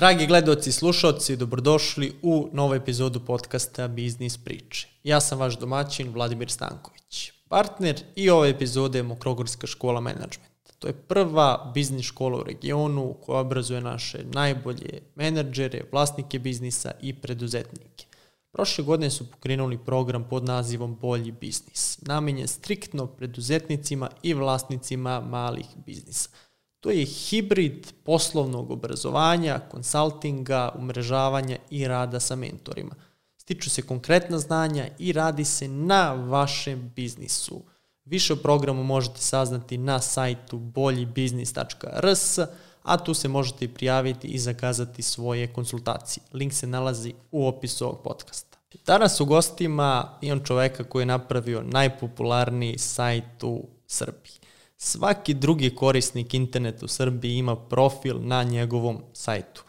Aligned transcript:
Dragi 0.00 0.26
gledoci 0.26 0.70
i 0.70 0.72
slušalci, 0.72 1.36
dobrodošli 1.36 2.12
u 2.22 2.48
novu 2.52 2.74
epizodu 2.74 3.20
podcasta 3.20 3.88
Biznis 3.88 4.38
priče. 4.38 4.88
Ja 5.04 5.20
sam 5.20 5.38
vaš 5.38 5.58
domaćin 5.58 6.12
Vladimir 6.12 6.50
Stanković. 6.50 7.32
Partner 7.48 8.02
i 8.16 8.30
ove 8.30 8.48
epizode 8.48 8.98
je 8.98 9.02
Mokrogorska 9.02 9.66
škola 9.66 10.00
menadžmenta. 10.00 10.72
To 10.78 10.86
je 10.86 10.92
prva 10.92 11.70
biznis 11.74 12.06
škola 12.06 12.40
u 12.40 12.42
regionu 12.42 13.14
koja 13.22 13.40
obrazuje 13.40 13.80
naše 13.80 14.24
najbolje 14.32 15.02
menadžere, 15.14 15.84
vlasnike 15.92 16.38
biznisa 16.38 16.92
i 17.02 17.14
preduzetnike. 17.14 18.06
Prošle 18.52 18.84
godine 18.84 19.10
su 19.10 19.30
pokrenuli 19.30 19.78
program 19.78 20.24
pod 20.28 20.44
nazivom 20.44 20.96
Bolji 20.96 21.32
biznis, 21.32 21.98
namenjen 22.02 22.48
striktno 22.48 23.06
preduzetnicima 23.06 24.10
i 24.22 24.34
vlasnicima 24.34 25.20
malih 25.20 25.66
biznisa– 25.86 26.30
To 26.80 26.90
je 26.90 27.04
hibrid 27.04 27.92
poslovnog 28.04 28.70
obrazovanja, 28.70 29.60
konsultinga, 29.70 30.72
umrežavanja 30.78 31.56
i 31.70 31.88
rada 31.88 32.20
sa 32.20 32.36
mentorima. 32.36 32.94
Stiču 33.36 33.70
se 33.70 33.82
konkretna 33.82 34.38
znanja 34.38 34.88
i 34.98 35.12
radi 35.12 35.44
se 35.44 35.68
na 35.68 36.12
vašem 36.12 36.92
biznisu. 36.96 37.62
Više 38.04 38.32
o 38.32 38.36
programu 38.36 38.84
možete 38.84 39.20
saznati 39.20 39.78
na 39.78 40.00
sajtu 40.00 40.58
boljibiznis.rs, 40.58 42.38
a 42.82 42.96
tu 42.96 43.14
se 43.14 43.28
možete 43.28 43.64
i 43.64 43.74
prijaviti 43.74 44.28
i 44.28 44.38
zakazati 44.38 45.02
svoje 45.02 45.52
konsultacije. 45.52 46.24
Link 46.32 46.52
se 46.52 46.66
nalazi 46.66 47.14
u 47.30 47.46
opisu 47.46 47.84
ovog 47.84 48.02
podcasta. 48.02 48.58
Danas 48.86 49.20
u 49.20 49.24
gostima 49.24 50.18
imam 50.20 50.44
čoveka 50.44 50.84
koji 50.84 51.02
je 51.02 51.06
napravio 51.06 51.62
najpopularniji 51.62 52.78
sajt 52.78 53.42
u 53.42 53.66
Srbiji. 53.86 54.39
Svaki 54.82 55.34
drugi 55.34 55.74
korisnik 55.74 56.34
interneta 56.34 56.84
u 56.84 56.88
Srbiji 56.88 57.36
ima 57.36 57.56
profil 57.56 58.16
na 58.20 58.42
njegovom 58.42 59.02
sajtu. 59.12 59.64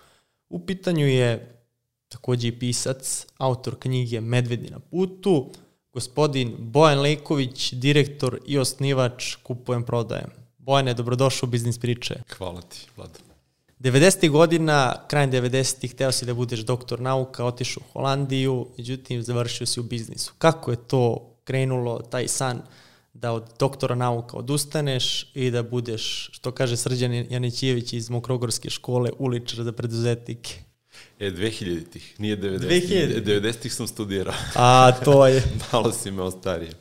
U 0.49 0.65
pitanju 0.65 1.07
je 1.07 1.55
takođe 2.07 2.47
i 2.47 2.59
pisac, 2.59 3.25
autor 3.37 3.79
knjige 3.79 4.21
Medvedi 4.21 4.69
na 4.69 4.79
putu, 4.79 5.49
gospodin 5.93 6.55
Bojan 6.59 6.99
Lejković, 6.99 7.73
direktor 7.73 8.39
i 8.45 8.57
osnivač 8.57 9.35
Kupujem 9.35 9.83
prodajem. 9.83 10.29
Bojane, 10.57 10.93
dobrodošao 10.93 11.47
u 11.47 11.49
Biznis 11.49 11.79
priče. 11.79 12.15
Hvala 12.37 12.61
ti, 12.61 12.87
Vlada. 12.97 13.19
90. 13.79 14.29
godina, 14.29 14.95
krajem 15.07 15.31
90. 15.31 15.91
hteo 15.91 16.11
si 16.11 16.25
da 16.25 16.33
budeš 16.33 16.59
doktor 16.59 16.99
nauka, 17.01 17.45
otišao 17.45 17.83
u 17.89 17.91
Holandiju, 17.93 18.67
međutim 18.77 19.23
završio 19.23 19.67
si 19.67 19.79
u 19.79 19.83
biznisu. 19.83 20.33
Kako 20.37 20.71
je 20.71 20.77
to 20.87 21.31
krenulo, 21.43 21.99
taj 21.99 22.27
san 22.27 22.61
da 23.21 23.31
od 23.31 23.43
doktora 23.59 23.95
nauka 23.95 24.37
odustaneš 24.37 25.31
i 25.33 25.51
da 25.51 25.63
budeš, 25.63 26.29
što 26.33 26.51
kaže 26.51 26.77
Srđan 26.77 27.13
Janićijević 27.13 27.93
iz 27.93 28.09
Mokrogorske 28.09 28.69
škole, 28.69 29.09
uličar 29.19 29.63
za 29.63 29.71
preduzetnike. 29.71 30.63
E, 31.19 31.31
2000-ih, 31.31 32.19
nije 32.19 32.37
90-ih. 32.37 32.89
2000 32.89 33.23
90-ih 33.23 33.73
sam 33.73 33.87
studirao. 33.87 34.33
A, 34.55 34.91
to 35.05 35.27
je. 35.27 35.43
Malo 35.71 35.91
si 35.91 36.11
me 36.11 36.21
ostario. 36.21 36.73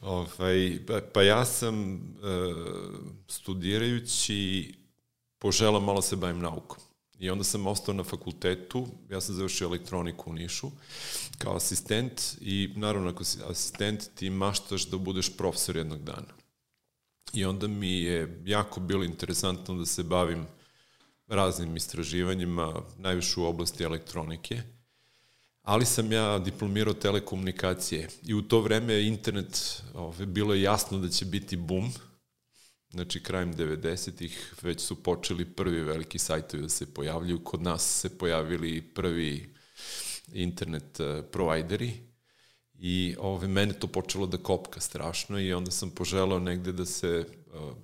Ovaj, 0.00 0.78
pa, 0.86 1.00
pa 1.12 1.22
ja 1.22 1.44
sam, 1.44 1.94
e, 1.94 1.98
studirajući, 3.28 4.74
požela 5.38 5.80
malo 5.80 6.02
se 6.02 6.16
bavim 6.16 6.38
naukom. 6.38 6.78
I 7.22 7.30
onda 7.30 7.44
sam 7.44 7.66
ostao 7.66 7.94
na 7.94 8.04
fakultetu, 8.04 8.86
ja 9.10 9.20
sam 9.20 9.34
završio 9.34 9.64
elektroniku 9.64 10.30
u 10.30 10.32
Nišu 10.32 10.70
kao 11.38 11.56
asistent 11.56 12.22
i 12.40 12.70
naravno 12.76 13.10
ako 13.10 13.24
si 13.24 13.38
asistent 13.50 14.10
ti 14.14 14.30
maštaš 14.30 14.86
da 14.86 14.98
budeš 14.98 15.36
profesor 15.36 15.76
jednog 15.76 16.02
dana. 16.02 16.34
I 17.32 17.44
onda 17.44 17.68
mi 17.68 17.92
je 17.92 18.42
jako 18.44 18.80
bilo 18.80 19.04
interesantno 19.04 19.74
da 19.74 19.86
se 19.86 20.02
bavim 20.02 20.46
raznim 21.28 21.76
istraživanjima, 21.76 22.82
najviše 22.98 23.40
u 23.40 23.44
oblasti 23.44 23.84
elektronike, 23.84 24.62
ali 25.62 25.86
sam 25.86 26.12
ja 26.12 26.38
diplomirao 26.38 26.94
telekomunikacije 26.94 28.08
i 28.22 28.34
u 28.34 28.42
to 28.42 28.60
vreme 28.60 29.06
internet, 29.06 29.82
ove, 29.94 30.26
bilo 30.26 30.54
je 30.54 30.62
jasno 30.62 30.98
da 30.98 31.08
će 31.08 31.24
biti 31.24 31.56
boom, 31.56 31.92
znači 32.92 33.22
krajem 33.22 33.54
90-ih 33.54 34.54
već 34.62 34.80
su 34.80 35.02
počeli 35.02 35.44
prvi 35.44 35.80
veliki 35.80 36.18
sajtovi 36.18 36.62
da 36.62 36.68
se 36.68 36.94
pojavljuju, 36.94 37.44
kod 37.44 37.62
nas 37.62 38.00
se 38.00 38.18
pojavili 38.18 38.82
prvi 38.94 39.54
internet 40.32 41.00
uh, 41.00 41.24
provajderi 41.32 41.92
i 42.74 43.16
ove, 43.18 43.48
mene 43.48 43.72
to 43.72 43.86
počelo 43.86 44.26
da 44.26 44.36
kopka 44.36 44.80
strašno 44.80 45.40
i 45.40 45.52
onda 45.52 45.70
sam 45.70 45.90
poželao 45.90 46.38
negde 46.38 46.72
da 46.72 46.84
se 46.84 47.26
uh, 47.54 47.76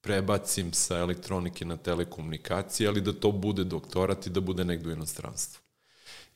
prebacim 0.00 0.72
sa 0.72 0.98
elektronike 0.98 1.64
na 1.64 1.76
telekomunikacije, 1.76 2.88
ali 2.88 3.00
da 3.00 3.12
to 3.12 3.32
bude 3.32 3.64
doktorat 3.64 4.26
i 4.26 4.30
da 4.30 4.40
bude 4.40 4.64
negde 4.64 4.88
u 4.88 4.92
inostranstvu. 4.92 5.62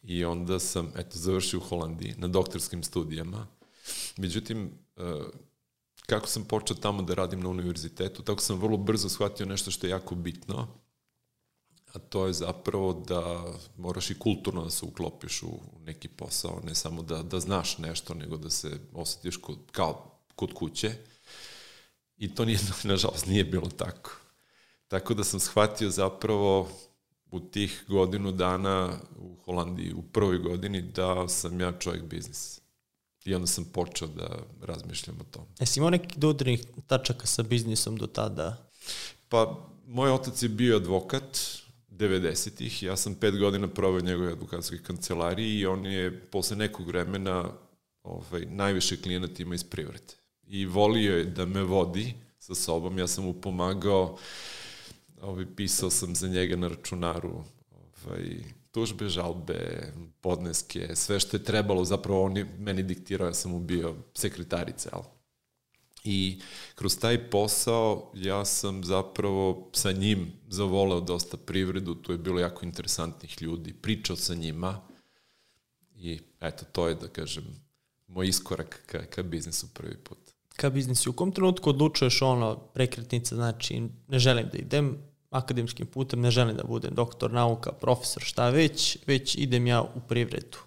I 0.03 0.25
onda 0.25 0.59
sam, 0.59 0.93
eto, 0.97 1.19
završio 1.19 1.59
u 1.59 1.62
Holandiji 1.62 2.15
na 2.19 2.28
doktorskim 2.28 2.83
studijama. 2.83 3.47
Međutim, 4.17 4.71
uh, 4.97 5.05
kako 6.09 6.27
sam 6.27 6.45
počeo 6.45 6.77
tamo 6.77 7.03
da 7.03 7.15
radim 7.15 7.41
na 7.41 7.49
univerzitetu, 7.49 8.23
tako 8.23 8.41
sam 8.41 8.61
vrlo 8.61 8.77
brzo 8.77 9.09
shvatio 9.09 9.47
nešto 9.47 9.71
što 9.71 9.87
je 9.87 9.91
jako 9.91 10.15
bitno, 10.15 10.69
a 11.93 11.99
to 11.99 12.27
je 12.27 12.33
zapravo 12.33 12.93
da 12.93 13.45
moraš 13.77 14.11
i 14.11 14.19
kulturno 14.19 14.65
da 14.65 14.71
se 14.71 14.85
uklopiš 14.85 15.43
u 15.43 15.61
neki 15.85 16.09
posao, 16.09 16.61
ne 16.65 16.75
samo 16.75 17.03
da, 17.03 17.23
da 17.23 17.41
znaš 17.41 17.79
nešto, 17.79 18.15
nego 18.15 18.37
da 18.37 18.51
se 18.51 18.81
osetiš 18.95 19.37
kod, 19.37 19.59
kao 19.73 20.19
kod 20.35 20.53
kuće. 20.55 20.93
I 22.17 22.35
to 22.35 22.45
nije, 22.45 22.59
nažalost, 22.85 23.27
nije 23.27 23.45
bilo 23.45 23.69
tako. 23.69 24.11
Tako 24.89 25.15
da 25.15 25.25
sam 25.25 25.41
shvatio 25.41 25.91
zapravo 25.91 26.69
u 27.31 27.41
tih 27.41 27.85
godinu 27.89 28.33
dana 28.33 28.99
u 29.19 29.37
Holandiji, 29.45 29.93
u 29.93 30.03
prvoj 30.03 30.39
godini, 30.39 30.83
da 30.83 31.29
sam 31.29 31.61
ja 31.61 31.79
čovjek 31.79 32.05
biznis. 32.05 32.58
I 33.28 33.34
onda 33.34 33.47
sam 33.47 33.65
počeo 33.65 34.09
da 34.09 34.39
razmišljam 34.62 35.16
o 35.21 35.25
tom. 35.25 35.44
Jesi 35.61 35.81
imao 35.81 35.91
nekih 35.91 36.19
dodirnih 36.19 36.61
tačaka 36.87 37.27
sa 37.27 37.43
biznisom 37.43 37.97
do 37.97 38.06
tada? 38.06 38.69
Pa, 39.28 39.69
moj 39.87 40.11
otac 40.11 40.43
je 40.43 40.49
bio 40.49 40.77
advokat 40.77 41.38
90-ih. 41.91 42.83
Ja 42.83 42.97
sam 42.97 43.15
pet 43.15 43.38
godina 43.38 43.69
proveo 43.69 44.00
njegove 44.00 44.33
advokatske 44.33 44.78
kancelariji 44.78 45.59
i 45.59 45.67
on 45.67 45.87
je 45.87 46.21
posle 46.21 46.56
nekog 46.56 46.87
vremena 46.87 47.50
ovaj, 48.03 48.47
najviše 48.47 49.03
klijenata 49.03 49.43
ima 49.43 49.55
iz 49.55 49.65
privrede. 49.65 50.15
I 50.47 50.67
volio 50.67 51.17
je 51.19 51.25
da 51.25 51.47
me 51.47 51.62
vodi 51.62 52.15
sa 52.38 52.55
sobom. 52.55 52.99
Ja 52.99 53.06
sam 53.06 53.25
mu 53.25 53.33
pomagao, 53.33 54.17
ovaj, 55.21 55.47
pisao 55.56 55.91
sam 55.91 56.15
za 56.15 56.28
njega 56.28 56.56
na 56.56 56.69
računaru 56.69 57.44
ovaj, 58.06 58.44
tužbe, 58.78 59.09
žalbe, 59.09 59.93
podneske, 60.21 60.97
sve 60.97 61.21
što 61.21 61.37
je 61.37 61.44
trebalo, 61.44 61.84
zapravo 61.84 62.25
on 62.25 62.37
je 62.37 62.47
meni 62.59 62.83
diktirao, 62.83 63.27
ja 63.27 63.34
sam 63.34 63.50
mu 63.50 63.61
bio 63.61 63.94
sekretarica, 64.15 64.91
ali 64.93 65.05
I 66.05 66.41
kroz 66.75 66.99
taj 66.99 67.31
posao 67.31 68.12
ja 68.15 68.44
sam 68.44 68.84
zapravo 68.84 69.71
sa 69.72 69.93
njim 69.93 70.33
zavoleo 70.49 71.00
dosta 71.00 71.37
privredu, 71.37 71.94
tu 71.94 72.12
je 72.12 72.19
bilo 72.19 72.41
jako 72.41 72.65
interesantnih 72.65 73.43
ljudi, 73.43 73.72
pričao 73.72 74.17
sa 74.17 74.34
njima 74.34 74.81
i 75.97 76.21
eto, 76.41 76.65
to 76.72 76.88
je, 76.88 76.94
da 76.94 77.09
kažem, 77.09 77.44
moj 78.06 78.28
iskorak 78.28 78.83
ka, 78.87 79.06
ka 79.06 79.22
biznisu 79.22 79.67
prvi 79.75 79.97
put. 79.97 80.19
Ka 80.56 80.71
biznisu, 80.71 81.11
u 81.11 81.12
kom 81.12 81.33
trenutku 81.33 81.71
odlučuješ 81.71 82.22
ono, 82.22 82.56
prekretnica, 82.56 83.34
znači 83.34 83.83
ne 84.09 84.19
želim 84.19 84.49
da 84.53 84.59
idem 84.59 84.99
akademskim 85.31 85.87
putem, 85.87 86.21
ne 86.21 86.31
želim 86.31 86.56
da 86.56 86.65
budem 86.65 86.94
doktor 86.94 87.33
nauka, 87.33 87.72
profesor, 87.72 88.22
šta 88.22 88.50
već, 88.50 88.99
već 89.06 89.34
idem 89.34 89.66
ja 89.66 89.83
u 89.83 90.00
privredu? 90.09 90.59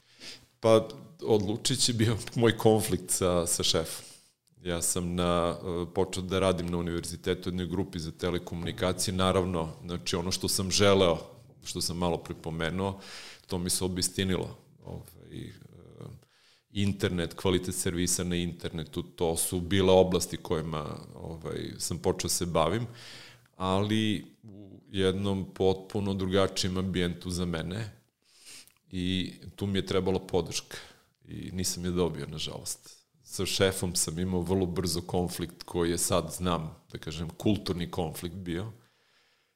Pa 0.60 0.88
odlučit 1.24 1.80
će 1.80 1.94
bio 1.94 2.18
moj 2.36 2.58
konflikt 2.58 3.10
sa, 3.10 3.48
sa 3.48 3.64
šefom 3.64 4.06
Ja 4.64 4.82
sam 4.82 5.16
na, 5.16 5.58
e, 5.58 5.94
počeo 5.94 6.24
da 6.24 6.40
radim 6.40 6.68
na 6.70 6.78
univerzitetu 6.78 7.50
jednoj 7.50 7.68
grupi 7.68 8.00
za 8.00 8.12
telekomunikacije. 8.12 9.14
Naravno, 9.14 9.70
znači 9.86 10.16
ono 10.16 10.32
što 10.32 10.48
sam 10.48 10.72
želeo, 10.72 11.18
što 11.64 11.82
sam 11.82 11.98
malo 11.98 12.18
pripomenuo, 12.18 13.00
to 13.48 13.58
mi 13.58 13.70
se 13.70 13.86
obistinilo. 13.86 14.58
Ovaj, 14.86 15.38
e, 15.38 15.52
internet, 16.72 17.34
kvalitet 17.34 17.76
servisa 17.76 18.24
na 18.24 18.36
internetu, 18.36 19.04
to 19.04 19.38
su 19.38 19.62
bile 19.62 19.94
oblasti 19.94 20.38
kojima 20.38 20.98
ovaj, 21.16 21.72
sam 21.78 21.98
počeo 21.98 22.28
da 22.28 22.34
se 22.34 22.46
bavim, 22.46 22.88
ali 23.62 24.26
u 24.44 24.80
jednom 24.92 25.54
potpuno 25.54 26.14
drugačijem 26.14 26.78
ambijentu 26.78 27.30
za 27.30 27.46
mene 27.46 27.92
i 28.92 29.34
tu 29.56 29.68
mi 29.68 29.78
je 29.78 29.86
trebala 29.86 30.20
podrška 30.20 30.78
i 31.28 31.52
nisam 31.52 31.86
je 31.86 31.92
dobio, 31.92 32.28
nažalost 32.28 33.02
sa 33.24 33.46
šefom 33.46 33.96
sam 33.96 34.20
imao 34.20 34.42
vrlo 34.42 34.66
brzo 34.66 35.02
konflikt 35.02 35.64
koji 35.64 35.92
je 35.92 35.98
sad, 35.98 36.34
znam, 36.38 36.76
da 36.92 36.98
kažem, 36.98 37.30
kulturni 37.30 37.92
konflikt 37.92 38.36
bio. 38.36 38.72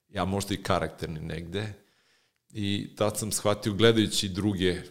Ja 0.09 0.25
možda 0.25 0.53
i 0.53 0.63
karakterni 0.63 1.19
negde. 1.19 1.73
I 2.53 2.95
tad 2.95 3.19
sam 3.19 3.31
shvatio, 3.31 3.73
gledajući 3.73 4.29
druge, 4.29 4.81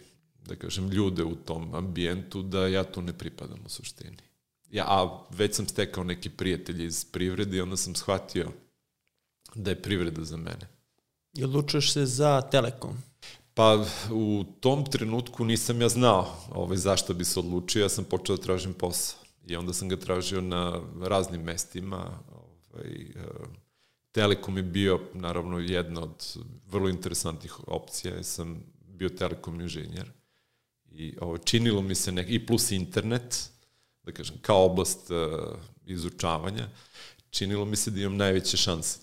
da 0.45 0.55
kažem, 0.55 0.89
ljude 0.89 1.23
u 1.23 1.35
tom 1.35 1.73
ambijentu, 1.73 2.41
da 2.41 2.67
ja 2.67 2.83
tu 2.83 3.01
ne 3.01 3.13
pripadam 3.13 3.59
u 3.65 3.69
suštini. 3.69 4.17
Ja, 4.71 4.85
a 4.87 5.25
već 5.29 5.55
sam 5.55 5.67
stekao 5.67 6.03
neki 6.03 6.29
prijatelji 6.29 6.85
iz 6.85 7.05
privrede 7.05 7.57
i 7.57 7.61
onda 7.61 7.77
sam 7.77 7.95
shvatio 7.95 8.51
da 9.55 9.69
je 9.69 9.81
privreda 9.81 10.23
za 10.23 10.37
mene. 10.37 10.67
I 11.33 11.43
odlučuješ 11.43 11.93
se 11.93 12.05
za 12.05 12.41
Telekom? 12.41 12.97
Pa 13.53 13.85
u 14.11 14.43
tom 14.59 14.85
trenutku 14.85 15.45
nisam 15.45 15.81
ja 15.81 15.89
znao 15.89 16.35
ovaj, 16.51 16.77
zašto 16.77 17.13
bi 17.13 17.25
se 17.25 17.39
odlučio, 17.39 17.81
ja 17.81 17.89
sam 17.89 18.03
počeo 18.03 18.35
da 18.35 18.43
tražim 18.43 18.73
posao. 18.73 19.19
I 19.47 19.55
onda 19.55 19.73
sam 19.73 19.89
ga 19.89 19.95
tražio 19.95 20.41
na 20.41 20.81
raznim 21.01 21.41
mestima. 21.41 22.19
Ovaj, 22.31 22.91
e, 22.91 23.25
Telekom 24.11 24.57
je 24.57 24.63
bio, 24.63 24.99
naravno, 25.13 25.59
jedna 25.59 26.01
od 26.01 26.37
vrlo 26.67 26.89
interesantnih 26.89 27.67
opcija. 27.67 28.15
Ja 28.15 28.23
sam 28.23 28.63
bio 28.87 29.09
telekom 29.09 29.61
inženjer. 29.61 30.11
I 30.91 31.13
ovo, 31.21 31.37
činilo 31.37 31.81
mi 31.81 31.95
se 31.95 32.11
nek, 32.11 32.27
i 32.29 32.45
plus 32.45 32.71
internet, 32.71 33.49
da 34.03 34.11
kažem, 34.11 34.35
kao 34.41 34.65
oblast 34.65 35.11
uh, 35.11 35.59
izučavanja, 35.85 36.69
činilo 37.29 37.65
mi 37.65 37.75
se 37.75 37.91
da 37.91 37.99
imam 37.99 38.17
najveće 38.17 38.57
šanse. 38.57 38.99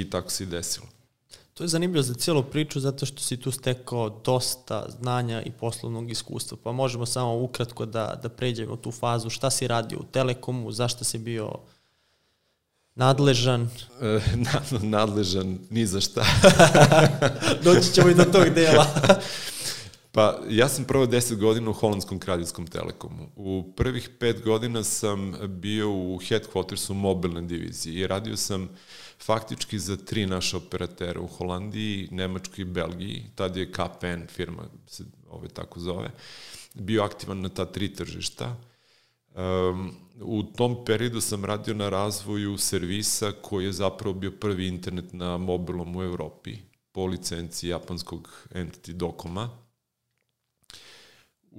I 0.00 0.10
tako 0.10 0.30
se 0.30 0.44
i 0.44 0.46
desilo. 0.46 0.86
To 1.54 1.64
je 1.64 1.68
zanimljivo 1.68 2.02
za 2.02 2.14
cijelu 2.14 2.42
priču 2.42 2.80
zato 2.80 3.06
što 3.06 3.22
si 3.22 3.36
tu 3.36 3.50
stekao 3.50 4.20
dosta 4.24 4.86
znanja 5.00 5.42
i 5.42 5.50
poslovnog 5.50 6.10
iskustva. 6.10 6.58
Pa 6.64 6.72
možemo 6.72 7.06
samo 7.06 7.42
ukratko 7.42 7.86
da, 7.86 8.20
da 8.22 8.28
pređemo 8.28 8.76
tu 8.76 8.92
fazu. 8.92 9.30
Šta 9.30 9.50
si 9.50 9.68
radio 9.68 9.98
u 9.98 10.04
Telekomu, 10.12 10.72
zašto 10.72 11.04
si 11.04 11.18
bio 11.18 11.52
nadležan? 12.94 13.70
E, 14.00 14.20
nadležan 14.96 15.58
ni 15.70 15.86
za 15.86 16.00
šta. 16.00 16.24
Doći 17.64 17.92
ćemo 17.92 18.08
i 18.08 18.14
do 18.14 18.24
tog 18.24 18.48
dela. 18.48 18.86
Pa, 20.12 20.38
ja 20.50 20.68
sam 20.68 20.84
prvo 20.84 21.06
10 21.06 21.36
godina 21.36 21.70
u 21.70 21.72
Holandskom 21.72 22.18
kraljevskom 22.18 22.66
telekomu. 22.66 23.28
U 23.36 23.72
prvih 23.76 24.10
pet 24.18 24.42
godina 24.44 24.84
sam 24.84 25.34
bio 25.48 25.90
u 25.90 26.18
headquartersu 26.18 26.92
mobilne 26.92 27.42
divizije 27.42 28.00
i 28.00 28.06
radio 28.06 28.36
sam 28.36 28.68
faktički 29.22 29.78
za 29.78 29.96
tri 29.96 30.26
naše 30.26 30.56
operatera 30.56 31.20
u 31.20 31.26
Holandiji, 31.26 32.08
Nemačkoj 32.10 32.62
i 32.62 32.64
Belgiji. 32.64 33.24
Tad 33.34 33.56
je 33.56 33.72
KPN 33.72 34.26
firma, 34.28 34.62
se 34.86 35.04
ove 35.30 35.48
tako 35.48 35.80
zove, 35.80 36.10
bio 36.74 37.02
aktivan 37.02 37.40
na 37.40 37.48
ta 37.48 37.66
tri 37.66 37.94
tržišta. 37.94 38.56
Um, 39.34 39.94
u 40.20 40.42
tom 40.42 40.84
periodu 40.84 41.20
sam 41.20 41.44
radio 41.44 41.74
na 41.74 41.88
razvoju 41.88 42.58
servisa 42.58 43.32
koji 43.42 43.64
je 43.64 43.72
zapravo 43.72 44.14
bio 44.14 44.30
prvi 44.30 44.68
internet 44.68 45.12
na 45.12 45.36
mobilom 45.36 45.96
u 45.96 46.02
Evropi 46.02 46.56
po 46.92 47.06
licenciji 47.06 47.70
japanskog 47.70 48.46
entity 48.50 48.92
Dokoma 48.92 49.67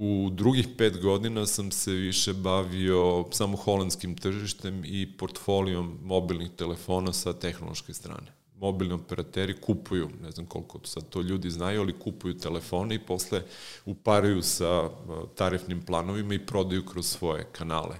U 0.01 0.29
drugih 0.31 0.67
pet 0.77 1.01
godina 1.01 1.45
sam 1.45 1.71
se 1.71 1.91
više 1.91 2.33
bavio 2.33 3.25
samo 3.31 3.57
holandskim 3.57 4.15
tržištem 4.17 4.83
i 4.85 5.17
portfolijom 5.17 5.99
mobilnih 6.03 6.49
telefona 6.57 7.13
sa 7.13 7.33
tehnološke 7.33 7.93
strane. 7.93 8.31
Mobilni 8.55 8.93
operateri 8.93 9.61
kupuju, 9.61 10.09
ne 10.21 10.31
znam 10.31 10.45
koliko 10.45 10.79
sad 10.83 11.09
to 11.09 11.21
ljudi 11.21 11.49
znaju, 11.49 11.81
ali 11.81 11.99
kupuju 11.99 12.37
telefone 12.37 12.95
i 12.95 12.99
posle 12.99 13.41
uparaju 13.85 14.41
sa 14.41 14.81
uh, 14.81 14.91
tarifnim 15.35 15.81
planovima 15.81 16.33
i 16.33 16.45
prodaju 16.45 16.85
kroz 16.85 17.07
svoje 17.07 17.47
kanale 17.51 17.97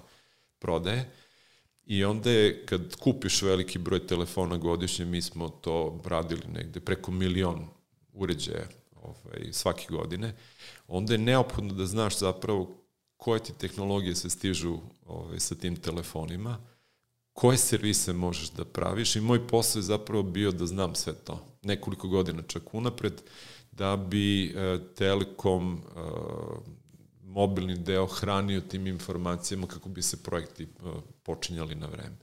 prodaje. 0.59 1.11
I 1.85 2.03
onda 2.05 2.31
je, 2.31 2.65
kad 2.65 2.95
kupiš 2.95 3.41
veliki 3.41 3.79
broj 3.79 4.07
telefona 4.07 4.57
godišnje, 4.57 5.05
mi 5.05 5.21
smo 5.21 5.49
to 5.49 6.01
radili 6.05 6.47
negde 6.53 6.79
preko 6.79 7.11
milion 7.11 7.67
uređaja 8.13 8.67
ovaj, 9.01 9.51
svake 9.51 9.85
godine, 9.89 10.33
onda 10.89 11.13
je 11.13 11.18
neophodno 11.18 11.74
da 11.74 11.86
znaš 11.86 12.19
zapravo 12.19 12.75
koje 13.18 13.44
ti 13.44 13.53
tehnologije 13.53 14.15
se 14.15 14.30
stižu 14.30 14.77
ovaj, 15.06 15.39
sa 15.39 15.56
tim 15.56 15.75
telefonima, 15.75 16.57
koje 17.33 17.57
servise 17.57 18.13
možeš 18.13 18.50
da 18.50 18.65
praviš 18.65 19.15
i 19.15 19.21
moj 19.21 19.47
posao 19.47 19.80
je 19.80 19.83
zapravo 19.83 20.24
bio 20.24 20.51
da 20.51 20.65
znam 20.65 20.95
sve 20.95 21.13
to, 21.13 21.45
nekoliko 21.62 22.07
godina 22.07 22.41
čak 22.47 22.74
unapred, 22.74 23.21
da 23.71 23.97
bi 23.97 24.45
e, 24.45 24.80
Telekom 24.95 25.74
e, 25.74 26.00
mobilni 27.24 27.77
deo 27.77 28.06
hranio 28.06 28.62
tim 28.62 28.88
informacijama 28.88 29.68
kako 29.68 29.89
bi 29.89 30.01
se 30.01 30.24
projekti 30.24 30.63
e, 30.63 30.68
počinjali 31.24 31.75
na 31.75 31.88
vreme. 31.88 32.18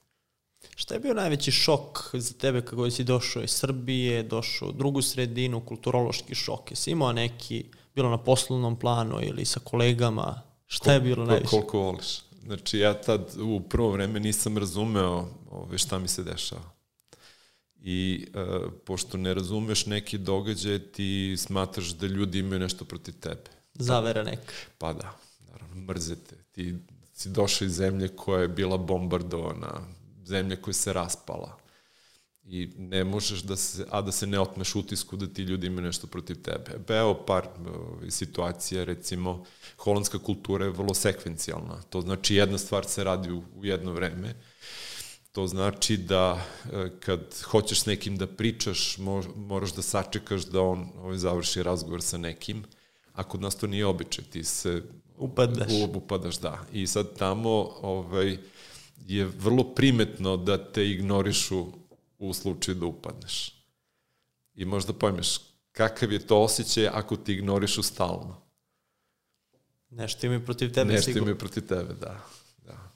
Šta 0.74 0.94
je 0.94 1.00
bio 1.00 1.14
najveći 1.14 1.50
šok 1.50 2.10
za 2.12 2.34
tebe 2.34 2.62
kako 2.62 2.90
si 2.90 3.04
došao 3.04 3.42
iz 3.42 3.50
Srbije, 3.50 4.22
došao 4.22 4.68
u 4.68 4.72
drugu 4.72 5.02
sredinu, 5.02 5.60
kulturološki 5.60 6.34
šok? 6.34 6.70
Jesi 6.70 6.90
imao 6.90 7.12
neki, 7.12 7.64
bilo 7.96 8.10
na 8.10 8.18
poslovnom 8.18 8.76
planu 8.76 9.18
ili 9.22 9.44
sa 9.44 9.60
kolegama? 9.60 10.42
Šta 10.66 10.92
je 10.92 11.00
bilo 11.00 11.24
najviše? 11.24 11.50
Koliko 11.50 11.78
voliš? 11.78 12.20
Znači, 12.44 12.78
ja 12.78 12.94
tad 12.94 13.36
u 13.40 13.60
prvo 13.60 13.90
vreme 13.90 14.20
nisam 14.20 14.58
razumeo 14.58 15.28
ove, 15.50 15.78
šta 15.78 15.98
mi 15.98 16.08
se 16.08 16.24
dešava. 16.24 16.70
I 17.80 18.26
e, 18.34 18.46
pošto 18.84 19.18
ne 19.18 19.34
razumeš 19.34 19.86
neki 19.86 20.18
događaj, 20.18 20.78
ti 20.78 21.36
smatraš 21.38 21.88
da 21.88 22.06
ljudi 22.06 22.38
imaju 22.38 22.60
nešto 22.60 22.84
protiv 22.84 23.14
tebe. 23.20 23.50
Zavera 23.74 24.22
neka. 24.22 24.52
Pa 24.78 24.92
da, 24.92 25.16
naravno, 25.50 25.76
mrzete. 25.76 26.36
Ti 26.52 26.74
si 27.12 27.28
došao 27.28 27.66
iz 27.66 27.72
zemlje 27.72 28.08
koja 28.08 28.42
je 28.42 28.48
bila 28.48 28.76
bombardovana, 28.76 29.80
zemlja 30.24 30.56
koja 30.56 30.74
se 30.74 30.92
raspala. 30.92 31.58
I 32.48 32.68
ne 32.78 33.04
možeš 33.04 33.42
da 33.42 33.56
se, 33.56 33.86
a 33.90 34.02
da 34.02 34.12
se 34.12 34.26
ne 34.26 34.40
otmeš 34.40 34.74
utisku 34.74 35.16
da 35.16 35.26
ti 35.26 35.42
ljudi 35.42 35.66
imaju 35.66 35.82
nešto 35.82 36.06
protiv 36.06 36.42
tebe. 36.42 36.78
Ba 36.88 36.96
evo 36.96 37.14
par 37.14 37.46
uh, 37.46 38.10
situacija, 38.10 38.84
recimo, 38.84 39.44
holandska 39.76 40.18
kultura 40.18 40.64
je 40.64 40.70
vrlo 40.70 40.94
sekvencijalna. 40.94 41.82
To 41.82 42.00
znači 42.00 42.34
jedna 42.34 42.58
stvar 42.58 42.84
se 42.86 43.04
radi 43.04 43.30
u, 43.30 43.42
u 43.56 43.64
jedno 43.64 43.92
vreme. 43.92 44.34
To 45.32 45.46
znači 45.46 45.96
da 45.96 46.32
uh, 46.32 46.70
kad 47.00 47.20
hoćeš 47.44 47.80
s 47.80 47.86
nekim 47.86 48.16
da 48.16 48.26
pričaš, 48.26 48.98
moraš 49.36 49.74
da 49.74 49.82
sačekaš 49.82 50.46
da 50.46 50.62
on 50.62 50.88
ovaj, 50.98 51.18
završi 51.18 51.62
razgovor 51.62 52.02
sa 52.02 52.18
nekim, 52.18 52.64
a 53.12 53.24
kod 53.24 53.40
nas 53.40 53.56
to 53.56 53.66
nije 53.66 53.86
običaj, 53.86 54.24
ti 54.24 54.44
se 54.44 54.82
upadaš. 55.18 55.72
upadaš, 55.94 56.38
da. 56.38 56.66
I 56.72 56.86
sad 56.86 57.18
tamo 57.18 57.50
ovaj, 57.82 58.38
je 59.06 59.24
vrlo 59.24 59.64
primetno 59.74 60.36
da 60.36 60.72
te 60.72 60.90
ignorišu 60.90 61.66
u 62.18 62.34
slučaju 62.34 62.74
da 62.74 62.86
upadneš. 62.86 63.52
I 64.54 64.64
možda 64.64 64.92
pojmeš 64.92 65.38
kakav 65.72 66.12
je 66.12 66.26
to 66.26 66.42
osjećaj 66.42 66.88
ako 66.88 67.16
ti 67.16 67.32
ignorišu 67.32 67.82
stalno. 67.82 68.36
Nešto 69.90 70.26
imaju 70.26 70.44
protiv 70.44 70.72
tebe 70.72 70.92
Nešto 70.92 71.04
sigurno. 71.04 71.24
imaju 71.24 71.38
protiv 71.38 71.66
tebe, 71.66 71.94
da. 72.00 72.20
da. 72.64 72.90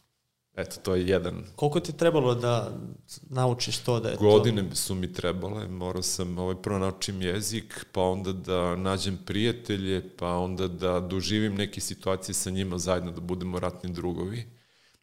Eto, 0.55 0.76
to 0.82 0.94
je 0.94 1.08
jedan... 1.08 1.44
Koliko 1.56 1.81
ti 1.81 1.96
trebalo 1.96 2.34
da 2.34 2.78
naučiš 3.22 3.78
to 3.78 4.00
da 4.00 4.08
je 4.08 4.17
Godine 4.17 4.69
to... 4.70 4.76
su 4.76 4.94
mi 4.94 5.12
trebale, 5.12 5.69
morao 5.69 6.02
sam 6.02 6.38
ovaj, 6.38 6.62
prvo 6.62 6.78
naučim 6.78 7.23
jezik, 7.23 7.87
pa 7.93 8.02
onda 8.02 8.32
da 8.32 8.76
nađem 8.76 9.19
prijatelje, 9.26 10.16
pa 10.16 10.37
onda 10.37 10.68
da 10.68 11.00
doživim 11.00 11.54
neke 11.54 11.80
situacije 11.80 12.35
sa 12.35 12.50
njima 12.50 12.78
zajedno, 12.78 13.11
da 13.11 13.21
budemo 13.21 13.61
ratni 13.61 13.92
drugovi 13.92 14.47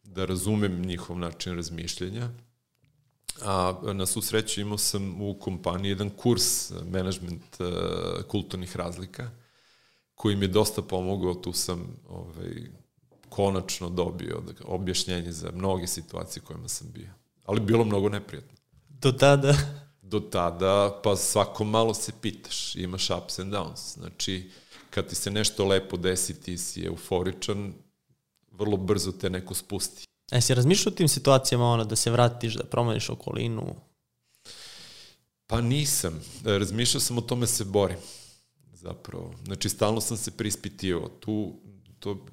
da 0.04 0.26
razumem 0.26 0.82
njihov 0.82 1.20
način 1.20 1.56
razmišljanja. 1.56 2.30
A 3.42 3.82
na 3.94 4.06
svu 4.06 4.22
sreću 4.22 4.62
imao 4.62 4.78
sam 4.78 5.22
u 5.22 5.40
kompaniji 5.40 5.90
jedan 5.90 6.10
kurs 6.10 6.72
management 6.72 7.44
uh, 7.60 8.24
kulturnih 8.24 8.76
razlika 8.76 9.30
koji 10.16 10.36
mi 10.36 10.46
je 10.46 10.50
dosta 10.50 10.82
pomogao, 10.82 11.34
tu 11.34 11.54
sam 11.54 11.98
ovaj, 12.10 12.70
konačno 13.30 13.90
dobio 13.90 14.42
da, 14.42 14.54
objašnjenje 14.66 15.32
za 15.32 15.52
mnoge 15.52 15.88
situacije 15.88 16.44
kojima 16.44 16.68
sam 16.68 16.92
bio. 16.92 17.10
Ali 17.46 17.60
bilo 17.60 17.86
mnogo 17.86 18.10
neprijatno. 18.10 18.58
Do 18.90 19.12
tada? 19.12 19.56
Do 20.02 20.20
tada, 20.20 21.02
pa 21.04 21.16
svako 21.16 21.64
malo 21.64 21.94
se 21.94 22.12
pitaš, 22.22 22.76
imaš 22.76 23.10
ups 23.10 23.40
and 23.40 23.54
downs. 23.54 23.94
Znači, 24.00 24.52
kad 24.90 25.08
ti 25.08 25.16
se 25.16 25.32
nešto 25.32 25.66
lepo 25.66 25.98
desi, 25.98 26.42
ti 26.42 26.58
si 26.58 26.86
euforičan, 26.86 27.74
vrlo 28.52 28.78
brzo 28.78 29.12
te 29.12 29.30
neko 29.30 29.54
spusti. 29.54 30.08
E, 30.32 30.42
si 30.42 30.54
razmišljao 30.54 30.92
o 30.92 30.96
tim 30.96 31.08
situacijama, 31.08 31.66
ono, 31.66 31.86
da 31.86 31.96
se 31.96 32.12
vratiš, 32.12 32.54
da 32.54 32.64
promeniš 32.64 33.10
okolinu? 33.10 33.76
Pa 35.48 35.62
nisam. 35.62 36.22
E, 36.46 36.58
razmišljao 36.58 37.02
sam 37.02 37.18
o 37.18 37.22
tome 37.22 37.48
se 37.48 37.66
borim, 37.66 37.98
zapravo. 38.74 39.34
Znači, 39.46 39.70
stalno 39.70 40.02
sam 40.02 40.18
se 40.18 40.32
prispitio. 40.32 41.10
Tu, 41.20 41.54
to, 42.00 42.26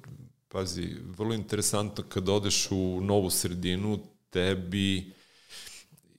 pazi, 0.47 0.95
vrlo 1.17 1.33
interesantno 1.33 2.03
kad 2.09 2.29
odeš 2.29 2.67
u 2.71 3.01
novu 3.01 3.29
sredinu, 3.29 3.99
tebi 4.29 5.13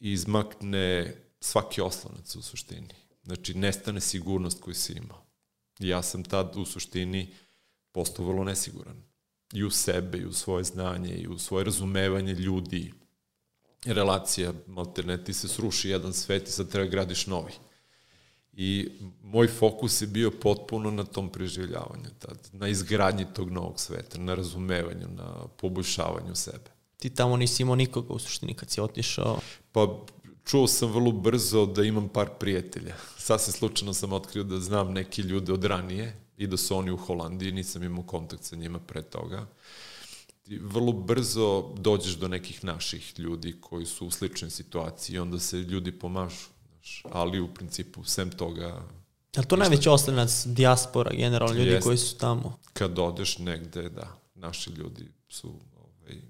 izmakne 0.00 1.16
svaki 1.40 1.80
oslonac 1.80 2.36
u 2.36 2.42
suštini. 2.42 2.94
Znači, 3.24 3.54
nestane 3.54 4.00
sigurnost 4.00 4.60
koju 4.60 4.74
si 4.74 4.92
imao. 4.92 5.26
Ja 5.78 6.02
sam 6.02 6.24
tad 6.24 6.56
u 6.56 6.64
suštini 6.64 7.34
postao 7.92 8.26
vrlo 8.26 8.44
nesiguran 8.44 9.05
i 9.56 9.64
u 9.64 9.70
sebe, 9.70 10.18
i 10.18 10.26
u 10.26 10.32
svoje 10.32 10.64
znanje, 10.64 11.14
i 11.14 11.28
u 11.28 11.38
svoje 11.38 11.64
razumevanje 11.64 12.34
ljudi, 12.34 12.92
relacija, 13.84 14.52
malterne, 14.66 15.24
ti 15.24 15.32
se 15.32 15.48
sruši 15.48 15.88
jedan 15.88 16.12
svet 16.12 16.48
i 16.48 16.52
sad 16.52 16.68
treba 16.68 16.90
gradiš 16.90 17.26
novi. 17.26 17.52
I 18.52 18.88
moj 19.22 19.48
fokus 19.48 20.02
je 20.02 20.06
bio 20.06 20.30
potpuno 20.30 20.90
na 20.90 21.04
tom 21.04 21.28
preživljavanju, 21.28 22.10
tad, 22.18 22.48
na 22.52 22.68
izgradnji 22.68 23.26
tog 23.34 23.50
novog 23.50 23.80
sveta, 23.80 24.18
na 24.18 24.34
razumevanju, 24.34 25.08
na 25.16 25.46
poboljšavanju 25.60 26.34
sebe. 26.34 26.70
Ti 26.96 27.10
tamo 27.10 27.36
nisi 27.36 27.62
imao 27.62 27.76
nikoga 27.76 28.14
u 28.14 28.18
suštini 28.18 28.54
kad 28.54 28.70
si 28.70 28.80
otišao? 28.80 29.38
Pa 29.72 30.04
čuo 30.44 30.66
sam 30.66 30.92
vrlo 30.92 31.12
brzo 31.12 31.66
da 31.66 31.84
imam 31.84 32.08
par 32.08 32.28
prijatelja. 32.40 32.94
Sasvim 33.26 33.52
slučajno 33.52 33.94
sam 33.94 34.12
otkrio 34.12 34.44
da 34.44 34.60
znam 34.60 34.92
neki 34.92 35.22
ljude 35.22 35.52
od 35.52 35.64
ranije 35.64 36.25
i 36.36 36.46
da 36.46 36.56
su 36.56 36.76
oni 36.76 36.90
u 36.90 36.96
Holandiji, 36.96 37.52
nisam 37.52 37.82
imao 37.82 38.02
kontakt 38.02 38.44
sa 38.44 38.56
njima 38.56 38.78
pre 38.78 39.02
toga. 39.02 39.46
I 40.46 40.58
vrlo 40.58 40.92
brzo 40.92 41.74
dođeš 41.76 42.14
do 42.14 42.28
nekih 42.28 42.64
naših 42.64 43.18
ljudi 43.18 43.56
koji 43.60 43.86
su 43.86 44.06
u 44.06 44.10
sličnoj 44.10 44.50
situaciji 44.50 45.16
i 45.16 45.18
onda 45.18 45.38
se 45.38 45.56
ljudi 45.56 45.92
pomažu. 45.92 46.46
Znaš, 46.70 47.02
ali 47.10 47.40
u 47.40 47.54
principu, 47.54 48.04
sem 48.04 48.30
toga... 48.30 48.82
Je 49.36 49.44
to 49.44 49.56
najveći 49.56 49.88
oslonac 49.88 50.46
dijaspora, 50.46 51.10
generalno, 51.10 51.54
ljudi 51.54 51.70
Jest. 51.70 51.86
koji 51.86 51.98
su 51.98 52.16
tamo? 52.18 52.58
Kad 52.72 52.98
odeš 52.98 53.38
negde, 53.38 53.88
da, 53.88 54.18
naši 54.34 54.70
ljudi 54.70 55.08
su 55.28 55.48
ovaj, 55.76 56.20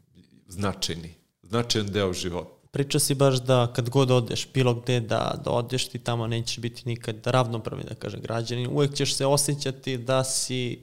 značajni, 0.48 1.14
značajan 1.42 1.86
deo 1.86 2.12
života. 2.12 2.55
Priča 2.76 2.98
si 2.98 3.14
baš 3.14 3.42
da 3.42 3.72
kad 3.76 3.90
god 3.90 4.10
odeš, 4.10 4.48
bilo 4.54 4.74
gde 4.74 5.00
da, 5.00 5.40
da 5.44 5.50
odeš, 5.50 5.88
ti 5.88 5.98
tamo 5.98 6.26
nećeš 6.26 6.58
biti 6.58 6.82
nikad 6.88 7.16
ravnopravni, 7.24 7.84
da 7.84 7.94
kažem, 7.94 8.20
građanin. 8.20 8.70
Uvek 8.70 8.94
ćeš 8.94 9.14
se 9.14 9.26
osjećati 9.26 9.98
da 9.98 10.24
si 10.24 10.78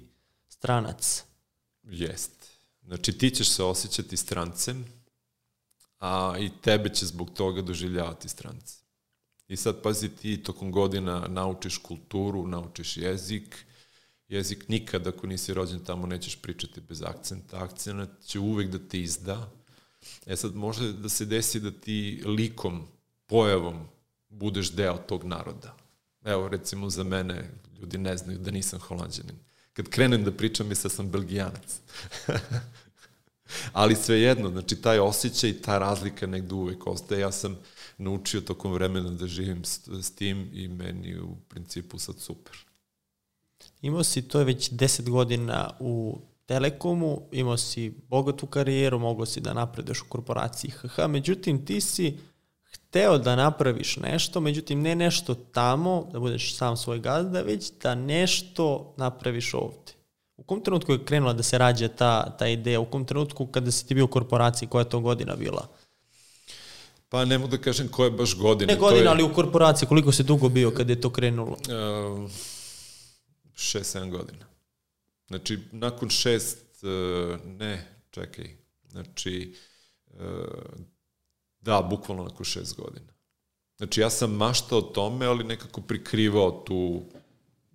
stranac. 0.49 1.23
Jest. 1.83 2.31
Znači 2.85 3.17
ti 3.17 3.29
ćeš 3.29 3.49
se 3.49 3.63
osjećati 3.63 4.17
strancem, 4.17 4.85
a 5.99 6.35
i 6.39 6.49
tebe 6.61 6.89
će 6.89 7.05
zbog 7.05 7.29
toga 7.33 7.61
doživljavati 7.61 8.29
strance. 8.29 8.75
I 9.47 9.55
sad 9.55 9.81
pazi 9.81 10.09
ti 10.09 10.43
tokom 10.43 10.71
godina 10.71 11.27
naučiš 11.27 11.77
kulturu, 11.77 12.47
naučiš 12.47 12.97
jezik, 12.97 13.65
jezik 14.27 14.69
nikad 14.69 15.07
ako 15.07 15.27
nisi 15.27 15.53
rođen 15.53 15.79
tamo 15.79 16.07
nećeš 16.07 16.41
pričati 16.41 16.81
bez 16.81 17.01
akcenta, 17.01 17.63
akcent 17.63 18.09
će 18.25 18.39
uvek 18.39 18.69
da 18.69 18.79
te 18.87 18.99
izda. 18.99 19.51
E 20.25 20.35
sad 20.35 20.55
može 20.55 20.93
da 20.93 21.09
se 21.09 21.25
desi 21.25 21.59
da 21.59 21.71
ti 21.71 22.23
likom, 22.25 22.87
pojavom 23.25 23.87
budeš 24.29 24.71
deo 24.71 24.97
tog 24.97 25.23
naroda. 25.23 25.75
Evo 26.25 26.47
recimo 26.47 26.89
za 26.89 27.03
mene 27.03 27.51
ljudi 27.81 27.97
ne 27.97 28.17
znaju 28.17 28.39
da 28.39 28.51
nisam 28.51 28.79
holandjanin. 28.79 29.35
Kad 29.73 29.89
krenem 29.89 30.23
da 30.23 30.31
pričam 30.31 30.67
misle 30.67 30.89
da 30.89 30.95
sam 30.95 31.09
belgijanac. 31.09 31.79
Ali 33.73 33.95
svejedno, 33.95 34.49
znači 34.49 34.75
taj 34.75 34.99
osjećaj 34.99 35.61
ta 35.61 35.77
razlika 35.77 36.27
negde 36.27 36.55
uvek 36.55 36.87
ostaje. 36.87 37.21
Ja 37.21 37.31
sam 37.31 37.57
naučio 37.97 38.41
tokom 38.41 38.73
vremena 38.73 39.09
da 39.09 39.27
živim 39.27 39.65
s, 39.65 39.87
s 39.87 40.15
tim 40.15 40.49
i 40.53 40.67
meni 40.67 41.19
u 41.19 41.35
principu 41.49 41.99
sad 41.99 42.19
super. 42.19 42.57
Imao 43.81 44.03
si, 44.03 44.27
to 44.27 44.43
već 44.43 44.71
10 44.71 45.09
godina 45.09 45.69
u 45.79 46.21
Telekomu, 46.45 47.21
imao 47.31 47.57
si 47.57 47.93
bogatu 48.09 48.47
karijeru, 48.47 48.99
mogao 48.99 49.25
si 49.25 49.41
da 49.41 49.53
napredeš 49.53 50.01
u 50.01 50.09
korporaciji 50.09 50.71
HH, 50.71 51.07
međutim 51.07 51.65
ti 51.65 51.81
si 51.81 52.17
hteo 52.73 53.17
da 53.17 53.35
napraviš 53.35 53.97
nešto, 53.97 54.39
međutim 54.39 54.81
ne 54.81 54.95
nešto 54.95 55.35
tamo, 55.35 56.09
da 56.11 56.19
budeš 56.19 56.55
sam 56.55 56.77
svoj 56.77 56.99
gazda, 56.99 57.41
već 57.41 57.71
da 57.83 57.95
nešto 57.95 58.93
napraviš 58.97 59.53
ovde. 59.53 59.93
U 60.37 60.43
kom 60.43 60.63
trenutku 60.63 60.91
je 60.91 61.05
krenula 61.05 61.33
da 61.33 61.43
se 61.43 61.57
rađa 61.57 61.87
ta, 61.87 62.37
ta 62.37 62.47
ideja? 62.47 62.79
U 62.79 62.85
kom 62.85 63.05
trenutku 63.05 63.45
kada 63.45 63.71
si 63.71 63.87
ti 63.87 63.95
bio 63.95 64.05
u 64.05 64.07
korporaciji, 64.07 64.69
koja 64.69 64.81
je 64.81 64.89
to 64.89 64.99
godina 64.99 65.35
bila? 65.35 65.67
Pa 67.09 67.25
ne 67.25 67.37
mogu 67.37 67.51
da 67.51 67.57
kažem 67.57 67.87
koja 67.87 68.05
je 68.05 68.11
baš 68.11 68.35
godina. 68.37 68.73
Ne 68.73 68.79
godina, 68.79 69.01
je, 69.01 69.07
ali 69.07 69.23
u 69.23 69.33
korporaciji, 69.33 69.87
koliko 69.87 70.11
se 70.11 70.23
dugo 70.23 70.49
bio 70.49 70.71
kada 70.71 70.93
je 70.93 71.01
to 71.01 71.09
krenulo? 71.09 71.51
Uh, 71.51 72.29
šest, 73.55 73.91
sedam 73.91 74.11
godina. 74.11 74.45
Znači, 75.33 75.59
nakon 75.71 76.09
šest, 76.09 76.83
uh, 76.83 77.39
ne, 77.45 77.87
čekaj, 78.11 78.55
znači, 78.89 79.55
uh, 80.07 80.19
da, 81.61 81.81
bukvalno 81.89 82.23
nakon 82.23 82.45
šest 82.45 82.75
godina. 82.75 83.13
Znači, 83.77 84.01
ja 84.01 84.09
sam 84.09 84.31
maštao 84.31 84.81
tome, 84.81 85.25
ali 85.25 85.43
nekako 85.43 85.81
prikrivao 85.81 86.63
tu 86.67 87.03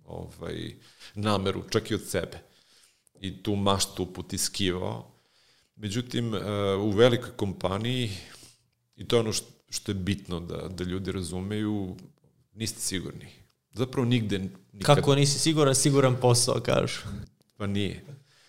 ovaj, 0.05 0.73
nameru, 1.15 1.63
čak 1.69 1.91
i 1.91 1.95
od 1.95 2.01
sebe. 2.07 2.39
I 3.19 3.43
tu 3.43 3.55
maštu 3.55 4.13
potiskivao. 4.13 5.11
Međutim, 5.75 6.33
uh, 6.33 6.41
u 6.79 6.89
velikoj 6.89 7.31
kompaniji, 7.35 8.11
i 8.95 9.07
to 9.07 9.15
je 9.15 9.19
ono 9.19 9.33
što, 9.33 9.47
što 9.69 9.91
je 9.91 9.95
bitno 9.95 10.39
da, 10.39 10.67
da 10.67 10.83
ljudi 10.83 11.11
razumeju, 11.11 11.97
niste 12.53 12.79
sigurni. 12.79 13.27
Zapravo 13.73 14.05
nigde 14.05 14.39
nikad. 14.39 14.95
Kako 14.95 15.15
nisi 15.15 15.39
siguran, 15.39 15.75
siguran 15.75 16.17
posao, 16.21 16.61
kažu. 16.61 16.99
Pa 17.59 17.67
nije. 17.67 18.05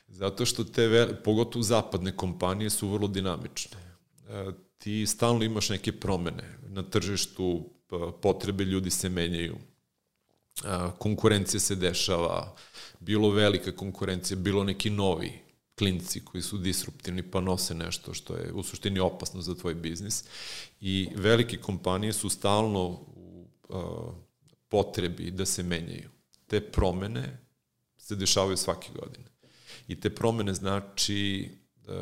Zato 0.09 0.47
što 0.47 0.65
te, 0.65 1.09
pogotovo 1.25 1.63
zapadne 1.63 2.17
kompanije 2.17 2.71
su 2.71 2.89
vrlo 2.89 3.09
dinamične. 3.09 3.79
E, 4.29 4.53
ti 4.79 5.07
stalno 5.07 5.45
imaš 5.45 5.69
neke 5.69 5.93
promene. 5.93 6.59
Na 6.69 6.83
tržištu 6.83 7.71
potrebe 8.23 8.65
ljudi 8.65 8.91
se 8.91 9.09
menjaju. 9.09 9.57
E, 9.57 10.69
konkurencija 10.99 11.61
se 11.61 11.77
dešava. 11.77 12.57
Bilo 13.01 13.31
velika 13.31 13.73
konkurencija, 13.73 14.37
bilo 14.37 14.65
neki 14.65 14.91
novi 14.91 15.33
klinci 15.79 16.25
koji 16.25 16.43
su 16.43 16.59
disruptivni 16.59 17.23
pa 17.23 17.41
nose 17.41 17.75
nešto 17.75 18.15
što 18.15 18.37
je 18.37 18.53
u 18.53 18.63
suštini 18.63 19.01
opasno 19.01 19.43
za 19.43 19.55
tvoj 19.55 19.75
biznis. 19.75 20.25
I 20.81 21.09
velike 21.17 21.57
kompanije 21.57 22.13
su 22.13 22.29
stalno 22.29 22.85
u 23.17 23.47
uh, 23.69 24.15
potrebi 24.69 25.31
da 25.31 25.47
se 25.47 25.63
menjaju. 25.63 26.11
Te 26.47 26.61
promene 26.61 27.50
se 28.11 28.17
dešavaju 28.17 28.57
svake 28.57 28.89
godine. 28.93 29.27
I 29.89 30.01
te 30.01 30.11
promene 30.11 30.55
znači 30.55 31.51
uh, 31.87 31.95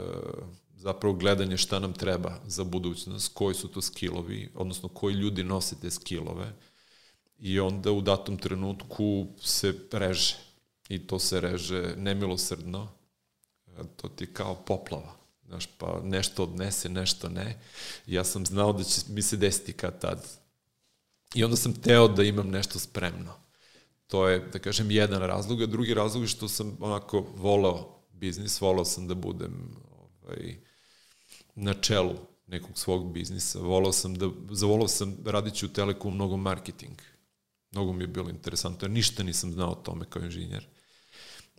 zapravo 0.77 1.15
gledanje 1.15 1.57
šta 1.57 1.79
nam 1.79 1.93
treba 1.93 2.41
za 2.47 2.65
budućnost, 2.65 3.35
koji 3.35 3.55
su 3.55 3.69
to 3.69 3.83
skillovi, 3.83 4.50
odnosno 4.55 4.88
koji 4.88 5.15
ljudi 5.15 5.45
nose 5.45 5.77
te 5.81 5.91
skillove 5.91 6.53
i 7.38 7.61
onda 7.61 7.93
u 7.93 8.00
datom 8.00 8.38
trenutku 8.38 9.27
se 9.41 9.75
reže. 9.93 10.37
I 10.88 11.07
to 11.07 11.19
se 11.19 11.41
reže 11.41 11.95
nemilosrdno, 11.97 12.88
to 13.97 14.09
ti 14.09 14.25
je 14.25 14.33
kao 14.33 14.55
poplava. 14.55 15.12
Znaš, 15.47 15.67
pa 15.79 16.00
nešto 16.05 16.43
odnese, 16.43 16.88
nešto 16.88 17.29
ne. 17.29 17.61
Ja 18.07 18.25
sam 18.25 18.47
znao 18.47 18.73
da 18.73 18.85
će 18.85 19.00
mi 19.09 19.23
se 19.23 19.37
desiti 19.37 19.73
kad 19.73 20.00
tad. 20.00 20.27
I 21.35 21.45
onda 21.45 21.57
sam 21.57 21.75
teo 21.75 22.09
da 22.09 22.23
imam 22.23 22.49
nešto 22.49 22.79
spremno. 22.79 23.48
To 24.09 24.29
je, 24.29 24.38
da 24.53 24.59
kažem, 24.59 24.91
jedan 24.91 25.23
razlog, 25.23 25.62
a 25.62 25.67
drugi 25.67 25.95
razlog 25.95 26.25
je 26.25 26.29
što 26.29 26.49
sam 26.49 26.77
onako 26.81 27.27
voleo 27.37 27.99
biznis, 28.12 28.61
voleo 28.61 28.85
sam 28.85 29.09
da 29.09 29.15
budem 29.15 29.77
ovaj, 30.23 30.57
na 31.55 31.75
čelu 31.75 32.15
nekog 32.47 32.79
svog 32.79 33.12
biznisa. 33.12 33.61
Volao 33.61 33.93
sam 33.93 34.15
da, 34.15 34.31
zavolao 34.50 34.88
sam 34.88 35.17
radići 35.25 35.67
u 35.67 35.73
Telekom 35.73 36.15
mnogo 36.15 36.37
marketing. 36.37 36.99
Mnogo 37.73 37.93
mi 37.93 38.05
je 38.05 38.09
bilo 38.09 38.31
interesantno, 38.31 38.88
ja 38.88 38.93
ništa 38.93 39.23
nisam 39.23 39.53
znao 39.53 39.71
o 39.71 39.83
tome 39.85 40.05
kao 40.11 40.23
inženjer. 40.23 40.67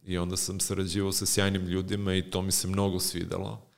I 0.04 0.18
onda 0.18 0.38
sam 0.38 0.60
sarađivao 0.60 1.12
sa 1.12 1.26
sjajnim 1.26 1.66
ljudima 1.66 2.16
i 2.16 2.32
to 2.32 2.42
mi 2.42 2.52
se 2.52 2.68
mnogo 2.68 3.00
svidalo. 3.00 3.70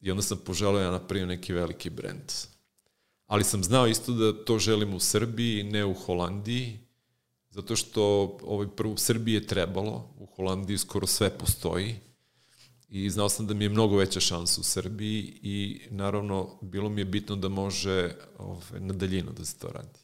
I 0.00 0.10
onda 0.10 0.22
sam 0.22 0.38
poželao 0.38 0.80
ja 0.80 0.90
napravio 0.90 1.26
neki 1.26 1.52
veliki 1.52 1.90
brend. 1.90 2.32
Ali 3.26 3.44
sam 3.44 3.64
znao 3.64 3.86
isto 3.86 4.12
da 4.12 4.44
to 4.44 4.58
želim 4.58 4.94
u 4.94 5.00
Srbiji, 5.00 5.62
ne 5.62 5.84
u 5.84 5.94
Holandiji, 5.94 6.78
zato 7.52 7.76
što 7.76 8.02
ovaj, 8.42 8.66
prvo 8.76 8.92
u 8.92 8.98
Srbiji 8.98 9.34
je 9.34 9.46
trebalo, 9.46 10.08
u 10.18 10.26
Holandiji 10.26 10.78
skoro 10.78 11.06
sve 11.06 11.30
postoji 11.30 11.94
i 12.88 13.10
znao 13.10 13.28
sam 13.28 13.46
da 13.46 13.54
mi 13.54 13.64
je 13.64 13.68
mnogo 13.68 13.96
veća 13.96 14.20
šansa 14.20 14.60
u 14.60 14.64
Srbiji 14.64 15.38
i 15.42 15.80
naravno 15.90 16.58
bilo 16.60 16.88
mi 16.88 17.00
je 17.00 17.04
bitno 17.04 17.36
da 17.36 17.48
može 17.48 18.14
ovaj, 18.38 18.80
na 18.80 18.94
daljinu 18.94 19.32
da 19.32 19.44
se 19.44 19.58
to 19.58 19.68
radi. 19.68 19.98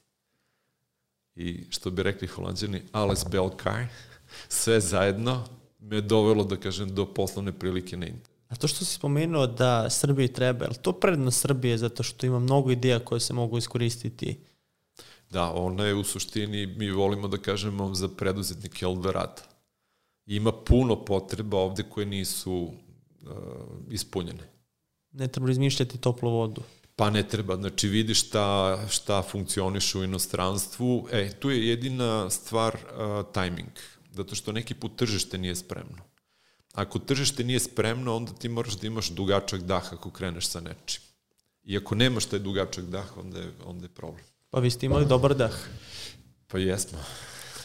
I 1.35 1.65
što 1.71 1.91
bi 1.91 2.03
rekli 2.03 2.29
holandjani, 2.29 2.83
alles 2.93 3.25
belkar, 3.31 3.87
sve 4.49 4.81
zajedno 4.81 5.45
me 5.79 6.01
dovelo, 6.01 6.45
da 6.45 6.57
kažem, 6.57 6.95
do 6.95 7.07
poslovne 7.15 7.53
prilike 7.53 7.97
na 7.97 8.07
internetu. 8.07 8.31
A 8.49 8.57
to 8.57 8.69
što 8.69 8.85
si 8.85 8.95
spomenuo 8.95 9.47
da 9.47 9.91
Srbiji 9.91 10.29
treba, 10.29 10.65
je 10.65 10.83
to 10.83 10.93
prednost 10.93 11.41
Srbije 11.41 11.79
zato 11.79 12.03
što 12.03 12.27
ima 12.27 12.39
mnogo 12.39 12.71
ideja 12.71 12.99
koje 12.99 13.21
se 13.21 13.33
mogu 13.33 13.59
iskoristiti? 13.59 14.39
Da, 15.31 15.53
ona 15.53 15.85
je 15.85 15.95
u 15.95 16.05
suštini, 16.05 16.67
mi 16.67 16.91
volimo 16.91 17.29
da 17.29 17.39
kažemo 17.39 17.95
za 17.95 18.09
preduzetnike 18.09 18.85
Eldorada. 18.85 19.43
Ima 20.27 20.53
puno 20.53 21.05
potreba 21.05 21.59
ovde 21.59 21.83
koje 21.83 22.07
nisu 22.07 22.53
uh, 22.55 22.73
ispunjene. 23.91 24.49
Ne 25.13 25.29
treba 25.29 25.51
izmišljati 25.51 25.99
toplu 25.99 26.31
vodu. 26.31 26.63
Pa 26.97 27.11
ne 27.11 27.23
treba, 27.29 27.57
znači 27.57 27.89
vidi 27.89 28.15
šta, 28.15 28.79
šta 28.91 29.23
funkcioniše 29.23 29.99
u 29.99 30.05
inostranstvu. 30.05 31.09
E, 31.13 31.31
tu 31.41 31.51
je 31.51 31.69
jedina 31.69 32.31
stvar 32.31 32.75
uh, 32.75 33.33
timing, 33.33 33.71
zato 34.11 34.35
što 34.35 34.53
neki 34.53 34.75
put 34.75 34.97
tržište 34.97 35.39
nije 35.39 35.57
spremno. 35.57 36.03
Ako 36.73 36.99
tržište 36.99 37.45
nije 37.45 37.61
spremno, 37.61 38.17
onda 38.17 38.33
ti 38.33 38.49
moraš 38.49 38.75
da 38.75 38.87
imaš 38.87 39.09
dugačak 39.09 39.61
dah 39.61 39.93
ako 39.93 40.11
kreneš 40.11 40.47
sa 40.47 40.61
nečim. 40.61 41.03
I 41.63 41.77
ako 41.77 41.95
nemaš 41.95 42.25
taj 42.25 42.39
dugačak 42.39 42.85
dah, 42.85 43.17
onda 43.17 43.39
je, 43.39 43.53
onda 43.65 43.85
je 43.85 43.89
problem. 43.89 44.25
Pa 44.51 44.61
vi 44.61 44.71
ste 44.71 44.87
imali 44.87 45.07
dobar 45.07 45.35
dah. 45.35 45.55
Pa 46.47 46.59
jesmo. 46.59 46.99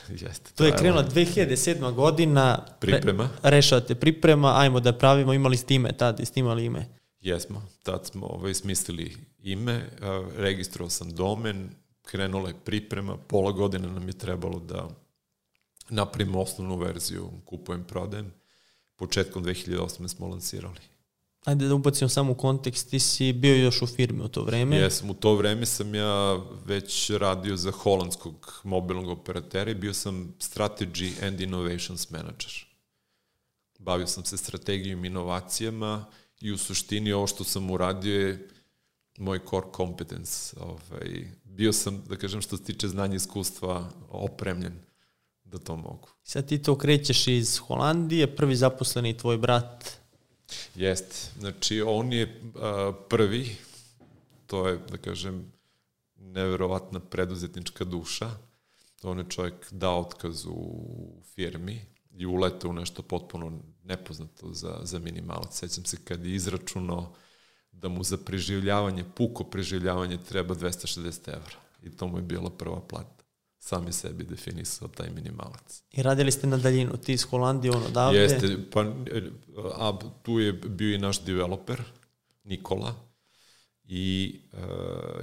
Jeste. 0.22 0.52
To 0.56 0.66
je 0.66 0.72
krenula 0.72 1.04
2007. 1.04 1.94
godina. 1.94 2.66
Priprema. 2.80 3.30
Re, 3.44 3.50
rešavate 3.50 3.96
priprema, 3.96 4.60
ajmo 4.60 4.80
da 4.80 4.94
pravimo, 4.94 5.34
imali 5.34 5.58
ste 5.58 5.76
ime 5.76 5.98
tada, 5.98 6.26
ste 6.26 6.40
imali 6.40 6.66
ime. 6.66 6.86
Jesmo, 7.22 7.64
tad 7.84 8.06
smo 8.06 8.26
ovaj, 8.26 8.54
smislili 8.54 9.18
ime, 9.44 9.90
registrovao 10.38 10.90
sam 10.90 11.16
domen, 11.16 11.70
krenula 12.02 12.50
je 12.50 12.56
priprema, 12.66 13.18
pola 13.18 13.52
godine 13.52 13.88
nam 13.88 14.08
je 14.08 14.14
trebalo 14.14 14.60
da 14.60 14.90
napravimo 15.90 16.42
osnovnu 16.42 16.76
verziju, 16.76 17.30
kupujem, 17.46 17.84
prodajem. 17.84 18.34
Početkom 18.96 19.44
2008. 19.44 20.08
smo 20.08 20.28
lansirali. 20.28 20.93
Ajde 21.46 21.68
da 21.68 21.76
ubacimo 21.76 22.10
samo 22.10 22.32
u 22.32 22.36
kontekst, 22.36 22.90
ti 22.90 23.00
si 23.00 23.34
bio 23.34 23.56
još 23.56 23.82
u 23.82 23.88
firmi 23.88 24.24
u 24.24 24.28
to 24.28 24.44
vreme. 24.44 24.76
Jesam, 24.76 25.10
u 25.10 25.14
to 25.14 25.36
vreme 25.36 25.66
sam 25.66 25.96
ja 25.96 26.40
već 26.66 27.10
radio 27.10 27.58
za 27.58 27.72
holandskog 27.72 28.62
mobilnog 28.64 29.10
operatera 29.10 29.72
i 29.72 29.76
bio 29.76 29.94
sam 29.94 30.36
Strategy 30.40 31.28
and 31.28 31.42
Innovations 31.42 32.10
Manager. 32.10 32.66
Bavio 33.80 34.08
sam 34.08 34.26
se 34.26 34.38
strategijom 34.38 35.06
inovacijama 35.06 36.06
i 36.42 36.52
u 36.52 36.58
suštini 36.58 37.12
ovo 37.12 37.28
što 37.28 37.44
sam 37.44 37.72
uradio 37.72 38.28
je 38.28 38.50
moj 39.18 39.40
core 39.50 39.68
competence. 39.76 40.56
Ovaj, 40.60 41.32
bio 41.44 41.74
sam, 41.74 42.04
da 42.10 42.16
kažem, 42.16 42.42
što 42.42 42.58
se 42.58 42.64
tiče 42.64 42.88
znanja 42.88 43.16
iskustva, 43.16 43.90
opremljen 44.10 44.74
da 45.44 45.58
to 45.58 45.76
mogu. 45.76 46.10
Sad 46.24 46.48
ti 46.48 46.62
to 46.62 46.78
krećeš 46.78 47.28
iz 47.28 47.58
Holandije, 47.58 48.36
prvi 48.36 48.56
zaposleni 48.56 49.18
tvoj 49.18 49.38
brat 49.38 50.03
Jeste. 50.76 51.16
Znači, 51.40 51.82
on 51.82 52.14
je 52.14 52.42
a, 52.56 52.94
prvi, 53.10 53.56
to 54.48 54.68
je, 54.68 54.78
da 54.78 54.98
kažem, 54.98 55.52
neverovatna 56.16 57.00
preduzetnička 57.00 57.84
duša. 57.84 58.30
On 59.04 59.20
je 59.20 59.26
čovjek 59.30 59.54
dao 59.72 60.00
otkaz 60.00 60.46
u 60.46 60.86
firmi 61.36 61.82
i 62.12 62.26
uletao 62.26 62.70
u 62.70 62.74
nešto 62.74 63.02
potpuno 63.02 63.60
nepoznato 63.84 64.54
za, 64.54 64.80
za 64.84 65.00
minimalac. 65.00 65.60
Sećam 65.60 65.86
se 65.86 65.98
kad 66.04 66.26
je 66.26 66.36
izračunao 66.36 67.14
da 67.72 67.90
mu 67.90 68.04
za 68.04 68.18
preživljavanje, 68.18 69.04
puko 69.16 69.44
preživljavanje 69.44 70.18
treba 70.30 70.56
260 70.56 71.28
evra. 71.28 71.58
I 71.84 71.90
to 71.90 72.08
mu 72.08 72.18
je 72.18 72.22
bila 72.22 72.50
prva 72.50 72.82
plata 72.82 73.23
sam 73.64 73.88
je 73.88 73.94
sebi 73.94 74.24
definisao 74.24 74.88
taj 74.88 75.10
minimalac. 75.10 75.84
I 75.92 76.04
radili 76.04 76.32
ste 76.32 76.48
na 76.48 76.58
daljinu, 76.58 76.98
ti 76.98 77.14
iz 77.14 77.24
Holandije, 77.24 77.72
ono 77.72 77.86
odavde? 77.86 78.20
Jeste, 78.20 78.58
pa 78.72 78.82
a, 79.76 80.00
tu 80.24 80.40
je 80.40 80.54
bio 80.54 80.96
i 80.96 80.98
naš 80.98 81.24
developer, 81.24 81.82
Nikola, 82.44 82.96
i 83.84 84.40
uh, 84.54 84.60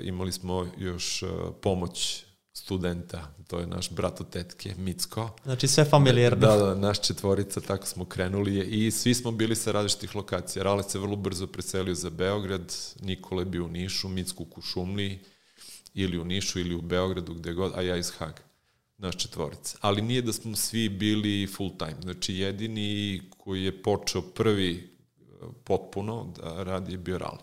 imali 0.03 0.33
smo 0.33 0.67
još 0.79 1.23
uh, 1.23 1.29
pomoć 1.63 2.25
studenta, 2.53 3.35
to 3.49 3.59
je 3.59 3.67
naš 3.67 3.91
brat 3.91 4.21
od 4.21 4.31
tetke, 4.31 4.75
Micko. 4.79 5.31
Znači 5.45 5.69
sve 5.69 5.85
familijerno. 5.85 6.47
Da, 6.47 6.57
da, 6.57 6.75
naš 6.75 7.01
četvorica, 7.01 7.61
tako 7.61 7.87
smo 7.87 8.05
krenuli 8.05 8.59
i 8.59 8.91
svi 8.91 9.15
smo 9.15 9.33
bili 9.33 9.57
sa 9.57 9.73
različitih 9.73 10.17
lokacija. 10.17 10.63
Rale 10.63 10.83
se 10.83 10.99
vrlo 10.99 11.17
brzo 11.17 11.47
preselio 11.47 11.95
za 11.95 12.11
Beograd, 12.11 12.75
Nikola 13.01 13.43
je 13.43 13.47
bio 13.47 13.65
u 13.65 13.69
Nišu, 13.69 14.09
Micko 14.09 14.43
u 14.43 14.47
Kušumliji, 14.47 15.19
ili 15.95 16.19
u 16.19 16.25
Nišu 16.25 16.61
ili 16.61 16.75
u 16.75 16.83
Beogradu, 16.83 17.35
gde 17.35 17.53
god, 17.53 17.73
a 17.75 17.83
ja 17.83 17.97
iz 17.97 18.11
Haga 18.11 18.43
naš 19.01 19.17
četvorica. 19.17 19.79
Ali 19.81 20.03
nije 20.03 20.23
da 20.23 20.33
smo 20.33 20.57
svi 20.57 20.89
bili 20.89 21.47
full 21.47 21.71
time. 21.79 21.97
Znači, 22.03 22.35
jedini 22.35 23.23
koji 23.39 23.65
je 23.65 23.83
počeo 23.83 24.23
prvi 24.23 24.73
e, 24.75 25.23
potpuno 25.65 26.33
da 26.37 26.63
radi 26.63 26.93
je 26.93 26.99
bio 26.99 27.19
Rali. 27.19 27.39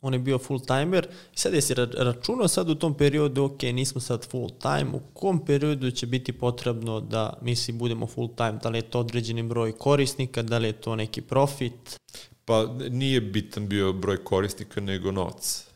On 0.00 0.12
je 0.12 0.18
bio 0.18 0.38
full 0.38 0.60
timer. 0.60 1.08
I 1.34 1.38
sad 1.38 1.54
jesi 1.54 1.74
računao 1.98 2.48
sad 2.48 2.70
u 2.70 2.74
tom 2.74 2.94
periodu, 2.94 3.44
ok, 3.44 3.62
nismo 3.62 4.00
sad 4.00 4.30
full 4.30 4.50
time, 4.50 4.90
u 4.92 5.00
kom 5.12 5.44
periodu 5.44 5.90
će 5.90 6.06
biti 6.06 6.32
potrebno 6.32 7.00
da 7.00 7.38
mi 7.42 7.56
svi 7.56 7.72
budemo 7.72 8.06
full 8.06 8.28
time? 8.36 8.58
Da 8.62 8.68
li 8.68 8.78
je 8.78 8.82
to 8.82 9.00
određeni 9.00 9.42
broj 9.42 9.72
korisnika, 9.72 10.42
da 10.42 10.58
li 10.58 10.68
je 10.68 10.72
to 10.72 10.96
neki 10.96 11.20
profit? 11.20 12.00
Pa 12.44 12.66
nije 12.90 13.20
bitan 13.20 13.68
bio 13.68 13.92
broj 13.92 14.24
korisnika, 14.24 14.80
nego 14.80 15.12
novac. 15.12 15.71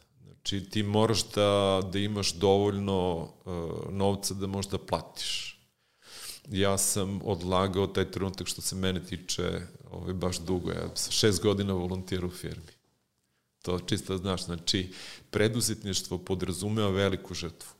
Znači 0.46 0.70
ti 0.70 0.82
moraš 0.82 1.30
da, 1.30 1.80
da 1.92 1.98
imaš 1.98 2.32
dovoljno 2.32 3.18
uh, 3.20 3.92
novca 3.92 4.34
da 4.34 4.46
možeš 4.46 4.70
da 4.70 4.78
platiš. 4.78 5.58
Ja 6.48 6.78
sam 6.78 7.20
odlagao 7.24 7.86
taj 7.86 8.10
trenutak 8.10 8.46
što 8.46 8.62
se 8.62 8.76
mene 8.76 9.04
tiče 9.04 9.60
ovaj, 9.90 10.14
baš 10.14 10.38
dugo. 10.38 10.70
Ja 10.70 10.90
sam 10.94 11.12
šest 11.12 11.42
godina 11.42 11.72
volontirao 11.72 12.28
u 12.28 12.30
firmi. 12.30 12.72
To 13.62 13.78
čisto 13.78 14.16
znaš. 14.16 14.44
Znači, 14.44 14.92
preduzetništvo 15.30 16.18
podrazumeva 16.18 16.90
veliku 16.90 17.34
žrtvu. 17.34 17.70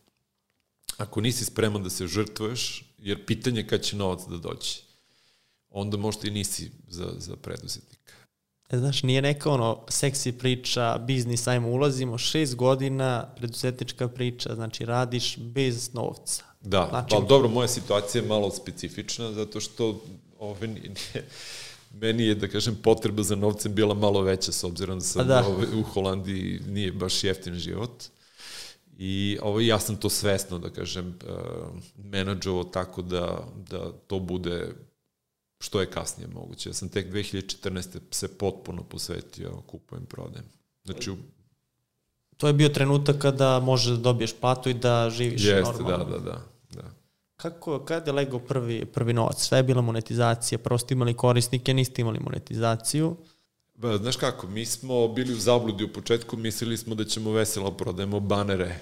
Ako 0.97 1.21
nisi 1.21 1.45
spreman 1.45 1.83
da 1.83 1.91
se 1.91 2.07
žrtvuješ, 2.07 2.85
jer 2.99 3.27
pitanje 3.27 3.67
kad 3.67 3.83
će 3.83 3.97
novac 3.97 4.21
da 4.29 4.37
dođe, 4.37 4.79
onda 5.71 5.97
možda 5.97 6.29
i 6.29 6.31
nisi 6.31 6.71
za, 6.89 7.15
za 7.19 7.37
preduzetnika. 7.37 8.13
E, 8.71 8.79
znaš, 8.79 9.03
nije 9.03 9.23
neka 9.23 9.51
ono 9.51 9.85
seksi 9.89 10.33
priča, 10.33 10.99
biznis, 10.99 11.47
ajmo 11.47 11.69
ulazimo, 11.69 12.19
šest 12.19 12.55
godina, 12.55 13.29
preduzetnička 13.37 14.09
priča, 14.09 14.55
znači 14.55 14.85
radiš 14.85 15.39
bez 15.39 15.95
novca. 15.95 16.45
Da, 16.61 16.87
znači, 16.91 17.09
pa 17.11 17.21
dobro, 17.21 17.49
moja 17.49 17.69
situacija 17.69 18.23
je 18.23 18.29
malo 18.29 18.51
specifična, 18.51 19.33
zato 19.33 19.61
što 19.61 20.01
ove, 20.39 20.67
nije, 20.67 20.95
meni 22.01 22.27
je, 22.27 22.35
da 22.35 22.49
kažem, 22.49 22.77
potreba 22.83 23.23
za 23.23 23.37
novcem 23.37 23.75
bila 23.75 23.95
malo 23.95 24.21
veća, 24.23 24.53
s 24.53 24.65
obzirom 24.65 24.99
da 24.99 25.05
sam 25.05 25.27
da. 25.27 25.47
Ove, 25.47 25.67
u 25.77 25.83
Holandiji 25.83 26.61
nije 26.69 26.93
baš 26.93 27.25
jeftin 27.25 27.55
život. 27.55 28.05
I 28.99 29.39
ovo, 29.43 29.61
ja 29.61 29.79
sam 29.79 29.97
to 29.97 30.11
svesno, 30.11 30.59
da 30.59 30.71
kažem, 30.71 31.19
uh, 31.29 31.69
menadžovo 31.97 32.65
tako 32.65 33.03
da, 33.03 33.49
da 33.71 33.93
to 34.07 34.19
bude 34.19 34.73
što 35.67 35.81
je 35.81 35.91
kasnije 35.91 36.29
moguće. 36.29 36.69
Ja 36.69 36.73
sam 36.73 36.89
tek 36.89 37.13
2014. 37.13 37.99
se 38.11 38.39
potpuno 38.39 38.83
posvetio 38.83 39.63
kupujem, 39.67 40.07
prodajem. 40.07 40.45
Znači, 40.85 41.11
to 42.37 42.47
je 42.47 42.53
bio 42.53 42.69
trenutak 42.69 43.19
kada 43.19 43.61
možeš 43.61 43.97
da 43.97 43.97
dobiješ 43.97 44.35
platu 44.41 44.69
i 44.71 44.75
da 44.75 45.11
živiš 45.11 45.45
Jeste, 45.45 45.83
normalno. 45.83 46.05
da, 46.05 46.19
da, 46.19 46.19
da. 46.19 46.43
da. 46.71 46.91
Kako, 47.37 47.85
kada 47.85 48.11
je 48.11 48.15
legao 48.15 48.39
prvi, 48.39 48.85
prvi 48.85 49.13
novac? 49.13 49.43
Sve 49.43 49.59
je 49.59 49.63
bila 49.63 49.83
monetizacija, 49.83 50.59
prvo 50.59 50.79
ste 50.79 50.95
imali 50.95 51.15
korisnike, 51.15 51.75
niste 51.75 52.03
imali 52.03 52.21
monetizaciju. 52.21 53.17
Ba, 53.75 53.97
znaš 53.97 54.17
kako, 54.17 54.47
mi 54.47 54.67
smo 54.67 55.09
bili 55.09 55.33
u 55.33 55.37
zabludi 55.37 55.85
u 55.85 55.93
početku, 55.93 56.37
mislili 56.37 56.77
smo 56.77 56.95
da 56.95 57.05
ćemo 57.05 57.33
veselo 57.33 57.71
prodajemo 57.71 58.21
banere 58.21 58.81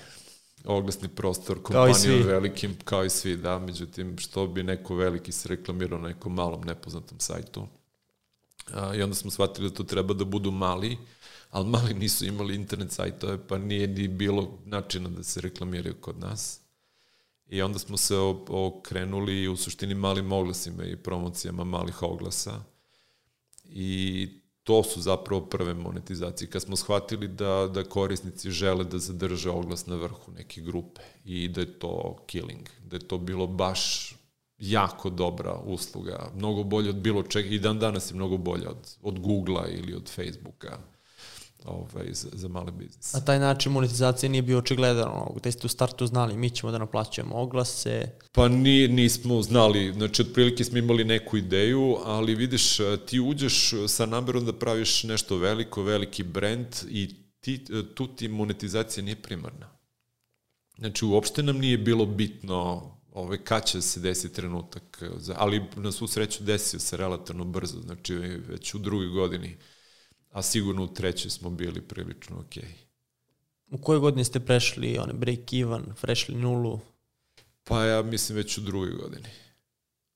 oglasni 0.65 1.09
prostor 1.09 1.63
kompanijom 1.63 2.27
velikim, 2.27 2.77
kao 2.85 3.05
i 3.05 3.11
svi, 3.11 3.37
da, 3.37 3.59
međutim, 3.59 4.19
što 4.19 4.47
bi 4.47 4.63
neko 4.63 4.95
veliki 4.95 5.33
se 5.33 5.49
reklamirao 5.49 5.99
na 5.99 6.09
nekom 6.09 6.35
malom 6.35 6.61
nepoznatom 6.61 7.21
sajtu. 7.21 7.67
A, 8.73 8.95
I 8.95 9.03
onda 9.03 9.15
smo 9.15 9.31
shvatili 9.31 9.71
da 9.71 9.75
to 9.75 9.85
treba 9.85 10.15
da 10.15 10.25
budu 10.25 10.51
mali, 10.51 10.99
ali 11.51 11.69
mali 11.69 11.95
nisu 11.95 12.27
imali 12.27 12.55
internet 12.55 12.93
sajtove, 12.93 13.47
pa 13.49 13.59
nije 13.59 13.87
ni 13.87 14.09
bilo 14.09 14.59
načina 14.65 15.09
da 15.09 15.23
se 15.23 15.41
reklamiraju 15.41 15.95
kod 16.01 16.19
nas. 16.19 16.61
I 17.49 17.63
onda 17.63 17.79
smo 17.79 17.97
se 17.97 18.17
okrenuli 18.49 19.49
u 19.49 19.57
suštini 19.57 19.95
malim 19.95 20.33
oglasima 20.33 20.85
i 20.85 20.97
promocijama 20.97 21.65
malih 21.65 22.03
oglasa. 22.03 22.63
I 23.65 24.29
to 24.65 24.83
su 24.83 25.01
zapravo 25.01 25.47
prve 25.47 25.75
monetizacije. 25.75 26.51
Kad 26.51 26.63
smo 26.63 26.77
shvatili 26.77 27.29
da, 27.29 27.71
da 27.75 27.85
korisnici 27.85 28.51
žele 28.51 28.85
da 28.85 28.99
zadrže 28.99 29.51
oglas 29.51 29.87
na 29.87 29.97
vrhu 29.97 30.33
neke 30.33 30.61
grupe 30.61 31.01
i 31.25 31.49
da 31.49 31.61
je 31.61 31.79
to 31.79 32.17
killing, 32.27 32.69
da 32.85 32.97
je 32.97 33.09
to 33.09 33.19
bilo 33.19 33.47
baš 33.47 34.15
jako 34.59 35.11
dobra 35.11 35.61
usluga, 35.65 36.31
mnogo 36.35 36.63
bolje 36.63 36.91
od 36.91 36.97
bilo 36.97 37.23
čega 37.23 37.49
i 37.49 37.59
dan 37.59 37.79
danas 37.79 38.11
je 38.11 38.15
mnogo 38.15 38.37
bolje 38.37 38.69
od, 38.69 38.97
od 39.03 39.19
Google-a 39.19 39.69
ili 39.69 39.95
od 39.95 40.11
Facebooka 40.11 40.79
ovaj, 41.65 42.07
za, 42.13 42.29
za 42.33 42.49
male 42.49 42.73
biznis. 42.73 43.15
A 43.15 43.21
taj 43.21 43.39
način 43.39 43.73
monetizacije 43.73 44.31
nije 44.31 44.43
bio 44.43 44.59
očigledan, 44.59 45.09
ono, 45.09 45.33
gde 45.37 45.53
ste 45.53 45.67
u 45.67 45.69
startu 45.69 46.07
znali 46.07 46.37
mi 46.37 46.51
ćemo 46.51 46.73
da 46.73 46.79
naplaćujemo 46.79 47.35
oglase? 47.35 48.11
Pa 48.33 48.49
ni, 48.49 48.89
nismo 48.89 49.43
znali, 49.43 49.93
znači 49.93 50.23
otprilike 50.23 50.65
smo 50.65 50.79
imali 50.79 51.05
neku 51.05 51.37
ideju, 51.37 51.97
ali 52.05 52.35
vidiš, 52.35 52.79
ti 53.07 53.21
uđeš 53.21 53.71
sa 53.89 54.07
namerom 54.07 54.45
da 54.45 54.53
praviš 54.53 55.05
nešto 55.05 55.37
veliko, 55.37 55.83
veliki 55.83 56.23
brand 56.23 56.67
i 56.89 57.15
ti, 57.41 57.65
tu 57.95 58.07
ti 58.07 58.29
monetizacija 58.29 59.05
nije 59.05 59.23
primarna. 59.23 59.71
Znači, 60.79 61.05
uopšte 61.05 61.43
nam 61.43 61.59
nije 61.59 61.79
bilo 61.79 62.07
bitno 62.07 62.91
ovaj, 63.13 63.39
kad 63.39 63.65
će 63.65 63.81
se 63.81 64.01
desiti 64.01 64.35
trenutak, 64.35 65.03
ali 65.37 65.63
na 65.77 65.93
svu 65.93 66.07
sreću 66.07 66.45
desio 66.45 66.81
se 66.81 66.97
relativno 66.97 67.45
brzo, 67.45 67.81
znači 67.81 68.15
već 68.15 68.75
u 68.75 68.79
drugoj 68.79 69.07
godini 69.07 69.57
a 70.35 70.43
sigurno 70.43 70.85
u 70.85 70.95
trećoj 70.95 71.31
smo 71.31 71.51
bili 71.51 71.81
prilično 71.81 72.37
okej. 72.39 72.63
Okay. 72.63 72.85
U 73.71 73.79
kojoj 73.79 74.01
godini 74.01 74.25
ste 74.25 74.41
prešli 74.41 74.99
one 74.99 75.13
break 75.13 75.53
even, 75.53 75.85
prešli 76.01 76.35
nulu? 76.35 76.81
Pa 77.65 77.85
ja 77.85 78.03
mislim 78.03 78.37
već 78.37 78.59
u 78.59 78.61
drugoj 78.61 78.91
godini. 78.91 79.29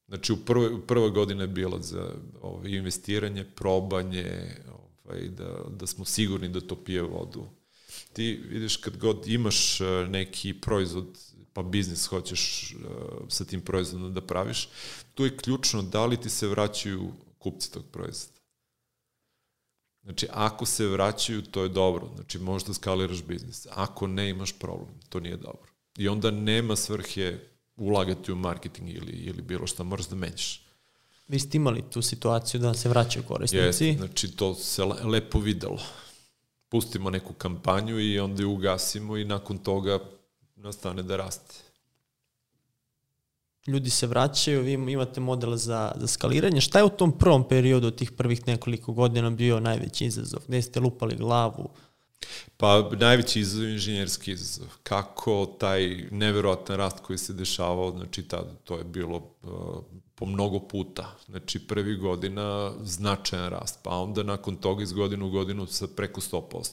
Znači 0.09 0.33
u 0.33 0.37
prvoj, 0.37 0.87
prva 0.87 1.09
godina 1.09 1.43
je 1.43 1.49
bila 1.49 1.83
za 1.83 2.15
ovaj, 2.41 2.71
investiranje, 2.71 3.45
probanje, 3.45 4.57
ovaj, 5.05 5.29
da, 5.29 5.65
da 5.71 5.87
smo 5.87 6.05
sigurni 6.05 6.49
da 6.49 6.61
to 6.61 6.85
pije 6.85 7.03
vodu. 7.03 7.47
Ti 8.13 8.41
vidiš 8.49 8.77
kad 8.77 8.97
god 8.97 9.27
imaš 9.27 9.81
eh, 9.81 9.85
neki 10.09 10.55
proizvod, 10.61 11.19
pa 11.53 11.63
biznis 11.63 12.07
hoćeš 12.07 12.75
uh, 12.75 13.29
sa 13.29 13.45
tim 13.45 13.61
proizvodom 13.61 14.15
da 14.15 14.21
praviš, 14.21 14.69
tu 15.15 15.25
je 15.25 15.37
ključno 15.37 15.83
da 15.83 16.07
li 16.07 16.17
ti 16.17 16.31
se 16.31 16.49
vraćaju 16.49 17.13
kupci 17.39 17.73
tog 17.73 17.85
proizvoda. 17.93 18.38
Znači, 20.09 20.27
ako 20.33 20.67
se 20.67 20.87
vraćaju, 20.87 21.43
to 21.43 21.63
je 21.63 21.69
dobro. 21.69 22.09
Znači, 22.15 22.39
možeš 22.39 22.67
da 22.67 22.75
skaliraš 22.75 23.23
biznis. 23.23 23.67
Ako 23.71 24.07
ne, 24.07 24.29
imaš 24.29 24.53
problem. 24.53 24.95
To 25.09 25.21
nije 25.21 25.37
dobro. 25.37 25.69
I 25.99 26.09
onda 26.09 26.31
nema 26.31 26.77
svrhe 26.77 27.39
ulagati 27.77 28.33
u 28.33 28.37
marketing 28.37 28.89
ili, 28.89 29.13
ili 29.13 29.43
bilo 29.43 29.67
šta, 29.67 29.83
moraš 29.83 30.09
da 30.09 30.17
menjaš. 30.17 30.63
Vi 31.29 31.39
ste 31.39 31.57
imali 31.57 31.85
tu 31.91 32.03
situaciju 32.03 32.61
da 32.61 32.75
se 32.75 32.89
vraćaju 32.89 33.25
korisnici? 33.29 33.85
Jest, 33.85 33.99
znači 33.99 34.37
to 34.37 34.55
se 34.55 34.85
lepo 34.85 35.39
videlo. 35.39 35.81
Pustimo 36.69 37.11
neku 37.11 37.33
kampanju 37.33 38.01
i 38.01 38.19
onda 38.19 38.43
ju 38.43 38.53
ugasimo 38.53 39.17
i 39.17 39.25
nakon 39.25 39.59
toga 39.59 39.99
nastane 40.57 41.03
da 41.03 41.17
raste. 41.17 41.55
Ljudi 43.69 43.91
se 43.91 44.07
vraćaju, 44.07 44.63
vi 44.63 44.73
imate 44.73 45.21
model 45.21 45.57
za, 45.57 45.93
za 45.97 46.07
skaliranje. 46.07 46.61
Šta 46.61 46.79
je 46.79 46.85
u 46.85 46.89
tom 46.89 47.19
prvom 47.19 47.49
periodu, 47.49 47.91
tih 47.91 48.13
prvih 48.13 48.47
nekoliko 48.47 48.93
godina 48.93 49.31
bio 49.31 49.61
najveći 49.61 50.07
izazov? 50.07 50.41
Gde 50.49 50.63
ste 50.63 50.81
lupali 50.81 51.17
glavu? 51.17 51.71
Pa 52.57 52.91
najveći 53.01 53.41
izazov 53.41 53.67
je 53.67 53.73
inženjerski 53.73 54.33
izazov. 54.33 54.69
Kako 54.83 55.47
taj 55.61 56.09
neverovatan 56.11 56.77
rast 56.77 57.01
koji 57.01 57.19
se 57.19 57.33
dešavao, 57.33 57.91
znači 57.91 58.23
tada 58.23 58.55
to 58.65 58.79
je 58.79 58.85
bilo 58.85 59.17
uh, 59.17 59.51
po 60.15 60.27
mnogo 60.27 60.59
puta. 60.61 61.17
Znači 61.27 61.67
prvi 61.67 61.97
godina 61.97 62.73
značajan 62.83 63.51
rast, 63.51 63.79
pa 63.83 63.91
onda 63.91 64.23
nakon 64.23 64.57
toga 64.57 64.83
iz 64.83 64.93
godinu 64.93 65.27
u 65.27 65.31
godinu 65.31 65.67
sa 65.67 65.87
preko 65.97 66.21
100%. 66.21 66.73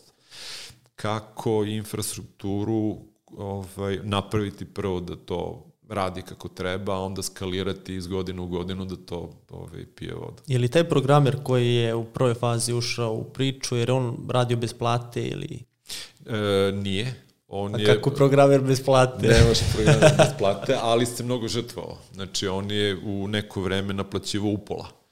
Kako 0.96 1.64
infrastrukturu 1.64 2.98
ovaj, 3.38 4.00
napraviti 4.04 4.66
prvo 4.66 5.00
da 5.00 5.16
to 5.16 5.72
radi 5.90 6.22
kako 6.22 6.48
treba, 6.48 6.96
a 6.96 7.00
onda 7.00 7.24
skalirati 7.24 7.96
iz 7.96 8.08
godine 8.08 8.42
u 8.42 8.48
godinu 8.48 8.86
da 8.86 8.96
to 8.96 9.30
ovaj, 9.50 9.86
pije 9.96 10.14
vodu. 10.14 10.42
Je 10.48 10.60
li 10.60 10.68
taj 10.68 10.84
programer 10.84 11.38
koji 11.44 11.76
je 11.76 11.96
u 11.96 12.06
prvoj 12.06 12.34
fazi 12.34 12.74
ušao 12.74 13.14
u 13.14 13.24
priču, 13.24 13.76
jer 13.76 13.92
on 13.92 14.28
radio 14.30 14.58
bez 14.58 14.74
plate 14.74 15.24
ili... 15.24 15.60
E, 16.26 16.72
nije. 16.72 17.26
On 17.48 17.76
A 17.76 17.80
je, 17.80 17.86
kako 17.86 18.10
programer 18.10 18.62
bez 18.62 18.86
plate? 18.86 19.28
Ne 19.28 19.44
može 19.48 19.62
programer 19.74 20.12
bez 20.18 20.28
plate, 20.38 20.78
ali 20.82 21.06
se 21.06 21.24
mnogo 21.24 21.48
žrtvao. 21.48 21.98
Znači, 22.14 22.48
on 22.48 22.72
je 22.72 22.98
u 23.06 23.28
neko 23.28 23.62
vreme 23.62 23.94
naplaćivo 23.94 24.50
upola. 24.50 25.05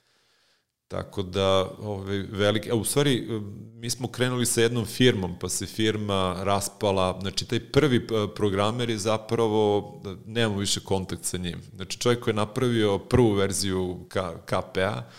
Tako 0.88 1.22
da, 1.22 1.70
ovaj, 1.78 2.18
veliki, 2.18 2.70
a 2.70 2.74
u 2.74 2.84
stvari, 2.84 3.28
mi 3.74 3.90
smo 3.90 4.08
krenuli 4.08 4.46
sa 4.46 4.60
jednom 4.60 4.86
firmom, 4.86 5.38
pa 5.40 5.48
se 5.48 5.66
firma 5.66 6.36
raspala, 6.42 7.18
znači 7.20 7.48
taj 7.48 7.60
prvi 7.60 7.96
eh, 7.96 8.34
programer 8.34 8.90
je 8.90 8.98
zapravo, 8.98 9.92
nemamo 10.26 10.58
više 10.58 10.80
kontakt 10.80 11.24
sa 11.24 11.36
njim. 11.36 11.62
Znači 11.74 11.98
čovjek 11.98 12.20
koji 12.20 12.32
je 12.32 12.36
napravio 12.36 12.98
prvu 12.98 13.32
verziju 13.32 14.06
KPA, 14.44 15.10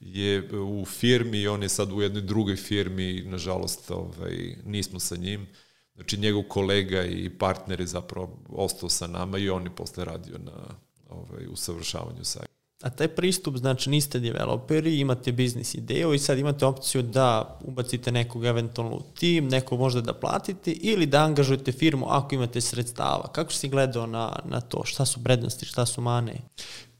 je 0.00 0.60
u 0.60 0.84
firmi 0.84 1.46
on 1.46 1.62
je 1.62 1.68
sad 1.68 1.92
u 1.92 2.02
jednoj 2.02 2.22
drugoj 2.22 2.56
firmi, 2.56 3.22
nažalost, 3.26 3.90
ovaj, 3.90 4.56
nismo 4.64 5.00
sa 5.00 5.16
njim. 5.16 5.46
Znači 5.94 6.18
njegov 6.18 6.42
kolega 6.42 7.04
i 7.04 7.30
partner 7.30 7.80
je 7.80 7.86
zapravo 7.86 8.38
ostao 8.48 8.88
sa 8.88 9.06
nama 9.06 9.38
i 9.38 9.50
on 9.50 9.64
je 9.64 9.76
posle 9.76 10.04
radio 10.04 10.38
na 10.38 10.76
ovaj, 11.08 11.46
usavršavanju 11.46 12.24
sajta. 12.24 12.47
A 12.82 12.90
taj 12.90 13.08
pristup, 13.08 13.56
znači 13.56 13.90
niste 13.90 14.20
developeri, 14.20 14.98
imate 14.98 15.32
biznis 15.32 15.74
ideju 15.74 16.14
i 16.14 16.18
sad 16.18 16.38
imate 16.38 16.66
opciju 16.66 17.02
da 17.02 17.58
ubacite 17.64 18.12
nekog 18.12 18.44
eventualno 18.44 18.96
u 18.96 19.02
tim, 19.14 19.48
nekog 19.48 19.78
možda 19.78 20.00
da 20.00 20.12
platite 20.12 20.72
ili 20.72 21.06
da 21.06 21.24
angažujete 21.24 21.72
firmu 21.72 22.06
ako 22.08 22.34
imate 22.34 22.60
sredstava. 22.60 23.32
Kako 23.32 23.52
si 23.52 23.68
gledao 23.68 24.06
na, 24.06 24.38
na 24.44 24.60
to? 24.60 24.84
Šta 24.84 25.06
su 25.06 25.24
prednosti, 25.24 25.66
šta 25.66 25.86
su 25.86 26.00
mane? 26.00 26.40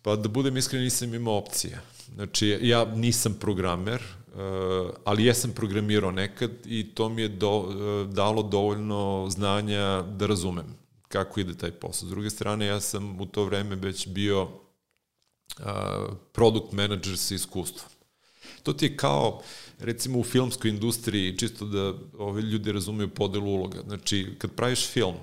Pa 0.02 0.16
da 0.16 0.28
budem 0.28 0.56
iskren, 0.56 0.82
nisam 0.82 1.14
imao 1.14 1.36
opcije. 1.36 1.80
Znači, 2.14 2.58
ja 2.62 2.84
nisam 2.84 3.36
programer, 3.40 4.00
eh, 4.02 4.90
ali 5.04 5.24
jesam 5.24 5.50
programirao 5.50 6.10
nekad 6.10 6.50
i 6.66 6.94
to 6.94 7.08
mi 7.08 7.22
je 7.22 7.28
do, 7.28 7.68
eh, 7.68 8.12
dalo 8.14 8.42
dovoljno 8.42 9.26
znanja 9.30 10.02
da 10.02 10.26
razumem 10.26 10.76
kako 11.08 11.40
ide 11.40 11.54
taj 11.54 11.70
posao. 11.70 12.06
S 12.06 12.10
druge 12.10 12.30
strane, 12.30 12.66
ja 12.66 12.80
sam 12.80 13.20
u 13.20 13.26
to 13.26 13.44
vreme 13.44 13.76
već 13.76 14.08
bio 14.08 14.48
product 16.32 16.72
manager 16.72 17.18
sa 17.18 17.34
iskustvom. 17.34 17.90
To 18.62 18.72
ti 18.72 18.86
je 18.86 18.96
kao, 18.96 19.42
recimo 19.78 20.18
u 20.18 20.24
filmskoj 20.24 20.70
industriji, 20.70 21.38
čisto 21.38 21.64
da 21.64 21.94
ove 22.18 22.42
ljudi 22.42 22.72
razumeju 22.72 23.08
podelu 23.08 23.50
uloga. 23.50 23.82
Znači, 23.86 24.34
kad 24.38 24.54
praviš 24.54 24.86
film, 24.86 25.14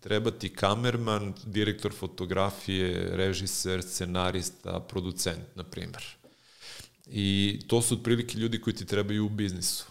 treba 0.00 0.30
ti 0.30 0.48
kamerman, 0.48 1.32
direktor 1.46 1.92
fotografije, 1.92 3.16
režiser, 3.16 3.82
scenarista, 3.82 4.80
producent, 4.80 5.44
na 5.54 5.64
primer. 5.64 6.04
I 7.06 7.60
to 7.66 7.82
su 7.82 7.94
otprilike 7.94 8.38
ljudi 8.38 8.60
koji 8.60 8.76
ti 8.76 8.86
trebaju 8.86 9.26
u 9.26 9.28
biznisu. 9.28 9.86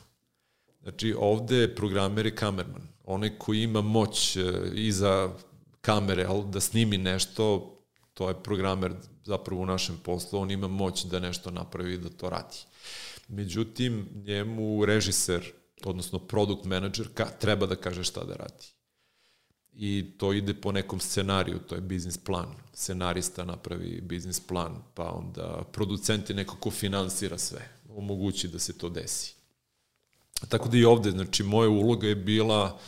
Znači, 0.83 1.15
ovde 1.17 1.55
je 1.55 1.75
programer 1.75 2.25
i 2.25 2.35
kamerman. 2.35 2.87
Onaj 3.03 3.37
koji 3.37 3.63
ima 3.63 3.81
moć 3.81 4.35
e, 4.35 4.43
iza 4.73 5.29
kamere, 5.81 6.25
ali 6.25 6.43
da 6.51 6.59
snimi 6.59 6.97
nešto, 6.97 7.75
to 8.13 8.29
je 8.29 8.43
programer 8.43 8.93
zapravo 9.25 9.61
u 9.61 9.65
našem 9.65 9.97
poslu, 10.03 10.39
on 10.39 10.51
ima 10.51 10.67
moć 10.67 11.05
da 11.05 11.19
nešto 11.19 11.51
napravi 11.51 11.97
da 11.97 12.09
to 12.09 12.29
radi. 12.29 12.57
Međutim, 13.27 14.09
njemu 14.13 14.85
režiser, 14.85 15.51
odnosno 15.83 16.19
product 16.19 16.65
manager, 16.65 17.07
ka, 17.13 17.25
treba 17.25 17.65
da 17.65 17.75
kaže 17.75 18.03
šta 18.03 18.23
da 18.23 18.33
radi. 18.33 18.65
I 19.73 20.11
to 20.17 20.33
ide 20.33 20.53
po 20.53 20.71
nekom 20.71 20.99
scenariju, 20.99 21.59
to 21.59 21.75
je 21.75 21.81
biznis 21.81 22.17
plan. 22.17 22.55
Scenarista 22.73 23.45
napravi 23.45 24.01
biznis 24.01 24.39
plan, 24.39 24.83
pa 24.93 25.11
onda 25.11 25.63
producent 25.71 26.29
je 26.29 26.35
neko 26.35 26.57
ko 26.57 26.71
finansira 26.71 27.37
sve, 27.37 27.69
omogući 27.89 28.47
da 28.47 28.59
se 28.59 28.77
to 28.77 28.89
desi. 28.89 29.33
Tako 30.49 30.69
da 30.69 30.77
i 30.77 30.85
ovde, 30.85 31.11
znači, 31.11 31.43
moja 31.43 31.69
uloga 31.69 32.07
je 32.07 32.15
bila 32.15 32.79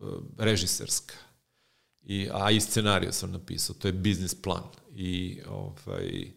uh, 0.00 0.08
režiserska. 0.38 1.14
I, 2.04 2.28
a 2.32 2.50
i 2.50 2.60
scenariju 2.60 3.12
sam 3.12 3.32
napisao, 3.32 3.76
to 3.78 3.88
je 3.88 3.92
biznis 3.92 4.34
plan 4.34 4.62
i 4.96 5.40
ovaj, 5.48 6.32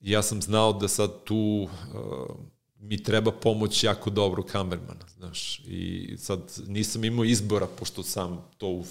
ja 0.00 0.22
sam 0.22 0.42
znao 0.42 0.72
da 0.72 0.88
sad 0.88 1.24
tu 1.24 1.68
uh, 1.68 2.36
mi 2.78 3.02
treba 3.02 3.32
pomoć 3.32 3.84
jako 3.84 4.10
dobro 4.10 4.42
kamermana, 4.42 5.06
znaš, 5.16 5.62
i 5.66 6.14
sad 6.18 6.40
nisam 6.66 7.04
imao 7.04 7.24
izbora, 7.24 7.66
pošto 7.66 8.02
sam 8.02 8.48
to 8.58 8.68
u, 8.68 8.84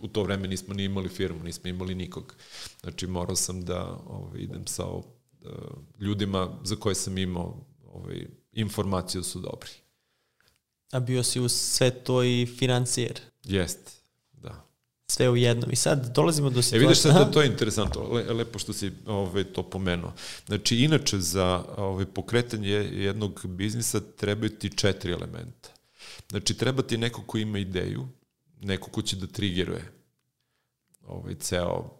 u 0.00 0.08
to 0.08 0.22
vreme 0.22 0.48
nismo 0.48 0.74
ni 0.74 0.84
imali 0.84 1.08
firmu, 1.08 1.44
nismo 1.44 1.70
imali 1.70 1.94
nikog. 1.94 2.34
Znači, 2.80 3.06
morao 3.06 3.36
sam 3.36 3.64
da 3.64 4.00
ovaj, 4.06 4.40
idem 4.40 4.66
sa 4.66 4.86
uh, 4.86 5.02
ljudima 6.00 6.58
za 6.64 6.76
koje 6.76 6.94
sam 6.94 7.18
imao 7.18 7.66
ovaj, 7.86 8.26
informaciju 8.52 9.22
su 9.22 9.40
dobri. 9.40 9.70
A 10.92 11.00
bio 11.00 11.22
si 11.22 11.40
u 11.40 11.48
sve 11.48 11.90
to 11.90 12.24
i 12.24 12.46
financijer? 12.58 13.20
Jeste 13.44 13.99
sve 15.10 15.30
u 15.30 15.36
jednom. 15.36 15.72
I 15.72 15.76
sad 15.76 16.14
dolazimo 16.14 16.50
do 16.50 16.62
situacije... 16.62 16.78
E 16.78 16.88
vidiš 16.88 17.02
sad 17.02 17.14
da 17.14 17.30
to 17.30 17.42
je 17.42 17.48
interesantno, 17.48 18.02
Le, 18.02 18.22
lepo 18.22 18.58
što 18.58 18.72
si 18.72 18.92
ovaj, 19.06 19.44
to 19.44 19.62
pomenuo. 19.62 20.12
Znači, 20.46 20.76
inače 20.76 21.18
za 21.18 21.64
ovaj, 21.76 22.06
pokretanje 22.06 22.70
jednog 22.70 23.46
biznisa 23.46 24.00
trebaju 24.16 24.50
ti 24.50 24.70
četiri 24.76 25.12
elementa. 25.12 25.68
Znači, 26.30 26.54
treba 26.54 26.82
ti 26.82 26.98
neko 26.98 27.22
ko 27.22 27.38
ima 27.38 27.58
ideju, 27.58 28.08
neko 28.60 28.90
ko 28.90 29.02
će 29.02 29.16
da 29.16 29.26
trigeruje 29.26 29.92
ovaj, 31.06 31.34
ceo... 31.34 31.90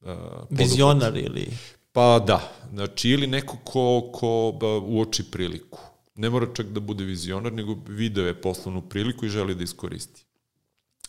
Uh, 0.00 0.08
Vizionar 0.50 1.16
ili... 1.16 1.48
Pa 1.92 2.18
da, 2.26 2.52
znači 2.72 3.10
ili 3.10 3.26
neko 3.26 3.56
ko, 3.64 4.10
ko 4.12 4.58
ba, 4.60 4.78
uoči 4.78 5.30
priliku. 5.30 5.78
Ne 6.14 6.30
mora 6.30 6.46
čak 6.54 6.66
da 6.66 6.80
bude 6.80 7.04
vizionar, 7.04 7.52
nego 7.52 7.76
video 7.88 8.26
je 8.26 8.40
poslovnu 8.40 8.82
priliku 8.82 9.26
i 9.26 9.28
želi 9.28 9.54
da 9.54 9.64
iskoristi. 9.64 10.24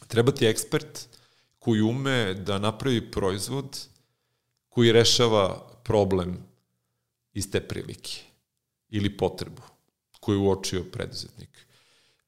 Treba 0.08 0.32
ti 0.32 0.46
ekspert, 0.46 1.08
koji 1.62 1.82
ume 1.82 2.34
da 2.34 2.60
napravi 2.60 3.12
proizvod 3.12 3.88
koji 4.70 4.92
rešava 4.92 5.70
problem 5.84 6.38
iz 7.34 7.52
te 7.52 7.62
prilike 7.68 8.12
ili 8.90 9.18
potrebu 9.18 9.62
koju 10.20 10.44
uočio 10.44 10.84
preduzetnik. 10.84 11.50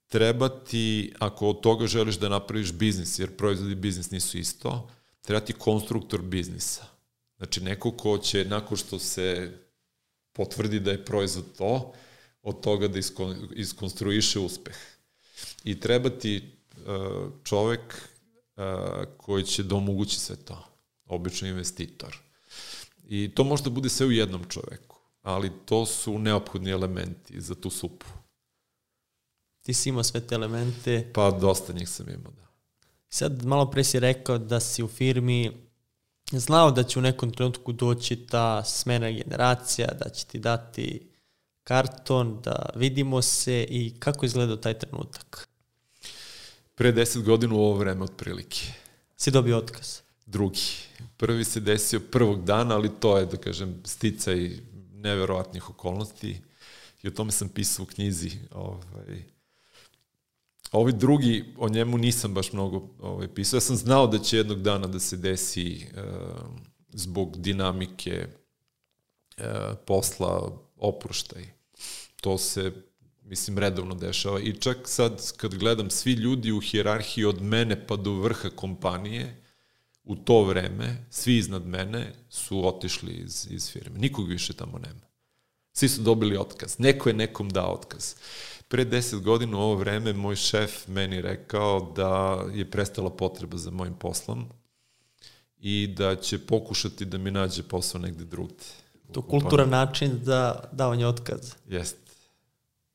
Treba 0.08 0.50
ti, 0.50 1.14
ako 1.20 1.50
od 1.50 1.62
toga 1.62 1.88
želiš 1.88 2.16
da 2.16 2.30
napraviš 2.30 2.72
biznis, 2.72 3.20
jer 3.20 3.36
proizvod 3.38 3.72
i 3.72 3.76
biznis 3.76 4.12
nisu 4.12 4.38
isto, 4.38 4.90
treba 5.22 5.40
ti 5.40 5.54
konstruktor 5.54 6.22
biznisa. 6.22 6.86
Znači, 7.38 7.62
neko 7.62 7.92
ko 7.92 8.18
će, 8.18 8.46
nakon 8.46 8.78
što 8.78 9.00
se 9.00 9.52
potvrdi 10.34 10.80
da 10.80 10.92
je 10.92 11.06
proizvod 11.06 11.58
to, 11.58 11.94
od 12.44 12.62
toga 12.62 12.88
da 12.88 13.00
iskonstruiše 13.56 14.40
uspeh. 14.40 14.78
I 15.64 15.80
treba 15.80 16.10
ti 16.10 16.38
e, 16.38 16.44
čovek 17.44 18.13
koji 19.18 19.44
će 19.44 19.64
da 19.64 19.76
omogući 19.76 20.20
sve 20.20 20.36
to. 20.36 20.66
Obično 21.06 21.48
investitor. 21.48 22.18
I 23.08 23.32
to 23.36 23.44
možda 23.44 23.70
bude 23.70 23.90
sve 23.90 24.06
u 24.06 24.12
jednom 24.12 24.44
čoveku, 24.50 24.98
ali 25.22 25.52
to 25.66 25.86
su 25.86 26.20
neophodni 26.20 26.72
elementi 26.72 27.42
za 27.42 27.56
tu 27.56 27.70
supu. 27.70 28.06
Ti 29.62 29.74
si 29.74 29.90
imao 29.90 30.04
sve 30.04 30.28
te 30.28 30.36
elemente. 30.36 31.12
Pa 31.14 31.32
dosta 31.32 31.74
njih 31.74 31.90
sam 31.90 32.10
imao, 32.10 32.32
da. 32.32 32.48
Sad 33.10 33.46
malo 33.46 33.72
pre 33.72 33.84
si 33.84 34.00
rekao 34.00 34.38
da 34.38 34.60
si 34.60 34.84
u 34.84 34.88
firmi 34.88 35.52
znao 36.32 36.72
da 36.72 36.84
će 36.84 37.00
u 37.00 37.02
nekom 37.02 37.32
trenutku 37.32 37.72
doći 37.72 38.16
ta 38.16 38.64
smena 38.64 39.12
generacija, 39.12 39.88
da 39.88 40.10
će 40.10 40.26
ti 40.26 40.40
dati 40.40 41.10
karton, 41.64 42.42
da 42.42 42.70
vidimo 42.76 43.22
se 43.22 43.66
i 43.70 44.00
kako 44.00 44.26
izgledao 44.26 44.58
taj 44.58 44.80
trenutak? 44.80 45.50
Pre 46.76 46.92
deset 46.92 47.24
godina 47.24 47.56
u 47.56 47.60
ovo 47.60 47.78
vreme 47.78 48.04
otprilike. 48.04 48.60
Si 49.18 49.32
dobio 49.32 49.58
otkaz? 49.58 50.00
Drugi. 50.26 50.62
Prvi 51.18 51.44
se 51.44 51.60
desio 51.60 52.00
prvog 52.00 52.44
dana, 52.46 52.76
ali 52.76 52.92
to 53.00 53.18
je, 53.18 53.26
da 53.26 53.38
kažem, 53.38 53.82
sticaj 53.86 54.52
neverovatnih 54.94 55.70
okolnosti 55.70 56.42
i 57.04 57.08
o 57.08 57.12
tome 57.12 57.32
sam 57.32 57.50
pisao 57.50 57.84
u 57.84 57.86
knjizi. 57.86 58.32
Ovaj, 58.52 59.24
Ovi 60.74 60.94
drugi, 60.94 61.54
o 61.58 61.70
njemu 61.70 61.98
nisam 61.98 62.34
baš 62.34 62.54
mnogo 62.54 62.90
ovaj, 63.00 63.28
pisao. 63.28 63.58
Ja 63.58 63.62
sam 63.62 63.76
znao 63.76 64.08
da 64.08 64.20
će 64.20 64.38
jednog 64.38 64.62
dana 64.62 64.88
da 64.88 65.00
se 65.00 65.18
desi 65.18 65.88
uh, 65.96 66.46
zbog 66.90 67.38
dinamike 67.38 68.28
uh, 69.38 69.46
posla 69.86 70.52
oproštaj. 70.78 71.46
To 72.22 72.38
se, 72.38 72.72
mislim, 73.26 73.58
redovno 73.58 73.96
dešava. 73.96 74.40
I 74.40 74.54
čak 74.54 74.78
sad, 74.86 75.38
kad 75.38 75.56
gledam, 75.56 75.90
svi 75.90 76.14
ljudi 76.14 76.52
u 76.52 76.60
hijerarhiji 76.60 77.26
od 77.26 77.42
mene 77.42 77.88
pa 77.88 77.96
do 77.96 78.12
vrha 78.12 78.50
kompanije, 78.50 79.44
u 80.04 80.16
to 80.16 80.44
vreme, 80.44 81.06
svi 81.10 81.38
iznad 81.38 81.66
mene 81.66 82.14
su 82.30 82.68
otišli 82.68 83.14
iz, 83.14 83.48
iz 83.50 83.72
firme. 83.72 84.00
Nikog 84.00 84.28
više 84.28 84.54
tamo 84.54 84.78
nema. 84.78 85.02
Svi 85.74 85.90
su 85.90 86.02
dobili 86.02 86.38
otkaz. 86.38 86.76
Neko 86.80 87.10
je 87.10 87.16
nekom 87.16 87.50
dao 87.50 87.74
otkaz. 87.74 88.16
Pre 88.68 88.86
deset 88.86 89.22
godina 89.22 89.58
u 89.58 89.62
ovo 89.62 89.76
vreme 89.76 90.14
moj 90.14 90.36
šef 90.36 90.88
meni 90.88 91.22
rekao 91.22 91.94
da 91.96 92.44
je 92.54 92.72
prestala 92.72 93.10
potreba 93.10 93.58
za 93.58 93.72
mojim 93.72 93.94
poslom 93.94 94.50
i 95.60 95.88
da 95.88 96.16
će 96.16 96.40
pokušati 96.40 97.06
da 97.06 97.18
mi 97.18 97.32
nađe 97.32 97.64
posao 97.64 98.02
negde 98.02 98.26
drugde. 98.26 98.64
To 99.12 99.22
kulturan 99.22 99.70
način 99.70 100.20
za 100.24 100.56
davanje 100.72 101.08
otkaza. 101.08 101.54
Jeste. 101.70 102.03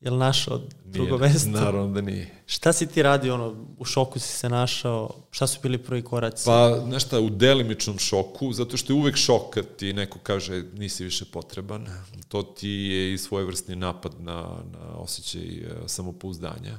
Jel 0.01 0.17
našao 0.17 0.61
drugo 0.85 1.17
mesto? 1.17 1.49
Naravno 1.49 1.93
da 1.93 2.01
nije. 2.01 2.43
Šta 2.45 2.73
si 2.73 2.87
ti 2.87 3.03
radio, 3.03 3.33
ono, 3.33 3.65
u 3.77 3.85
šoku 3.85 4.19
si 4.19 4.27
se 4.27 4.49
našao, 4.49 5.09
šta 5.31 5.47
su 5.47 5.59
bili 5.63 5.77
prvi 5.77 6.01
koraci? 6.01 6.45
Pa, 6.45 6.85
nešto, 6.85 7.21
u 7.21 7.29
delimičnom 7.29 7.97
šoku, 7.97 8.53
zato 8.53 8.77
što 8.77 8.93
je 8.93 8.97
uvek 8.97 9.15
šok 9.15 9.53
kad 9.53 9.75
ti 9.75 9.93
neko 9.93 10.19
kaže 10.23 10.63
nisi 10.73 11.03
više 11.03 11.25
potreban. 11.25 11.87
To 12.27 12.43
ti 12.43 12.69
je 12.69 13.13
i 13.13 13.17
svojevrsni 13.17 13.75
napad 13.75 14.21
na, 14.21 14.63
na 14.71 14.95
osjećaj 14.95 15.41
e, 15.41 15.69
samopouzdanja. 15.85 16.77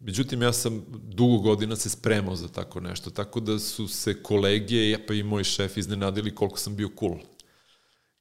Međutim, 0.00 0.42
ja 0.42 0.52
sam 0.52 0.84
dugo 0.88 1.38
godina 1.38 1.76
se 1.76 1.90
spremao 1.90 2.36
za 2.36 2.48
tako 2.48 2.80
nešto, 2.80 3.10
tako 3.10 3.40
da 3.40 3.58
su 3.58 3.88
se 3.88 4.22
kolege, 4.22 5.06
pa 5.06 5.14
i 5.14 5.22
moj 5.22 5.44
šef 5.44 5.76
iznenadili 5.76 6.34
koliko 6.34 6.58
sam 6.58 6.76
bio 6.76 6.90
cool, 6.98 7.16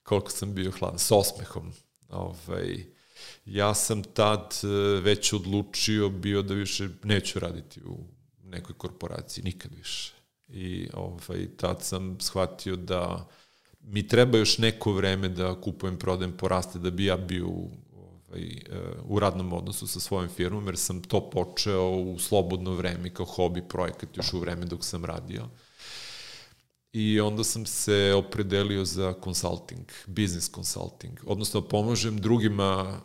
koliko 0.04 0.32
sam 0.32 0.54
bio 0.54 0.72
hladan, 0.72 1.00
s 1.00 1.12
osmehom 1.12 1.74
Ovaj, 2.16 2.86
ja 3.46 3.74
sam 3.74 4.04
tad 4.04 4.60
e, 4.64 4.68
već 5.02 5.34
odlučio 5.34 6.10
bio 6.10 6.42
da 6.42 6.54
više 6.54 6.90
neću 7.04 7.40
raditi 7.40 7.82
u 7.86 7.98
nekoj 8.44 8.76
korporaciji, 8.78 9.44
nikad 9.44 9.74
više. 9.74 10.14
I 10.48 10.88
ovaj, 10.94 11.48
tad 11.58 11.84
sam 11.84 12.18
shvatio 12.20 12.76
da 12.76 13.28
mi 13.82 14.08
treba 14.08 14.38
još 14.38 14.58
neko 14.58 14.92
vreme 14.94 15.30
da 15.30 15.62
kupujem, 15.62 16.00
prodajem, 16.00 16.38
poraste, 16.38 16.80
da 16.80 16.92
bi 16.92 17.06
ja 17.06 17.18
bio 17.18 17.48
ovaj, 17.48 18.44
e, 18.44 18.62
u 19.04 19.20
radnom 19.20 19.54
odnosu 19.54 19.88
sa 19.88 20.00
svojom 20.00 20.30
firmom, 20.30 20.66
jer 20.66 20.78
sam 20.78 21.02
to 21.02 21.30
počeo 21.30 21.90
u 21.90 22.20
slobodno 22.20 22.72
vreme 22.72 23.14
kao 23.14 23.26
hobi 23.26 23.62
projekat 23.70 24.18
još 24.18 24.34
u 24.34 24.40
vreme 24.40 24.66
dok 24.66 24.84
sam 24.84 25.06
radio 25.06 25.50
i 26.98 27.20
onda 27.20 27.44
sam 27.44 27.66
se 27.66 28.14
opredelio 28.18 28.86
za 28.86 29.14
consulting, 29.24 29.86
business 30.08 30.52
consulting, 30.52 31.20
odnosno 31.26 31.62
pomožem 31.62 32.22
drugima 32.22 33.02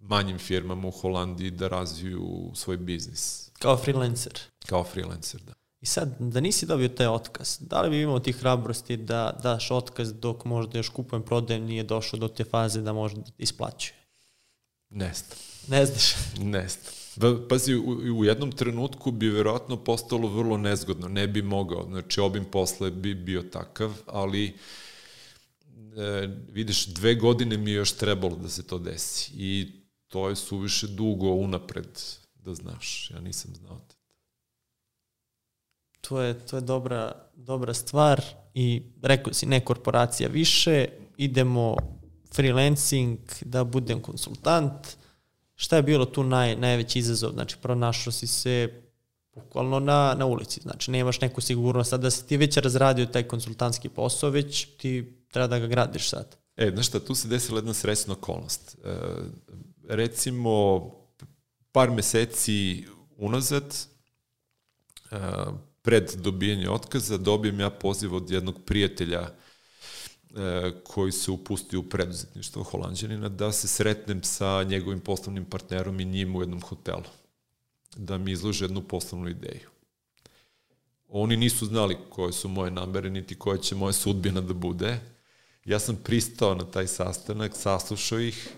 manjim 0.00 0.38
firmama 0.38 0.88
u 0.88 0.90
Holandiji 0.90 1.50
da 1.50 1.68
razviju 1.68 2.50
svoj 2.54 2.76
biznis. 2.76 3.50
Kao 3.58 3.76
freelancer? 3.76 4.40
Kao 4.66 4.84
freelancer, 4.84 5.40
da. 5.40 5.52
I 5.80 5.86
sad, 5.86 6.16
da 6.18 6.40
nisi 6.40 6.66
dobio 6.66 6.88
taj 6.88 7.06
otkaz, 7.06 7.58
da 7.60 7.82
li 7.82 7.90
bi 7.90 8.02
imao 8.02 8.20
ti 8.20 8.32
hrabrosti 8.32 8.96
da 8.96 9.38
daš 9.42 9.70
otkaz 9.70 10.12
dok 10.12 10.44
možda 10.44 10.78
još 10.78 10.88
kupujem, 10.88 11.22
prodajem, 11.22 11.64
nije 11.64 11.82
došao 11.82 12.18
do 12.18 12.28
te 12.28 12.44
faze 12.44 12.80
da 12.80 12.92
možda 12.92 13.22
isplaćuje? 13.38 13.94
Ne 14.90 15.12
znam. 15.14 15.38
Ne 15.68 15.86
znaš? 15.86 16.14
Ne 16.38 16.68
znam. 16.68 16.97
Pazi, 17.48 17.74
u, 17.74 18.18
u 18.18 18.24
jednom 18.24 18.52
trenutku 18.52 19.10
bi 19.10 19.28
verovatno 19.28 19.76
postalo 19.76 20.28
vrlo 20.28 20.56
nezgodno, 20.56 21.08
ne 21.08 21.26
bi 21.26 21.42
mogao, 21.42 21.86
znači 21.90 22.20
obim 22.20 22.44
posle 22.44 22.90
bi 22.90 23.14
bio 23.14 23.42
takav, 23.42 23.92
ali 24.06 24.46
e, 25.96 26.28
vidiš, 26.52 26.86
dve 26.86 27.14
godine 27.14 27.56
mi 27.56 27.70
je 27.70 27.74
još 27.74 27.92
trebalo 27.92 28.36
da 28.36 28.48
se 28.48 28.66
to 28.66 28.78
desi. 28.78 29.32
I 29.34 29.72
to 30.08 30.28
je 30.28 30.36
suviše 30.36 30.86
dugo 30.86 31.30
unapred 31.30 32.00
da 32.34 32.54
znaš, 32.54 33.10
ja 33.10 33.20
nisam 33.20 33.54
znao 33.54 33.80
to. 33.88 33.94
To 36.00 36.20
je, 36.20 36.46
to 36.46 36.56
je 36.56 36.60
dobra, 36.60 37.30
dobra 37.34 37.74
stvar 37.74 38.22
i 38.54 38.82
rekao 39.02 39.32
si 39.32 39.46
ne 39.46 39.64
korporacija 39.64 40.28
više, 40.28 40.86
idemo 41.16 41.76
freelancing, 42.34 43.18
da 43.40 43.64
budem 43.64 44.00
konsultant, 44.00 44.96
šta 45.60 45.76
je 45.76 45.82
bilo 45.82 46.04
tu 46.04 46.22
naj, 46.24 46.56
najveći 46.56 46.98
izazov? 46.98 47.32
Znači, 47.32 47.56
pronašao 47.62 48.12
si 48.12 48.26
se 48.26 48.82
bukvalno 49.34 49.80
na, 49.80 50.14
na 50.18 50.26
ulici, 50.26 50.60
znači 50.60 50.90
nemaš 50.90 51.20
neku 51.20 51.40
sigurnost, 51.40 51.90
sad 51.90 52.00
da 52.00 52.10
si 52.10 52.26
ti 52.26 52.36
već 52.36 52.56
razradio 52.56 53.06
taj 53.06 53.22
konsultantski 53.22 53.88
posao, 53.88 54.30
već 54.30 54.66
ti 54.76 55.12
treba 55.28 55.46
da 55.46 55.58
ga 55.58 55.66
gradiš 55.66 56.08
sad. 56.08 56.36
E, 56.56 56.70
znaš 56.70 56.86
šta, 56.86 57.00
tu 57.00 57.14
se 57.14 57.28
desila 57.28 57.58
jedna 57.58 57.74
srećna 57.74 58.12
okolnost. 58.12 58.76
E, 58.84 58.96
recimo, 59.88 60.80
par 61.72 61.90
meseci 61.90 62.84
unazad, 63.16 63.76
e, 65.10 65.16
pred 65.82 66.10
dobijanje 66.16 66.70
otkaza, 66.70 67.16
dobijem 67.16 67.60
ja 67.60 67.70
poziv 67.70 68.14
od 68.14 68.30
jednog 68.30 68.64
prijatelja 68.66 69.28
koji 70.84 71.12
se 71.12 71.30
upusti 71.30 71.76
u 71.76 71.82
preduzetništvo 71.82 72.62
holandjanina, 72.62 73.28
da 73.28 73.52
se 73.52 73.68
sretnem 73.68 74.22
sa 74.22 74.62
njegovim 74.62 75.00
poslovnim 75.00 75.44
partnerom 75.44 76.00
i 76.00 76.04
njim 76.04 76.36
u 76.36 76.42
jednom 76.42 76.60
hotelu. 76.60 77.04
Da 77.96 78.18
mi 78.18 78.32
izlože 78.32 78.64
jednu 78.64 78.82
poslovnu 78.82 79.28
ideju. 79.28 79.70
Oni 81.08 81.36
nisu 81.36 81.66
znali 81.66 81.96
koje 82.10 82.32
su 82.32 82.48
moje 82.48 82.70
namere, 82.70 83.10
niti 83.10 83.38
koja 83.38 83.58
će 83.58 83.74
moja 83.74 83.92
sudbina 83.92 84.40
da 84.40 84.54
bude. 84.54 85.00
Ja 85.64 85.78
sam 85.78 85.96
pristao 85.96 86.54
na 86.54 86.64
taj 86.64 86.86
sastanak, 86.86 87.56
saslušao 87.56 88.20
ih. 88.20 88.48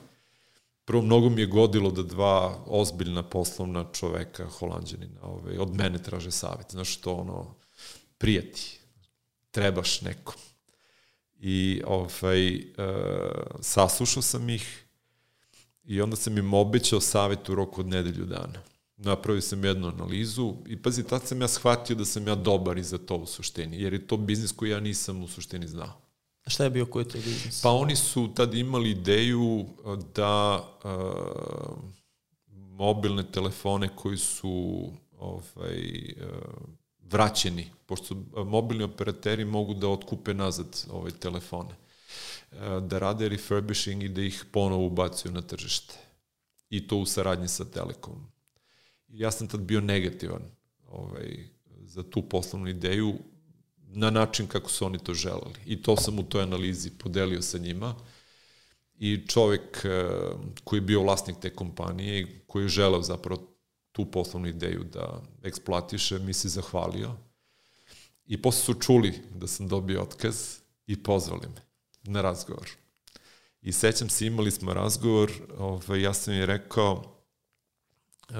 Prvo, 0.84 1.02
mnogo 1.02 1.28
mi 1.28 1.40
je 1.40 1.46
godilo 1.46 1.90
da 1.90 2.02
dva 2.02 2.64
ozbiljna 2.66 3.22
poslovna 3.22 3.84
čoveka, 3.92 4.46
holandjanina, 4.46 5.20
ovaj, 5.22 5.58
od 5.58 5.74
mene 5.74 6.02
traže 6.02 6.30
savjet. 6.30 6.70
Znaš 6.70 6.94
što, 6.94 7.14
ono, 7.14 7.54
prijati, 8.18 8.80
trebaš 9.50 10.00
nekom 10.00 10.34
i 11.40 11.82
ovaj, 11.86 12.56
uh, 12.56 12.62
saslušao 13.60 14.22
sam 14.22 14.50
ih 14.50 14.84
i 15.84 16.00
onda 16.00 16.16
sam 16.16 16.38
im 16.38 16.54
obećao 16.54 17.00
savjet 17.00 17.48
u 17.48 17.54
roku 17.54 17.80
od 17.80 17.86
nedelju 17.86 18.24
dana. 18.24 18.62
Napravio 18.96 19.40
sam 19.40 19.64
jednu 19.64 19.88
analizu 19.88 20.54
i 20.66 20.82
pazi, 20.82 21.06
tad 21.06 21.26
sam 21.26 21.40
ja 21.40 21.48
shvatio 21.48 21.96
da 21.96 22.04
sam 22.04 22.28
ja 22.28 22.34
dobar 22.34 22.78
i 22.78 22.82
za 22.82 22.98
to 22.98 23.16
u 23.16 23.26
suštini, 23.26 23.82
jer 23.82 23.92
je 23.92 24.06
to 24.06 24.16
biznis 24.16 24.52
koji 24.52 24.70
ja 24.70 24.80
nisam 24.80 25.22
u 25.22 25.28
suštini 25.28 25.68
znao. 25.68 26.00
A 26.44 26.50
šta 26.50 26.64
je 26.64 26.70
bio 26.70 26.86
koji 26.86 27.04
je 27.04 27.08
to 27.08 27.18
biznis? 27.18 27.62
Pa 27.62 27.70
oni 27.70 27.96
su 27.96 28.30
tad 28.34 28.54
imali 28.54 28.90
ideju 28.90 29.66
da 30.14 30.64
uh, 30.84 31.78
mobilne 32.54 33.32
telefone 33.32 33.88
koji 33.96 34.16
su 34.16 34.84
ovaj, 35.18 36.14
uh, 36.16 36.79
vraćeni, 37.10 37.70
pošto 37.86 38.14
mobilni 38.44 38.84
operateri 38.84 39.44
mogu 39.44 39.74
da 39.74 39.88
otkupe 39.88 40.34
nazad 40.34 40.84
ovaj 40.90 41.12
telefone, 41.12 41.74
e, 42.52 42.56
da 42.80 42.98
rade 42.98 43.28
refurbishing 43.28 44.02
i 44.02 44.08
da 44.08 44.22
ih 44.22 44.44
ponovo 44.52 44.86
ubacuju 44.86 45.32
na 45.32 45.42
tržište. 45.42 45.94
I 46.70 46.86
to 46.88 46.96
u 46.96 47.06
saradnji 47.06 47.48
sa 47.48 47.64
Telekomom. 47.64 48.26
Ja 49.08 49.30
sam 49.30 49.48
tad 49.48 49.60
bio 49.60 49.80
negativan 49.80 50.42
ovaj, 50.88 51.48
za 51.80 52.02
tu 52.02 52.22
poslovnu 52.22 52.68
ideju 52.68 53.14
na 53.92 54.10
način 54.10 54.46
kako 54.46 54.70
su 54.70 54.86
oni 54.86 54.98
to 54.98 55.14
želeli. 55.14 55.60
I 55.66 55.82
to 55.82 55.96
sam 55.96 56.18
u 56.18 56.22
toj 56.22 56.42
analizi 56.42 56.90
podelio 56.90 57.42
sa 57.42 57.58
njima. 57.58 57.94
I 58.98 59.26
čovek 59.28 59.84
e, 59.84 60.08
koji 60.64 60.78
je 60.78 60.82
bio 60.82 61.02
vlasnik 61.02 61.36
te 61.40 61.50
kompanije, 61.50 62.40
koji 62.46 62.62
je 62.64 62.68
želeo 62.68 63.02
zapravo 63.02 63.50
tu 63.92 64.10
poslovnu 64.10 64.48
ideju 64.48 64.84
da 64.84 65.22
eksploatiše, 65.42 66.18
mi 66.18 66.32
se 66.32 66.48
zahvalio. 66.48 67.16
I 68.26 68.42
posle 68.42 68.62
su 68.62 68.74
čuli 68.74 69.22
da 69.34 69.46
sam 69.46 69.68
dobio 69.68 70.02
otkaz 70.02 70.58
i 70.86 71.02
pozvali 71.02 71.48
me 71.48 71.62
na 72.02 72.20
razgovor. 72.20 72.70
I 73.62 73.72
sećam 73.72 74.08
se, 74.08 74.26
imali 74.26 74.50
smo 74.50 74.74
razgovor, 74.74 75.32
ovaj, 75.58 76.02
ja 76.02 76.14
sam 76.14 76.34
je 76.34 76.46
rekao 76.46 76.92
uh, 78.30 78.36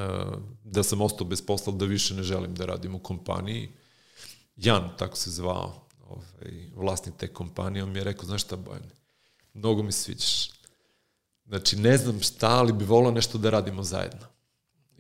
da 0.65 0.83
sam 0.83 1.01
ostao 1.01 1.27
bez 1.27 1.43
posla, 1.43 1.73
da 1.73 1.85
više 1.85 2.15
ne 2.15 2.23
želim 2.23 2.55
da 2.55 2.67
radim 2.67 2.95
u 2.95 2.99
kompaniji. 2.99 3.73
Jan, 4.57 4.91
tako 4.99 5.17
se 5.17 5.31
zvao, 5.31 5.87
ovaj, 6.09 6.71
vlasnik 6.75 7.15
te 7.17 7.29
kompanije, 7.29 7.83
on 7.83 7.93
mi 7.93 7.99
je 7.99 8.05
rekao, 8.05 8.25
znaš 8.25 8.43
šta, 8.43 8.57
Bojan, 8.57 8.91
mnogo 9.55 9.83
mi 9.83 9.93
sviđaš, 9.93 10.51
Znači, 11.51 11.77
ne 11.77 11.97
znam 11.97 12.21
šta, 12.21 12.49
ali 12.49 12.73
bi 12.73 12.85
volao 12.85 13.13
nešto 13.13 13.39
da 13.39 13.51
radimo 13.51 13.83
zajedno. 13.83 14.27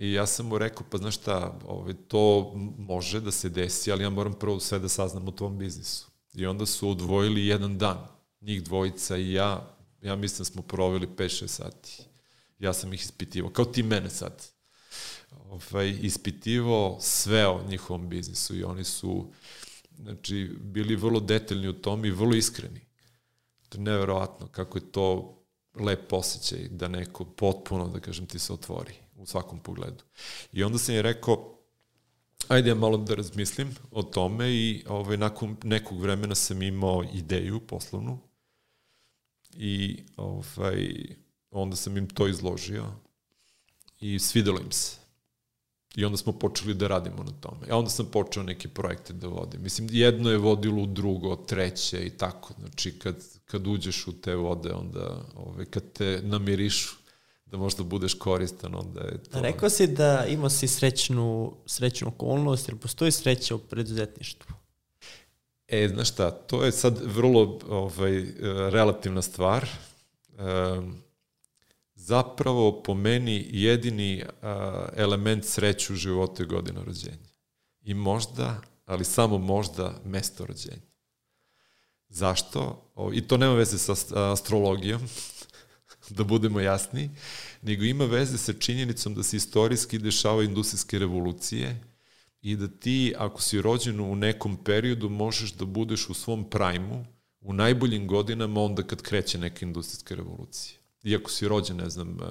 I 0.01 0.13
ja 0.13 0.27
sam 0.27 0.47
mu 0.47 0.59
rekao, 0.59 0.87
pa 0.91 0.99
znaš 0.99 1.15
šta, 1.15 1.59
ovaj, 1.67 1.95
to 2.09 2.53
može 2.79 3.21
da 3.21 3.31
se 3.31 3.49
desi, 3.49 3.93
ali 3.93 4.03
ja 4.03 4.11
moram 4.11 4.33
prvo 4.33 4.61
sve 4.61 4.79
da 4.79 4.89
saznam 4.89 5.29
u 5.29 5.33
tvom 5.33 5.59
biznisu. 5.59 6.11
I 6.35 6.47
onda 6.47 6.67
su 6.67 6.91
odvojili 6.91 7.47
jedan 7.47 7.79
dan, 7.79 8.07
njih 8.41 8.63
dvojica 8.63 9.17
i 9.17 9.33
ja, 9.33 9.77
ja 10.03 10.17
mislim 10.17 10.39
da 10.39 10.45
smo 10.45 10.63
proveli 10.63 11.07
5-6 11.07 11.47
sati. 11.47 12.03
Ja 12.59 12.73
sam 12.73 12.93
ih 12.93 13.01
ispitivao, 13.01 13.51
kao 13.51 13.65
ti 13.65 13.83
mene 13.83 14.11
sad. 14.11 14.47
Ovaj, 15.31 15.99
ispitivao 16.03 16.99
sve 17.01 17.49
o 17.49 17.63
njihovom 17.69 18.09
biznisu 18.09 18.57
i 18.57 18.65
oni 18.65 18.85
su 18.85 19.33
znači, 19.99 20.51
bili 20.61 20.97
vrlo 20.97 21.21
detaljni 21.21 21.69
u 21.69 21.81
tom 21.83 22.05
i 22.05 22.11
vrlo 22.11 22.35
iskreni. 22.35 22.81
To 23.69 23.79
je 23.79 23.83
neverovatno 23.83 24.47
kako 24.47 24.79
je 24.79 24.93
to 24.93 25.39
lep 25.75 26.13
osjećaj 26.13 26.69
da 26.69 26.89
neko 26.89 27.25
potpuno, 27.25 27.89
da 27.89 28.01
kažem, 28.01 28.27
ti 28.27 28.39
se 28.39 28.53
otvori 28.53 28.95
u 29.21 29.27
svakom 29.27 29.59
pogledu. 29.59 30.05
I 30.53 30.65
onda 30.65 30.79
sam 30.79 30.95
je 30.95 31.03
rekao, 31.03 31.59
ajde 32.49 32.69
ja 32.69 32.75
malo 32.75 32.97
da 32.97 33.15
razmislim 33.15 33.75
o 33.91 34.03
tome 34.03 34.51
i 34.51 34.85
ovaj, 34.89 35.17
nakon 35.17 35.57
nekog 35.65 36.01
vremena 36.01 36.35
sam 36.35 36.63
imao 36.63 37.05
ideju 37.15 37.61
poslovnu 37.61 38.19
i 39.57 40.03
ovaj, 40.17 41.07
onda 41.51 41.77
sam 41.77 41.97
im 41.97 42.09
to 42.09 42.29
izložio 42.29 42.87
i 44.01 44.19
svidelo 44.19 44.61
im 44.61 44.73
se. 44.73 45.01
I 45.95 46.05
onda 46.05 46.17
smo 46.17 46.33
počeli 46.33 46.75
da 46.75 46.89
radimo 46.89 47.23
na 47.23 47.33
tome. 47.41 47.67
A 47.71 47.79
onda 47.79 47.91
sam 47.91 48.07
počeo 48.07 48.43
neke 48.43 48.69
projekte 48.69 49.13
da 49.13 49.29
vodim. 49.29 49.63
Mislim, 49.63 49.89
jedno 49.91 50.31
je 50.31 50.39
vodilo 50.39 50.83
u 50.83 50.87
drugo, 50.87 51.37
treće 51.37 52.07
i 52.07 52.11
tako. 52.11 52.55
Znači, 52.59 52.99
kad, 52.99 53.17
kad 53.45 53.67
uđeš 53.67 54.07
u 54.07 54.13
te 54.21 54.35
vode, 54.35 54.73
onda, 54.73 55.25
ovaj, 55.37 55.65
kad 55.65 55.93
te 55.93 56.21
namirišu, 56.23 56.97
da 57.51 57.59
možda 57.59 57.83
budeš 57.83 58.15
koristan, 58.15 58.75
onda 58.75 59.01
je 59.01 59.23
to... 59.23 59.41
Rekao 59.41 59.71
si 59.71 59.87
da 59.87 60.27
imao 60.29 60.51
si 60.51 60.69
srećnu, 60.69 61.57
srećnu 61.67 62.09
okolnost, 62.09 62.69
jer 62.69 62.79
postoji 62.79 63.13
sreća 63.13 63.55
u 63.55 63.59
preduzetništvu. 63.59 64.55
E, 65.69 65.89
znaš 65.89 66.09
šta, 66.09 66.31
to 66.31 66.65
je 66.65 66.73
sad 66.73 67.01
vrlo 67.05 67.59
ovaj, 67.69 68.27
relativna 68.71 69.23
stvar. 69.23 69.69
Um, 70.39 71.03
zapravo 71.95 72.83
po 72.83 72.95
meni 72.95 73.47
jedini 73.51 74.25
a, 74.43 74.89
element 74.97 75.45
sreće 75.45 75.93
u 75.93 75.97
životu 75.97 76.43
je 76.43 76.47
godina 76.47 76.83
rođenja. 76.85 77.31
I 77.83 77.95
možda, 77.95 78.61
ali 78.87 79.05
samo 79.05 79.39
možda, 79.39 80.01
mesto 80.05 80.47
rođenja. 80.47 80.91
Zašto? 82.09 82.91
O, 82.95 83.13
I 83.13 83.21
to 83.21 83.37
nema 83.37 83.55
veze 83.55 83.79
sa 83.79 83.95
astrologijom, 84.33 85.01
da 86.11 86.25
budemo 86.25 86.61
jasni, 86.61 87.11
nego 87.62 87.85
ima 87.85 88.05
veze 88.05 88.38
sa 88.38 88.53
činjenicom 88.53 89.14
da 89.14 89.23
se 89.23 89.37
istorijski 89.37 89.99
dešavaju 89.99 90.49
industrijske 90.49 90.99
revolucije 90.99 91.81
i 92.42 92.57
da 92.57 92.68
ti, 92.68 93.14
ako 93.18 93.42
si 93.42 93.62
rođen 93.62 94.01
u 94.01 94.16
nekom 94.16 94.57
periodu, 94.64 95.09
možeš 95.09 95.53
da 95.53 95.64
budeš 95.64 96.09
u 96.09 96.14
svom 96.14 96.51
prajmu, 96.51 97.07
u 97.40 97.53
najboljim 97.53 98.07
godinama, 98.07 98.61
onda 98.61 98.83
kad 98.83 99.03
kreće 99.03 99.38
neka 99.38 99.66
industrijska 99.66 100.14
revolucija 100.14 100.81
iako 101.03 101.31
si 101.31 101.49
rođen, 101.49 101.77
ne 101.77 101.90
znam, 101.90 102.09
e, 102.09 102.25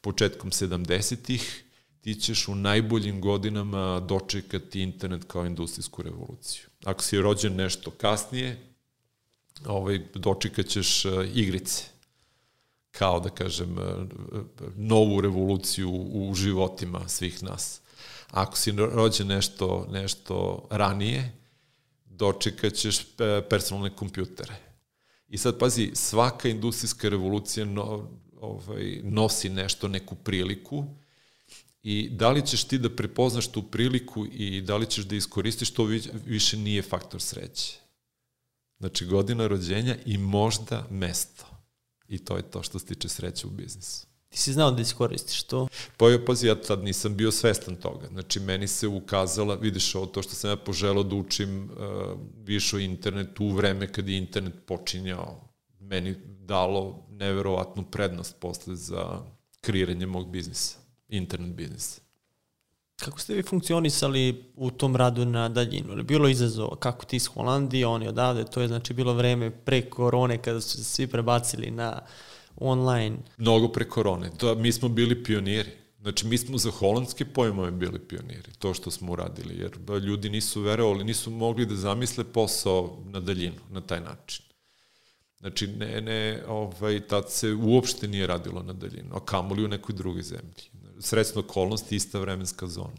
početkom 0.00 0.50
70-ih, 0.50 1.64
ti 2.00 2.14
ćeš 2.14 2.48
u 2.48 2.54
najboljim 2.54 3.20
godinama 3.20 4.00
dočekati 4.00 4.80
internet 4.80 5.24
kao 5.24 5.46
industrijsku 5.46 6.02
revoluciju. 6.02 6.64
Ako 6.84 7.02
si 7.02 7.20
rođen 7.20 7.56
nešto 7.56 7.90
kasnije, 7.90 8.58
ovaj, 9.66 10.00
dočekat 10.14 10.66
ćeš 10.66 11.04
e, 11.04 11.08
igrice 11.34 11.84
kao 12.98 13.20
da 13.20 13.30
kažem 13.30 13.78
e, 13.78 13.82
novu 14.76 15.20
revoluciju 15.20 15.90
u 15.90 16.34
životima 16.34 17.08
svih 17.08 17.42
nas. 17.42 17.80
Ako 18.30 18.56
si 18.58 18.72
rođen 18.72 19.26
nešto, 19.26 19.86
nešto 19.90 20.66
ranije, 20.70 21.32
dočekat 22.04 22.74
ćeš 22.74 22.98
personalne 23.50 23.96
kompjutere 23.96 24.54
I 25.28 25.38
sad, 25.38 25.58
pazi, 25.58 25.90
svaka 25.94 26.48
industrijska 26.48 27.08
revolucija 27.08 27.66
no, 27.66 28.08
ovaj, 28.40 29.00
nosi 29.02 29.48
nešto, 29.48 29.88
neku 29.88 30.14
priliku 30.14 30.84
i 31.82 32.08
da 32.10 32.30
li 32.30 32.46
ćeš 32.46 32.64
ti 32.64 32.78
da 32.78 32.90
prepoznaš 32.96 33.48
tu 33.52 33.62
priliku 33.62 34.26
i 34.26 34.60
da 34.60 34.76
li 34.76 34.86
ćeš 34.86 35.04
da 35.04 35.16
iskoristiš, 35.16 35.70
to 35.70 35.84
više 36.26 36.56
nije 36.56 36.82
faktor 36.82 37.20
sreće. 37.20 37.78
Znači, 38.78 39.06
godina 39.06 39.46
rođenja 39.46 39.96
i 40.06 40.18
možda 40.18 40.86
mesto. 40.90 41.53
I 42.08 42.18
to 42.18 42.36
je 42.36 42.42
to 42.42 42.62
što 42.62 42.78
se 42.78 42.86
tiče 42.86 43.08
sreće 43.08 43.46
u 43.46 43.50
biznisu. 43.50 44.06
Ti 44.28 44.38
si 44.38 44.52
znao 44.52 44.70
da 44.70 44.82
iskoristiš 44.82 45.42
to? 45.42 45.68
Pa 45.96 46.08
je, 46.08 46.24
pazi, 46.24 46.46
ja 46.46 46.54
tad 46.60 46.84
nisam 46.84 47.16
bio 47.16 47.32
svestan 47.32 47.76
toga. 47.76 48.06
Znači, 48.06 48.40
meni 48.40 48.66
se 48.66 48.88
ukazala, 48.88 49.54
vidiš 49.54 49.94
ovo, 49.94 50.06
to 50.06 50.22
što 50.22 50.34
sam 50.34 50.50
ja 50.50 50.56
poželao 50.56 51.02
da 51.02 51.16
učim 51.16 51.64
uh, 51.64 52.18
više 52.44 52.76
o 52.76 52.78
internetu 52.78 53.44
u 53.44 53.52
vreme 53.52 53.92
kad 53.92 54.08
je 54.08 54.18
internet 54.18 54.54
počinjao, 54.66 55.48
meni 55.80 56.14
dalo 56.26 57.06
neverovatnu 57.10 57.84
prednost 57.90 58.36
posle 58.40 58.76
za 58.76 59.22
kreiranje 59.60 60.06
mog 60.06 60.30
biznisa, 60.30 60.78
internet 61.08 61.54
biznisa. 61.54 62.00
Kako 62.96 63.20
ste 63.20 63.34
vi 63.34 63.42
funkcionisali 63.42 64.44
u 64.56 64.70
tom 64.70 64.96
radu 64.96 65.24
na 65.24 65.48
daljinu? 65.48 65.96
Je 65.96 66.02
bilo 66.02 66.28
izazova 66.28 66.76
kako 66.76 67.04
ti 67.04 67.16
iz 67.16 67.26
Holandije, 67.26 67.86
oni 67.86 68.08
odavde, 68.08 68.44
to 68.44 68.60
je 68.60 68.68
znači 68.68 68.94
bilo 68.94 69.14
vreme 69.14 69.50
pre 69.50 69.90
korone 69.90 70.42
kada 70.42 70.60
su 70.60 70.76
se 70.76 70.84
svi 70.84 71.06
prebacili 71.06 71.70
na 71.70 72.00
online? 72.56 73.16
Mnogo 73.38 73.68
pre 73.68 73.88
korone. 73.88 74.30
To, 74.38 74.54
mi 74.54 74.72
smo 74.72 74.88
bili 74.88 75.24
pioniri. 75.24 75.70
Znači, 76.04 76.26
mi 76.26 76.38
smo 76.38 76.58
za 76.58 76.70
holandske 76.70 77.24
pojmove 77.24 77.70
bili 77.70 77.98
pioniri, 77.98 78.52
to 78.58 78.74
što 78.74 78.90
smo 78.90 79.12
uradili, 79.12 79.58
jer 79.58 80.02
ljudi 80.02 80.30
nisu 80.30 80.60
verovali, 80.60 81.04
nisu 81.04 81.30
mogli 81.30 81.66
da 81.66 81.74
zamisle 81.74 82.24
posao 82.24 82.98
na 83.04 83.20
daljinu, 83.20 83.60
na 83.70 83.80
taj 83.80 84.00
način. 84.00 84.44
Znači, 85.40 85.66
ne, 85.66 86.00
ne, 86.00 86.42
ovaj, 86.48 87.00
tad 87.00 87.30
se 87.30 87.54
uopšte 87.54 88.08
nije 88.08 88.26
radilo 88.26 88.62
na 88.62 88.72
daljinu, 88.72 89.16
a 89.16 89.20
kamoli 89.24 89.64
u 89.64 89.68
nekoj 89.68 89.94
drugoj 89.94 90.22
zemlji. 90.22 90.73
Sredstvno 91.04 91.40
okolnosti, 91.40 91.96
ista 91.96 92.18
vremenska 92.18 92.66
zona. 92.66 92.96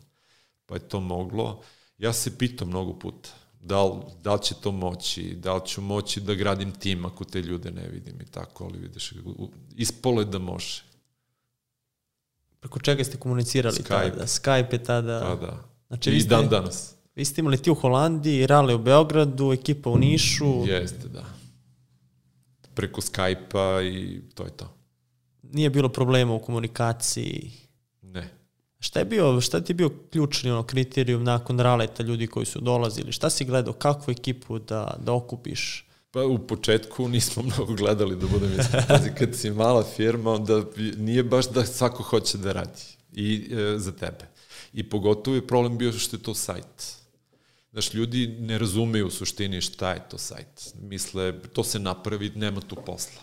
Pa 0.65 0.75
je 0.75 0.79
to 0.79 0.99
moglo. 0.99 1.61
Ja 1.97 2.13
se 2.13 2.37
pitam 2.37 2.67
mnogo 2.67 2.99
puta, 2.99 3.29
da 3.61 3.83
li, 3.83 4.01
da 4.23 4.33
li 4.33 4.41
će 4.41 4.55
to 4.61 4.71
moći, 4.71 5.35
da 5.35 5.55
li 5.55 5.61
ću 5.65 5.81
moći 5.81 6.21
da 6.21 6.33
gradim 6.33 6.71
tim 6.71 7.05
ako 7.05 7.23
te 7.23 7.41
ljude 7.41 7.71
ne 7.71 7.87
vidim 7.87 8.21
i 8.21 8.25
tako, 8.25 8.63
ali 8.63 8.79
vidiš, 8.79 9.13
ispole 9.75 10.25
da 10.25 10.39
može. 10.39 10.83
Preko 12.59 12.79
čega 12.79 13.03
ste 13.03 13.17
komunicirali 13.17 13.75
Skype. 13.75 14.11
tada? 14.11 14.25
Skype 14.25 14.73
je 14.73 14.83
tada... 14.83 15.21
Pa 15.21 15.45
da. 15.45 15.63
Znači, 15.87 16.11
I 16.11 16.23
dan 16.23 16.49
danas. 16.49 16.95
Vi 17.15 17.25
ste 17.25 17.41
imali 17.41 17.57
ti 17.57 17.71
u 17.71 17.75
Holandiji, 17.75 18.47
Rale 18.47 18.75
u 18.75 18.79
Beogradu, 18.79 19.53
ekipa 19.53 19.89
u 19.89 19.97
Nišu. 19.97 20.63
Jeste, 20.65 21.07
da. 21.07 21.25
Preko 22.73 23.01
Skype-a 23.01 23.81
i 23.81 24.21
to 24.33 24.43
je 24.43 24.49
to. 24.49 24.73
Nije 25.43 25.69
bilo 25.69 25.89
problema 25.89 26.33
u 26.33 26.39
komunikaciji? 26.39 27.51
Šta 28.79 28.99
je 28.99 29.05
bio, 29.05 29.41
šta 29.41 29.61
ti 29.61 29.71
je 29.71 29.75
bio 29.75 29.89
ključni 30.11 30.51
ono, 30.51 30.63
kriterijum 30.63 31.23
nakon 31.23 31.59
raleta 31.59 32.03
ljudi 32.03 32.27
koji 32.27 32.45
su 32.45 32.61
dolazili? 32.61 33.11
Šta 33.11 33.29
si 33.29 33.45
gledao, 33.45 33.73
kakvu 33.73 34.11
ekipu 34.11 34.59
da, 34.59 34.95
da 34.99 35.13
okupiš? 35.13 35.85
Pa 36.11 36.23
u 36.23 36.47
početku 36.47 37.07
nismo 37.07 37.43
mnogo 37.55 37.73
gledali, 37.73 38.15
da 38.15 38.27
budem 38.27 38.59
iskren. 38.59 39.15
Kad 39.17 39.35
si 39.35 39.51
mala 39.51 39.83
firma, 39.83 40.31
onda 40.31 40.63
nije 40.97 41.23
baš 41.23 41.49
da 41.49 41.65
svako 41.65 42.03
hoće 42.03 42.37
da 42.37 42.51
radi 42.51 42.81
i 43.13 43.49
e, 43.51 43.79
za 43.79 43.91
tebe. 43.91 44.27
I 44.73 44.89
pogotovo 44.89 45.35
je 45.35 45.47
problem 45.47 45.77
bio 45.77 45.91
što 45.91 46.15
je 46.15 46.23
to 46.23 46.33
sajt. 46.33 46.95
Znaš, 47.71 47.93
ljudi 47.93 48.27
ne 48.27 48.57
razumeju 48.57 49.07
u 49.07 49.11
suštini 49.11 49.61
šta 49.61 49.91
je 49.91 50.09
to 50.09 50.17
sajt. 50.17 50.73
Misle, 50.81 51.41
to 51.41 51.63
se 51.63 51.79
napravi, 51.79 52.31
nema 52.35 52.61
tu 52.61 52.75
posla. 52.85 53.21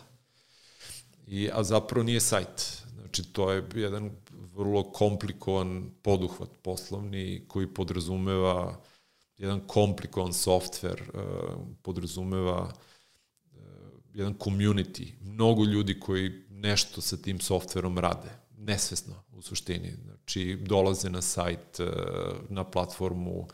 I, 1.26 1.50
a 1.52 1.62
zapravo 1.64 2.04
nije 2.04 2.20
sajt. 2.20 2.82
Znači, 3.00 3.22
to 3.22 3.52
je 3.52 3.64
jedan 3.74 4.10
vrlo 4.54 4.82
komplikovan 4.82 5.90
poduhvat 6.02 6.48
poslovni 6.62 7.44
koji 7.48 7.66
podrazumeva 7.66 8.80
jedan 9.36 9.60
komplikovan 9.66 10.32
softver, 10.32 11.02
uh, 11.14 11.20
podrazumeva 11.82 12.62
uh, 12.62 13.60
jedan 14.14 14.34
community, 14.34 15.12
mnogo 15.20 15.64
ljudi 15.64 16.00
koji 16.00 16.30
nešto 16.50 17.00
sa 17.00 17.16
tim 17.16 17.40
softverom 17.40 17.98
rade, 17.98 18.30
nesvesno 18.58 19.14
u 19.32 19.42
suštini. 19.42 19.92
Znači, 20.04 20.58
dolaze 20.60 21.10
na 21.10 21.22
sajt, 21.22 21.80
uh, 21.80 21.86
na 22.48 22.64
platformu, 22.64 23.48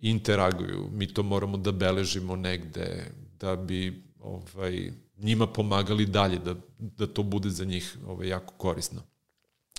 interaguju, 0.00 0.88
mi 0.92 1.06
to 1.14 1.22
moramo 1.22 1.56
da 1.56 1.72
beležimo 1.72 2.36
negde, 2.36 3.12
da 3.40 3.56
bi 3.56 4.02
ovaj, 4.20 4.92
njima 5.16 5.46
pomagali 5.46 6.06
dalje, 6.06 6.38
da, 6.38 6.54
da 6.78 7.06
to 7.06 7.22
bude 7.22 7.50
za 7.50 7.64
njih 7.64 7.96
ovaj, 8.06 8.28
jako 8.28 8.54
korisno. 8.54 9.02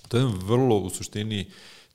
To 0.08 0.18
je 0.18 0.26
vrlo, 0.26 0.78
u 0.78 0.90
suštini, 0.90 1.52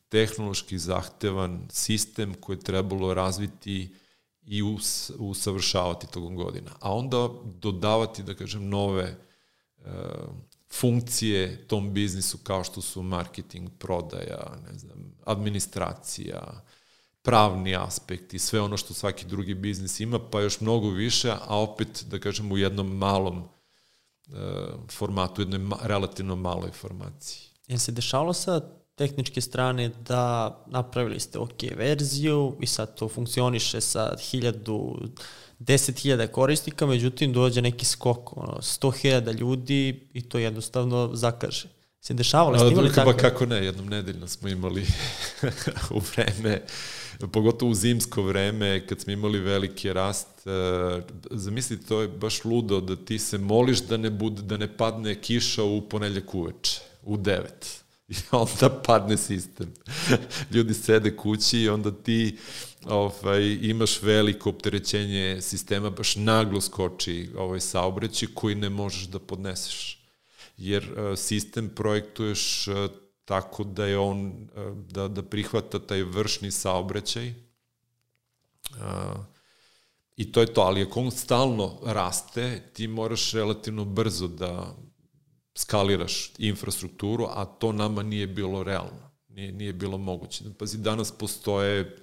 tehnološki 0.08 0.78
zahtevan 0.78 1.68
sistem 1.70 2.34
koji 2.34 2.56
je 2.56 2.60
trebalo 2.60 3.14
razviti 3.14 3.94
i 4.42 4.62
us, 4.62 5.10
usavršavati 5.18 6.06
tokom 6.06 6.36
godina. 6.36 6.70
A 6.80 6.94
onda 6.94 7.28
dodavati, 7.44 8.22
da 8.22 8.34
kažem, 8.34 8.68
nove 8.68 9.16
funkcije 10.72 11.68
tom 11.68 11.92
biznisu 11.92 12.38
kao 12.38 12.64
što 12.64 12.80
su 12.80 13.02
marketing, 13.02 13.70
prodaja, 13.78 14.56
ne 14.72 14.78
znam, 14.78 15.14
administracija, 15.24 16.62
pravni 17.22 17.76
aspekt 17.76 18.34
i 18.34 18.38
sve 18.38 18.60
ono 18.60 18.76
što 18.76 18.94
svaki 18.94 19.26
drugi 19.26 19.54
biznis 19.54 20.00
ima, 20.00 20.18
pa 20.18 20.40
još 20.40 20.60
mnogo 20.60 20.90
više, 20.90 21.32
a 21.46 21.58
opet, 21.58 22.04
da 22.10 22.18
kažem, 22.18 22.52
u 22.52 22.58
jednom 22.58 22.96
malom 22.96 23.38
e, 23.38 24.32
formatu, 24.90 25.40
u 25.40 25.42
jednoj 25.42 25.58
ma, 25.58 25.76
relativno 25.82 26.36
maloj 26.36 26.70
formaciji. 26.70 27.42
Je 27.68 27.78
se 27.78 27.92
dešavalo 27.92 28.32
sa 28.32 28.60
tehničke 28.94 29.40
strane 29.40 29.88
da 29.88 30.64
napravili 30.66 31.20
ste 31.20 31.38
ok 31.38 31.62
verziju 31.76 32.56
i 32.60 32.66
sad 32.66 32.94
to 32.94 33.08
funkcioniše 33.08 33.80
sa 33.80 34.16
hiljadu 34.30 34.98
10.000 35.60 36.26
korisnika, 36.26 36.86
međutim 36.86 37.32
dođe 37.32 37.62
neki 37.62 37.84
skok, 37.84 38.36
ono, 38.36 38.58
100.000 38.60 39.38
ljudi 39.38 40.08
i 40.12 40.28
to 40.28 40.38
jednostavno 40.38 41.10
zakaže. 41.14 41.68
Se 42.00 42.14
dešavalo, 42.14 42.58
ste 42.58 42.68
imali 42.68 42.94
tako? 42.94 43.12
Pa 43.12 43.16
kako 43.16 43.46
ne, 43.46 43.64
jednom 43.64 43.86
nedeljno 43.86 44.28
smo 44.28 44.48
imali 44.48 44.86
u 45.96 46.00
vreme, 46.14 46.62
pogotovo 47.32 47.70
u 47.70 47.74
zimsko 47.74 48.22
vreme, 48.22 48.86
kad 48.86 49.00
smo 49.00 49.12
imali 49.12 49.38
veliki 49.38 49.92
rast, 49.92 50.28
uh, 50.44 51.02
zamislite, 51.30 51.86
to 51.86 52.00
je 52.00 52.08
baš 52.08 52.44
ludo 52.44 52.80
da 52.80 52.96
ti 52.96 53.18
se 53.18 53.38
moliš 53.38 53.80
da 53.80 53.96
ne, 53.96 54.10
bude, 54.10 54.42
da 54.42 54.56
ne 54.56 54.76
padne 54.76 55.20
kiša 55.20 55.64
u 55.64 55.80
ponedljak 55.80 56.34
uveče, 56.34 56.80
u 57.02 57.16
devet 57.16 57.82
i 58.08 58.14
onda 58.30 58.82
padne 58.86 59.16
sistem. 59.16 59.74
Ljudi 60.54 60.74
sede 60.74 61.16
kući 61.16 61.58
i 61.58 61.68
onda 61.68 61.90
ti 61.90 62.36
ovaj, 62.84 63.58
imaš 63.62 64.02
veliko 64.02 64.50
opterećenje 64.50 65.38
sistema, 65.40 65.90
baš 65.90 66.16
naglo 66.16 66.60
skoči 66.60 67.28
ovaj 67.36 67.60
saobraćaj 67.60 68.28
koji 68.34 68.54
ne 68.54 68.68
možeš 68.68 69.02
da 69.02 69.18
podneseš. 69.18 69.98
Jer 70.56 70.92
uh, 70.92 71.18
sistem 71.18 71.68
projektuješ 71.68 72.68
uh, 72.68 72.90
tako 73.32 73.64
da 73.64 73.86
je 73.86 73.98
on, 73.98 74.26
uh, 74.26 74.76
da, 74.76 75.08
da 75.08 75.22
prihvata 75.22 75.78
taj 75.78 76.02
vršni 76.02 76.50
saobraćaj, 76.50 77.34
uh, 78.70 79.24
I 80.16 80.32
to 80.32 80.40
je 80.40 80.52
to, 80.54 80.60
ali 80.60 80.82
ako 80.82 81.00
on 81.00 81.10
stalno 81.10 81.78
raste, 81.84 82.62
ti 82.72 82.86
moraš 82.88 83.32
relativno 83.32 83.84
brzo 83.84 84.28
da 84.28 84.76
skaliraš 85.54 86.32
infrastrukturu, 86.38 87.26
a 87.30 87.44
to 87.44 87.72
nama 87.72 88.02
nije 88.02 88.26
bilo 88.26 88.62
realno. 88.62 89.10
Nije, 89.28 89.52
nije 89.52 89.72
bilo 89.72 89.98
moguće. 89.98 90.44
Pazi, 90.58 90.78
danas 90.78 91.12
postoje, 91.12 91.96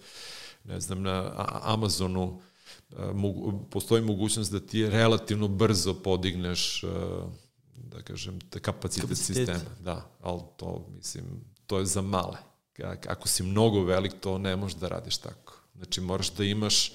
ne 0.63 0.79
znam, 0.79 1.01
na 1.01 1.31
Amazonu 1.63 2.41
postoji 3.69 4.01
mogućnost 4.01 4.51
da 4.51 4.59
ti 4.59 4.89
relativno 4.89 5.47
brzo 5.47 5.93
podigneš 5.93 6.83
da 7.89 8.01
kažem, 8.01 8.39
kapacitet, 8.61 9.03
kapacitet 9.03 9.17
sistema. 9.17 9.75
Da, 9.79 10.11
ali 10.21 10.41
to, 10.57 10.87
mislim, 10.95 11.25
to 11.67 11.79
je 11.79 11.85
za 11.85 12.01
male. 12.01 12.37
Ako 13.07 13.27
si 13.27 13.43
mnogo 13.43 13.83
velik, 13.83 14.13
to 14.21 14.37
ne 14.37 14.55
možeš 14.55 14.77
da 14.77 14.87
radiš 14.87 15.17
tako. 15.17 15.53
Znači, 15.75 16.01
moraš 16.01 16.31
da 16.31 16.43
imaš 16.43 16.91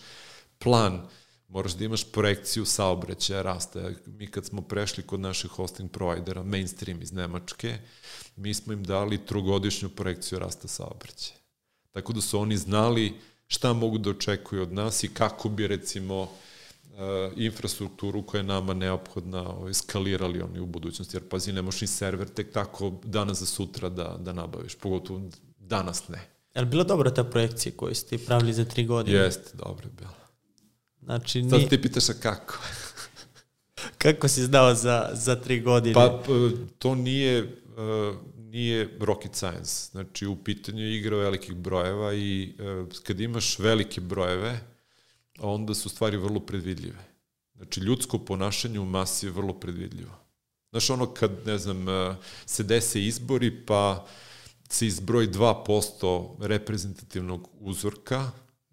plan 0.59 1.09
moraš 1.55 1.73
da 1.73 1.85
imaš 1.85 2.05
projekciju 2.13 2.65
saobraćaja 2.65 3.43
rasta. 3.43 3.91
Mi 4.07 4.27
kad 4.27 4.47
smo 4.47 4.63
prešli 4.63 5.03
kod 5.03 5.21
naših 5.21 5.51
hosting 5.51 5.91
provajdera, 5.91 6.43
mainstream 6.43 7.03
iz 7.03 7.13
Nemačke, 7.13 7.79
mi 8.37 8.55
smo 8.55 8.73
im 8.73 8.85
dali 8.85 9.27
trogodišnju 9.27 9.89
projekciju 9.89 10.39
rasta 10.39 10.69
saobraćaja. 10.69 11.39
Tako 11.93 12.13
da 12.13 12.21
su 12.21 12.41
oni 12.41 12.57
znali 12.57 13.15
šta 13.47 13.73
mogu 13.73 13.99
da 13.99 14.11
očekuju 14.11 14.63
od 14.63 14.73
nas 14.73 15.05
i 15.05 15.09
kako 15.09 15.49
bi 15.49 15.67
recimo 15.67 16.31
infrastrukturu 17.37 18.23
koja 18.23 18.39
je 18.39 18.45
nama 18.45 18.75
neophodna 18.75 19.49
ovaj, 19.49 19.75
skalirali 19.75 20.43
oni 20.43 20.61
u 20.61 20.67
budućnosti, 20.67 21.17
jer 21.17 21.29
pazi, 21.29 21.53
ne 21.53 21.63
možeš 21.63 21.81
ni 21.81 21.87
server 21.87 22.29
tek 22.29 22.53
tako 22.53 22.93
danas 23.05 23.39
za 23.39 23.47
sutra 23.47 23.89
da, 23.89 24.17
da 24.21 24.33
nabaviš, 24.33 24.75
pogotovo 24.75 25.21
danas 25.59 26.09
ne. 26.09 26.29
Je 26.55 26.63
li 26.63 26.69
bila 26.69 26.85
dobra 26.85 27.15
ta 27.15 27.25
projekcija 27.25 27.73
koju 27.77 27.95
ste 27.95 28.19
pravili 28.19 28.53
za 28.53 28.65
tri 28.65 28.85
godine? 28.85 29.19
Jeste, 29.19 29.57
dobro 29.57 29.87
je 29.87 29.93
bila. 29.99 30.15
Znači, 31.03 31.43
ni... 31.43 31.51
Sad 31.51 31.69
ti 31.69 31.83
pitaš 31.83 32.09
a 32.09 32.13
kako? 32.13 32.59
kako 34.03 34.29
si 34.29 34.43
znao 34.43 34.75
za, 34.75 35.11
za 35.13 35.37
tri 35.37 35.61
godine? 35.61 35.95
Pa, 35.95 36.23
to 36.79 36.95
nije, 36.95 37.43
uh, 37.43 38.17
nije 38.37 38.99
rocket 39.01 39.35
science. 39.35 39.89
Znači, 39.91 40.27
u 40.27 40.37
pitanju 40.37 40.83
je 40.83 40.97
igra 40.97 41.17
velikih 41.17 41.55
brojeva 41.55 42.15
i 42.15 42.55
uh, 42.59 42.89
kad 43.03 43.21
imaš 43.21 43.59
velike 43.59 44.01
brojeve, 44.01 44.61
onda 45.39 45.74
su 45.74 45.89
stvari 45.89 46.16
vrlo 46.16 46.41
predvidljive. 46.41 47.05
Znači, 47.57 47.80
ljudsko 47.80 48.18
ponašanje 48.18 48.80
u 48.80 48.85
masi 48.85 49.26
je 49.26 49.32
vrlo 49.32 49.53
predvidljivo. 49.53 50.12
Znaš, 50.70 50.91
ono 50.91 51.07
kad, 51.07 51.30
ne 51.47 51.59
znam, 51.59 51.89
uh, 51.89 52.16
se 52.47 52.62
dese 52.62 53.05
izbori, 53.05 53.66
pa 53.66 54.07
se 54.68 54.87
izbroji 54.87 55.28
2% 55.28 56.28
reprezentativnog 56.41 57.49
uzorka, 57.61 58.30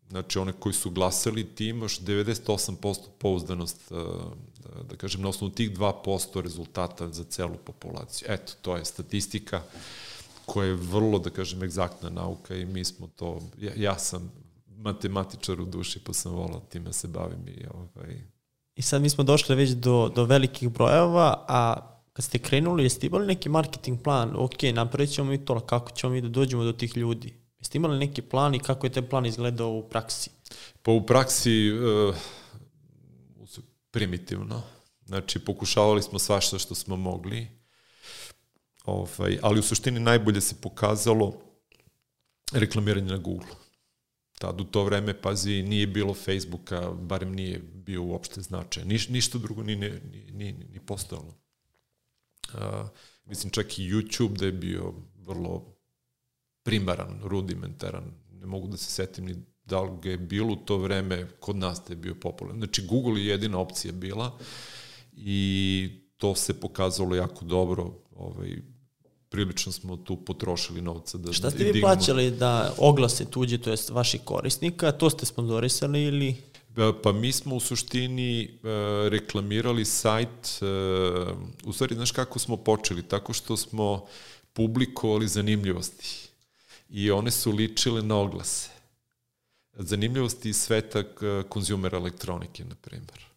znači 0.10 0.40
one 0.40 0.54
koji 0.54 0.74
su 0.74 0.92
glasali, 0.92 1.56
ti 1.56 1.66
imaš 1.66 2.00
98% 2.00 2.98
pouzdanost, 3.18 3.92
e, 3.92 3.96
da 4.90 4.96
kažem, 4.96 5.22
na 5.22 5.30
osnovu 5.30 5.54
tih 5.54 5.72
2% 5.72 6.42
rezultata 6.42 7.10
za 7.10 7.24
celu 7.24 7.58
populaciju. 7.66 8.28
Eto, 8.32 8.54
to 8.62 8.78
je 8.78 8.86
statistika 8.86 9.62
koja 10.46 10.68
je 10.68 10.74
vrlo, 10.74 11.20
da 11.20 11.30
kažem, 11.30 11.64
egzaktna 11.64 12.10
nauka 12.10 12.56
i 12.56 12.66
mi 12.66 12.86
smo 12.86 13.08
to, 13.16 13.42
ja, 13.60 13.72
ja 13.76 14.00
sam 14.00 14.32
matematičar 14.82 15.62
u 15.62 15.66
duši, 15.66 16.00
pa 16.00 16.14
sam 16.14 16.32
volao 16.32 16.60
time 16.60 16.86
da 16.86 16.94
se 16.94 17.08
bavim 17.08 17.48
i 17.48 17.66
ovaj... 17.74 18.22
I 18.76 18.82
sad 18.82 19.02
mi 19.02 19.10
smo 19.10 19.24
došli 19.24 19.56
već 19.56 19.70
do, 19.70 20.12
do 20.16 20.24
velikih 20.24 20.70
brojeva, 20.70 21.46
a 21.48 21.88
kad 22.14 22.26
ste 22.26 22.40
krenuli, 22.40 22.84
jeste 22.84 23.08
imali 23.08 23.28
neki 23.28 23.50
marketing 23.50 24.02
plan, 24.04 24.34
ok, 24.36 24.64
napravit 24.74 25.14
ćemo 25.14 25.30
mi 25.30 25.46
to, 25.46 25.60
kako 25.60 25.92
ćemo 25.92 26.14
mi 26.14 26.22
da 26.22 26.30
dođemo 26.30 26.64
do 26.64 26.74
tih 26.74 26.98
ljudi? 26.98 27.34
Jeste 27.60 27.78
imali 27.78 28.00
neki 28.00 28.22
plan 28.22 28.56
i 28.56 28.60
kako 28.60 28.86
je 28.86 28.92
taj 28.92 29.10
plan 29.10 29.26
izgledao 29.26 29.70
u 29.70 29.90
praksi? 29.90 30.30
Pa 30.82 30.92
u 30.92 31.06
praksi 31.06 31.72
uh, 31.72 32.16
primitivno. 33.92 34.62
Znači, 35.06 35.40
pokušavali 35.40 36.02
smo 36.02 36.20
svašta 36.20 36.60
što 36.60 36.76
smo 36.76 36.96
mogli, 36.96 37.48
ovaj, 38.86 39.40
ali 39.42 39.60
u 39.60 39.64
suštini 39.64 40.00
najbolje 40.00 40.42
se 40.42 40.56
pokazalo 40.62 41.34
reklamiranje 42.52 43.12
na 43.12 43.18
Google. 43.18 43.61
Tad 44.42 44.62
u 44.62 44.64
to 44.64 44.84
vreme, 44.84 45.22
pazi, 45.22 45.64
nije 45.64 45.88
bilo 45.88 46.14
Facebooka, 46.14 46.92
barem 46.92 47.32
nije 47.32 47.60
bio 47.60 48.04
uopšte 48.04 48.42
značaj. 48.42 48.86
Niš, 48.86 49.10
ništa 49.10 49.38
drugo 49.38 49.64
ni, 49.64 49.76
ni, 49.76 49.92
ni, 50.32 50.54
ni 50.74 50.80
postojalo. 50.86 51.38
Uh, 52.54 52.90
mislim, 53.26 53.52
čak 53.52 53.80
i 53.80 53.92
YouTube 53.92 54.38
da 54.38 54.46
je 54.46 54.52
bio 54.52 54.94
vrlo 55.16 55.78
primaran, 56.64 57.20
rudimentaran, 57.24 58.14
ne 58.32 58.46
mogu 58.46 58.68
da 58.68 58.78
se 58.78 58.92
setim 58.92 59.26
ni 59.26 59.36
da 59.64 59.82
li 59.82 59.92
ga 60.02 60.10
je 60.10 60.18
bilo 60.18 60.54
u 60.54 60.56
to 60.66 60.78
vreme 60.78 61.28
kod 61.40 61.56
nas 61.56 61.82
da 61.88 61.94
je 61.94 61.98
bio 61.98 62.16
popularan. 62.16 62.60
Znači, 62.60 62.86
Google 62.86 63.22
je 63.22 63.28
jedina 63.28 63.60
opcija 63.60 63.94
bila 63.94 64.38
i 65.14 65.90
to 66.18 66.36
se 66.36 66.60
pokazalo 66.60 67.16
jako 67.16 67.46
dobro, 67.46 67.94
ovaj, 68.16 68.62
prilično 69.32 69.72
smo 69.72 69.98
tu 69.98 70.16
potrošili 70.18 70.82
novca 70.82 71.18
da 71.18 71.34
Šta 71.34 71.50
ste 71.50 71.64
vi 71.64 71.72
dignemo. 71.72 71.88
plaćali 71.88 72.32
da 72.32 72.74
oglase 72.78 73.26
tuđe, 73.26 73.58
to 73.58 73.72
jest 73.72 73.90
vaših 73.90 74.22
korisnika, 74.24 74.92
to 74.92 75.10
ste 75.10 75.26
sponsorisali 75.26 76.04
ili... 76.04 76.36
Pa, 77.04 77.12
mi 77.12 77.32
smo 77.32 77.56
u 77.56 77.60
suštini 77.60 78.50
uh, 78.52 78.70
reklamirali 79.08 79.86
sajt, 79.86 80.62
uh, 80.62 81.38
u 81.66 81.74
stvari, 81.74 81.96
znaš 81.96 82.12
kako 82.12 82.40
smo 82.40 82.58
počeli? 82.58 83.04
Tako 83.04 83.34
što 83.34 83.58
smo 83.58 84.06
publikovali 84.54 85.28
zanimljivosti 85.28 86.30
i 86.90 87.12
one 87.12 87.32
su 87.32 87.52
ličile 87.52 88.02
na 88.02 88.18
oglase. 88.18 88.70
Zanimljivosti 89.74 90.50
iz 90.50 90.58
sveta 90.58 91.04
konzumer 91.50 91.94
elektronike, 91.96 92.64
na 92.66 92.76
primjer. 92.76 93.31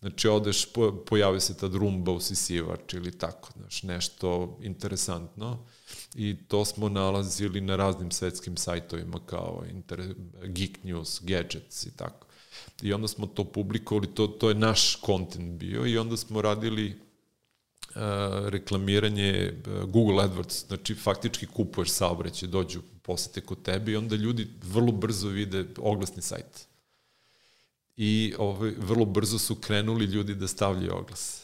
Znači, 0.00 0.28
odeš, 0.28 0.66
pojavi 1.06 1.40
se 1.40 1.56
tad 1.56 1.74
rumba 1.74 2.12
usisivač 2.12 2.94
ili 2.94 3.18
tako, 3.18 3.50
znaš, 3.56 3.82
nešto 3.82 4.58
interesantno 4.62 5.66
i 6.14 6.36
to 6.48 6.64
smo 6.64 6.88
nalazili 6.88 7.60
na 7.60 7.76
raznim 7.76 8.10
svetskim 8.10 8.56
sajtovima 8.56 9.20
kao 9.26 9.64
Inter, 9.70 10.14
Geek 10.44 10.84
News, 10.84 11.20
Gadgets 11.22 11.86
i 11.86 11.96
tako. 11.96 12.26
I 12.82 12.92
onda 12.92 13.08
smo 13.08 13.26
to 13.26 13.44
publikovali, 13.44 14.14
to, 14.14 14.26
to 14.26 14.48
je 14.48 14.54
naš 14.54 14.96
kontent 14.96 15.58
bio 15.58 15.86
i 15.86 15.98
onda 15.98 16.16
smo 16.16 16.42
radili 16.42 17.00
reklamiranje 18.44 19.62
Google 19.86 20.24
AdWords, 20.24 20.66
znači 20.66 20.94
faktički 20.94 21.46
kupuješ 21.46 21.90
saobraćaj, 21.90 22.48
dođu 22.48 22.80
posete 23.02 23.40
kod 23.40 23.62
tebe 23.62 23.92
i 23.92 23.96
onda 23.96 24.16
ljudi 24.16 24.48
vrlo 24.62 24.92
brzo 24.92 25.28
vide 25.28 25.64
oglasni 25.78 26.22
sajt. 26.22 26.69
I 28.02 28.34
ovaj, 28.38 28.72
vrlo 28.78 29.04
brzo 29.04 29.38
su 29.38 29.54
krenuli 29.54 30.04
ljudi 30.04 30.34
da 30.34 30.48
stavljaju 30.48 30.96
oglas. 30.96 31.42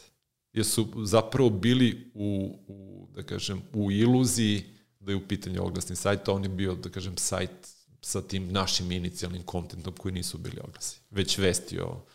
Jer 0.53 0.65
su 0.65 0.87
zapravo 1.03 1.49
bili 1.49 2.11
u, 2.13 2.57
u, 2.67 3.07
da 3.15 3.23
kažem, 3.23 3.61
u 3.73 3.91
iluziji 3.91 4.63
da 4.99 5.11
je 5.11 5.15
u 5.15 5.27
pitanju 5.27 5.63
oglasni 5.63 5.95
sajt, 5.95 6.27
a 6.27 6.33
on 6.33 6.43
je 6.43 6.49
bio, 6.49 6.75
da 6.75 6.89
kažem, 6.89 7.17
sajt 7.17 7.67
sa 8.01 8.21
tim 8.21 8.51
našim 8.51 8.91
inicijalnim 8.91 9.43
kontentom 9.43 9.93
koji 9.93 10.13
nisu 10.13 10.37
bili 10.37 10.59
oglasi. 10.63 10.99
Već 11.11 11.37
vesti 11.37 11.79
o 11.79 12.05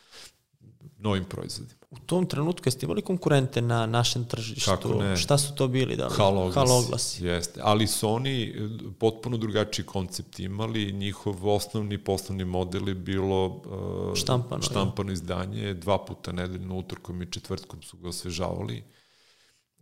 novim 0.99 1.25
proizvodima. 1.25 1.83
U 1.91 1.99
tom 1.99 2.27
trenutku 2.27 2.67
jeste 2.67 2.87
imali 2.87 3.03
konkurente 3.03 3.63
na 3.63 3.87
našem 3.87 4.25
tržištu? 4.25 4.71
Kako 4.71 4.95
ne? 4.95 5.17
Šta 5.17 5.39
su 5.39 5.55
to 5.55 5.69
bili? 5.69 5.97
Da 5.97 6.07
li? 6.07 6.15
Haloglas. 6.17 6.55
Haloglas. 6.55 7.21
Jeste. 7.21 7.61
Ali 7.65 7.87
su 7.87 8.09
oni 8.09 8.43
e, 8.43 8.69
potpuno 8.99 9.37
drugačiji 9.37 9.87
koncept 9.87 10.41
imali. 10.41 10.93
Njihov 10.93 11.49
osnovni 11.49 11.99
poslovni 11.99 12.45
model 12.45 12.89
je 12.89 12.95
bilo 12.95 13.47
uh, 13.47 14.15
Štampano, 14.15 14.63
štampano 14.63 15.13
izdanje. 15.13 15.75
Dva 15.75 15.99
puta 16.05 16.33
nedeljno, 16.33 16.77
utorkom 16.77 17.23
i 17.23 17.31
četvrtkom 17.33 17.83
su 17.83 17.97
ga 17.97 18.09
osvežavali. 18.09 18.85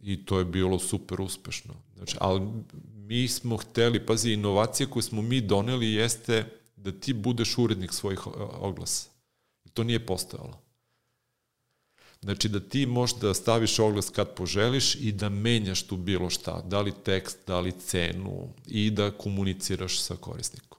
I 0.03 0.25
to 0.25 0.39
je 0.39 0.45
bilo 0.45 0.79
super 0.79 1.21
uspešno. 1.21 1.75
Znači, 1.97 2.17
ali 2.21 2.41
mi 2.95 3.29
smo 3.29 3.57
hteli, 3.57 4.07
pazi, 4.07 4.33
inovacija 4.33 4.87
koju 4.87 5.03
smo 5.03 5.23
mi 5.23 5.41
doneli 5.41 5.93
jeste 5.93 6.45
da 6.77 6.93
ti 6.93 7.13
budeš 7.13 7.59
urednik 7.59 7.93
svojih 7.93 8.27
oglasa. 8.61 9.11
I 9.65 9.69
to 9.69 9.85
nije 9.85 10.07
postojalo. 10.07 10.70
Znači 12.23 12.49
da 12.49 12.61
ti 12.61 12.87
možda 12.87 13.35
staviš 13.35 13.79
oglas 13.79 14.11
kad 14.11 14.35
poželiš 14.35 14.95
i 14.95 15.13
da 15.13 15.29
menjaš 15.29 15.83
tu 15.83 15.97
bilo 15.97 16.31
šta, 16.31 16.63
da 16.63 16.81
li 16.81 16.93
tekst, 17.05 17.39
da 17.47 17.61
li 17.61 17.73
cenu 17.73 18.49
i 18.67 18.91
da 18.91 19.11
komuniciraš 19.11 20.01
sa 20.01 20.17
korisnikom. 20.17 20.79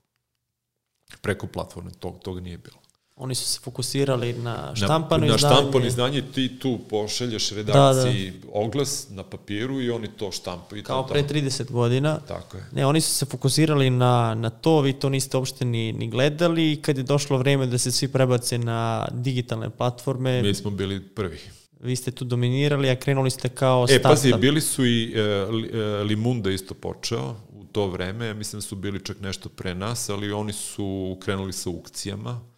Preko 1.22 1.48
platforme, 1.48 1.92
tog, 2.00 2.20
toga 2.24 2.42
nije 2.42 2.58
bilo. 2.58 2.81
Oni 3.24 3.36
su 3.36 3.46
se 3.46 3.60
fokusirali 3.60 4.34
na 4.34 4.76
štampano 4.76 5.26
na, 5.26 5.36
izdanje. 5.36 5.54
Na 5.54 5.60
štampano 5.60 5.86
izdanje 5.86 6.22
ti 6.22 6.60
tu 6.60 6.80
pošalješ 6.90 7.52
redakciji 7.52 8.32
da, 8.32 8.48
da. 8.48 8.54
oglas 8.54 9.08
na 9.10 9.24
papiru 9.24 9.82
i 9.82 9.90
oni 9.90 10.08
to 10.08 10.32
štampaju. 10.32 10.84
Kao 10.84 11.08
pre 11.08 11.24
30 11.24 11.72
godina. 11.72 12.20
Tako 12.28 12.58
je. 12.58 12.64
Ne, 12.72 12.86
oni 12.86 13.02
su 13.02 13.12
se 13.14 13.26
fokusirali 13.26 13.90
na, 13.90 14.36
na 14.36 14.50
to, 14.50 14.82
vi 14.82 14.94
to 14.94 15.10
niste 15.10 15.38
uopšte 15.38 15.66
ni, 15.66 15.94
ni 15.94 16.10
gledali 16.10 16.72
i 16.72 16.82
kad 16.82 16.98
je 16.98 17.04
došlo 17.04 17.38
vreme 17.38 17.66
da 17.66 17.78
se 17.78 17.92
svi 17.92 18.08
prebace 18.08 18.58
na 18.58 19.08
digitalne 19.12 19.70
platforme... 19.70 20.42
Mi 20.42 20.54
smo 20.54 20.72
bili 20.72 21.00
prvi. 21.00 21.40
Vi 21.80 21.96
ste 21.96 22.12
tu 22.12 22.26
dominirali, 22.26 22.90
a 22.90 22.96
krenuli 22.96 23.30
ste 23.30 23.50
kao 23.50 23.84
e, 23.84 23.88
startup. 23.88 24.06
E, 24.06 24.10
pazi, 24.10 24.34
bili 24.34 24.62
su 24.62 24.86
i 24.86 25.14
e, 25.16 26.04
Limunda 26.04 26.52
isto 26.52 26.74
počeo 26.74 27.36
u 27.54 27.64
to 27.72 27.88
vreme, 27.88 28.34
mislim 28.34 28.58
da 28.58 28.68
su 28.68 28.76
bili 28.76 29.06
čak 29.06 29.22
nešto 29.22 29.50
pre 29.50 29.76
nas, 29.76 30.10
ali 30.10 30.32
oni 30.32 30.54
su 30.54 31.18
krenuli 31.24 31.54
sa 31.54 31.70
aukcijama, 31.70 32.51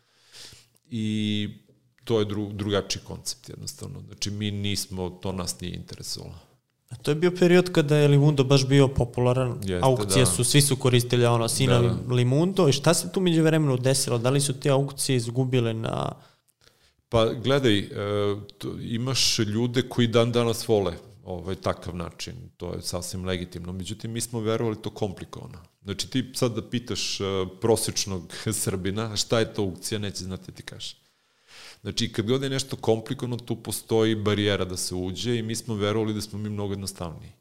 i 0.95 1.49
to 2.03 2.19
je 2.19 2.25
dru, 2.25 2.49
drugačiji 2.53 3.01
koncept 3.07 3.49
jednostavno. 3.49 4.01
Znači 4.07 4.31
mi 4.31 4.51
nismo, 4.51 5.09
to 5.09 5.31
nas 5.31 5.61
nije 5.61 5.75
interesovalo. 5.75 6.35
A 6.89 6.95
to 6.95 7.11
je 7.11 7.15
bio 7.15 7.31
period 7.31 7.71
kada 7.71 7.97
je 7.97 8.07
Limundo 8.07 8.43
baš 8.43 8.67
bio 8.67 8.87
popularan. 8.87 9.57
Jeste, 9.63 9.79
Aukcije 9.81 10.25
da. 10.25 10.31
su, 10.31 10.43
svi 10.43 10.61
su 10.61 10.75
koristili 10.75 11.25
ono, 11.25 11.47
sina 11.47 11.81
da, 11.81 11.87
da. 11.87 12.13
Limundo. 12.13 12.67
I 12.67 12.73
šta 12.73 12.93
se 12.93 13.11
tu 13.11 13.21
među 13.21 13.43
vremenu 13.43 13.77
desilo? 13.77 14.17
Da 14.17 14.29
li 14.29 14.41
su 14.41 14.59
te 14.59 14.69
aukcije 14.69 15.15
izgubile 15.15 15.73
na... 15.73 16.11
Pa 17.09 17.33
gledaj, 17.33 17.79
e, 17.79 17.89
to, 18.57 18.75
imaš 18.81 19.39
ljude 19.39 19.81
koji 19.89 20.07
dan 20.07 20.31
danas 20.31 20.67
vole 20.67 20.93
ovaj, 21.23 21.55
takav 21.55 21.95
način, 21.95 22.33
to 22.57 22.73
je 22.73 22.81
sasvim 22.81 23.25
legitimno. 23.25 23.73
Međutim, 23.73 24.11
mi 24.11 24.21
smo 24.21 24.39
verovali 24.39 24.81
to 24.81 24.89
komplikovano. 24.89 25.57
Znači, 25.83 26.09
ti 26.09 26.31
sad 26.33 26.55
da 26.55 26.69
pitaš 26.69 27.19
uh, 27.19 27.27
prosečnog 27.61 28.33
Srbina 28.63 29.15
šta 29.15 29.39
je 29.39 29.53
to 29.53 29.61
aukcija, 29.61 29.99
neće 29.99 30.23
znati 30.23 30.51
da 30.51 30.51
ti 30.51 30.63
kaže. 30.63 30.95
Znači, 31.81 32.11
kad 32.11 32.27
god 32.27 32.43
je 32.43 32.49
nešto 32.49 32.75
komplikovano, 32.75 33.37
tu 33.37 33.55
postoji 33.55 34.15
barijera 34.15 34.65
da 34.65 34.77
se 34.77 34.95
uđe 34.95 35.37
i 35.37 35.43
mi 35.43 35.55
smo 35.55 35.75
verovali 35.75 36.13
da 36.13 36.21
smo 36.21 36.39
mi 36.39 36.49
mnogo 36.49 36.73
jednostavniji. 36.73 37.31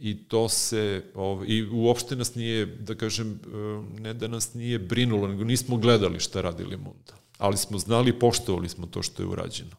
I 0.00 0.28
to 0.28 0.48
se, 0.48 1.04
ovaj, 1.14 1.46
i 1.48 1.68
uopšte 1.72 2.16
nas 2.16 2.34
nije, 2.34 2.66
da 2.66 2.94
kažem, 2.94 3.32
uh, 3.32 4.00
ne 4.00 4.14
da 4.14 4.28
nas 4.28 4.54
nije 4.54 4.78
brinulo, 4.78 5.28
nego 5.28 5.44
nismo 5.44 5.76
gledali 5.76 6.20
šta 6.20 6.40
radi 6.40 6.64
Limunda. 6.64 7.14
Ali 7.38 7.56
smo 7.56 7.78
znali 7.78 8.10
i 8.10 8.18
poštovali 8.18 8.68
smo 8.68 8.86
to 8.86 9.02
što 9.02 9.22
je 9.22 9.26
urađeno 9.26 9.76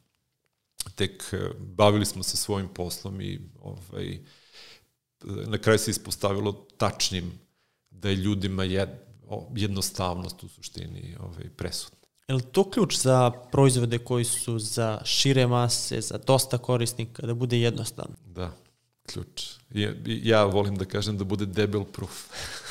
tek 0.95 1.23
e, 1.33 1.49
bavili 1.59 2.05
smo 2.05 2.23
se 2.23 2.37
svojim 2.37 2.67
poslom 2.67 3.21
i 3.21 3.39
ovaj, 3.61 4.19
na 5.23 5.57
kraju 5.57 5.79
se 5.79 5.91
ispostavilo 5.91 6.51
tačnim 6.77 7.31
da 8.01 8.09
je 8.09 8.15
ljudima 8.15 8.63
jed, 8.63 8.89
jednostavnost 9.55 10.43
u 10.43 10.47
suštini 10.47 11.15
ovaj, 11.19 11.49
presutna. 11.55 11.97
Je 12.27 12.35
li 12.35 12.41
to 12.41 12.69
ključ 12.69 12.97
za 12.97 13.31
proizvode 13.51 13.97
koji 13.97 14.25
su 14.25 14.59
za 14.59 15.01
šire 15.05 15.47
mase, 15.47 16.01
za 16.01 16.17
dosta 16.27 16.57
korisnika, 16.57 17.27
da 17.27 17.33
bude 17.33 17.59
jednostavno? 17.59 18.15
Da, 18.25 18.51
ključ. 19.13 19.45
Ja, 19.73 19.93
ja 20.05 20.43
volim 20.43 20.75
da 20.75 20.85
kažem 20.85 21.17
da 21.17 21.23
bude 21.23 21.45
debel 21.45 21.83
proof. 21.83 22.27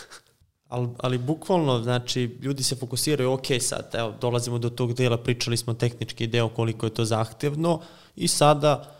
ali, 0.68 0.89
ali 0.99 1.18
bukvalno, 1.18 1.83
znači, 1.83 2.39
ljudi 2.43 2.62
se 2.62 2.76
fokusiraju, 2.76 3.33
ok, 3.33 3.47
sad, 3.61 3.91
evo, 3.95 4.14
dolazimo 4.20 4.59
do 4.59 4.70
tog 4.70 4.95
dela, 4.95 5.18
pričali 5.18 5.57
smo 5.57 5.74
tehnički 5.74 6.26
deo 6.26 6.49
koliko 6.49 6.87
je 6.87 6.95
to 6.95 7.05
zahtevno 7.05 7.81
i 8.16 8.29
sada 8.29 8.97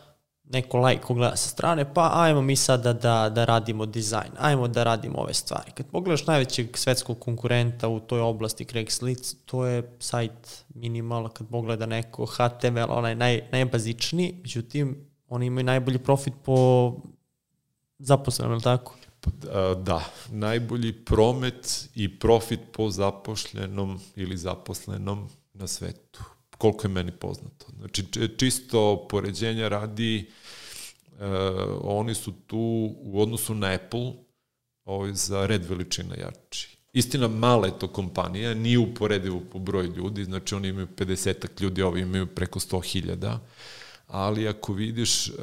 neko 0.49 0.77
like 0.77 1.01
ko 1.01 1.13
gleda 1.13 1.35
sa 1.35 1.49
strane, 1.49 1.93
pa 1.93 2.11
ajmo 2.13 2.41
mi 2.41 2.55
sada 2.55 2.93
da, 2.93 3.29
da 3.29 3.45
radimo 3.45 3.85
dizajn, 3.85 4.31
ajmo 4.39 4.67
da 4.67 4.83
radimo 4.83 5.17
ove 5.17 5.33
stvari. 5.33 5.71
Kad 5.71 5.85
pogledaš 5.85 6.27
najvećeg 6.27 6.77
svetskog 6.77 7.19
konkurenta 7.19 7.87
u 7.87 7.99
toj 7.99 8.21
oblasti 8.21 8.65
Craigslist, 8.65 9.37
to 9.45 9.65
je 9.65 9.95
sajt 9.99 10.63
minimal, 10.75 11.29
kad 11.29 11.47
pogleda 11.47 11.85
neko 11.85 12.25
HTML, 12.25 12.89
onaj 12.89 13.15
naj, 13.15 13.41
najbazičniji, 13.51 14.33
međutim, 14.41 14.97
oni 15.27 15.45
imaju 15.45 15.63
najbolji 15.63 15.99
profit 15.99 16.33
po 16.43 16.93
zaposlenom, 17.99 18.57
je 18.57 18.61
tako? 18.61 18.95
Da, 19.77 20.03
najbolji 20.29 20.93
promet 20.93 21.89
i 21.95 22.19
profit 22.19 22.59
po 22.71 22.89
zapošljenom 22.89 23.99
ili 24.15 24.37
zaposlenom 24.37 25.29
na 25.53 25.67
svetu. 25.67 26.23
Koliko 26.59 26.87
je 26.87 26.91
meni 26.91 27.11
poznato. 27.11 27.65
Znači, 27.77 28.05
čisto 28.37 29.07
poređenja 29.09 29.67
radi, 29.67 30.29
uh, 31.11 31.19
oni 31.81 32.15
su 32.15 32.31
tu 32.47 32.95
u 32.99 33.21
odnosu 33.21 33.55
na 33.55 33.73
Apple 33.73 34.13
ovaj, 34.85 35.13
za 35.13 35.45
red 35.45 35.65
veličina 35.65 36.15
jači. 36.15 36.77
Istina, 36.93 37.27
mala 37.27 37.67
je 37.67 37.79
to 37.79 37.87
kompanija, 37.87 38.53
nije 38.53 38.79
uporedivo 38.79 39.41
po 39.51 39.59
broju 39.59 39.93
ljudi, 39.95 40.23
znači 40.23 40.55
oni 40.55 40.67
imaju 40.67 40.87
50 40.97 41.61
ljudi, 41.61 41.81
ovi 41.81 42.01
imaju 42.01 42.27
preko 42.27 42.59
100.000, 42.59 43.37
ali 44.07 44.47
ako 44.47 44.73
vidiš 44.73 45.27
uh, 45.27 45.35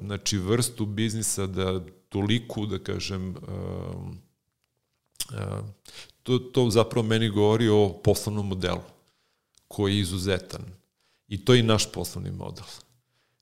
znači, 0.00 0.38
vrstu 0.38 0.86
biznisa 0.86 1.46
da 1.46 1.80
toliku, 2.08 2.66
da 2.66 2.78
kažem, 2.78 3.30
uh, 3.30 3.36
uh, 5.30 5.64
to, 6.22 6.38
to 6.38 6.70
zapravo 6.70 7.06
meni 7.06 7.28
govori 7.28 7.68
o 7.68 8.00
poslovnom 8.04 8.48
modelu, 8.48 8.93
koji 9.74 9.94
je 9.94 10.00
izuzetan. 10.00 10.62
I 11.28 11.44
to 11.44 11.54
je 11.54 11.60
i 11.60 11.62
naš 11.62 11.92
poslovni 11.92 12.30
model. 12.30 12.64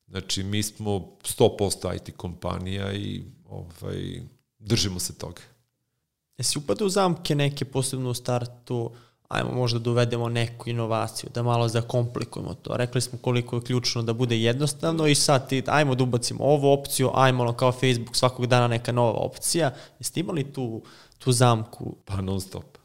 Znači, 0.09 0.43
mi 0.43 0.63
smo 0.63 0.91
100% 1.39 1.97
IT 1.97 2.17
kompanija 2.17 2.93
i 2.93 3.23
ovaj, 3.49 4.23
držimo 4.59 4.99
se 4.99 5.19
toga. 5.19 5.43
Jesi 6.39 6.59
upadao 6.59 6.87
u 6.87 6.91
zamke 6.91 7.35
neke 7.35 7.65
posebno 7.65 8.11
u 8.11 8.15
startu, 8.15 8.91
ajmo 9.29 9.53
možda 9.53 9.79
da 9.79 9.91
uvedemo 9.91 10.29
neku 10.29 10.71
inovaciju, 10.71 11.31
da 11.35 11.43
malo 11.43 11.69
zakomplikujemo 11.69 12.55
to. 12.55 12.77
Rekli 12.77 13.01
smo 13.01 13.19
koliko 13.19 13.57
je 13.57 13.63
ključno 13.63 14.03
da 14.03 14.13
bude 14.13 14.41
jednostavno 14.41 15.07
i 15.07 15.15
sad 15.15 15.49
ti, 15.49 15.63
ajmo 15.67 15.95
da 15.95 16.05
ubacimo 16.05 16.45
ovu 16.45 16.73
opciju, 16.73 17.11
ajmo 17.15 17.43
ono 17.43 17.53
kao 17.53 17.73
Facebook 17.73 18.17
svakog 18.17 18.47
dana 18.47 18.69
neka 18.69 18.93
nova 18.93 19.13
opcija. 19.13 19.75
Jeste 19.99 20.21
imali 20.21 20.53
tu, 20.53 20.83
tu 21.19 21.33
zamku? 21.33 21.97
Pa 22.05 22.21
non 22.21 22.41
stop. 22.41 22.79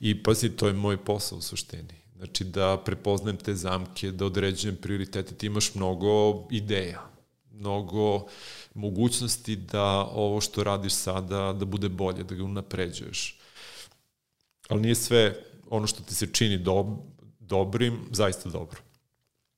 I 0.00 0.22
pazi, 0.22 0.50
to 0.50 0.66
je 0.66 0.72
moj 0.72 1.04
posao 1.04 1.38
u 1.38 1.42
suštini. 1.42 2.03
Znači 2.16 2.44
da 2.44 2.82
prepoznajem 2.84 3.36
te 3.36 3.54
zamke, 3.54 4.10
da 4.10 4.26
određujem 4.26 4.76
prioritete, 4.76 5.34
ti 5.34 5.46
imaš 5.46 5.74
mnogo 5.74 6.46
ideja, 6.50 7.02
mnogo 7.52 8.26
mogućnosti 8.74 9.56
da 9.56 9.84
ovo 10.04 10.40
što 10.40 10.64
radiš 10.64 10.92
sada 10.92 11.52
da 11.52 11.64
bude 11.64 11.88
bolje, 11.88 12.22
da 12.22 12.34
ga 12.34 12.44
unapređuješ. 12.44 13.38
Ali 14.68 14.80
nije 14.80 14.94
sve 14.94 15.34
ono 15.70 15.86
što 15.86 16.02
ti 16.02 16.14
se 16.14 16.26
čini 16.32 16.58
dob, 16.58 16.86
dobrim, 17.40 18.00
zaista 18.10 18.48
dobro. 18.48 18.83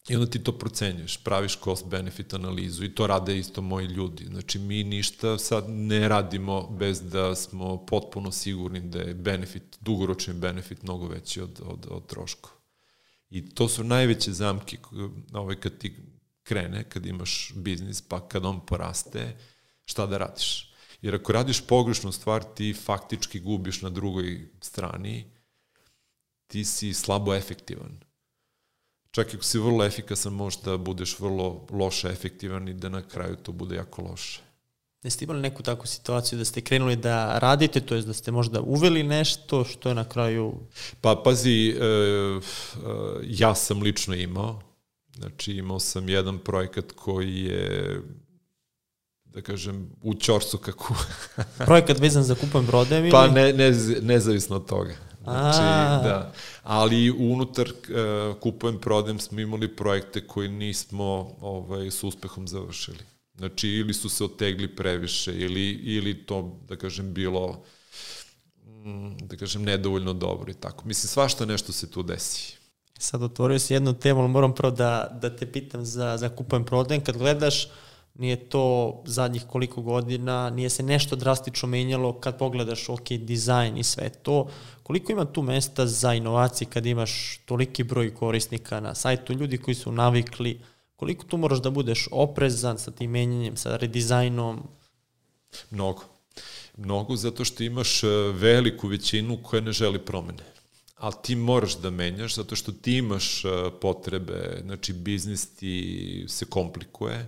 I 0.09 0.17
onda 0.17 0.31
ti 0.31 0.45
to 0.45 0.59
procenjuješ, 0.59 1.17
praviš 1.17 1.59
cost-benefit 1.59 2.35
analizu 2.35 2.85
i 2.85 2.95
to 2.95 3.07
rade 3.07 3.39
isto 3.39 3.63
moji 3.63 3.87
ljudi. 3.87 4.25
Znači, 4.25 4.59
mi 4.59 4.85
ništa 4.85 5.39
sad 5.39 5.65
ne 5.69 6.09
radimo 6.09 6.69
bez 6.71 7.03
da 7.03 7.35
smo 7.35 7.87
potpuno 7.87 8.33
sigurni 8.33 8.81
da 8.81 8.99
je 8.99 9.15
benefit, 9.15 9.79
dugoročni 9.81 10.35
benefit 10.35 10.83
mnogo 10.83 11.09
veći 11.09 11.41
od, 11.41 11.61
od, 11.65 11.87
od 11.91 12.07
troškova. 12.07 12.55
I 13.31 13.51
to 13.51 13.69
su 13.69 13.85
najveće 13.85 14.33
zamke 14.33 14.79
ovaj, 15.33 15.57
kad 15.57 15.79
ti 15.79 15.97
krene, 16.43 16.85
kad 16.85 17.07
imaš 17.07 17.53
biznis, 17.55 18.03
pa 18.03 18.29
kad 18.29 18.45
on 18.45 18.67
poraste, 18.67 19.37
šta 19.85 20.07
da 20.07 20.19
radiš? 20.19 20.73
Jer 21.03 21.15
ako 21.15 21.33
radiš 21.33 21.61
pogrešnu 21.61 22.13
stvar, 22.13 22.45
ti 22.55 22.75
faktički 22.75 23.41
gubiš 23.41 23.83
na 23.83 23.91
drugoj 23.91 24.49
strani, 24.61 25.25
ti 26.47 26.65
si 26.65 26.95
slabo 26.95 27.35
efektivan. 27.35 28.06
Čak 29.17 29.35
ako 29.35 29.45
si 29.45 29.59
vrlo 29.59 29.85
efikasan, 29.85 30.33
možda 30.33 30.77
budeš 30.77 31.21
vrlo 31.21 31.67
loše 31.71 32.09
efektivan 32.09 32.69
i 32.69 32.75
da 32.75 32.89
na 32.89 33.03
kraju 33.03 33.37
to 33.37 33.53
bude 33.53 33.77
jako 33.77 34.03
loše. 34.03 34.41
Jeste 35.03 35.25
imali 35.25 35.41
neku 35.41 35.63
takvu 35.63 35.87
situaciju 35.87 36.39
da 36.39 36.45
ste 36.45 36.61
krenuli 36.61 36.97
da 36.97 37.39
radite, 37.39 37.81
to 37.81 37.95
je 37.95 38.03
da 38.03 38.13
ste 38.13 38.31
možda 38.31 38.61
uveli 38.61 39.03
nešto 39.03 39.65
što 39.65 39.89
je 39.89 39.95
na 39.95 40.05
kraju... 40.05 40.53
Pa 41.01 41.17
pazi, 41.25 41.69
e, 41.69 41.85
e, 41.85 42.41
ja 43.25 43.55
sam 43.55 43.83
lično 43.83 44.15
imao, 44.15 44.61
Znači 45.17 45.53
imao 45.53 45.81
sam 45.81 46.09
jedan 46.09 46.39
projekat 46.39 46.93
koji 46.93 47.43
je 47.43 48.01
da 49.25 49.43
kažem, 49.43 49.91
u 50.03 50.15
čorsu 50.15 50.59
kako... 50.59 50.95
Projekat 51.67 51.99
vezan 52.01 52.23
za 52.23 52.35
kupujem 52.35 52.67
brodev 52.67 53.01
ili? 53.01 53.11
Pa 53.11 53.27
ne, 53.29 53.53
ne, 53.53 53.73
nezavisno 54.01 54.57
od 54.57 54.67
toga. 54.67 54.95
Znači, 55.23 55.59
A. 55.61 56.01
da. 56.05 56.33
Ali 56.69 57.11
unutar 57.11 57.69
uh, 57.69 58.41
kupujem 58.41 58.81
prodajem 58.81 59.19
smo 59.19 59.41
imali 59.41 59.77
projekte 59.77 60.27
koje 60.27 60.49
nismo 60.49 61.37
ovaj, 61.41 61.91
s 61.91 62.05
uspehom 62.05 62.49
završili. 62.49 62.99
Znači, 63.37 63.69
ili 63.69 63.95
su 63.95 64.09
se 64.09 64.25
otegli 64.25 64.77
previše, 64.77 65.35
ili, 65.35 65.71
ili 65.71 66.27
to, 66.27 66.61
da 66.69 66.77
kažem, 66.77 67.15
bilo 67.15 67.63
mm, 68.65 69.17
da 69.17 69.37
kažem, 69.37 69.63
nedovoljno 69.63 70.13
dobro 70.13 70.51
i 70.51 70.55
tako. 70.55 70.85
Mislim, 70.85 71.09
svašta 71.09 71.45
nešto 71.45 71.73
se 71.73 71.91
tu 71.91 72.03
desi. 72.03 72.57
Sad 72.99 73.23
otvorio 73.23 73.59
si 73.59 73.75
jednu 73.75 73.95
temu, 73.95 74.21
ali 74.21 74.29
moram 74.29 74.55
prvo 74.55 74.71
da, 74.71 75.19
da 75.23 75.37
te 75.37 75.53
pitam 75.53 75.85
za, 75.85 76.17
za 76.17 76.29
kupujem 76.29 76.65
prodajem. 76.65 77.05
Kad 77.05 77.17
gledaš, 77.17 77.69
nije 78.15 78.49
to 78.49 79.03
zadnjih 79.07 79.45
koliko 79.47 79.83
godina, 79.83 80.51
nije 80.51 80.71
se 80.71 80.83
nešto 80.83 81.17
drastično 81.17 81.69
menjalo 81.69 82.21
kad 82.21 82.39
pogledaš, 82.39 82.89
ok, 82.89 83.09
dizajn 83.09 83.79
i 83.79 83.83
sve 83.83 84.09
to. 84.09 84.49
Koliko 84.87 85.13
ima 85.13 85.25
tu 85.25 85.43
mesta 85.43 85.87
za 85.87 86.15
inovacije 86.15 86.69
kad 86.71 86.87
imaš 86.87 87.41
toliki 87.45 87.85
broj 87.85 88.15
korisnika 88.15 88.81
na 88.81 88.95
sajtu, 88.95 89.33
ljudi 89.33 89.59
koji 89.59 89.75
su 89.75 89.93
navikli, 89.93 90.61
koliko 90.97 91.25
tu 91.25 91.37
moraš 91.37 91.63
da 91.63 91.71
budeš 91.71 92.09
oprezan 92.11 92.79
sa 92.79 92.91
tim 92.91 93.11
menjanjem, 93.11 93.57
sa 93.57 93.77
redizajnom? 93.77 94.63
Mnogo. 95.71 96.03
Mnogo 96.77 97.17
zato 97.17 97.45
što 97.45 97.63
imaš 97.63 98.05
e, 98.05 98.09
veliku 98.33 98.89
većinu 98.89 99.39
koja 99.43 99.61
ne 99.61 99.73
želi 99.73 99.99
promene. 99.99 100.45
Ali 100.97 101.15
ti 101.23 101.35
moraš 101.37 101.79
da 101.79 101.91
menjaš 101.91 102.35
zato 102.35 102.57
što 102.57 102.73
ti 102.73 102.97
imaš 102.97 103.45
e, 103.45 103.49
potrebe, 103.81 104.61
znači 104.65 104.93
biznis 104.93 105.57
ti 105.57 106.25
se 106.29 106.47
komplikuje, 106.47 107.27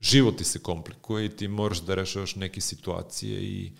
život 0.00 0.36
ti 0.36 0.44
se 0.44 0.58
komplikuje 0.58 1.26
i 1.26 1.36
ti 1.36 1.48
moraš 1.48 1.78
da 1.78 1.94
rešavaš 1.94 2.36
neke 2.36 2.60
situacije 2.60 3.42
i 3.42 3.72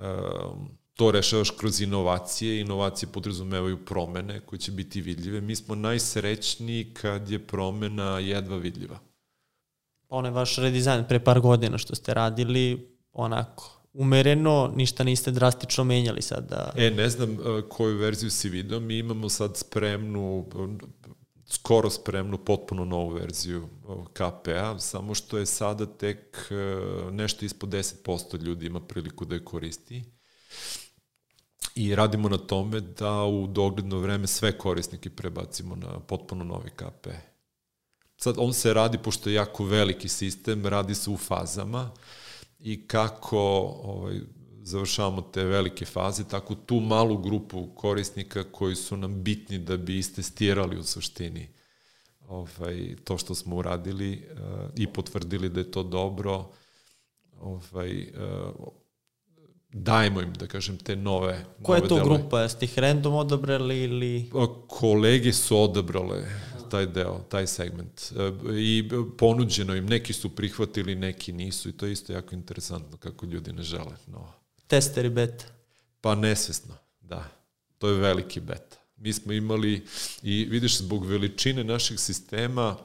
uh, 0.00 0.56
to 0.96 1.10
rešavaš 1.10 1.50
kroz 1.50 1.80
inovacije. 1.80 2.60
Inovacije 2.60 3.08
podrazumevaju 3.12 3.84
promene 3.84 4.40
koje 4.40 4.58
će 4.58 4.72
biti 4.72 5.00
vidljive. 5.00 5.40
Mi 5.40 5.56
smo 5.56 5.74
najsrećniji 5.74 6.94
kad 6.94 7.30
je 7.30 7.38
promena 7.38 8.18
jedva 8.18 8.56
vidljiva. 8.56 8.98
Onaj 10.08 10.30
vaš 10.30 10.56
redizajn 10.56 11.04
pre 11.08 11.24
par 11.24 11.40
godina 11.40 11.78
što 11.78 11.94
ste 11.94 12.14
radili, 12.14 12.88
onako, 13.12 13.80
umereno, 13.92 14.72
ništa 14.76 15.04
niste 15.04 15.30
drastično 15.30 15.84
menjali 15.84 16.22
sad 16.22 16.48
da... 16.48 16.72
E, 16.76 16.90
ne 16.90 17.10
znam 17.10 17.30
uh, 17.30 17.64
koju 17.68 17.98
verziju 17.98 18.30
si 18.30 18.48
vidio, 18.48 18.80
mi 18.80 18.98
imamo 18.98 19.28
sad 19.28 19.56
spremnu, 19.56 20.46
skoro 21.46 21.90
spremnu 21.90 22.38
potpuno 22.38 22.84
novu 22.84 23.08
verziju 23.08 23.68
KPA, 24.12 24.78
samo 24.78 25.14
što 25.14 25.38
je 25.38 25.46
sada 25.46 25.86
tek 25.86 26.48
e, 26.50 26.54
nešto 27.10 27.44
ispod 27.44 27.68
10% 27.68 28.42
ljudi 28.42 28.66
ima 28.66 28.80
priliku 28.80 29.24
da 29.24 29.34
je 29.34 29.44
koristi. 29.44 30.04
I 31.76 31.94
radimo 31.94 32.28
na 32.28 32.38
tome 32.38 32.80
da 32.80 33.24
u 33.24 33.46
dogledno 33.46 33.98
vreme 33.98 34.26
sve 34.26 34.58
korisnike 34.58 35.10
prebacimo 35.10 35.76
na 35.76 36.00
potpuno 36.00 36.44
novi 36.44 36.70
KPA. 36.70 37.12
Sad, 38.16 38.34
on 38.38 38.52
se 38.52 38.74
radi, 38.74 38.98
pošto 38.98 39.30
je 39.30 39.34
jako 39.34 39.64
veliki 39.64 40.08
sistem, 40.08 40.66
radi 40.66 40.94
se 40.94 41.10
u 41.10 41.16
fazama 41.16 41.90
i 42.58 42.86
kako 42.88 43.38
ovaj, 43.82 44.20
završavamo 44.62 45.22
te 45.22 45.44
velike 45.44 45.84
faze, 45.84 46.24
tako 46.24 46.54
tu 46.54 46.80
malu 46.80 47.18
grupu 47.18 47.68
korisnika 47.74 48.44
koji 48.44 48.74
su 48.76 48.96
nam 48.96 49.22
bitni 49.22 49.58
da 49.58 49.76
bi 49.76 49.98
istestirali 49.98 50.78
u 50.78 50.84
suštini 50.84 51.48
ovaj, 52.28 52.96
to 53.04 53.18
što 53.18 53.34
smo 53.34 53.56
uradili 53.56 54.28
uh, 54.32 54.70
i 54.76 54.86
potvrdili 54.86 55.48
da 55.48 55.60
je 55.60 55.70
to 55.70 55.82
dobro, 55.82 56.50
ovaj, 57.40 58.02
uh, 58.02 58.68
dajemo 59.76 60.20
im, 60.20 60.32
da 60.34 60.46
kažem, 60.46 60.78
te 60.78 60.96
nove 60.96 61.44
Koja 61.62 61.76
je 61.76 61.88
to 61.88 61.96
delove. 61.96 62.18
grupa? 62.18 62.40
Jeste 62.40 62.64
ih 62.64 62.78
random 62.78 63.14
odabrali 63.14 63.82
ili... 63.82 64.30
Kolege 64.68 65.32
su 65.32 65.58
odabrale 65.58 66.24
taj 66.70 66.86
deo, 66.86 67.18
taj 67.28 67.46
segment. 67.46 68.12
I 68.58 68.88
ponuđeno 69.18 69.74
im, 69.74 69.86
neki 69.86 70.12
su 70.12 70.28
prihvatili, 70.28 70.94
neki 70.94 71.32
nisu 71.32 71.68
i 71.68 71.72
to 71.72 71.86
je 71.86 71.92
isto 71.92 72.12
jako 72.12 72.34
interesantno 72.34 72.96
kako 72.96 73.26
ljudi 73.26 73.52
ne 73.52 73.62
žele. 73.62 73.96
No. 74.06 74.32
Tester 74.66 75.04
i 75.04 75.10
beta. 75.10 75.44
Pa 76.00 76.14
nesvesno, 76.14 76.74
da. 77.00 77.28
To 77.78 77.88
je 77.88 77.94
veliki 78.00 78.40
beta. 78.40 78.76
Mi 78.96 79.12
smo 79.12 79.32
imali, 79.32 79.84
i 80.22 80.44
vidiš, 80.50 80.78
zbog 80.78 81.06
veličine 81.06 81.64
naših 81.64 82.00
sistema, 82.00 82.76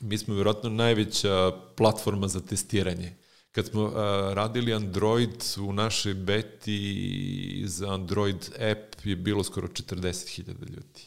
mi 0.00 0.18
smo 0.18 0.34
vjerojatno 0.34 0.70
najveća 0.70 1.52
platforma 1.76 2.28
za 2.28 2.40
testiranje. 2.40 3.12
Kad 3.56 3.66
smo 3.66 3.84
uh, 3.84 3.92
radili 4.32 4.74
Android 4.74 5.44
u 5.58 5.72
našoj 5.72 6.14
beti 6.14 7.62
za 7.66 7.94
Android 7.94 8.36
app 8.72 9.04
je 9.06 9.16
bilo 9.16 9.44
skoro 9.44 9.68
40.000 9.68 10.46
ljudi. 10.48 11.02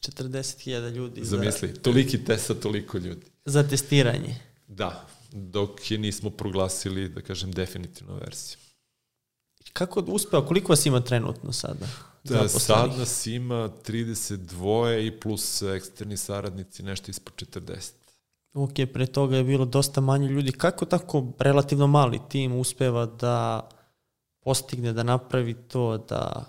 40.000 0.00 0.90
ljudi. 0.90 1.24
Zamisli, 1.24 1.68
za... 1.68 1.74
toliki 1.74 2.24
testa, 2.24 2.54
toliko 2.54 2.98
ljudi. 2.98 3.26
Za 3.44 3.68
testiranje. 3.68 4.36
Da, 4.68 5.08
dok 5.32 5.90
je 5.90 5.98
nismo 5.98 6.30
proglasili, 6.30 7.08
da 7.08 7.20
kažem, 7.20 7.52
definitivnu 7.52 8.14
verziju. 8.14 8.58
Kako 9.72 10.00
uspeo, 10.00 10.46
koliko 10.46 10.72
vas 10.72 10.86
ima 10.86 11.00
trenutno 11.00 11.52
sada? 11.52 11.86
Da, 12.24 12.48
sad 12.48 12.98
nas 12.98 13.26
ima 13.26 13.70
32 13.86 15.06
i 15.06 15.20
plus 15.20 15.62
eksterni 15.62 16.16
saradnici, 16.16 16.82
nešto 16.82 17.10
ispod 17.10 17.34
40. 17.34 17.99
Ok, 18.52 18.72
pre 18.92 19.06
toga 19.06 19.36
je 19.36 19.44
bilo 19.44 19.64
dosta 19.64 20.00
manje 20.00 20.28
ljudi. 20.28 20.52
Kako 20.52 20.84
tako 20.84 21.32
relativno 21.38 21.86
mali 21.86 22.20
tim 22.28 22.56
uspeva 22.56 23.06
da 23.06 23.68
postigne, 24.40 24.92
da 24.92 25.02
napravi 25.02 25.54
to, 25.54 25.98
da 26.08 26.44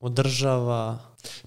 održava? 0.00 0.98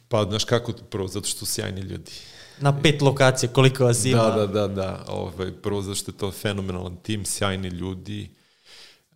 Pa, 0.07 0.25
znaš 0.29 0.43
kako, 0.43 0.73
prvo, 0.89 1.07
zato 1.07 1.27
što 1.27 1.39
su 1.39 1.45
sjajni 1.45 1.81
ljudi. 1.81 2.11
Na 2.59 2.81
pet 2.81 3.01
lokacija, 3.01 3.49
koliko 3.49 3.83
vas 3.83 4.05
ima? 4.05 4.23
Da, 4.23 4.31
da, 4.31 4.47
da, 4.47 4.67
da. 4.67 5.05
Ovaj, 5.07 5.51
prvo, 5.61 5.81
zato 5.81 5.95
što 5.95 6.11
je 6.11 6.17
to 6.17 6.31
fenomenalan 6.31 6.95
tim, 7.03 7.25
sjajni 7.25 7.67
ljudi, 7.67 8.37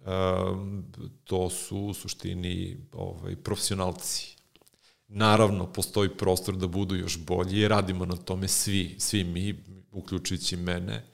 Um, 0.06 0.86
to 1.24 1.50
su 1.50 1.78
u 1.78 1.94
suštini 1.94 2.78
ovaj, 2.92 3.36
profesionalci. 3.36 4.36
Naravno, 5.08 5.74
postoji 5.74 6.10
prostor 6.10 6.56
da 6.56 6.68
budu 6.68 6.96
još 6.96 7.18
bolji 7.18 7.60
i 7.60 7.68
radimo 7.68 8.06
na 8.06 8.16
tome 8.16 8.48
svi, 8.48 8.96
svi 9.00 9.24
mi, 9.24 9.64
uključujući 9.92 10.58
mene. 10.58 11.06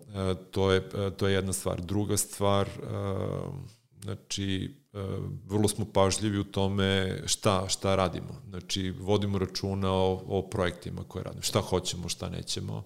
Uh, 0.00 0.06
to, 0.50 0.72
je, 0.72 0.88
to 1.16 1.28
je 1.28 1.34
jedna 1.34 1.52
stvar. 1.52 1.80
Druga 1.80 2.16
stvar, 2.16 2.68
uh, 2.68 3.54
znači, 4.02 4.74
uh, 4.92 5.00
vrlo 5.46 5.68
smo 5.68 5.92
pažljivi 5.92 6.38
u 6.38 6.44
tome 6.44 7.22
šta, 7.26 7.68
šta 7.68 7.96
radimo. 7.96 8.42
Znači, 8.48 8.90
vodimo 8.90 9.38
računa 9.38 9.92
o, 9.92 10.22
o 10.26 10.48
projektima 10.50 11.04
koje 11.08 11.24
radimo. 11.24 11.42
Šta 11.42 11.60
hoćemo, 11.60 12.08
šta 12.08 12.28
nećemo. 12.28 12.84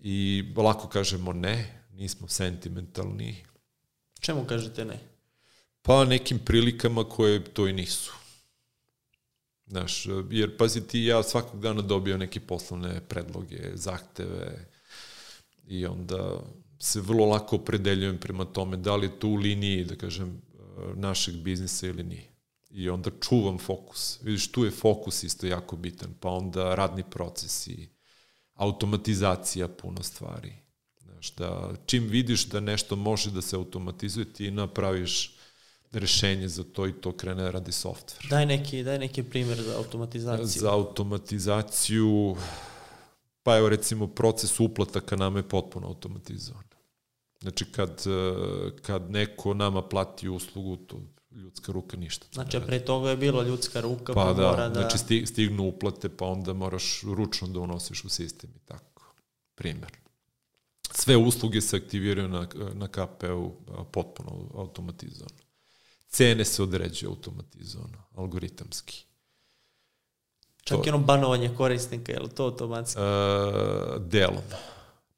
I 0.00 0.44
lako 0.56 0.88
kažemo 0.88 1.32
ne, 1.32 1.82
nismo 1.92 2.28
sentimentalni, 2.28 3.44
Čemu 4.20 4.44
kažete 4.44 4.84
ne? 4.84 4.98
Pa 5.82 6.04
nekim 6.04 6.38
prilikama 6.38 7.04
koje 7.04 7.44
to 7.44 7.68
i 7.68 7.72
nisu. 7.72 8.12
Znaš, 9.66 10.06
jer 10.30 10.56
pazi 10.56 10.86
ti, 10.86 11.04
ja 11.04 11.22
svakog 11.22 11.60
dana 11.60 11.82
dobio 11.82 12.16
neke 12.16 12.40
poslovne 12.40 13.00
predloge, 13.08 13.70
zahteve 13.74 14.68
i 15.66 15.86
onda 15.86 16.40
se 16.78 17.00
vrlo 17.00 17.26
lako 17.26 17.56
opredeljujem 17.56 18.18
prema 18.18 18.44
tome 18.44 18.76
da 18.76 18.96
li 18.96 19.06
je 19.06 19.18
to 19.18 19.28
u 19.28 19.34
liniji, 19.34 19.84
da 19.84 19.96
kažem, 19.96 20.42
našeg 20.94 21.36
biznisa 21.36 21.86
ili 21.86 22.02
nije. 22.02 22.30
I 22.70 22.88
onda 22.88 23.10
čuvam 23.20 23.58
fokus. 23.58 24.18
Vidiš, 24.22 24.52
tu 24.52 24.64
je 24.64 24.70
fokus 24.70 25.22
isto 25.22 25.46
jako 25.46 25.76
bitan, 25.76 26.14
pa 26.20 26.28
onda 26.28 26.74
radni 26.74 27.02
procesi, 27.10 27.88
automatizacija 28.54 29.68
puno 29.68 30.02
stvari 30.02 30.66
Znaš, 31.16 31.34
da 31.34 31.72
čim 31.86 32.08
vidiš 32.08 32.46
da 32.48 32.60
nešto 32.60 32.96
može 32.96 33.30
da 33.30 33.42
se 33.42 33.56
automatizuje, 33.56 34.32
ti 34.32 34.50
napraviš 34.50 35.35
rešenje 35.92 36.48
za 36.48 36.64
to 36.64 36.86
i 36.86 36.92
to 36.92 37.12
krene 37.12 37.42
da 37.42 37.50
radi 37.50 37.72
softver. 37.72 38.26
Daj 38.30 38.46
neki, 38.46 38.82
daj 38.82 38.98
neki 38.98 39.22
primjer 39.22 39.62
za 39.62 39.76
automatizaciju. 39.76 40.46
Za 40.46 40.72
automatizaciju, 40.72 42.36
pa 43.42 43.56
evo 43.56 43.68
recimo 43.68 44.06
proces 44.06 44.60
uplataka 44.60 45.16
nama 45.16 45.38
je 45.38 45.48
potpuno 45.48 45.86
automatizovan. 45.86 46.64
Znači 47.40 47.64
kad, 47.72 48.04
kad 48.82 49.10
neko 49.10 49.54
nama 49.54 49.82
plati 49.82 50.28
uslugu, 50.28 50.76
to 50.76 51.00
ljudska 51.30 51.72
ruka 51.72 51.96
ništa. 51.96 52.26
Znači, 52.32 52.60
pre 52.66 52.84
toga 52.84 53.10
je 53.10 53.16
bilo 53.16 53.42
ljudska 53.42 53.80
ruka, 53.80 54.14
pa, 54.14 54.24
pa 54.24 54.32
da, 54.32 54.50
mora 54.50 54.68
da... 54.68 54.80
Znači 54.80 55.26
stignu 55.26 55.64
uplate, 55.64 56.08
pa 56.08 56.26
onda 56.26 56.52
moraš 56.52 57.02
ručno 57.02 57.48
da 57.48 57.60
unosiš 57.60 58.04
u 58.04 58.08
sistem 58.08 58.50
i 58.56 58.58
tako. 58.66 59.12
Primer 59.54 59.90
sve 60.96 61.16
usluge 61.16 61.60
se 61.60 61.76
aktiviraju 61.76 62.28
na, 62.28 62.46
na 62.74 62.88
KP-u 62.88 63.52
potpuno 63.92 64.50
automatizovano. 64.54 65.45
Cene 66.08 66.44
se 66.44 66.62
određuju 66.62 67.10
automatizovano, 67.10 68.02
algoritamski. 68.14 69.04
Čak 70.64 70.78
To- 70.78 70.82
i 70.86 70.88
ono 70.88 70.98
banovanje 70.98 71.50
korisnika, 71.56 72.12
je 72.12 72.20
li 72.20 72.28
to 72.28 72.44
automatski? 72.44 73.00
E, 73.00 73.98
delom. 73.98 74.42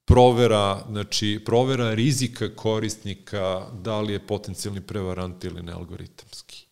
Provera, 0.05 0.85
znači, 0.91 1.43
provera 1.45 1.95
rizika 1.95 2.55
korisnika, 2.57 3.67
da 3.73 4.01
li 4.01 4.13
je 4.13 4.27
potencijalni 4.27 4.81
prevarant 4.81 5.45
ili 5.45 5.63
ne 5.63 5.73
algoritamski. 5.73 6.67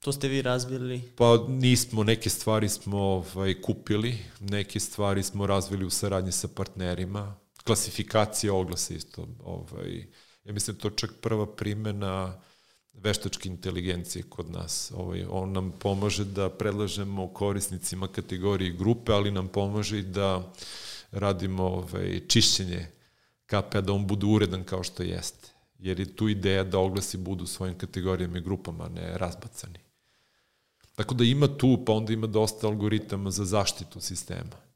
To 0.00 0.12
ste 0.12 0.28
vi 0.28 0.42
razvili. 0.42 1.12
Pa 1.16 1.38
nismo, 1.48 2.04
neke 2.04 2.30
stvari 2.30 2.68
smo 2.68 2.98
ovaj, 2.98 3.60
kupili, 3.62 4.18
neke 4.40 4.80
stvari 4.80 5.22
smo 5.22 5.46
razvili 5.46 5.84
u 5.84 5.90
saradnji 5.90 6.32
sa 6.32 6.48
partnerima. 6.48 7.34
Klasifikacija 7.64 8.54
oglasa 8.54 8.94
isto. 8.94 9.28
Ovaj, 9.44 10.06
ja 10.44 10.52
mislim 10.52 10.76
da 10.76 10.82
to 10.82 10.90
čak 10.90 11.10
prva 11.20 11.46
primena 11.56 12.40
veštačke 13.02 13.48
inteligencije 13.48 14.22
kod 14.28 14.50
nas. 14.50 14.92
Ovaj, 14.96 15.24
on 15.30 15.52
nam 15.52 15.72
pomaže 15.78 16.24
da 16.24 16.50
predlažemo 16.50 17.28
korisnicima 17.28 18.08
kategorije 18.08 18.68
i 18.68 18.76
grupe, 18.76 19.12
ali 19.12 19.30
nam 19.30 19.48
pomaže 19.48 19.98
i 19.98 20.02
da 20.02 20.52
radimo 21.10 21.64
ovaj, 21.64 22.20
čišćenje 22.28 22.86
KPA, 23.46 23.80
da 23.80 23.92
on 23.92 24.06
bude 24.06 24.26
uredan 24.26 24.64
kao 24.64 24.82
što 24.82 25.02
jeste. 25.02 25.48
Jer 25.78 26.00
je 26.00 26.16
tu 26.16 26.28
ideja 26.28 26.64
da 26.64 26.78
oglasi 26.78 27.16
budu 27.16 27.46
svojim 27.46 27.78
kategorijama 27.78 28.38
i 28.38 28.40
grupama, 28.40 28.88
ne 28.88 29.18
razbacani. 29.18 29.78
Tako 30.94 31.14
da 31.14 31.24
ima 31.24 31.58
tu, 31.58 31.84
pa 31.86 31.92
onda 31.92 32.12
ima 32.12 32.26
dosta 32.26 32.66
algoritama 32.66 33.30
za 33.30 33.44
zaštitu 33.44 34.00
sistema. 34.00 34.71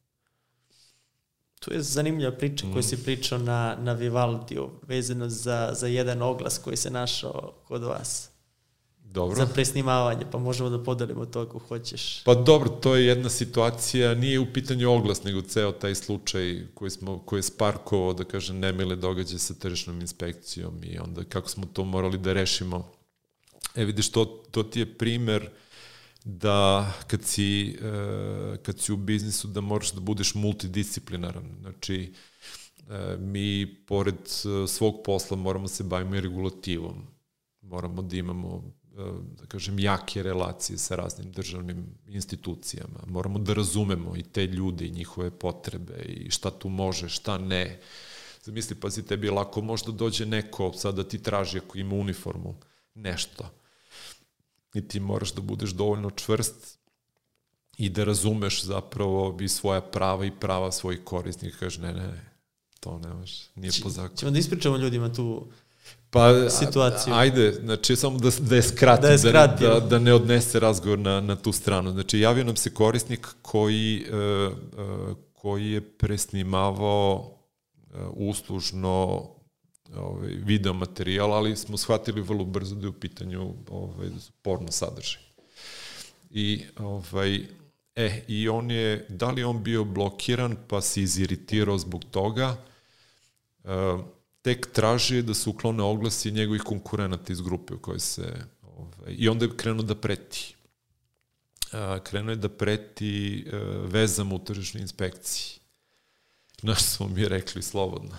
Tu 1.66 1.74
je 1.74 1.82
zanimljiva 1.82 2.32
priča 2.32 2.66
koju 2.72 2.78
Mm. 2.78 2.82
si 2.82 3.04
pričao 3.04 3.38
na, 3.38 3.76
na 3.80 3.92
Vivaldiju, 3.92 4.70
vezano 4.88 5.28
za, 5.28 5.70
za 5.74 5.86
jedan 5.86 6.22
oglas 6.22 6.58
koji 6.58 6.76
se 6.76 6.90
našao 6.90 7.52
kod 7.68 7.82
vas. 7.82 8.28
Dobro. 9.00 9.36
Za 9.36 9.46
presnimavanje, 9.46 10.24
pa 10.32 10.38
možemo 10.38 10.70
da 10.70 10.82
podelimo 10.82 11.26
to 11.26 11.40
ako 11.40 11.58
hoćeš. 11.58 12.22
Pa 12.24 12.34
dobro, 12.34 12.68
to 12.68 12.96
je 12.96 13.06
jedna 13.06 13.28
situacija, 13.28 14.14
nije 14.14 14.40
u 14.40 14.52
pitanju 14.52 14.90
oglas, 14.92 15.22
nego 15.24 15.42
ceo 15.42 15.72
taj 15.72 15.94
slučaj 15.94 16.66
koji, 16.74 16.90
smo, 16.90 17.18
koji 17.18 17.38
je 17.38 17.42
sparkovao, 17.42 18.12
da 18.12 18.24
kažem, 18.24 18.58
nemile 18.58 18.96
događaje 18.96 19.38
sa 19.38 19.54
tržišnom 19.54 20.00
inspekcijom 20.00 20.84
i 20.84 20.98
onda 20.98 21.24
kako 21.24 21.48
smo 21.48 21.66
to 21.72 21.84
morali 21.84 22.18
da 22.18 22.32
rešimo. 22.32 22.88
E 23.74 23.84
vidiš, 23.84 24.12
to, 24.12 24.24
to 24.50 24.62
ti 24.62 24.80
je 24.80 24.98
primer 24.98 25.50
da 26.28 26.92
kad 27.06 27.24
si, 27.24 27.78
e, 27.82 28.56
kad 28.62 28.80
si 28.80 28.92
u 28.92 28.96
biznisu 28.96 29.48
da 29.48 29.60
moraš 29.60 29.92
da 29.92 30.00
budeš 30.00 30.34
multidisciplinaran. 30.34 31.44
Znači, 31.60 32.12
e, 32.90 33.16
mi 33.18 33.76
pored 33.86 34.14
e, 34.14 34.66
svog 34.66 34.94
posla 35.04 35.36
moramo 35.36 35.68
se 35.68 35.84
bavimo 35.84 36.16
i 36.16 36.20
regulativom. 36.20 37.06
Moramo 37.62 38.02
da 38.02 38.16
imamo 38.16 38.62
da 39.38 39.46
kažem, 39.46 39.78
jake 39.78 40.22
relacije 40.22 40.78
sa 40.78 40.96
raznim 40.96 41.32
državnim 41.32 41.86
institucijama. 42.06 43.00
Moramo 43.06 43.38
da 43.38 43.54
razumemo 43.54 44.16
i 44.16 44.22
te 44.22 44.46
ljude 44.46 44.86
i 44.86 44.90
njihove 44.90 45.30
potrebe 45.30 46.02
i 46.02 46.30
šta 46.30 46.50
tu 46.50 46.68
može, 46.68 47.08
šta 47.08 47.38
ne. 47.38 47.80
Zamisli, 48.42 48.76
pazi, 48.76 49.02
tebi 49.02 49.30
lako 49.30 49.60
možda 49.60 49.92
dođe 49.92 50.26
neko 50.26 50.72
sad 50.72 50.94
da 50.94 51.08
ti 51.08 51.22
traži 51.22 51.58
ako 51.58 51.78
ima 51.78 51.94
uniformu 51.94 52.54
nešto. 52.94 53.50
I 54.76 54.88
ti 54.88 55.00
moraš 55.00 55.32
da 55.32 55.40
budeš 55.40 55.70
dovoljno 55.70 56.10
čvrst 56.10 56.78
i 57.78 57.88
da 57.88 58.04
razumeš 58.04 58.64
zapravo 58.64 59.38
i 59.40 59.48
svoja 59.48 59.80
prava 59.80 60.24
i 60.24 60.30
prava 60.30 60.72
svojih 60.72 61.00
korisnika. 61.04 61.56
Kaže, 61.58 61.80
ne, 61.80 61.92
ne, 61.92 62.06
ne, 62.06 62.30
to 62.80 62.98
ne 62.98 63.14
može, 63.14 63.44
nije 63.54 63.72
po 63.82 63.88
zakonu. 63.88 64.16
Ćemo 64.16 64.30
da 64.30 64.38
ispričamo 64.38 64.76
ljudima 64.76 65.12
tu 65.12 65.46
Pa, 66.10 66.50
situaciju. 66.50 67.14
Ajde, 67.14 67.52
znači 67.52 67.96
samo 67.96 68.18
da, 68.18 68.30
da 68.40 68.56
je 68.56 68.62
skratim, 68.62 69.02
Da 69.02 69.08
je 69.08 69.18
skratimo. 69.18 69.70
da, 69.70 69.80
da 69.80 69.98
ne 69.98 70.14
odnese 70.14 70.60
razgovor 70.60 70.98
na, 70.98 71.20
na 71.20 71.36
tu 71.36 71.52
stranu. 71.52 71.90
Znači, 71.90 72.20
javio 72.20 72.44
nam 72.44 72.56
se 72.56 72.74
korisnik 72.74 73.28
koji, 73.42 74.06
e, 74.10 74.16
e, 74.16 74.50
koji 75.32 75.70
je 75.70 75.80
presnimavao 75.80 77.30
e, 77.94 77.98
uslužno 78.14 79.26
ovaj, 79.94 80.30
video 80.30 80.72
materijal, 80.72 81.32
ali 81.32 81.56
smo 81.56 81.76
shvatili 81.76 82.20
vrlo 82.20 82.44
brzo 82.44 82.74
da 82.74 82.86
je 82.86 82.88
u 82.88 83.00
pitanju 83.00 83.54
ovaj, 83.70 84.08
porno 84.42 84.72
sadržaj. 84.72 85.22
I, 86.30 86.64
ovaj, 86.78 87.46
e, 87.96 88.22
i 88.28 88.48
on 88.48 88.70
je, 88.70 89.06
da 89.08 89.30
li 89.30 89.44
on 89.44 89.62
bio 89.62 89.84
blokiran, 89.84 90.56
pa 90.68 90.80
se 90.80 91.02
iziritirao 91.02 91.78
zbog 91.78 92.04
toga, 92.10 92.56
e, 93.64 93.68
tek 94.42 94.72
traži 94.72 95.22
da 95.22 95.34
se 95.34 95.50
uklone 95.50 95.82
oglasi 95.82 96.30
njegovih 96.30 96.62
konkurenata 96.62 97.32
iz 97.32 97.40
grupe 97.40 97.74
u 97.74 97.78
kojoj 97.78 98.00
se... 98.00 98.34
Ovaj, 98.62 99.14
I 99.18 99.28
onda 99.28 99.44
je 99.44 99.56
krenuo 99.56 99.82
da 99.82 99.94
preti. 99.94 100.54
A, 101.72 101.98
krenuo 102.04 102.30
je 102.30 102.36
da 102.36 102.48
preti 102.48 103.44
e, 103.46 103.56
vezama 103.86 104.34
u 104.34 104.38
tržišnoj 104.38 104.82
inspekciji. 104.82 105.58
Znaš 106.60 106.82
smo 106.82 107.08
mi 107.08 107.28
rekli 107.28 107.62
slobodno. 107.62 108.16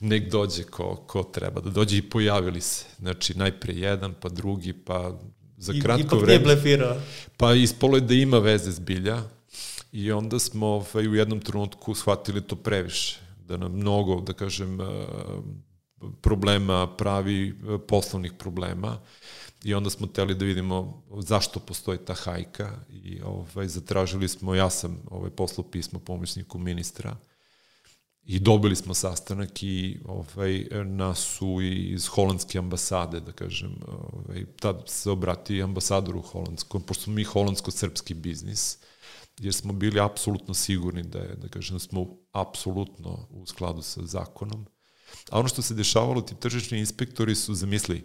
Nek 0.00 0.30
dođe 0.30 0.62
ko, 0.62 0.96
ko 1.06 1.22
treba 1.22 1.60
da 1.60 1.70
dođe 1.70 1.96
i 1.96 2.02
pojavili 2.02 2.60
se. 2.60 2.84
Znači, 2.98 3.38
najpre 3.38 3.74
jedan, 3.74 4.14
pa 4.20 4.28
drugi, 4.28 4.72
pa 4.72 5.18
za 5.56 5.72
I- 5.72 5.80
kratko 5.80 6.00
ipak 6.00 6.12
nije 6.12 6.24
vreme... 6.24 6.44
blefirao. 6.44 6.96
Pa 7.36 7.54
ispolo 7.54 7.96
je 7.96 8.00
da 8.00 8.14
ima 8.14 8.38
veze 8.38 8.70
zbilja 8.70 9.22
i 9.92 10.12
onda 10.12 10.38
smo 10.38 10.66
ovaj, 10.66 11.08
u 11.08 11.14
jednom 11.14 11.40
trenutku 11.40 11.94
shvatili 11.94 12.40
to 12.40 12.56
previše, 12.56 13.20
da 13.48 13.56
nam 13.56 13.72
mnogo, 13.72 14.20
da 14.20 14.32
kažem, 14.32 14.80
eh, 14.80 14.84
problema 16.20 16.96
pravi, 16.96 17.48
eh, 17.48 17.78
poslovnih 17.88 18.32
problema 18.38 18.98
i 19.64 19.74
onda 19.74 19.90
smo 19.90 20.06
teli 20.06 20.34
da 20.34 20.44
vidimo 20.44 21.02
zašto 21.18 21.60
postoji 21.60 21.98
ta 21.98 22.14
hajka 22.14 22.70
i 22.90 23.20
ovaj, 23.24 23.68
zatražili 23.68 24.28
smo, 24.28 24.54
ja 24.54 24.70
sam 24.70 25.02
ovaj, 25.10 25.30
poslao 25.30 25.70
pismo 25.70 25.98
pomoćniku 25.98 26.58
ministra 26.58 27.16
i 28.26 28.38
dobili 28.38 28.76
smo 28.76 28.94
sastanak 28.94 29.62
i 29.62 29.98
ovaj, 30.04 30.66
nas 30.84 31.18
su 31.18 31.58
iz 31.62 32.06
holandske 32.06 32.58
ambasade, 32.58 33.20
da 33.20 33.32
kažem, 33.32 33.76
ovaj, 33.86 34.44
tad 34.60 34.82
se 34.86 35.10
obrati 35.10 35.62
ambasadoru 35.62 36.22
holandskom, 36.22 36.82
pošto 36.82 37.10
mi 37.10 37.24
holandsko-srpski 37.24 38.14
biznis, 38.14 38.78
jer 39.38 39.54
smo 39.54 39.72
bili 39.72 40.00
apsolutno 40.00 40.54
sigurni 40.54 41.02
da 41.02 41.18
je, 41.18 41.36
da 41.36 41.48
kažem, 41.48 41.80
smo 41.80 42.06
apsolutno 42.32 43.26
u 43.30 43.46
skladu 43.46 43.82
sa 43.82 44.06
zakonom. 44.06 44.66
A 45.30 45.38
ono 45.38 45.48
što 45.48 45.62
se 45.62 45.74
dešavalo, 45.74 46.20
ti 46.20 46.34
tržišni 46.34 46.78
inspektori 46.78 47.34
su, 47.34 47.54
zamisli, 47.54 48.04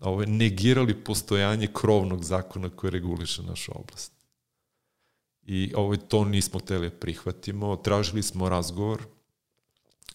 ovaj, 0.00 0.26
negirali 0.26 1.04
postojanje 1.04 1.68
krovnog 1.72 2.24
zakona 2.24 2.70
koji 2.70 2.90
reguliše 2.90 3.42
našu 3.42 3.72
oblast. 3.74 4.12
I 5.42 5.72
ovaj, 5.76 5.98
to 5.98 6.24
nismo 6.24 6.60
hteli 6.60 6.90
da 6.90 6.96
prihvatimo, 6.96 7.76
tražili 7.76 8.22
smo 8.22 8.48
razgovor, 8.48 9.02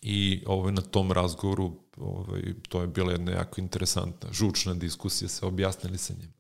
i 0.01 0.43
ovaj, 0.45 0.71
na 0.71 0.81
tom 0.81 1.11
razgovoru 1.11 1.71
ovaj, 1.97 2.41
to 2.69 2.81
je 2.81 2.87
bila 2.87 3.11
jedna 3.11 3.31
jako 3.31 3.61
interesantna, 3.61 4.33
žučna 4.33 4.73
diskusija, 4.73 5.29
se 5.29 5.45
objasnili 5.45 5.97
sa 5.97 6.13
njim. 6.13 6.33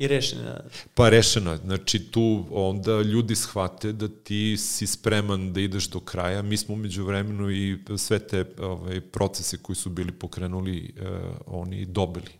I 0.00 0.06
rešena. 0.08 0.60
Pa 0.94 1.08
rešeno 1.08 1.52
je, 1.52 1.56
znači 1.56 2.10
tu 2.10 2.44
onda 2.50 3.02
ljudi 3.02 3.36
shvate 3.36 3.92
da 3.92 4.08
ti 4.08 4.56
si 4.56 4.86
spreman 4.86 5.52
da 5.52 5.60
ideš 5.60 5.88
do 5.88 6.00
kraja, 6.00 6.42
mi 6.42 6.56
smo 6.56 6.74
umeđu 6.74 7.04
vremenu 7.04 7.50
i 7.50 7.78
sve 7.96 8.18
te 8.18 8.44
ovaj, 8.58 9.00
procese 9.00 9.58
koji 9.58 9.76
su 9.76 9.90
bili 9.90 10.12
pokrenuli, 10.12 10.94
eh, 10.96 11.04
oni 11.46 11.84
dobili. 11.84 12.30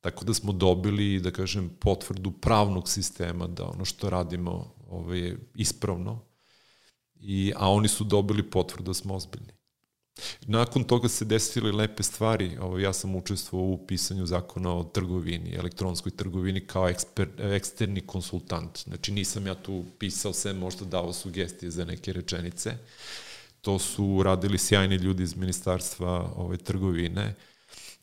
Tako 0.00 0.24
da 0.24 0.34
smo 0.34 0.52
dobili, 0.52 1.20
da 1.20 1.30
kažem, 1.30 1.70
potvrdu 1.80 2.30
pravnog 2.30 2.88
sistema 2.88 3.46
da 3.46 3.64
ono 3.64 3.84
što 3.84 4.10
radimo 4.10 4.74
ovaj, 4.90 5.34
ispravno, 5.54 6.20
i, 7.24 7.52
a 7.56 7.70
oni 7.70 7.88
su 7.88 8.04
dobili 8.04 8.42
potvrdu 8.42 8.82
da 8.90 8.94
smo 8.94 9.14
ozbiljni. 9.14 9.52
Nakon 10.46 10.84
toga 10.84 11.08
se 11.08 11.24
desile 11.24 11.72
lepe 11.72 12.02
stvari. 12.02 12.56
Ovo, 12.60 12.78
ja 12.78 12.92
sam 12.92 13.16
učestvovao 13.16 13.68
u 13.68 13.86
pisanju 13.86 14.26
zakona 14.26 14.76
o 14.76 14.84
trgovini, 14.84 15.54
elektronskoj 15.54 16.12
trgovini 16.12 16.66
kao 16.66 16.88
eksper, 16.88 17.28
eksterni 17.38 18.00
konsultant. 18.00 18.78
Znači 18.78 19.12
nisam 19.12 19.46
ja 19.46 19.54
tu 19.54 19.84
pisao 19.98 20.32
sve, 20.32 20.52
možda 20.52 20.84
dao 20.84 21.12
sugestije 21.12 21.70
za 21.70 21.84
neke 21.84 22.12
rečenice. 22.12 22.76
To 23.60 23.78
su 23.78 24.22
radili 24.22 24.58
sjajni 24.58 24.96
ljudi 24.96 25.22
iz 25.22 25.36
ministarstva 25.36 26.32
ove, 26.36 26.56
trgovine 26.56 27.34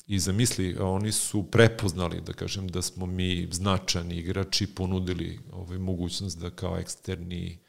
i 0.07 0.19
zamisli, 0.19 0.77
oni 0.79 1.11
su 1.11 1.43
prepoznali, 1.43 2.21
da 2.21 2.33
kažem, 2.33 2.67
da 2.67 2.81
smo 2.81 3.05
mi 3.05 3.47
značajni 3.51 4.15
igrači, 4.15 4.67
ponudili 4.67 5.39
ovaj, 5.51 5.77
mogućnost 5.77 6.39
da 6.39 6.49
kao 6.49 6.77
eksterni 6.79 7.59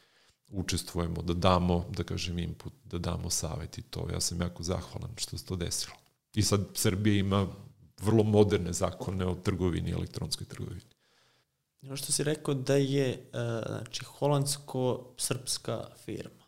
učestvujemo, 0.52 1.22
da 1.22 1.34
damo, 1.34 1.84
da 1.90 2.04
kažem, 2.04 2.38
input, 2.38 2.72
da 2.84 2.98
damo 2.98 3.30
savjet 3.30 3.78
i 3.78 3.82
to. 3.82 4.08
Ja 4.12 4.20
sam 4.20 4.40
jako 4.40 4.62
zahvalan 4.62 5.10
što 5.16 5.38
se 5.38 5.44
to 5.44 5.56
desilo. 5.56 5.96
I 6.34 6.42
sad 6.42 6.60
Srbija 6.74 7.20
ima 7.20 7.46
vrlo 8.00 8.22
moderne 8.22 8.72
zakone 8.72 9.26
o 9.26 9.34
trgovini, 9.34 9.90
elektronskoj 9.90 10.46
trgovini. 10.46 10.80
Ono 11.82 11.96
što 11.96 12.12
si 12.12 12.24
rekao 12.24 12.54
da 12.54 12.76
je 12.76 13.30
uh, 13.32 13.40
znači, 13.66 14.04
holandsko-srpska 14.04 15.84
firma. 16.04 16.41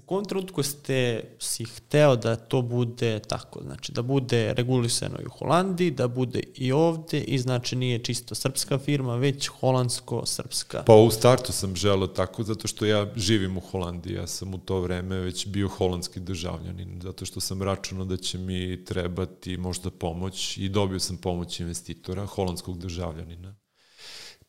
U 0.00 0.02
kom 0.02 0.24
trenutku 0.24 0.62
ste 0.62 1.24
si 1.38 1.64
hteo 1.64 2.16
da 2.16 2.36
to 2.36 2.62
bude 2.62 3.18
tako, 3.18 3.62
znači 3.62 3.92
da 3.92 4.02
bude 4.02 4.54
regulisano 4.54 5.18
i 5.22 5.26
u 5.26 5.30
Holandiji, 5.30 5.90
da 5.90 6.08
bude 6.08 6.40
i 6.54 6.72
ovde 6.72 7.20
i 7.20 7.38
znači 7.38 7.76
nije 7.76 7.98
čisto 7.98 8.34
srpska 8.34 8.78
firma, 8.78 9.16
već 9.16 9.48
holandsko-srpska? 9.48 10.82
Pa 10.86 10.94
u 10.94 11.10
startu 11.10 11.52
sam 11.52 11.76
želeo 11.76 12.06
tako, 12.06 12.42
zato 12.42 12.68
što 12.68 12.86
ja 12.86 13.12
živim 13.16 13.56
u 13.56 13.60
Holandiji, 13.60 14.14
ja 14.14 14.26
sam 14.26 14.54
u 14.54 14.58
to 14.58 14.80
vreme 14.80 15.16
već 15.16 15.46
bio 15.46 15.68
holandski 15.68 16.20
državljanin, 16.20 17.00
zato 17.02 17.24
što 17.24 17.40
sam 17.40 17.62
računao 17.62 18.04
da 18.04 18.16
će 18.16 18.38
mi 18.38 18.84
trebati 18.84 19.56
možda 19.56 19.90
pomoć 19.90 20.56
i 20.58 20.68
dobio 20.68 21.00
sam 21.00 21.16
pomoć 21.16 21.60
investitora, 21.60 22.26
holandskog 22.26 22.78
državljanina 22.78 23.54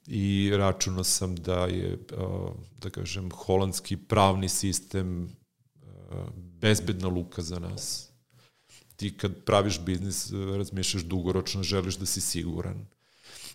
i 0.07 0.51
računao 0.53 1.03
sam 1.03 1.35
da 1.35 1.65
je, 1.65 1.97
da 2.77 2.89
kažem, 2.89 3.31
holandski 3.31 3.97
pravni 3.97 4.49
sistem 4.49 5.40
bezbedna 6.35 7.07
luka 7.07 7.41
za 7.41 7.59
nas. 7.59 8.09
Ti 8.95 9.17
kad 9.17 9.43
praviš 9.43 9.79
biznis, 9.79 10.31
razmišljaš 10.31 11.03
dugoročno, 11.03 11.63
želiš 11.63 11.95
da 11.95 12.05
si 12.05 12.21
siguran. 12.21 12.85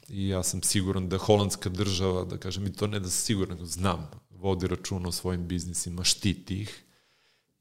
I 0.09 0.29
ja 0.29 0.43
sam 0.43 0.63
siguran 0.63 1.09
da 1.09 1.19
holandska 1.19 1.69
država, 1.69 2.25
da 2.25 2.39
kažem, 2.39 2.67
i 2.67 2.73
to 2.73 2.87
ne 2.87 3.01
da 3.01 3.09
sam 3.09 3.25
siguran, 3.25 3.59
znam, 3.67 4.11
vodi 4.31 4.67
računa 4.67 5.09
o 5.09 5.13
svojim 5.13 5.49
biznisima, 5.49 6.05
štiti 6.05 6.61
ih 6.61 6.83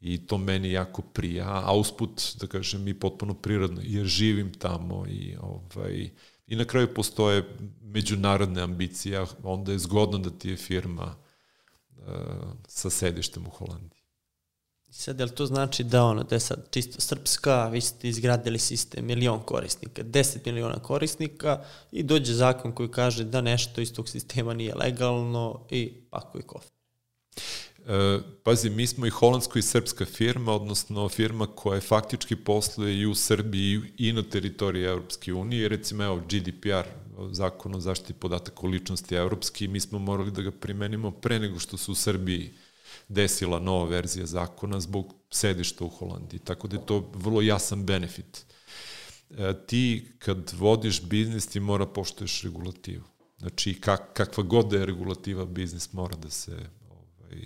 i 0.01 0.27
to 0.27 0.37
meni 0.37 0.71
jako 0.71 1.01
prija, 1.01 1.61
a 1.65 1.75
usput, 1.75 2.21
da 2.39 2.47
kažem, 2.47 2.87
i 2.87 2.93
potpuno 2.93 3.33
prirodno, 3.33 3.81
jer 3.83 4.05
živim 4.05 4.53
tamo 4.53 5.05
i, 5.07 5.35
ovaj, 5.41 6.09
i 6.47 6.55
na 6.55 6.65
kraju 6.65 6.93
postoje 6.93 7.57
međunarodne 7.81 8.61
ambicije, 8.61 9.25
onda 9.43 9.71
je 9.71 9.79
zgodno 9.79 10.17
da 10.17 10.29
ti 10.29 10.49
je 10.49 10.57
firma 10.57 11.15
uh, 11.97 12.05
sa 12.67 12.89
sedištem 12.89 13.47
u 13.47 13.49
Holandiji. 13.49 13.94
Sad, 14.97 15.19
jel 15.19 15.29
to 15.29 15.45
znači 15.45 15.83
da 15.83 16.03
ono, 16.03 16.23
da 16.23 16.35
je 16.35 16.39
sad 16.39 16.67
čisto 16.71 17.01
srpska, 17.01 17.67
vi 17.67 17.81
ste 17.81 18.07
izgradili 18.07 18.59
sistem 18.59 19.05
milion 19.05 19.39
korisnika, 19.39 20.03
10 20.03 20.37
miliona 20.45 20.79
korisnika 20.79 21.63
i 21.91 22.03
dođe 22.03 22.33
zakon 22.33 22.71
koji 22.71 22.89
kaže 22.89 23.23
da 23.23 23.41
nešto 23.41 23.81
iz 23.81 23.93
tog 23.93 24.09
sistema 24.09 24.53
nije 24.53 24.75
legalno 24.75 25.65
i 25.69 25.93
pakuje 26.09 26.41
kofe. 26.41 26.67
E, 27.87 28.19
pazi, 28.43 28.69
mi 28.69 28.87
smo 28.87 29.05
i 29.05 29.09
holandsko 29.09 29.59
i 29.59 29.61
srpska 29.61 30.05
firma, 30.05 30.53
odnosno 30.53 31.09
firma 31.09 31.47
koja 31.47 31.75
je 31.75 31.81
faktički 31.81 32.35
posluje 32.35 32.99
i 32.99 33.05
u 33.05 33.15
Srbiji 33.15 33.81
i 33.97 34.13
na 34.13 34.23
teritoriji 34.23 34.83
Evropske 34.83 35.33
unije. 35.33 35.69
Recimo, 35.69 36.03
evo, 36.03 36.21
GDPR, 36.29 36.87
zakon 37.31 37.75
o 37.75 37.79
zaštiti 37.79 38.13
podataka 38.13 38.61
o 38.61 38.69
ličnosti 38.69 39.15
evropski, 39.15 39.67
mi 39.67 39.79
smo 39.79 39.99
morali 39.99 40.31
da 40.31 40.41
ga 40.41 40.51
primenimo 40.51 41.11
pre 41.11 41.39
nego 41.39 41.59
što 41.59 41.77
su 41.77 41.91
u 41.91 41.95
Srbiji 41.95 42.53
desila 43.07 43.59
nova 43.59 43.85
verzija 43.85 44.25
zakona 44.25 44.79
zbog 44.79 45.13
sedišta 45.31 45.85
u 45.85 45.89
Holandiji. 45.89 46.39
Tako 46.39 46.67
da 46.67 46.77
je 46.77 46.85
to 46.85 47.11
vrlo 47.13 47.41
jasan 47.41 47.85
benefit. 47.85 48.45
E, 49.29 49.53
ti 49.67 50.11
kad 50.19 50.53
vodiš 50.57 51.01
biznis 51.01 51.47
ti 51.47 51.59
mora 51.59 51.85
poštoješ 51.85 52.41
regulativu. 52.41 53.03
Znači 53.37 53.73
kak, 53.81 54.13
kakva 54.13 54.43
god 54.43 54.67
da 54.67 54.77
je 54.77 54.85
regulativa 54.85 55.45
biznis 55.45 55.93
mora 55.93 56.15
da 56.15 56.29
se 56.29 56.51
ovaj, 56.89 57.41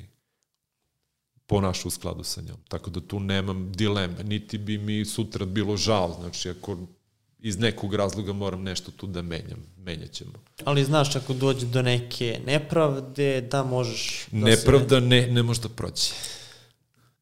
ponaša 1.47 1.87
u 1.87 1.91
skladu 1.91 2.23
sa 2.23 2.41
njom. 2.41 2.57
Tako 2.67 2.89
da 2.89 3.01
tu 3.01 3.19
nemam 3.19 3.71
dileme. 3.71 4.23
Niti 4.23 4.57
bi 4.57 4.77
mi 4.77 5.05
sutra 5.05 5.45
bilo 5.45 5.77
žao. 5.77 6.17
Znači 6.19 6.49
ako 6.49 6.77
iz 7.39 7.59
nekog 7.59 7.93
razloga 7.95 8.33
moram 8.33 8.63
nešto 8.63 8.91
tu 8.91 9.07
da 9.07 9.21
menjam. 9.21 9.65
Menjat 9.77 10.11
ćemo. 10.11 10.31
Ali 10.65 10.83
znaš, 10.83 11.15
ako 11.15 11.33
dođe 11.33 11.65
do 11.65 11.81
neke 11.81 12.39
nepravde, 12.45 13.41
da 13.41 13.63
možeš... 13.63 14.27
Da 14.31 14.45
Nepravda 14.45 14.99
se... 14.99 15.01
ne, 15.01 15.27
ne 15.27 15.43
može 15.43 15.61
da 15.61 15.69
prođe. 15.69 16.11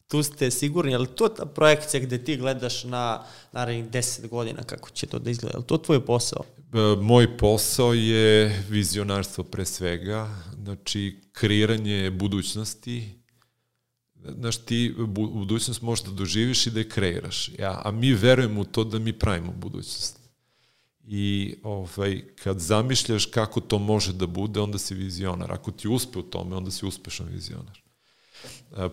Tu 0.07 0.23
ste 0.23 0.51
sigurni, 0.51 0.95
ali 0.95 1.07
to 1.07 1.27
ta 1.27 1.45
projekcija 1.45 2.03
gde 2.03 2.23
ti 2.23 2.37
gledaš 2.37 2.83
na 2.83 3.23
naravnih 3.51 3.85
10 3.85 4.27
godina 4.27 4.63
kako 4.63 4.89
će 4.89 5.07
to 5.07 5.19
da 5.19 5.29
izgleda, 5.29 5.57
je 5.57 5.67
to 5.67 5.77
tvoj 5.77 6.05
posao? 6.05 6.43
E, 6.57 7.01
moj 7.01 7.37
posao 7.37 7.93
je 7.93 8.63
vizionarstvo 8.69 9.43
pre 9.43 9.65
svega, 9.65 10.29
znači 10.63 11.21
kreiranje 11.31 12.11
budućnosti, 12.11 13.19
znaš, 14.39 14.57
ti 14.57 14.95
budućnost 15.07 15.81
možeš 15.81 16.05
da 16.05 16.11
doživiš 16.11 16.67
i 16.67 16.71
da 16.71 16.79
je 16.79 16.89
kreiraš. 16.89 17.49
Ja, 17.59 17.81
a 17.85 17.91
mi 17.91 18.13
verujemo 18.13 18.61
u 18.61 18.65
to 18.65 18.83
da 18.83 18.99
mi 18.99 19.13
pravimo 19.13 19.51
budućnost. 19.51 20.19
I 21.07 21.55
ovaj, 21.63 22.21
kad 22.43 22.59
zamišljaš 22.59 23.25
kako 23.25 23.61
to 23.61 23.79
može 23.79 24.13
da 24.13 24.27
bude, 24.27 24.59
onda 24.59 24.77
si 24.77 24.95
vizionar. 24.95 25.51
Ako 25.51 25.71
ti 25.71 25.87
uspe 25.87 26.19
u 26.19 26.21
tome, 26.21 26.55
onda 26.55 26.71
si 26.71 26.85
uspešan 26.85 27.27
vizionar. 27.27 27.81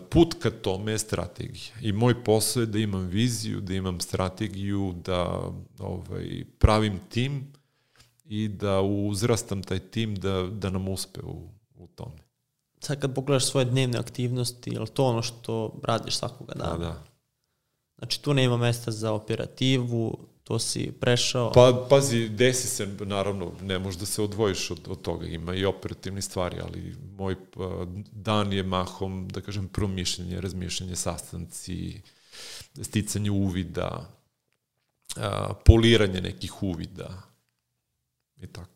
Put 0.09 0.33
ka 0.39 0.49
tome 0.49 0.91
je 0.91 0.99
strategija. 0.99 1.75
I 1.81 1.91
moj 1.91 2.23
posao 2.23 2.61
je 2.61 2.67
da 2.67 2.79
imam 2.79 3.07
viziju, 3.07 3.61
da 3.61 3.73
imam 3.73 3.99
strategiju, 3.99 4.95
da 5.05 5.51
ovaj, 5.79 6.45
pravim 6.59 6.99
tim 7.09 7.53
i 8.25 8.47
da 8.47 8.81
uzrastam 8.81 9.63
taj 9.63 9.79
tim 9.79 10.15
da, 10.15 10.47
da 10.51 10.69
nam 10.69 10.87
uspe 10.87 11.19
u, 11.23 11.49
u 11.75 11.87
tome 11.87 12.24
sad 12.85 12.99
kad 12.99 13.15
pogledaš 13.15 13.45
svoje 13.45 13.65
dnevne 13.65 13.97
aktivnosti, 13.99 14.69
je 14.69 14.79
li 14.79 14.87
to 14.87 15.05
ono 15.05 15.21
što 15.21 15.79
radiš 15.83 16.17
svakoga 16.17 16.53
dana? 16.53 16.77
Da, 16.77 16.85
da. 16.85 17.03
Znači 17.97 18.21
tu 18.21 18.33
nema 18.33 18.57
mesta 18.57 18.91
za 18.91 19.11
operativu, 19.11 20.17
to 20.43 20.59
si 20.59 20.91
prešao. 20.99 21.51
Pa, 21.51 21.87
pazi, 21.89 22.29
desi 22.29 22.67
se, 22.67 22.87
naravno, 22.99 23.51
ne 23.61 23.79
možeš 23.79 23.99
da 23.99 24.05
se 24.05 24.21
odvojiš 24.21 24.71
od, 24.71 24.79
od 24.87 25.01
toga, 25.01 25.27
ima 25.27 25.55
i 25.55 25.65
operativni 25.65 26.21
stvari, 26.21 26.57
ali 26.61 26.95
moj 27.17 27.35
pa, 27.51 27.85
dan 28.11 28.53
je 28.53 28.63
mahom, 28.63 29.27
da 29.27 29.41
kažem, 29.41 29.67
promišljenje, 29.67 30.41
razmišljanje, 30.41 30.95
sastanci, 30.95 32.01
sticanje 32.81 33.31
uvida, 33.31 34.09
a, 35.15 35.53
poliranje 35.65 36.21
nekih 36.21 36.63
uvida 36.63 37.21
i 38.41 38.47
tako. 38.47 38.74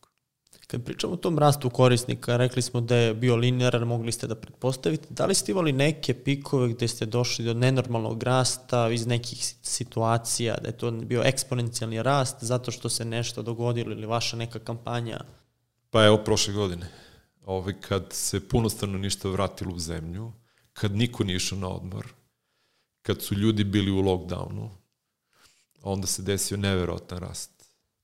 Kad 0.72 0.84
pričamo 0.84 1.14
o 1.14 1.18
tom 1.18 1.40
rastu 1.40 1.70
korisnika, 1.70 2.38
rekli 2.38 2.62
smo 2.62 2.82
da 2.82 2.96
je 2.96 3.14
bio 3.14 3.36
linearan, 3.36 3.88
mogli 3.88 4.12
ste 4.12 4.28
da 4.28 4.36
pretpostavite. 4.36 5.08
Da 5.10 5.26
li 5.26 5.36
ste 5.36 5.52
imali 5.52 5.72
neke 5.72 6.14
pikove 6.14 6.74
gde 6.74 6.88
ste 6.88 7.06
došli 7.06 7.46
do 7.46 7.54
nenormalnog 7.54 8.24
rasta 8.24 8.90
iz 8.90 9.08
nekih 9.08 9.56
situacija, 9.62 10.58
da 10.62 10.68
je 10.68 10.78
to 10.78 10.92
bio 10.92 11.24
eksponencijalni 11.26 12.04
rast 12.04 12.36
zato 12.42 12.72
što 12.72 12.90
se 12.90 13.06
nešto 13.06 13.42
dogodilo 13.42 13.92
ili 13.92 14.06
vaša 14.06 14.38
neka 14.38 14.60
kampanja? 14.60 15.20
Pa 15.90 16.06
evo 16.06 16.18
prošle 16.18 16.54
godine. 16.54 16.90
Ove, 17.46 17.82
kad 17.82 18.06
se 18.12 18.48
puno 18.48 18.70
stanovništva 18.70 19.32
vratilo 19.32 19.76
u 19.76 19.80
zemlju, 19.80 20.32
kad 20.74 20.96
niko 20.96 21.24
nije 21.24 21.36
išao 21.36 21.58
na 21.60 21.70
odmor, 21.70 22.08
kad 23.02 23.22
su 23.22 23.36
ljudi 23.36 23.64
bili 23.64 23.92
u 23.92 24.04
lockdownu, 24.04 24.70
onda 25.82 26.08
se 26.08 26.22
desio 26.22 26.58
neverotan 26.58 27.18
rast. 27.18 27.52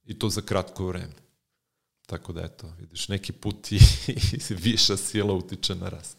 I 0.06 0.20
to 0.20 0.30
za 0.30 0.42
kratko 0.42 0.88
vreme. 0.88 1.25
Tako 2.06 2.34
da 2.34 2.42
eto, 2.42 2.74
vidiš, 2.80 3.08
neki 3.08 3.32
put 3.32 3.72
i 3.72 3.80
viša 4.64 4.98
sila 4.98 5.34
utiče 5.34 5.76
na 5.76 5.90
rast. 5.90 6.18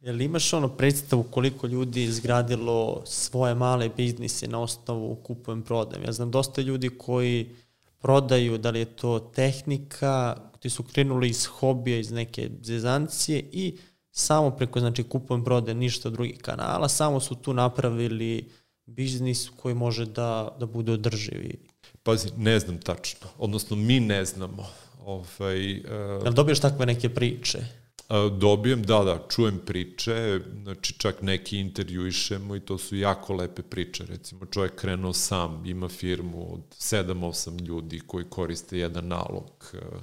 Jel 0.00 0.20
imaš 0.20 0.52
ono 0.52 0.68
predstavu 0.68 1.22
koliko 1.22 1.66
ljudi 1.66 2.02
izgradilo 2.02 3.02
svoje 3.06 3.54
male 3.54 3.88
biznise 3.88 4.48
na 4.48 4.60
osnovu 4.60 5.14
kupujem 5.14 5.62
prodajem? 5.62 6.04
Ja 6.04 6.12
znam 6.12 6.30
dosta 6.30 6.62
ljudi 6.62 6.88
koji 6.88 7.56
prodaju, 7.98 8.58
da 8.58 8.70
li 8.70 8.78
je 8.78 8.84
to 8.84 9.18
tehnika, 9.18 10.36
ti 10.60 10.70
su 10.70 10.82
krenuli 10.82 11.28
iz 11.28 11.46
hobija, 11.46 11.98
iz 11.98 12.10
neke 12.10 12.50
zezancije 12.62 13.44
i 13.52 13.76
samo 14.10 14.50
preko, 14.50 14.80
znači, 14.80 15.02
kupujem 15.02 15.44
prodajem 15.44 15.78
ništa 15.78 16.10
drugih 16.10 16.38
kanala, 16.38 16.88
samo 16.88 17.20
su 17.20 17.34
tu 17.34 17.54
napravili 17.54 18.50
biznis 18.86 19.50
koji 19.56 19.74
može 19.74 20.06
da, 20.06 20.56
da 20.60 20.66
bude 20.66 20.92
održivi. 20.92 21.58
Pazi, 22.02 22.28
ne 22.36 22.60
znam 22.60 22.78
tačno, 22.80 23.28
odnosno 23.38 23.76
mi 23.76 24.00
ne 24.00 24.24
znamo 24.24 24.66
Ovaj, 25.08 25.72
uh, 25.76 26.24
Jel 26.24 26.32
dobiješ 26.32 26.60
takve 26.60 26.86
neke 26.86 27.08
priče? 27.08 27.58
Uh, 27.58 28.38
dobijem, 28.38 28.82
da, 28.82 28.98
da, 29.04 29.26
čujem 29.30 29.58
priče, 29.66 30.40
znači 30.62 30.94
čak 30.98 31.22
neki 31.22 31.58
intervjuišemo 31.58 32.56
i 32.56 32.60
to 32.60 32.78
su 32.78 32.96
jako 32.96 33.34
lepe 33.34 33.62
priče. 33.62 34.04
Recimo, 34.06 34.46
čovjek 34.46 34.74
krenuo 34.74 35.12
sam, 35.12 35.66
ima 35.66 35.88
firmu 35.88 36.54
od 36.54 36.60
7-8 36.78 37.66
ljudi 37.66 38.00
koji 38.06 38.24
koriste 38.24 38.78
jedan 38.78 39.08
nalog, 39.08 39.72
uh, 39.72 40.00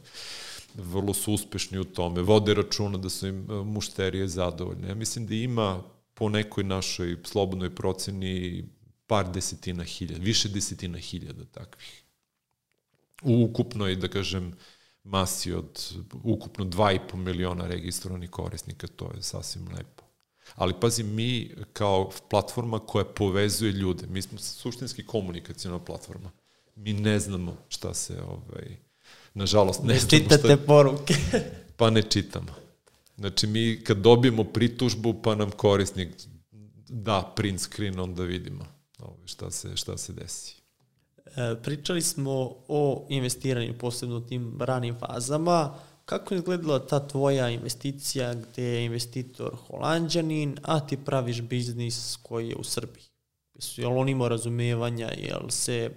vrlo 0.74 1.14
su 1.14 1.34
uspešni 1.34 1.80
u 1.80 1.84
tome, 1.84 2.22
vode 2.22 2.53
računa 2.53 2.97
da 2.97 3.10
su 3.10 3.28
im 3.28 3.45
mušterije 3.66 4.28
zadovoljne. 4.28 4.88
Ja 4.88 4.95
mislim 4.95 5.28
da 5.28 5.36
ima 5.36 5.84
po 6.14 6.30
nekoj 6.30 6.64
našoj 6.64 7.18
slobodnoj 7.24 7.76
proceni 7.76 8.66
par 9.08 9.32
desetina 9.32 9.84
hiljada, 9.84 10.24
više 10.24 10.49
desetina 10.49 10.97
hiljada 10.97 11.45
takvih. 11.51 12.01
U 13.24 13.43
ukupnoj, 13.43 13.95
da 13.95 14.08
kažem, 14.08 14.53
masi 15.06 15.53
od 15.53 15.93
ukupno 16.24 16.66
2,5 16.66 17.16
miliona 17.16 17.68
registrovanih 17.68 18.30
korisnika, 18.30 18.88
to 18.88 19.12
je 19.16 19.22
sasvim 19.22 19.68
lepo. 19.78 20.03
Ali 20.56 20.74
pazi, 20.82 21.03
mi 21.03 21.56
kao 21.74 22.12
platforma 22.30 22.80
koja 22.80 23.06
povezuje 23.06 23.72
ljude, 23.72 24.08
mi 24.08 24.22
smo 24.22 24.39
suštinski 24.39 25.06
komunikacijona 25.06 25.80
platforma. 25.80 26.32
Mi 26.76 26.93
ne 26.93 27.20
znamo 27.20 27.58
šta 27.68 27.93
se, 27.93 28.22
ovaj, 28.22 28.78
nažalost, 29.34 29.84
ne, 29.84 29.93
ne 29.93 29.99
znamo 29.99 30.10
čitate 30.10 30.56
šta... 30.56 30.58
poruke. 30.58 31.16
pa 31.78 31.89
ne 31.89 32.01
čitamo. 32.01 32.51
Znači, 33.18 33.47
mi 33.47 33.82
kad 33.84 33.97
dobijemo 33.97 34.43
pritužbu, 34.43 35.14
pa 35.22 35.36
nam 35.36 35.51
korisnik 35.51 36.10
da 36.89 37.34
print 37.36 37.62
screen, 37.62 37.99
onda 37.99 38.24
vidimo 38.24 38.66
ovaj, 38.99 39.28
šta, 39.28 39.51
se, 39.51 39.78
šta 39.78 39.97
se 39.97 40.14
desi. 40.14 40.55
E, 41.36 41.55
pričali 41.63 42.01
smo 42.01 42.55
o 42.67 43.05
investiranju, 43.09 43.73
posebno 43.79 44.17
u 44.17 44.21
tim 44.21 44.57
ranim 44.61 44.95
fazama. 44.99 45.75
Kako 46.05 46.33
je 46.33 46.38
izgledala 46.38 46.88
ta 46.88 47.07
tvoja 47.07 47.49
investicija 47.49 48.33
gde 48.33 48.63
je 48.63 48.86
investitor 48.86 49.55
holandjanin, 49.67 50.57
a 50.63 50.79
ti 50.79 50.97
praviš 50.97 51.41
biznis 51.41 52.17
koji 52.21 52.49
je 52.49 52.55
u 52.55 52.63
Srbiji? 52.63 53.03
Je 53.75 53.88
li 53.88 53.93
on 53.93 54.09
imao 54.09 54.29
razumevanja, 54.29 55.07
je 55.07 55.36
li 55.36 55.51
se 55.51 55.91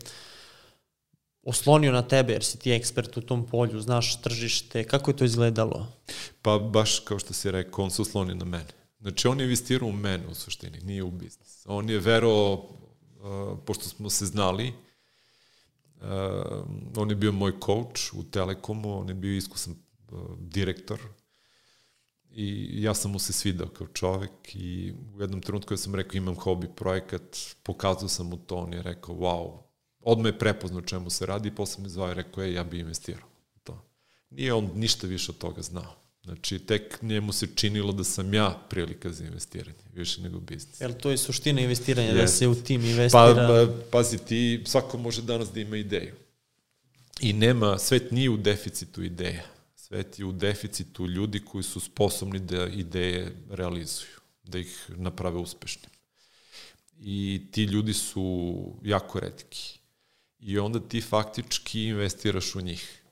oslonio 1.42 1.92
na 1.92 2.02
tebe 2.02 2.32
jer 2.32 2.44
si 2.44 2.58
ti 2.58 2.72
ekspert 2.72 3.16
u 3.16 3.20
tom 3.20 3.46
polju, 3.46 3.80
znaš 3.80 4.20
tržište, 4.22 4.84
kako 4.84 5.10
je 5.10 5.16
to 5.16 5.24
izgledalo? 5.24 5.86
Pa 6.42 6.58
baš 6.58 6.98
kao 6.98 7.18
što 7.18 7.32
si 7.32 7.50
rekao, 7.50 7.84
on 7.84 7.90
se 7.90 8.02
oslonio 8.02 8.34
na 8.34 8.44
mene. 8.44 8.78
Znači 9.00 9.28
on 9.28 9.40
je 9.40 9.44
investirao 9.44 9.88
u 9.88 9.92
mene 9.92 10.26
u 10.26 10.34
suštini, 10.34 10.80
nije 10.80 11.02
u 11.02 11.10
biznis. 11.10 11.64
On 11.66 11.90
je 11.90 11.98
verovao, 11.98 12.52
uh, 12.54 13.58
pošto 13.66 13.84
smo 13.84 14.10
se 14.10 14.26
znali, 14.26 14.68
uh, 14.68 14.87
on 16.96 17.10
je 17.10 17.16
bio 17.16 17.32
moj 17.32 17.52
coach 17.66 18.14
u 18.14 18.22
Telekomu, 18.22 19.00
on 19.00 19.08
je 19.08 19.14
bio 19.14 19.36
iskusan 19.36 19.74
uh, 20.10 20.38
direktor 20.38 21.00
i 22.30 22.68
ja 22.82 22.94
sam 22.94 23.10
mu 23.10 23.18
se 23.18 23.32
svidao 23.32 23.68
kao 23.68 23.86
čovek 23.86 24.54
i 24.54 24.94
u 25.14 25.20
jednom 25.20 25.40
trenutku 25.40 25.74
ja 25.74 25.78
sam 25.78 25.94
rekao 25.94 26.16
imam 26.16 26.34
hobi 26.34 26.68
projekat, 26.76 27.38
pokazao 27.62 28.08
sam 28.08 28.26
mu 28.26 28.36
to, 28.36 28.56
on 28.56 28.72
je 28.72 28.82
rekao 28.82 29.14
wow, 29.14 29.58
odmah 30.00 30.32
je 30.32 30.38
prepoznao 30.38 30.80
čemu 30.80 31.10
se 31.10 31.26
radi 31.26 31.48
i 31.48 31.54
posle 31.54 31.82
me 31.82 31.88
zvao 31.88 32.10
i 32.10 32.14
rekao 32.14 32.44
je 32.44 32.54
ja 32.54 32.64
bi 32.64 32.78
investirao 32.78 33.28
to. 33.64 33.84
Nije 34.30 34.54
on 34.54 34.70
ništa 34.74 35.06
više 35.06 35.32
od 35.32 35.38
toga 35.38 35.62
znao. 35.62 35.94
Znači, 36.28 36.58
tek 36.58 37.02
njemu 37.02 37.32
se 37.32 37.46
činilo 37.54 37.92
da 37.92 38.04
sam 38.04 38.34
ja 38.34 38.58
prilika 38.70 39.12
za 39.12 39.24
investiranje, 39.24 39.78
više 39.94 40.22
nego 40.22 40.40
biznis. 40.40 40.80
Jel 40.80 40.92
to 40.92 41.10
je 41.10 41.18
suština 41.18 41.60
investiranja, 41.60 42.12
da 42.14 42.28
se 42.28 42.48
u 42.48 42.54
tim 42.54 42.84
investira? 42.84 43.34
Pa, 43.34 43.66
pazi, 43.90 44.18
ti, 44.18 44.62
svako 44.66 44.98
može 44.98 45.22
danas 45.22 45.52
da 45.52 45.60
ima 45.60 45.76
ideju. 45.76 46.14
I 47.20 47.32
nema, 47.32 47.78
svet 47.78 48.10
nije 48.10 48.30
u 48.30 48.36
deficitu 48.36 49.02
ideja. 49.02 49.42
Svet 49.76 50.18
je 50.18 50.24
u 50.24 50.32
deficitu 50.32 51.06
ljudi 51.06 51.40
koji 51.40 51.64
su 51.64 51.80
sposobni 51.80 52.38
da 52.38 52.66
ideje 52.66 53.36
realizuju, 53.50 54.20
da 54.44 54.58
ih 54.58 54.84
naprave 54.88 55.38
uspešnim. 55.38 55.90
I 57.00 57.42
ti 57.52 57.64
ljudi 57.64 57.94
su 57.94 58.52
jako 58.82 59.20
redki. 59.20 59.78
I 60.40 60.58
onda 60.58 60.80
ti 60.80 61.00
faktički 61.00 61.84
investiraš 61.84 62.54
u 62.54 62.60
njih. 62.60 63.02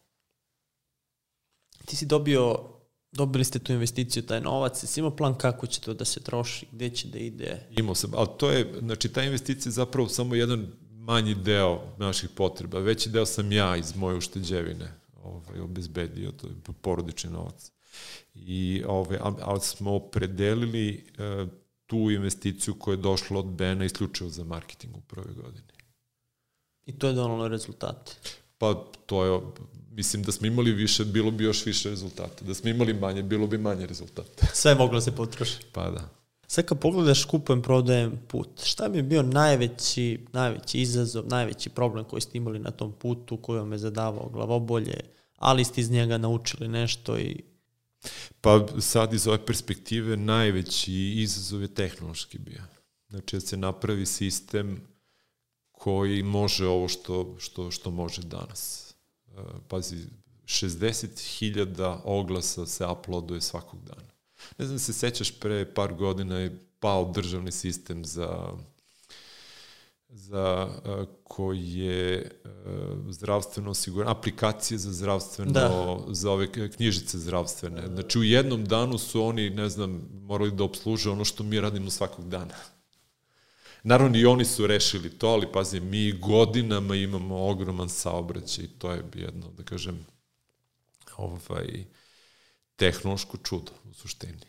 Ti 1.85 1.97
si 1.97 2.07
dobio 2.07 2.76
dobili 3.17 3.45
ste 3.45 3.59
tu 3.59 3.73
investiciju, 3.73 4.23
taj 4.23 4.41
novac, 4.41 4.83
jesi 4.83 5.01
imao 5.01 5.17
plan 5.17 5.35
kako 5.35 5.67
će 5.67 5.81
to 5.81 5.95
da 5.95 6.05
se 6.05 6.21
troši, 6.21 6.67
gde 6.73 6.91
će 6.91 7.09
da 7.09 7.19
ide? 7.19 7.67
Imao 7.79 7.95
sam, 7.95 8.11
ali 8.15 8.29
to 8.39 8.51
je, 8.51 8.75
znači 8.81 9.09
ta 9.09 9.23
investicija 9.23 9.71
je 9.71 9.75
zapravo 9.75 10.09
samo 10.09 10.35
jedan 10.35 10.67
manji 10.91 11.35
deo 11.35 11.81
naših 11.99 12.31
potreba. 12.31 12.79
Veći 12.79 13.11
deo 13.11 13.27
sam 13.27 13.53
ja 13.53 13.77
iz 13.77 13.97
moje 13.97 14.17
ušteđevine 14.17 14.93
ovaj, 15.23 15.61
obezbedio, 15.61 16.33
to 16.33 16.47
je 16.47 16.53
porodični 16.81 17.31
novac. 17.31 17.73
I, 18.35 18.83
ovaj, 18.87 19.19
ali 19.23 19.61
smo 19.61 19.95
opredelili 19.95 21.05
uh, 21.19 21.49
tu 21.87 22.11
investiciju 22.11 22.75
koja 22.75 22.93
je 22.93 23.03
došla 23.03 23.39
od 23.39 23.47
Bena 23.47 23.85
isključivo 23.85 24.31
za 24.31 24.45
marketing 24.45 24.97
u 24.97 25.01
prvoj 25.01 25.35
godini. 25.35 25.73
I 26.87 26.99
to 26.99 27.07
je 27.07 27.13
donalo 27.13 27.49
rezultate? 27.49 28.13
Pa 28.59 28.75
to 29.07 29.25
je 29.25 29.41
mislim 29.97 30.23
da 30.23 30.33
smo 30.33 30.47
imali 30.47 30.73
više, 30.73 31.05
bilo 31.05 31.31
bi 31.31 31.45
još 31.45 31.67
više 31.67 31.91
rezultata. 31.91 32.45
Da 32.45 32.55
smo 32.55 32.71
imali 32.71 32.95
manje, 32.95 33.23
bilo 33.23 33.47
bi 33.47 33.59
manje 33.59 33.87
rezultata. 33.87 34.47
Sve 34.55 34.71
je 34.71 34.75
moglo 34.75 34.95
da 34.95 35.01
se 35.01 35.17
potroši. 35.17 35.59
Pa 35.73 35.91
da. 35.91 36.09
Sad 36.47 36.65
kad 36.65 36.79
pogledaš 36.79 37.25
kupujem, 37.25 37.63
prodajem 37.63 38.21
put, 38.29 38.49
šta 38.65 38.89
mi 38.89 38.97
je 38.97 39.03
bio 39.03 39.23
najveći, 39.23 40.27
najveći 40.33 40.81
izazov, 40.81 41.27
najveći 41.27 41.71
problem 41.71 42.05
koji 42.05 42.21
ste 42.21 42.39
imali 42.39 42.59
na 42.59 42.71
tom 42.71 42.93
putu, 42.93 43.37
koji 43.37 43.59
vam 43.59 43.73
je 43.73 43.79
zadavao 43.79 44.29
glavobolje, 44.29 45.01
ali 45.37 45.65
ste 45.65 45.81
iz 45.81 45.91
njega 45.91 46.19
naučili 46.19 46.69
nešto 46.69 47.19
i... 47.19 47.43
Pa 48.41 48.67
sad 48.81 49.13
iz 49.13 49.27
ove 49.27 49.47
perspektive 49.47 50.17
najveći 50.17 50.93
izazov 50.95 51.63
je 51.63 51.75
tehnološki 51.75 52.39
bio. 52.39 52.63
Znači 53.09 53.37
da 53.37 53.41
se 53.41 53.57
napravi 53.57 54.07
sistem 54.07 54.81
koji 55.73 56.23
može 56.23 56.67
ovo 56.67 56.89
što, 56.89 57.37
što, 57.39 57.71
što 57.71 57.91
može 57.91 58.23
danas 58.23 58.86
pazi, 59.69 59.97
60.000 60.45 61.99
oglasa 62.05 62.67
se 62.67 62.87
uploaduje 62.87 63.41
svakog 63.41 63.81
dana. 63.85 64.09
Ne 64.59 64.67
znam 64.67 64.79
se 64.79 64.93
sećaš, 64.93 65.41
pre 65.41 65.75
par 65.75 65.95
godina 65.95 66.39
je 66.39 66.59
pao 66.81 67.13
državni 67.13 67.53
sistem 67.53 68.05
za 68.05 68.53
za 70.09 70.69
uh, 70.85 71.09
koji 71.25 71.79
je 71.79 72.31
uh, 72.45 72.51
zdravstveno 73.11 73.71
osiguranje, 73.71 74.11
aplikacije 74.11 74.79
za 74.79 74.93
zdravstveno, 74.93 75.53
da. 75.53 75.99
za 76.09 76.31
ove 76.31 76.71
knjižice 76.71 77.19
zdravstvene. 77.19 77.87
Znači 77.95 78.19
u 78.19 78.23
jednom 78.23 78.65
danu 78.65 78.99
su 78.99 79.23
oni, 79.23 79.51
ne 79.51 79.69
znam, 79.69 80.09
morali 80.13 80.51
da 80.51 80.65
obsluže 80.65 81.11
ono 81.11 81.25
što 81.25 81.45
mi 81.45 81.61
radimo 81.61 81.91
svakog 81.91 82.29
dana. 82.29 82.55
Naravno, 83.89 84.19
i 84.19 84.27
oni 84.27 84.45
su 84.45 84.67
rešili 84.67 85.11
to, 85.11 85.29
ali 85.29 85.53
pazi, 85.53 85.81
mi 85.81 86.13
godinama 86.13 86.95
imamo 86.95 87.49
ogroman 87.49 87.89
saobraćaj 87.89 88.65
i 88.65 88.69
to 88.69 88.93
je 88.93 89.05
jedno, 89.15 89.47
da 89.57 89.63
kažem, 89.63 90.07
ovaj, 91.17 91.85
tehnološko 92.77 93.37
čudo 93.37 93.73
u 93.91 93.95
suštini. 93.95 94.47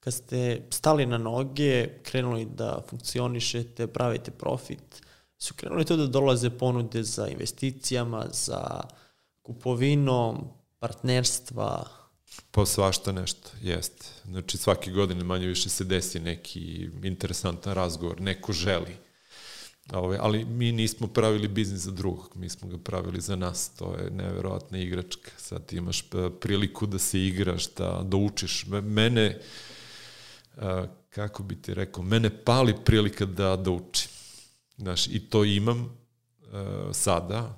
Kad 0.00 0.14
ste 0.14 0.62
stali 0.70 1.06
na 1.06 1.18
noge, 1.18 1.88
krenuli 2.02 2.44
da 2.44 2.82
funkcionišete, 2.90 3.86
pravite 3.86 4.30
profit, 4.30 5.02
su 5.38 5.54
krenuli 5.54 5.84
to 5.84 5.96
da 5.96 6.06
dolaze 6.06 6.50
ponude 6.50 7.02
za 7.02 7.28
investicijama, 7.28 8.26
za 8.32 8.80
kupovinom, 9.42 10.48
partnerstva, 10.78 11.84
Pa 12.50 12.66
svašta 12.66 13.12
nešto, 13.12 13.50
jeste. 13.62 14.06
Znači 14.24 14.58
svake 14.58 14.90
godine 14.90 15.24
manje 15.24 15.46
više 15.46 15.68
se 15.68 15.84
desi 15.84 16.20
neki 16.20 16.90
interesantan 17.02 17.74
razgovor, 17.74 18.20
neko 18.20 18.52
želi. 18.52 18.96
Ove, 19.92 20.18
ali 20.20 20.44
mi 20.44 20.72
nismo 20.72 21.06
pravili 21.06 21.48
biznis 21.48 21.80
za 21.80 21.90
drugog, 21.90 22.32
mi 22.34 22.48
smo 22.48 22.68
ga 22.68 22.78
pravili 22.78 23.20
za 23.20 23.36
nas, 23.36 23.70
to 23.78 23.96
je 23.96 24.10
neverovatna 24.10 24.78
igračka. 24.78 25.30
Sad 25.36 25.72
imaš 25.72 26.04
priliku 26.40 26.86
da 26.86 26.98
se 26.98 27.26
igraš, 27.26 27.74
da, 27.74 28.02
da 28.04 28.16
učiš. 28.16 28.66
Mene, 28.82 29.40
kako 31.10 31.42
bi 31.42 31.62
ti 31.62 31.74
rekao, 31.74 32.02
mene 32.02 32.44
pali 32.44 32.74
prilika 32.84 33.26
da, 33.26 33.56
da 33.56 33.70
učim. 33.70 34.10
Znaš, 34.76 35.06
i 35.06 35.20
to 35.20 35.44
imam 35.44 35.98
sada. 36.92 37.56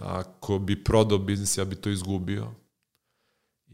Ako 0.00 0.58
bi 0.58 0.84
prodao 0.84 1.18
biznis, 1.18 1.58
ja 1.58 1.64
bi 1.64 1.76
to 1.76 1.90
izgubio 1.90 2.63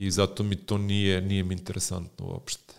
i 0.00 0.10
zato 0.10 0.42
mi 0.42 0.56
to 0.56 0.78
nije, 0.78 1.20
nije 1.20 1.42
mi 1.44 1.54
interesantno 1.54 2.26
uopšte. 2.26 2.74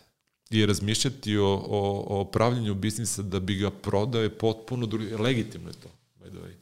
I 0.49 0.65
razmišljati 0.65 1.37
o, 1.37 1.47
o, 1.47 2.05
o 2.19 2.25
pravljenju 2.25 2.73
biznisa 2.75 3.21
da 3.21 3.39
bi 3.39 3.55
ga 3.55 3.71
prodao 3.71 4.21
je 4.21 4.37
potpuno 4.37 4.85
drugi, 4.85 5.15
legitimno 5.15 5.69
je 5.69 5.73
to, 5.73 5.89
by 6.19 6.29
the 6.29 6.37
way. 6.37 6.53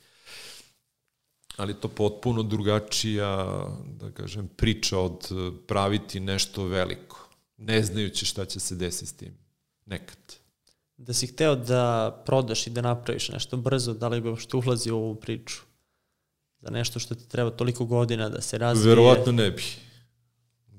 Ali 1.57 1.73
to 1.73 1.87
potpuno 1.87 2.43
drugačija, 2.43 3.65
da 3.99 4.11
kažem, 4.11 4.47
priča 4.47 4.99
od 4.99 5.29
praviti 5.67 6.19
nešto 6.19 6.63
veliko, 6.63 7.29
ne 7.57 7.83
znajući 7.83 8.25
šta 8.25 8.45
će 8.45 8.59
se 8.59 8.75
desiti 8.75 9.05
s 9.05 9.13
tim, 9.13 9.37
nekad. 9.85 10.17
Da 10.97 11.13
si 11.13 11.27
hteo 11.27 11.55
da 11.55 12.23
prodaš 12.25 12.67
i 12.67 12.69
da 12.69 12.81
napraviš 12.81 13.29
nešto 13.29 13.57
brzo, 13.57 13.93
da 13.93 14.07
li 14.07 14.21
bi 14.21 14.35
što 14.37 14.57
ulazi 14.57 14.91
u 14.91 14.97
ovu 14.97 15.15
priču? 15.15 15.57
Za 16.61 16.69
nešto 16.69 16.99
što 16.99 17.15
ti 17.15 17.29
treba 17.29 17.49
toliko 17.49 17.85
godina 17.85 18.29
da 18.29 18.41
se 18.41 18.57
razvije? 18.57 18.89
Verovatno 18.89 19.31
ne 19.31 19.51
bi 19.51 19.63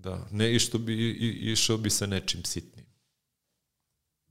Da, 0.02 0.26
ne 0.30 0.58
što 0.58 0.78
bi, 0.78 0.94
i, 0.94 1.52
išao 1.52 1.76
bi 1.76 1.90
sa 1.90 2.06
nečim 2.06 2.44
sitnim. 2.44 2.86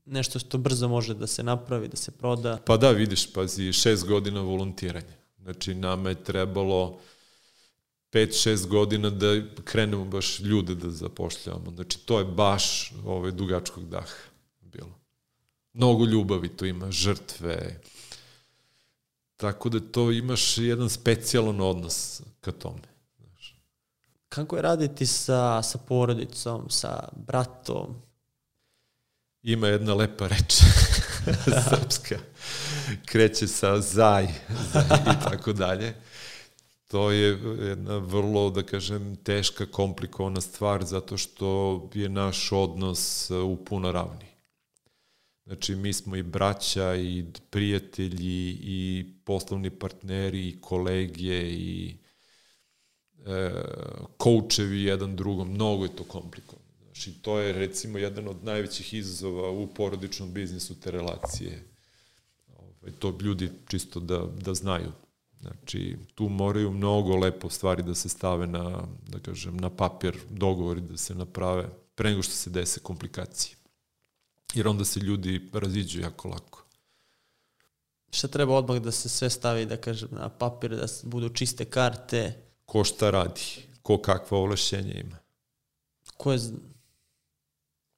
Nešto 0.04 0.38
što 0.38 0.58
brzo 0.58 0.88
može 0.88 1.14
da 1.14 1.26
se 1.26 1.42
napravi, 1.42 1.88
da 1.88 1.96
se 1.96 2.10
proda. 2.10 2.58
Pa 2.66 2.76
da, 2.76 2.90
vidiš, 2.90 3.32
pazi, 3.32 3.72
šest 3.72 4.06
godina 4.06 4.40
volontiranja. 4.40 5.16
Znači, 5.42 5.74
nama 5.74 6.08
je 6.08 6.24
trebalo 6.24 7.00
5-6 8.12 8.66
godina 8.66 9.10
da 9.10 9.42
krenemo 9.64 10.04
baš 10.04 10.40
ljude 10.40 10.74
da 10.74 10.90
zapošljavamo. 10.90 11.70
Znači, 11.70 11.98
to 11.98 12.18
je 12.18 12.24
baš 12.24 12.92
ovaj, 13.04 13.30
dugačkog 13.30 13.88
daha 13.88 14.06
bilo. 14.60 15.00
Mnogo 15.72 16.04
ljubavi 16.04 16.56
tu 16.56 16.66
ima, 16.66 16.90
žrtve. 16.90 17.80
Tako 19.36 19.68
da 19.68 19.80
to 19.80 20.10
imaš 20.10 20.58
jedan 20.58 20.90
specijalan 20.90 21.60
odnos 21.60 22.22
ka 22.40 22.52
tome. 22.52 22.89
Kako 24.30 24.56
je 24.56 24.62
raditi 24.62 25.06
sa, 25.06 25.62
sa 25.62 25.78
porodicom, 25.78 26.70
sa 26.70 27.08
bratom? 27.16 27.94
Ima 29.42 29.68
jedna 29.68 29.94
lepa 29.94 30.28
reč 30.28 30.54
srpska. 31.70 32.18
Kreće 33.06 33.46
sa 33.46 33.80
zaj, 33.80 34.26
zaj 34.72 34.98
i 35.02 35.24
tako 35.24 35.52
dalje. 35.52 35.94
To 36.88 37.10
je 37.10 37.38
jedna 37.68 37.96
vrlo, 37.98 38.50
da 38.50 38.62
kažem, 38.62 39.16
teška, 39.16 39.66
komplikovana 39.66 40.40
stvar 40.40 40.84
zato 40.84 41.16
što 41.16 41.90
je 41.94 42.08
naš 42.08 42.52
odnos 42.52 43.30
u 43.30 43.56
puno 43.64 43.92
ravni. 43.92 44.26
Znači, 45.46 45.76
mi 45.76 45.92
smo 45.92 46.16
i 46.16 46.22
braća, 46.22 46.94
i 46.94 47.24
prijatelji, 47.50 48.58
i 48.62 49.06
poslovni 49.24 49.70
partneri, 49.70 50.48
i 50.48 50.60
kolege, 50.60 51.42
i 51.50 51.96
e, 53.26 53.50
koučevi 54.16 54.82
jedan 54.82 55.16
drugom. 55.16 55.48
Mnogo 55.48 55.84
je 55.84 55.96
to 55.96 56.04
komplikovano. 56.04 56.68
Znači, 56.84 57.12
to 57.22 57.38
je, 57.38 57.52
recimo, 57.52 57.98
jedan 57.98 58.28
od 58.28 58.44
najvećih 58.44 58.94
izazova 58.94 59.50
u 59.50 59.66
porodičnom 59.66 60.32
biznisu, 60.32 60.80
te 60.80 60.90
relacije. 60.90 61.64
Ovaj, 62.58 62.92
to 62.98 63.18
ljudi 63.20 63.50
čisto 63.68 64.00
da, 64.00 64.26
da 64.40 64.54
znaju. 64.54 64.92
Znači, 65.40 65.96
tu 66.14 66.28
moraju 66.28 66.70
mnogo 66.70 67.16
lepo 67.16 67.50
stvari 67.50 67.82
da 67.82 67.94
se 67.94 68.08
stave 68.08 68.46
na, 68.46 68.82
da 69.08 69.18
kažem, 69.18 69.56
na 69.56 69.70
papir, 69.70 70.18
dogovori 70.30 70.80
da 70.80 70.96
se 70.96 71.14
naprave, 71.14 71.68
pre 71.94 72.10
nego 72.10 72.22
što 72.22 72.34
se 72.34 72.50
dese 72.50 72.80
komplikacije. 72.80 73.56
Jer 74.54 74.68
onda 74.68 74.84
se 74.84 75.00
ljudi 75.00 75.48
raziđu 75.52 76.00
jako 76.00 76.28
lako. 76.28 76.64
Šta 78.10 78.28
treba 78.28 78.54
odmah 78.54 78.78
da 78.78 78.90
se 78.90 79.08
sve 79.08 79.30
stavi, 79.30 79.66
da 79.66 79.76
kažem, 79.76 80.08
na 80.12 80.28
papir, 80.28 80.76
da 80.76 80.86
budu 81.02 81.28
čiste 81.28 81.64
karte? 81.64 82.49
Ko 82.70 82.84
šta 82.84 83.10
radi, 83.10 83.66
ko 83.82 83.98
kakva 83.98 84.38
ovlašćenja 84.38 84.94
ima. 85.00 85.18
Ko, 86.16 86.32
je, 86.32 86.38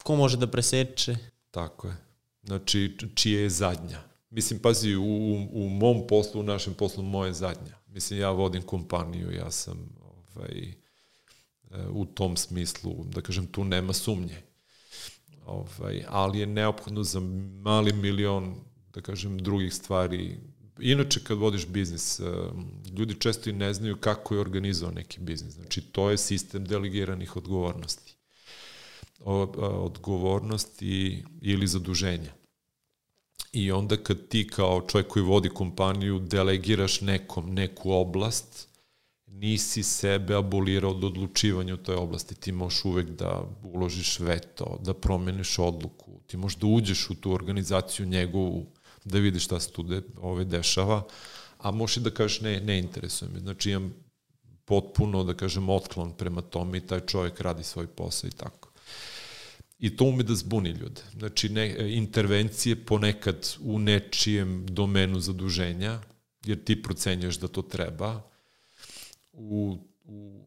ko 0.03 0.17
može 0.17 0.37
da 0.37 0.51
preseče? 0.51 1.17
Tako 1.51 1.89
je. 1.89 1.97
Znači, 2.43 2.97
čije 3.15 3.43
je 3.43 3.51
zadnja 3.51 4.13
Mislim, 4.33 4.59
pazi, 4.59 4.95
u, 4.97 5.49
u 5.53 5.69
mom 5.69 6.07
poslu, 6.09 6.41
u 6.41 6.45
našem 6.45 6.75
poslu, 6.75 7.03
moje 7.03 7.33
zadnja. 7.33 7.77
Mislim, 7.87 8.21
ja 8.21 8.31
vodim 8.31 8.63
kompaniju, 8.63 9.33
ja 9.33 9.51
sam 9.51 9.89
ovaj, 10.35 10.69
e, 11.71 11.87
u 11.91 12.05
tom 12.05 12.37
smislu, 12.37 13.05
da 13.05 13.21
kažem, 13.21 13.47
tu 13.47 13.65
nema 13.65 13.93
sumnje. 13.93 14.43
Ovaj, 15.47 16.05
ali 16.09 16.39
je 16.39 16.47
neophodno 16.47 17.03
za 17.03 17.21
mali 17.63 17.93
milion, 17.93 18.55
da 18.95 19.01
kažem, 19.01 19.39
drugih 19.39 19.75
stvari. 19.75 20.41
Inače, 20.83 21.21
kad 21.25 21.39
vodiš 21.39 21.67
biznis, 21.67 22.21
e, 22.21 22.25
ljudi 22.99 23.15
često 23.15 23.51
i 23.51 23.53
ne 23.53 23.75
znaju 23.75 23.97
kako 23.97 24.35
je 24.35 24.41
organizovao 24.41 24.95
neki 24.95 25.21
biznis. 25.21 25.55
Znači, 25.55 25.81
to 25.81 26.11
je 26.11 26.19
sistem 26.19 26.65
delegiranih 26.65 27.37
odgovornosti. 27.37 28.17
Odgovornosti 29.65 31.25
ili 31.41 31.67
zaduženja. 31.67 32.33
I 33.53 33.73
onda 33.73 33.97
kad 33.97 34.29
ti 34.29 34.47
kao 34.47 34.87
čovjek 34.89 35.09
koji 35.09 35.23
vodi 35.23 35.49
kompaniju 35.49 36.19
delegiraš 36.19 37.01
nekom 37.01 37.55
neku 37.55 37.93
oblast, 37.93 38.69
nisi 39.27 39.83
sebe 39.83 40.35
abolirao 40.35 40.91
od 40.91 41.05
odlučivanja 41.05 41.75
u 41.75 41.77
toj 41.77 41.95
oblasti. 41.95 42.35
Ti 42.35 42.53
možeš 42.53 42.85
uvek 42.85 43.11
da 43.11 43.43
uložiš 43.63 44.19
veto, 44.21 44.79
da 44.85 44.95
promeniš 44.95 45.59
odluku, 45.59 46.21
ti 46.27 46.37
možeš 46.37 46.59
da 46.59 46.67
uđeš 46.67 47.11
u 47.11 47.15
tu 47.15 47.33
organizaciju 47.33 48.07
njegovu, 48.07 48.67
da 49.05 49.19
vidiš 49.19 49.45
šta 49.45 49.61
se 49.61 49.73
tu 49.73 49.83
de, 49.83 50.03
ove 50.21 50.45
dešava, 50.45 51.03
a 51.59 51.71
možeš 51.71 51.97
i 51.97 52.01
da 52.01 52.11
kažeš 52.11 52.41
ne, 52.41 52.61
ne 52.61 52.79
interesuje 52.79 53.31
me. 53.35 53.41
Znači 53.41 53.71
imam 53.71 53.95
potpuno, 54.65 55.25
da 55.25 55.35
kažem, 55.35 55.69
otklon 55.69 56.13
prema 56.13 56.43
tome 56.43 56.79
i 56.79 56.87
taj 56.87 57.01
čovjek 57.07 57.41
radi 57.41 57.65
svoj 57.65 57.87
posao 57.87 58.29
i 58.29 58.31
tako. 58.31 58.73
I 59.79 59.97
to 59.97 60.05
ume 60.05 60.23
da 60.23 60.35
zbuni 60.35 60.71
ljude. 60.71 61.01
Znači, 61.19 61.49
ne, 61.49 61.97
intervencije 61.97 62.85
ponekad 62.85 63.57
u 63.61 63.79
nečijem 63.79 64.67
domenu 64.67 65.21
zaduženja, 65.21 66.01
jer 66.45 66.65
ti 66.65 66.83
procenjaš 66.83 67.39
da 67.39 67.49
to 67.49 67.63
treba, 67.63 68.23
u, 69.33 69.79
u, 70.05 70.45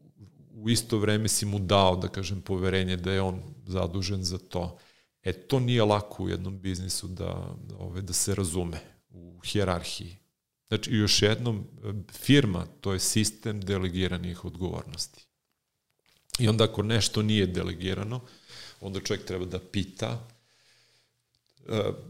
u 0.54 0.70
isto 0.70 0.98
vreme 0.98 1.28
si 1.28 1.46
mu 1.46 1.58
dao, 1.58 1.96
da 1.96 2.08
kažem, 2.08 2.40
poverenje 2.40 2.96
da 2.96 3.12
je 3.12 3.22
on 3.22 3.42
zadužen 3.66 4.24
za 4.24 4.38
to. 4.38 4.78
E, 5.26 5.32
to 5.32 5.60
nije 5.60 5.84
lako 5.84 6.22
u 6.22 6.28
jednom 6.28 6.60
biznisu 6.60 7.08
da, 7.08 7.56
ove, 7.78 8.02
da 8.02 8.12
se 8.12 8.34
razume 8.34 8.80
u 9.10 9.40
hjerarhiji. 9.44 10.16
Znači, 10.68 10.94
još 10.94 11.22
jednom, 11.22 11.66
firma, 12.12 12.66
to 12.80 12.92
je 12.92 13.00
sistem 13.00 13.60
delegiranih 13.60 14.44
odgovornosti. 14.44 15.26
I 16.38 16.48
onda 16.48 16.64
ako 16.64 16.82
nešto 16.82 17.22
nije 17.22 17.46
delegirano, 17.46 18.20
onda 18.80 19.00
čovjek 19.00 19.26
treba 19.26 19.44
da 19.44 19.58
pita, 19.58 20.28
e, 20.30 20.35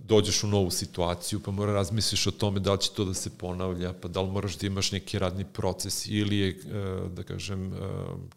dođeš 0.05 0.45
u 0.45 0.47
novu 0.47 0.71
situaciju, 0.71 1.41
pa 1.41 1.51
mora 1.51 1.73
razmisliš 1.73 2.27
o 2.27 2.31
tome 2.31 2.61
da 2.61 2.73
li 2.73 2.81
će 2.81 2.91
to 2.91 3.05
da 3.05 3.15
se 3.15 3.31
ponavlja, 3.39 3.93
pa 3.93 4.09
da 4.09 4.21
li 4.21 4.31
moraš 4.31 4.59
da 4.59 4.67
imaš 4.67 4.93
neki 4.93 5.19
radni 5.19 5.45
proces 5.45 6.07
ili 6.07 6.39
je, 6.39 6.49
e, 6.49 7.09
da 7.09 7.23
kažem, 7.23 7.73
e, 7.73 7.77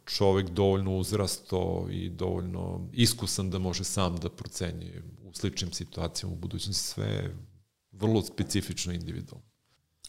čovek 0.06 0.50
dovoljno 0.50 0.98
uzrasto 0.98 1.88
i 1.92 2.10
dovoljno 2.10 2.88
iskusan 2.94 3.50
da 3.50 3.60
može 3.60 3.84
sam 3.84 4.18
da 4.18 4.30
procenjuje 4.30 5.04
u 5.24 5.34
sličnim 5.34 5.72
situacijama 5.72 6.34
u 6.34 6.40
budućnosti. 6.40 6.88
Sve 6.88 7.36
vrlo 7.92 8.22
specifično 8.22 8.94
individualno 8.94 9.49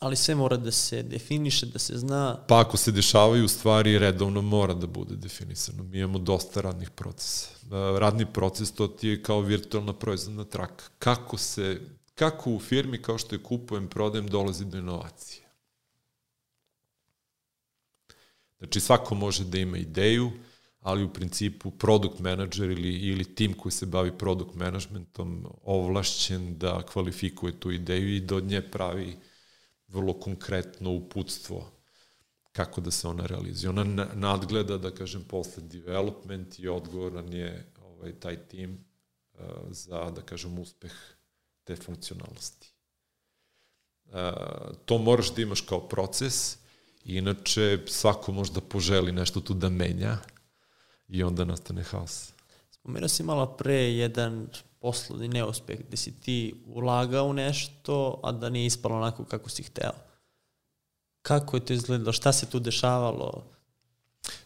ali 0.00 0.16
sve 0.16 0.34
mora 0.34 0.56
da 0.56 0.72
se 0.72 1.02
definiše, 1.02 1.66
da 1.66 1.78
se 1.78 1.98
zna. 1.98 2.44
Pa 2.48 2.60
ako 2.60 2.76
se 2.76 2.92
dešavaju 2.92 3.48
stvari, 3.48 3.98
redovno 3.98 4.42
mora 4.42 4.74
da 4.74 4.86
bude 4.86 5.16
definisano. 5.16 5.82
Mi 5.82 5.98
imamo 5.98 6.18
dosta 6.18 6.60
radnih 6.60 6.90
procesa. 6.90 7.48
E, 7.50 7.98
radni 7.98 8.26
proces 8.32 8.72
to 8.72 8.88
ti 8.88 9.08
je 9.08 9.22
kao 9.22 9.40
virtualna 9.40 9.92
proizvodna 9.92 10.44
traka. 10.44 10.84
Kako 10.98 11.38
se, 11.38 11.80
kako 12.14 12.50
u 12.50 12.60
firmi 12.60 13.02
kao 13.02 13.18
što 13.18 13.34
je 13.34 13.42
kupujem, 13.42 13.88
prodajem, 13.88 14.26
dolazi 14.26 14.64
do 14.64 14.78
inovacije. 14.78 15.44
Znači 18.58 18.80
svako 18.80 19.14
može 19.14 19.44
da 19.44 19.58
ima 19.58 19.78
ideju, 19.78 20.30
ali 20.80 21.04
u 21.04 21.12
principu 21.12 21.70
product 21.70 22.18
manager 22.18 22.70
ili, 22.70 22.90
ili 22.90 23.34
tim 23.34 23.52
koji 23.52 23.72
se 23.72 23.86
bavi 23.86 24.18
product 24.18 24.54
managementom 24.54 25.46
ovlašćen 25.64 26.58
da 26.58 26.82
kvalifikuje 26.82 27.60
tu 27.60 27.70
ideju 27.70 28.14
i 28.16 28.20
da 28.20 28.36
od 28.36 28.44
nje 28.44 28.62
pravi 28.62 29.08
uh, 29.08 29.29
vrlo 29.90 30.20
konkretno 30.20 30.90
uputstvo 30.90 31.70
kako 32.52 32.80
da 32.80 32.90
se 32.90 33.08
ona 33.08 33.26
realizuje. 33.26 33.70
Ona 33.70 33.84
nadgleda, 34.14 34.78
da 34.78 34.90
kažem, 34.90 35.24
posle 35.24 35.62
development 35.62 36.58
i 36.58 36.68
odgovoran 36.68 37.32
je 37.32 37.72
ovaj, 37.84 38.12
taj 38.12 38.36
tim 38.36 38.84
uh, 39.32 39.40
za, 39.70 40.10
da 40.10 40.22
kažem, 40.22 40.58
uspeh 40.58 40.92
te 41.64 41.76
funkcionalnosti. 41.76 42.72
Uh, 44.06 44.12
to 44.84 44.98
moraš 44.98 45.34
da 45.34 45.42
imaš 45.42 45.60
kao 45.60 45.88
proces, 45.88 46.56
inače 47.04 47.78
svako 47.86 48.32
može 48.32 48.52
da 48.52 48.60
poželi 48.60 49.12
nešto 49.12 49.40
tu 49.40 49.54
da 49.54 49.68
menja 49.68 50.18
i 51.08 51.22
onda 51.22 51.44
nastane 51.44 51.82
haos. 51.82 52.32
Spomenuo 52.70 53.08
si 53.08 53.22
malo 53.22 53.56
pre 53.56 53.74
jedan 53.74 54.48
poslovni 54.80 55.28
neuspeh, 55.28 55.78
gde 55.88 55.96
si 55.96 56.20
ti 56.20 56.54
ulagao 56.66 57.26
u 57.26 57.32
nešto, 57.32 58.20
a 58.22 58.32
da 58.32 58.50
nije 58.50 58.66
ispalo 58.66 58.96
onako 58.96 59.24
kako 59.24 59.50
si 59.50 59.62
hteo. 59.62 59.92
Kako 61.22 61.56
je 61.56 61.64
to 61.64 61.72
izgledalo? 61.72 62.12
Šta 62.12 62.32
se 62.32 62.46
tu 62.46 62.58
dešavalo? 62.58 63.44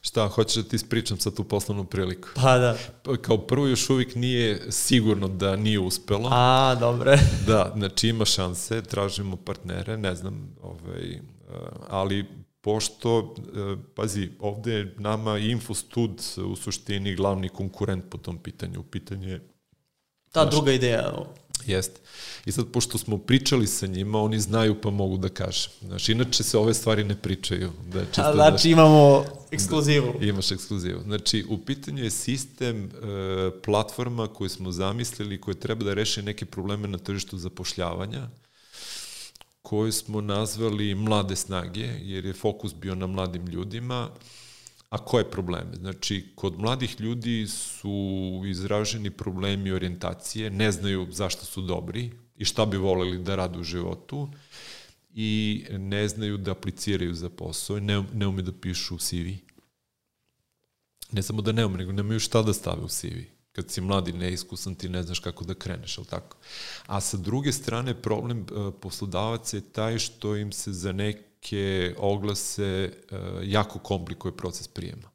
Šta, 0.01 0.28
hoćeš 0.28 0.62
da 0.62 0.68
ti 0.68 0.76
ispričam 0.76 1.18
sa 1.18 1.30
tu 1.30 1.45
poslovnu 1.45 1.85
priliku? 1.85 2.28
Pa 2.35 2.59
da. 2.59 2.76
Pa, 3.03 3.16
kao 3.16 3.39
prvo 3.39 3.66
još 3.66 3.91
uvijek 3.91 4.14
nije 4.14 4.72
sigurno 4.72 5.28
da 5.28 5.57
nije 5.57 5.80
uspelo. 5.80 6.28
A, 6.32 6.77
dobre. 6.81 7.19
da, 7.48 7.73
znači 7.77 8.09
ima 8.09 8.24
šanse, 8.24 8.82
tražimo 8.82 9.36
partnere, 9.36 9.97
ne 9.97 10.15
znam, 10.15 10.56
ovaj, 10.62 11.12
eh, 11.12 11.20
ali 11.89 12.27
pošto, 12.61 13.35
eh, 13.39 13.77
pazi, 13.94 14.31
ovde 14.40 14.73
je 14.73 14.94
nama 14.98 15.39
Infostud 15.39 16.23
u 16.47 16.56
suštini 16.56 17.15
glavni 17.15 17.48
konkurent 17.48 18.05
po 18.11 18.19
tom 18.19 18.39
pitanju. 18.39 18.82
Pitanje 18.82 19.28
je 19.28 19.53
Ta 20.35 20.43
Znaš, 20.43 20.55
druga 20.55 20.73
ideja. 20.73 21.12
Jeste. 21.66 22.01
I 22.47 22.52
sad, 22.52 22.66
pošto 22.73 22.98
smo 22.98 23.19
pričali 23.19 23.66
sa 23.66 23.86
njima, 23.86 24.23
oni 24.23 24.40
znaju 24.40 24.81
pa 24.81 24.90
mogu 24.90 25.16
da 25.16 25.28
kažem. 25.28 25.70
Znaš, 25.81 26.09
inače 26.09 26.43
se 26.43 26.59
ove 26.59 26.74
stvari 26.74 27.05
ne 27.05 27.15
pričaju. 27.16 27.70
Da 27.93 28.05
čisto, 28.05 28.23
A, 28.23 28.32
znači, 28.35 28.69
da, 28.69 28.73
imamo 28.73 29.24
ekskluzivu. 29.51 30.15
Da, 30.20 30.27
imaš 30.27 30.52
ekskluzivu. 30.52 31.01
Znači, 31.02 31.44
u 31.48 31.59
pitanju 31.59 32.05
je 32.05 32.11
sistem 32.11 32.85
e, 32.85 32.90
platforma 33.65 34.27
koju 34.27 34.48
smo 34.48 34.73
zamislili, 34.73 35.40
koje 35.40 35.55
treba 35.55 35.85
da 35.85 35.94
reše 35.94 36.23
neke 36.23 36.44
probleme 36.44 36.89
na 36.89 36.98
tržištu 36.98 37.39
zapošljavanja, 37.39 38.28
koju 39.62 39.93
smo 39.93 40.20
nazvali 40.20 40.94
mlade 40.94 41.36
snage, 41.36 41.89
jer 42.01 42.24
je 42.24 42.32
fokus 42.32 42.74
bio 42.74 42.94
na 42.94 43.06
mladim 43.06 43.47
ljudima, 43.47 44.09
A 44.95 44.99
koje 44.99 45.31
probleme? 45.31 45.77
Znači, 45.77 46.33
kod 46.35 46.59
mladih 46.59 47.01
ljudi 47.01 47.47
su 47.49 48.43
izraženi 48.47 49.11
problemi 49.11 49.73
orijentacije, 49.73 50.51
ne 50.51 50.73
znaju 50.73 51.07
zašto 51.11 51.45
su 51.45 51.62
dobri 51.62 52.12
i 52.37 52.45
šta 52.45 52.66
bi 52.66 52.77
voleli 52.77 53.19
da 53.19 53.35
rade 53.35 53.59
u 53.59 53.62
životu 53.62 54.29
i 55.15 55.65
ne 55.71 56.09
znaju 56.09 56.37
da 56.37 56.51
apliciraju 56.51 57.15
za 57.15 57.31
posao 57.31 57.81
ne, 57.81 58.05
ne 58.12 58.27
ume 58.27 58.43
da 58.43 58.53
pišu 58.53 58.95
u 58.95 58.99
CV. 58.99 59.35
Ne 61.12 61.23
samo 61.23 61.43
da 61.43 61.53
ne 61.53 61.66
ume, 61.66 61.79
nego 61.79 61.93
nemaju 61.93 62.21
šta 62.21 62.43
da 62.43 62.53
stave 62.53 62.83
u 62.83 62.89
CV. 62.89 63.27
Kad 63.53 63.71
si 63.71 63.81
mladi, 63.81 64.12
neiskusan, 64.12 64.75
ti 64.75 64.89
ne 64.89 65.03
znaš 65.03 65.19
kako 65.19 65.45
da 65.45 65.55
kreneš, 65.55 65.99
ali 65.99 66.07
tako? 66.07 66.37
A 66.87 67.01
sa 67.01 67.16
druge 67.16 67.53
strane, 67.53 67.95
problem 68.03 68.47
uh, 68.53 68.75
poslodavaca 68.81 69.57
je 69.57 69.73
taj 69.73 69.99
što 69.99 70.37
im 70.37 70.53
se 70.53 70.73
za 70.73 70.93
neke 70.93 71.34
oglase 71.99 72.93
uh, 73.11 73.19
jako 73.43 73.79
komplikuje 73.79 74.37
proces 74.37 74.69
prijema. 74.69 75.11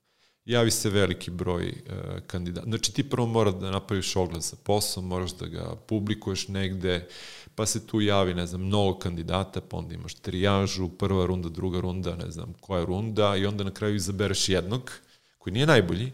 javi 0.45 0.71
se 0.71 0.89
veliki 0.89 1.31
broj 1.31 1.67
uh, 1.67 2.19
kandidata. 2.27 2.67
Znači 2.67 2.93
ti 2.93 3.09
prvo 3.09 3.27
mora 3.27 3.51
da 3.51 3.71
napraviš 3.71 4.15
oglas 4.15 4.51
za 4.51 4.57
posao, 4.63 5.03
moraš 5.03 5.31
da 5.31 5.45
ga 5.45 5.75
publikuješ 5.87 6.47
negde, 6.47 7.07
pa 7.55 7.65
se 7.65 7.87
tu 7.87 8.01
javi, 8.01 8.33
ne 8.33 8.45
znam, 8.47 8.61
mnogo 8.61 8.99
kandidata, 8.99 9.61
pa 9.61 9.77
onda 9.77 9.93
imaš 9.93 10.13
trijažu, 10.13 10.89
prva 10.89 11.25
runda, 11.25 11.49
druga 11.49 11.79
runda, 11.79 12.15
ne 12.15 12.31
znam 12.31 12.53
koja 12.61 12.85
runda 12.85 13.35
i 13.35 13.45
onda 13.45 13.63
na 13.63 13.71
kraju 13.71 13.95
izabereš 13.95 14.49
jednog 14.49 14.91
koji 15.37 15.53
nije 15.53 15.65
najbolji, 15.65 16.11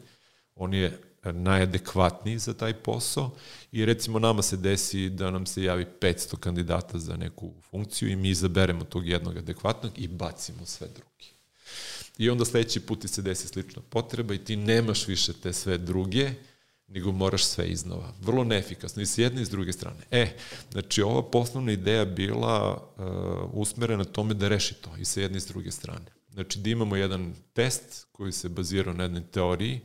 on 0.56 0.74
je 0.74 1.00
najadekvatniji 1.32 2.40
za 2.40 2.54
taj 2.54 2.74
posao 2.74 3.32
i 3.72 3.86
recimo 3.86 4.20
nama 4.20 4.42
se 4.42 4.58
desi 4.58 5.10
da 5.10 5.32
nam 5.32 5.46
se 5.46 5.64
javi 5.64 5.86
500 6.02 6.38
kandidata 6.38 7.00
za 7.00 7.18
neku 7.18 7.54
funkciju 7.70 8.10
i 8.10 8.16
mi 8.16 8.30
izaberemo 8.30 8.84
tog 8.84 9.08
jednog 9.08 9.38
adekvatnog 9.38 10.00
i 10.00 10.08
bacimo 10.08 10.66
sve 10.66 10.88
drugi. 10.88 11.34
I 12.18 12.30
onda 12.30 12.46
sledeći 12.46 12.80
put 12.80 13.02
ti 13.02 13.08
se 13.08 13.22
desi 13.22 13.48
slična 13.48 13.82
potreba 13.90 14.34
i 14.34 14.44
ti 14.44 14.56
nemaš 14.56 15.08
više 15.08 15.34
te 15.34 15.54
sve 15.54 15.78
druge, 15.78 16.32
nego 16.88 17.12
moraš 17.12 17.44
sve 17.46 17.68
iznova. 17.68 18.14
Vrlo 18.22 18.44
neefikasno 18.44 19.02
i 19.02 19.06
s 19.06 19.18
jedne 19.18 19.42
i 19.42 19.46
s 19.46 19.50
druge 19.50 19.74
strane. 19.74 20.00
E, 20.12 20.38
znači 20.72 21.02
ova 21.02 21.24
poslovna 21.24 21.72
ideja 21.72 22.06
bila 22.06 22.74
uh, 22.74 23.62
usmerena 23.62 24.04
tome 24.04 24.34
da 24.34 24.48
reši 24.48 24.74
to 24.74 24.90
i 24.98 25.06
sa 25.06 25.22
jedne 25.22 25.38
i 25.38 25.42
s 25.42 25.48
druge 25.48 25.72
strane. 25.72 26.06
Znači 26.30 26.60
da 26.60 26.70
imamo 26.70 26.96
jedan 26.96 27.34
test 27.54 28.08
koji 28.12 28.32
se 28.32 28.50
bazirao 28.50 28.94
na 28.94 29.04
jednoj 29.04 29.24
teoriji 29.24 29.82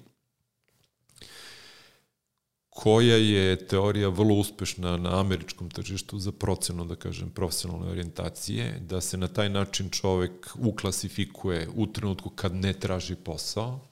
koja 2.82 3.16
je 3.16 3.66
teorija 3.66 4.08
vrlo 4.08 4.34
uspešna 4.34 4.96
na 4.96 5.20
američkom 5.20 5.70
tržištu 5.70 6.18
za 6.18 6.32
procenu, 6.32 6.84
da 6.84 6.96
kažem, 6.96 7.30
profesionalne 7.30 7.90
orijentacije, 7.90 8.78
da 8.80 9.00
se 9.00 9.16
na 9.16 9.28
taj 9.28 9.48
način 9.48 9.90
čovek 9.90 10.48
uklasifikuje 10.58 11.68
u 11.74 11.86
trenutku 11.86 12.30
kad 12.30 12.54
ne 12.54 12.72
traži 12.72 13.16
posao 13.16 13.88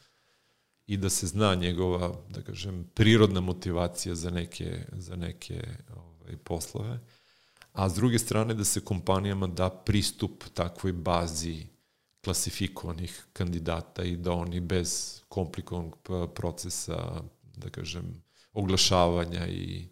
i 0.86 0.96
da 0.96 1.10
se 1.10 1.26
zna 1.26 1.54
njegova, 1.54 2.14
da 2.30 2.42
kažem, 2.42 2.86
prirodna 2.94 3.40
motivacija 3.40 4.14
za 4.14 4.30
neke, 4.30 4.86
za 4.92 5.16
neke 5.16 5.60
ovaj, 5.96 6.36
poslove, 6.36 6.98
a 7.72 7.88
s 7.88 7.94
druge 7.94 8.18
strane 8.18 8.54
da 8.54 8.64
se 8.64 8.80
kompanijama 8.80 9.46
da 9.46 9.70
pristup 9.70 10.44
takvoj 10.54 10.92
bazi 10.92 11.66
klasifikovanih 12.24 13.26
kandidata 13.32 14.04
i 14.04 14.16
da 14.16 14.32
oni 14.32 14.60
bez 14.60 15.20
komplikovanog 15.28 15.98
procesa, 16.34 17.22
da 17.56 17.70
kažem, 17.70 18.27
oglašavanja 18.52 19.46
i 19.48 19.88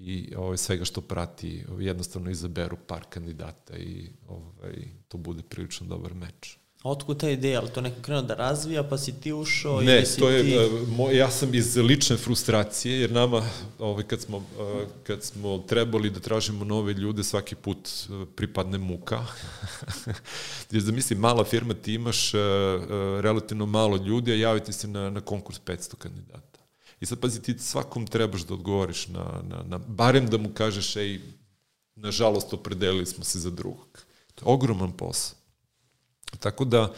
i 0.00 0.34
ovaj, 0.36 0.56
svega 0.56 0.84
što 0.84 1.00
prati, 1.00 1.64
jednostavno 1.78 2.30
izaberu 2.30 2.76
par 2.86 3.04
kandidata 3.10 3.76
i 3.76 4.10
ovaj, 4.28 4.74
to 5.08 5.18
bude 5.18 5.42
prilično 5.42 5.86
dobar 5.86 6.14
meč. 6.14 6.56
A 6.82 6.90
otkud 6.90 7.20
ta 7.20 7.28
ideja? 7.30 7.60
Ali 7.60 7.70
to 7.70 7.80
neko 7.80 8.02
krenuo 8.02 8.22
da 8.22 8.34
razvija, 8.34 8.82
pa 8.82 8.98
si 8.98 9.20
ti 9.20 9.32
ušao? 9.32 9.80
Ne, 9.80 9.96
ili 9.96 10.06
si 10.06 10.18
to 10.18 10.30
je, 10.30 10.42
ti... 10.42 10.58
uh, 10.58 10.88
mo, 10.88 11.10
ja 11.10 11.30
sam 11.30 11.54
iz 11.54 11.76
lične 11.76 12.16
frustracije, 12.16 13.00
jer 13.00 13.12
nama, 13.12 13.42
ovaj, 13.78 14.04
kad, 14.04 14.20
smo, 14.20 14.36
uh, 14.36 14.44
kad 15.02 15.22
smo 15.22 15.58
trebali 15.58 16.10
da 16.10 16.20
tražimo 16.20 16.64
nove 16.64 16.92
ljude, 16.92 17.24
svaki 17.24 17.54
put 17.54 17.88
uh, 18.08 18.28
pripadne 18.36 18.78
muka. 18.78 19.26
jer 20.70 20.82
da 20.82 20.92
mislim, 20.92 21.18
mala 21.18 21.44
firma, 21.44 21.74
ti 21.74 21.94
imaš 21.94 22.32
relativno 23.20 23.66
malo 23.66 23.96
ljudi, 23.96 24.32
a 24.32 24.34
javiti 24.34 24.72
se 24.72 24.88
na, 24.88 25.10
na 25.10 25.20
konkurs 25.20 25.60
500 25.66 25.96
kandidata. 25.96 26.59
I 27.00 27.06
sad, 27.06 27.20
pazi, 27.20 27.42
ti 27.42 27.58
svakom 27.58 28.06
trebaš 28.06 28.42
da 28.42 28.54
odgovoriš 28.54 29.08
na, 29.08 29.42
na, 29.48 29.62
na 29.66 29.78
barem 29.78 30.26
da 30.30 30.38
mu 30.38 30.50
kažeš, 30.54 30.96
ej, 30.96 31.20
nažalost, 31.94 32.52
opredelili 32.54 33.06
smo 33.06 33.24
se 33.24 33.38
za 33.38 33.50
drugog. 33.50 34.04
To 34.34 34.44
je 34.44 34.54
ogroman 34.54 34.92
posao. 34.92 35.38
Tako 36.40 36.64
da, 36.64 36.92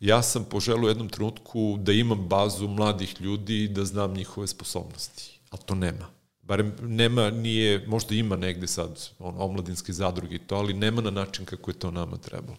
ja 0.00 0.22
sam 0.22 0.44
poželao 0.44 0.84
u 0.84 0.88
jednom 0.88 1.08
trenutku 1.08 1.76
da 1.80 1.92
imam 1.92 2.28
bazu 2.28 2.68
mladih 2.68 3.20
ljudi 3.20 3.64
i 3.64 3.68
da 3.68 3.84
znam 3.84 4.14
njihove 4.14 4.46
sposobnosti. 4.46 5.40
Ali 5.50 5.62
to 5.66 5.74
nema. 5.74 6.06
Barem 6.42 6.72
nema, 6.82 7.30
nije, 7.30 7.86
možda 7.86 8.14
ima 8.14 8.36
negde 8.36 8.66
sad 8.66 9.08
on, 9.18 9.34
omladinske 9.38 9.92
zadruge 9.92 10.34
i 10.34 10.38
to, 10.38 10.56
ali 10.56 10.74
nema 10.74 11.00
na 11.00 11.10
način 11.10 11.44
kako 11.44 11.70
je 11.70 11.78
to 11.78 11.90
nama 11.90 12.16
trebalo. 12.16 12.56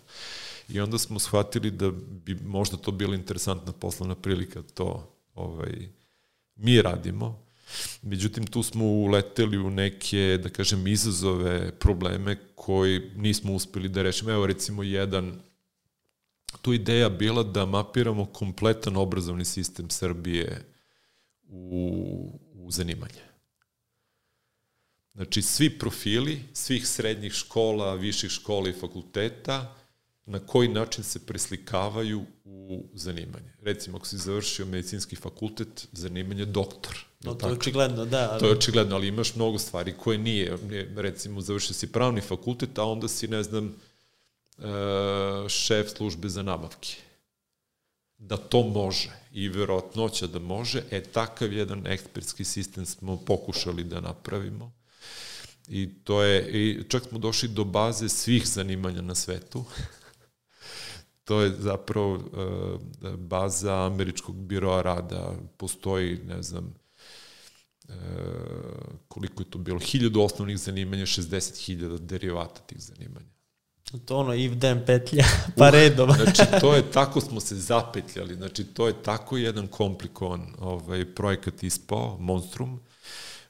I 0.69 0.79
onda 0.79 0.97
smo 0.97 1.19
shvatili 1.19 1.71
da 1.71 1.91
bi 1.91 2.35
možda 2.35 2.77
to 2.77 2.91
bila 2.91 3.15
interesantna 3.15 3.73
poslovna 3.73 4.15
prilika 4.15 4.61
to 4.73 5.11
ovaj, 5.35 5.89
mi 6.59 6.81
radimo. 6.81 7.45
Međutim, 8.01 8.47
tu 8.47 8.63
smo 8.63 8.85
uleteli 8.85 9.57
u 9.57 9.69
neke, 9.69 10.39
da 10.43 10.49
kažem, 10.49 10.87
izazove, 10.87 11.71
probleme 11.71 12.37
koji 12.55 13.11
nismo 13.15 13.53
uspeli 13.53 13.89
da 13.89 14.01
rešimo. 14.01 14.31
Evo, 14.31 14.47
recimo, 14.47 14.83
jedan, 14.83 15.41
tu 16.61 16.73
ideja 16.73 17.09
bila 17.09 17.43
da 17.43 17.65
mapiramo 17.65 18.25
kompletan 18.25 18.97
obrazovni 18.97 19.45
sistem 19.45 19.89
Srbije 19.89 20.65
u, 21.47 22.39
u 22.53 22.71
zanimanje. 22.71 23.21
Znači, 25.15 25.41
svi 25.41 25.69
profili 25.69 26.41
svih 26.53 26.87
srednjih 26.87 27.33
škola, 27.33 27.95
viših 27.95 28.29
škola 28.29 28.69
i 28.69 28.73
fakulteta 28.73 29.78
na 30.29 30.39
koji 30.39 30.67
način 30.67 31.03
se 31.03 31.25
preslikavaju 31.25 32.25
u 32.45 32.85
zanimanje. 32.93 33.53
Recimo, 33.61 33.97
ako 33.97 34.07
si 34.07 34.17
završio 34.17 34.65
medicinski 34.65 35.15
fakultet, 35.15 35.87
zanimanje 35.91 36.45
doktor. 36.45 37.05
No, 37.23 37.33
to 37.33 37.47
je 37.47 37.53
očigledno, 37.53 38.05
da. 38.05 38.29
Ali... 38.31 38.39
To 38.39 38.45
je 38.45 38.51
očigledno, 38.51 38.95
ali 38.95 39.07
imaš 39.07 39.35
mnogo 39.35 39.59
stvari 39.59 39.93
koje 39.97 40.17
nije. 40.17 40.57
Recimo, 40.95 41.41
završio 41.41 41.73
si 41.73 41.91
pravni 41.91 42.21
fakultet, 42.21 42.77
a 42.77 42.83
onda 42.83 43.07
si, 43.07 43.27
ne 43.27 43.43
znam, 43.43 43.75
e, 44.57 45.49
šef 45.49 45.89
službe 45.89 46.29
za 46.29 46.43
nabavke. 46.43 46.95
Da 48.17 48.37
to 48.37 48.63
može 48.63 49.11
i 49.33 49.49
verovatnoća 49.49 50.27
da 50.27 50.39
može, 50.39 50.83
e, 50.91 51.03
takav 51.03 51.53
jedan 51.53 51.87
ekspertski 51.87 52.45
sistem 52.45 52.85
smo 52.85 53.17
pokušali 53.17 53.83
da 53.83 54.01
napravimo. 54.01 54.71
I 55.67 55.89
to 56.03 56.23
je, 56.23 56.49
i 56.49 56.83
čak 56.89 57.03
smo 57.03 57.19
došli 57.19 57.49
do 57.49 57.63
baze 57.63 58.09
svih 58.09 58.47
zanimanja 58.47 59.01
na 59.01 59.15
svetu. 59.15 59.65
to 61.29 61.41
je 61.41 61.51
zapravo 61.59 62.13
uh, 62.13 62.21
baza 63.17 63.85
američkog 63.85 64.35
biroa 64.35 64.81
rada, 64.81 65.31
postoji, 65.57 66.19
ne 66.27 66.43
znam, 66.43 66.73
uh, 67.89 67.95
koliko 69.07 69.43
je 69.43 69.49
to 69.49 69.57
bilo, 69.57 69.79
hiljadu 69.79 70.21
osnovnih 70.21 70.57
zanimanja, 70.57 71.05
60.000 71.05 71.97
derivata 71.97 72.61
tih 72.61 72.81
zanimanja. 72.81 73.25
To 74.05 74.17
ono, 74.17 74.35
if 74.35 74.53
den 74.53 74.85
petlja, 74.85 75.25
pa 75.57 75.67
uh, 75.67 75.73
redom. 75.73 76.11
znači, 76.11 76.41
to 76.61 76.75
je, 76.75 76.91
tako 76.91 77.21
smo 77.21 77.39
se 77.39 77.55
zapetljali, 77.55 78.35
znači, 78.35 78.63
to 78.63 78.87
je 78.87 79.03
tako 79.03 79.37
jedan 79.37 79.67
komplikovan 79.67 80.47
ovaj, 80.59 81.05
projekat 81.15 81.63
ispao, 81.63 82.17
Monstrum, 82.19 82.79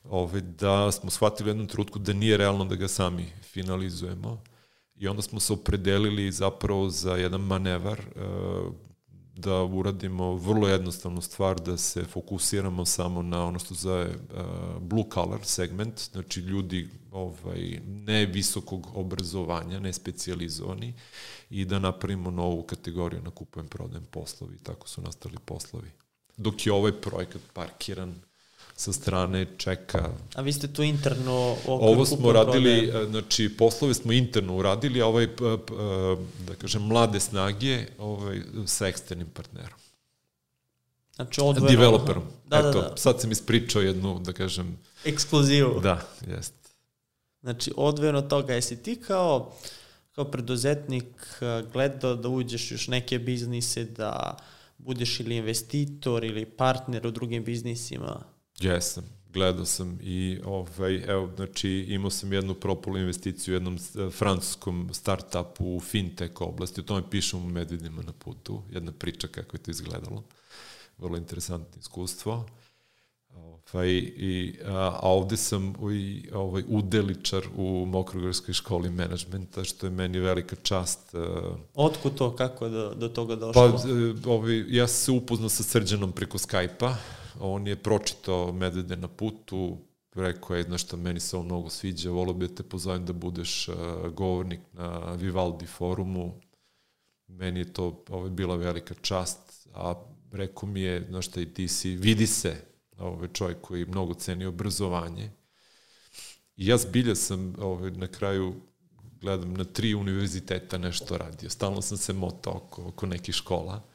ovaj, 0.03 0.41
da 0.41 0.91
smo 0.91 1.09
shvatili 1.09 1.49
u 1.49 1.51
jednom 1.51 1.67
trutku 1.67 1.99
da 1.99 2.13
nije 2.13 2.37
realno 2.37 2.65
da 2.65 2.75
ga 2.75 2.87
sami 2.87 3.25
finalizujemo 3.41 4.43
I 4.99 5.07
onda 5.07 5.21
smo 5.21 5.39
se 5.39 5.53
opredelili 5.53 6.31
zapravo 6.31 6.89
za 6.89 7.15
jedan 7.15 7.41
manevar 7.41 7.99
e, 7.99 8.21
da 9.35 9.63
uradimo 9.63 10.35
vrlo 10.35 10.67
jednostavnu 10.67 11.21
stvar, 11.21 11.59
da 11.61 11.77
se 11.77 12.03
fokusiramo 12.03 12.85
samo 12.85 13.21
na 13.21 13.45
ono 13.45 13.59
što 13.59 13.73
zove 13.73 14.03
e, 14.03 14.15
blue 14.79 15.05
collar 15.13 15.39
segment, 15.43 16.09
znači 16.11 16.39
ljudi 16.39 16.89
ovaj, 17.11 17.79
ne 17.85 18.25
visokog 18.25 18.87
obrazovanja, 18.93 19.79
ne 19.79 19.93
specializovani, 19.93 20.93
i 21.49 21.65
da 21.65 21.79
napravimo 21.79 22.31
novu 22.31 22.63
kategoriju 22.63 23.21
na 23.21 23.31
kupujem, 23.31 23.67
prodajem 23.67 24.05
poslovi 24.11 24.55
i 24.55 24.63
tako 24.63 24.87
su 24.87 25.01
nastali 25.01 25.37
poslovi. 25.45 25.91
Dok 26.37 26.65
je 26.65 26.73
ovaj 26.73 26.91
projekat 26.91 27.41
parkiran 27.53 28.15
sa 28.79 28.93
strane 28.93 29.45
čeka. 29.57 30.09
A 30.35 30.41
vi 30.41 30.53
ste 30.53 30.67
tu 30.73 30.83
interno... 30.83 31.55
Ovo 31.67 32.05
smo 32.05 32.31
radili, 32.31 32.91
znači 33.09 33.49
poslove 33.57 33.93
smo 33.93 34.11
interno 34.11 34.55
uradili, 34.55 35.01
a 35.01 35.07
ovaj, 35.07 35.27
da 36.47 36.55
kažem, 36.61 36.81
mlade 36.81 37.19
snage 37.19 37.85
ovaj, 37.97 38.41
sa 38.65 38.87
eksternim 38.87 39.27
partnerom. 39.27 39.79
Znači 41.15 41.41
odvojeno... 41.41 41.77
Developerom. 41.77 42.23
Da, 42.47 42.57
Eto, 42.57 42.81
da, 42.81 42.89
da. 42.89 42.97
sad 42.97 43.21
sam 43.21 43.31
ispričao 43.31 43.81
jednu, 43.81 44.19
da 44.19 44.33
kažem... 44.33 44.77
Ekskluzivu. 45.05 45.79
Da, 45.79 46.07
jest. 46.27 46.53
Znači, 47.41 47.71
odvojeno 47.75 48.21
toga, 48.21 48.53
jesi 48.53 48.83
ti 48.83 48.95
kao, 48.95 49.53
kao 50.11 50.25
preduzetnik 50.25 51.41
gledao 51.73 52.15
da 52.15 52.29
uđeš 52.29 52.71
još 52.71 52.87
neke 52.87 53.19
biznise, 53.19 53.83
da 53.85 54.37
budeš 54.77 55.19
ili 55.19 55.35
investitor 55.35 56.23
ili 56.23 56.45
partner 56.45 57.07
u 57.07 57.11
drugim 57.11 57.43
biznisima? 57.43 58.38
Jesam, 58.59 59.03
gledao 59.33 59.65
sam 59.65 59.99
i 60.01 60.39
ovaj, 60.45 61.03
evo, 61.07 61.29
znači 61.35 61.69
imao 61.69 62.09
sam 62.09 62.33
jednu 62.33 62.53
propolu 62.53 62.97
investiciju 62.97 63.51
u 63.51 63.55
jednom 63.55 63.75
e, 63.75 64.09
francuskom 64.09 64.89
startupu 64.93 65.75
u 65.75 65.79
fintech 65.79 66.41
oblasti, 66.41 66.81
o 66.81 66.83
tome 66.83 67.09
pišem 67.09 67.39
u 67.39 67.49
Medvedima 67.49 68.01
na 68.01 68.13
putu, 68.13 68.61
jedna 68.71 68.91
priča 68.91 69.27
kako 69.27 69.57
je 69.57 69.63
to 69.63 69.71
izgledalo, 69.71 70.23
vrlo 70.97 71.17
interesantno 71.17 71.79
iskustvo. 71.79 72.33
Uh, 72.33 72.59
Ovaj, 73.73 73.89
i, 73.89 74.55
a, 74.65 74.99
a 75.01 75.09
ovde 75.09 75.37
sam 75.37 75.73
i, 75.91 76.29
ovaj, 76.33 76.63
udeličar 76.67 77.43
u 77.55 77.85
Mokrogorskoj 77.85 78.53
školi 78.53 78.89
menadžmenta, 78.89 79.63
što 79.63 79.85
je 79.85 79.89
meni 79.89 80.19
velika 80.19 80.55
čast. 80.55 80.99
Otkud 81.73 82.15
to, 82.15 82.35
kako 82.35 82.65
je 82.65 82.71
do, 82.71 82.93
do 82.93 83.09
toga 83.09 83.35
došlo? 83.35 83.79
Pa, 84.23 84.31
ovaj, 84.31 84.63
ja 84.67 84.87
sam 84.87 85.05
se 85.05 85.11
upoznao 85.11 85.49
sa 85.49 85.63
Srđanom 85.63 86.11
preko 86.11 86.37
Skype-a, 86.37 86.95
on 87.39 87.67
je 87.67 87.75
pročitao 87.75 88.51
Medvede 88.51 88.95
na 88.95 89.07
putu, 89.07 89.77
rekao 90.13 90.55
je 90.55 90.69
nešto, 90.69 90.97
meni 90.97 91.19
se 91.19 91.37
on 91.37 91.45
mnogo 91.45 91.69
sviđa, 91.69 92.11
volio 92.11 92.33
bi 92.33 92.47
da 92.47 92.55
te 92.55 92.63
pozovem 92.63 93.05
da 93.05 93.13
budeš 93.13 93.67
uh, 93.67 93.75
govornik 94.13 94.59
na 94.73 95.13
Vivaldi 95.13 95.65
forumu, 95.65 96.33
meni 97.27 97.59
je 97.59 97.73
to 97.73 98.03
ovaj, 98.09 98.29
bila 98.29 98.55
velika 98.55 98.93
čast, 99.01 99.67
a 99.73 99.93
rekao 100.31 100.69
mi 100.69 100.81
je, 100.81 101.05
znaš 101.09 101.27
šta, 101.27 101.41
i 101.41 101.53
ti 101.53 101.67
si, 101.67 101.95
vidi 101.95 102.27
se, 102.27 102.55
ovaj, 102.97 103.27
čovjek 103.27 103.57
koji 103.61 103.85
mnogo 103.85 104.13
ceni 104.13 104.45
obrazovanje. 104.45 105.31
I 106.55 106.67
ja 106.67 106.77
zbilja 106.77 107.15
sam 107.15 107.55
ovaj, 107.59 107.91
na 107.91 108.07
kraju 108.07 108.55
gledam 109.21 109.53
na 109.53 109.63
tri 109.63 109.95
univerziteta 109.95 110.77
nešto 110.77 111.17
radio. 111.17 111.49
Stalno 111.49 111.81
sam 111.81 111.97
se 111.97 112.13
motao 112.13 112.53
oko, 112.53 112.87
oko 112.87 113.05
nekih 113.05 113.35
škola 113.35 113.88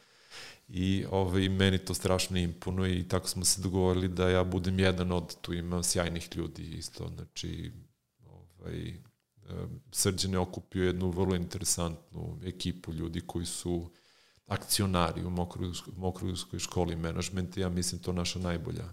i 0.69 1.05
ovaj, 1.11 1.49
meni 1.49 1.79
to 1.79 1.95
strašno 1.95 2.37
imponuje 2.39 2.99
i 2.99 3.09
tako 3.09 3.29
smo 3.29 3.45
se 3.45 3.61
dogovorili 3.61 4.09
da 4.09 4.29
ja 4.29 4.45
budem 4.45 4.79
jedan 4.79 5.13
od, 5.13 5.41
tu 5.41 5.53
ima 5.53 5.83
sjajnih 5.83 6.29
ljudi 6.37 6.63
isto, 6.63 7.11
znači 7.17 7.73
ovaj, 8.29 8.95
Srđan 9.93 10.33
je 10.33 10.39
okupio 10.39 10.87
jednu 10.87 11.11
vrlo 11.11 11.35
interesantnu 11.35 12.39
ekipu 12.45 12.93
ljudi 12.93 13.21
koji 13.21 13.47
su 13.47 13.91
akcionari 14.47 15.25
u 15.25 15.31
Mokrugskoj 15.97 16.59
školi 16.59 16.97
menadžmenta, 16.97 17.61
ja 17.61 17.69
mislim 17.69 18.01
to 18.03 18.13
naša 18.13 18.39
najbolja 18.39 18.85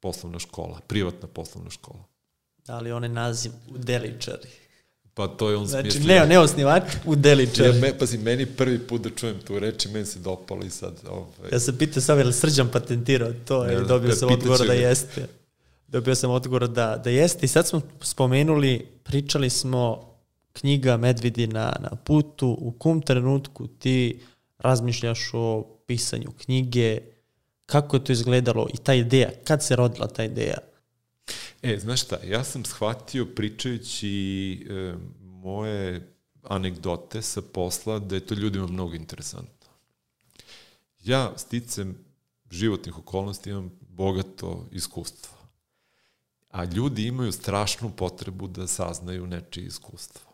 poslovna 0.00 0.38
škola, 0.38 0.80
privatna 0.86 1.28
poslovna 1.28 1.70
škola. 1.70 2.04
Da 2.66 2.78
li 2.78 2.92
onaj 2.92 3.08
naziv 3.08 3.52
u 3.68 3.78
Deličari? 3.78 4.61
Pa 5.14 5.28
to 5.28 5.50
je 5.50 5.56
on 5.56 5.66
znači, 5.66 5.90
smislio. 5.90 6.20
Ne, 6.20 6.26
ne 6.26 6.38
osnivač, 6.38 6.82
u 7.04 7.16
Deličari. 7.16 7.68
Ja, 7.68 7.80
me, 7.80 7.98
pazi, 7.98 8.18
meni 8.18 8.46
prvi 8.46 8.78
put 8.78 9.00
da 9.00 9.10
čujem 9.10 9.40
tu 9.40 9.58
reč 9.58 9.84
i 9.84 9.88
meni 9.88 10.06
se 10.06 10.18
dopalo 10.18 10.64
i 10.64 10.70
sad... 10.70 10.94
Ovaj... 11.10 11.50
Ja 11.52 11.60
sam 11.60 11.76
pitao 11.76 12.02
sam 12.02 12.18
je 12.18 12.24
li 12.24 12.32
Srđan 12.32 12.68
patentirao 12.68 13.32
to 13.44 13.64
ne, 13.64 13.74
i 13.74 13.76
dobio 13.88 14.12
sam 14.12 14.32
odgovor 14.32 14.66
da 14.66 14.72
jeste. 14.72 15.26
Dobio 15.88 16.14
sam 16.14 16.30
odgovor 16.30 16.68
da, 16.68 17.00
da 17.04 17.10
jeste 17.10 17.46
i 17.46 17.48
sad 17.48 17.68
smo 17.68 17.80
spomenuli, 18.00 18.86
pričali 19.02 19.50
smo 19.50 20.12
knjiga 20.52 20.96
Medvidi 20.96 21.46
na, 21.46 21.76
na 21.80 21.90
putu, 22.04 22.56
u 22.60 22.72
kom 22.72 23.02
trenutku 23.02 23.66
ti 23.66 24.20
razmišljaš 24.58 25.30
o 25.32 25.64
pisanju 25.86 26.32
knjige, 26.44 26.98
kako 27.66 27.96
je 27.96 28.04
to 28.04 28.12
izgledalo 28.12 28.68
i 28.74 28.76
ta 28.76 28.94
ideja, 28.94 29.30
kad 29.44 29.62
se 29.62 29.76
rodila 29.76 30.06
ta 30.06 30.24
ideja? 30.24 30.58
E, 31.62 31.78
znaš 31.78 32.02
šta, 32.02 32.18
ja 32.24 32.44
sam 32.44 32.64
shvatio 32.64 33.26
pričajući 33.26 34.66
e, 34.70 34.94
moje 35.20 36.12
anegdote 36.42 37.22
sa 37.22 37.42
posla 37.42 37.98
da 37.98 38.14
je 38.14 38.26
to 38.26 38.34
ljudima 38.34 38.66
mnogo 38.66 38.94
interesantno. 38.94 39.70
Ja 41.04 41.32
sticam 41.36 41.96
životnih 42.50 42.98
okolnosti 42.98 43.50
imam 43.50 43.70
bogato 43.80 44.66
iskustvo. 44.72 45.36
A 46.50 46.64
ljudi 46.64 47.06
imaju 47.06 47.32
strašnu 47.32 47.90
potrebu 47.96 48.48
da 48.48 48.66
saznaju 48.66 49.26
nečije 49.26 49.66
iskustvo. 49.66 50.32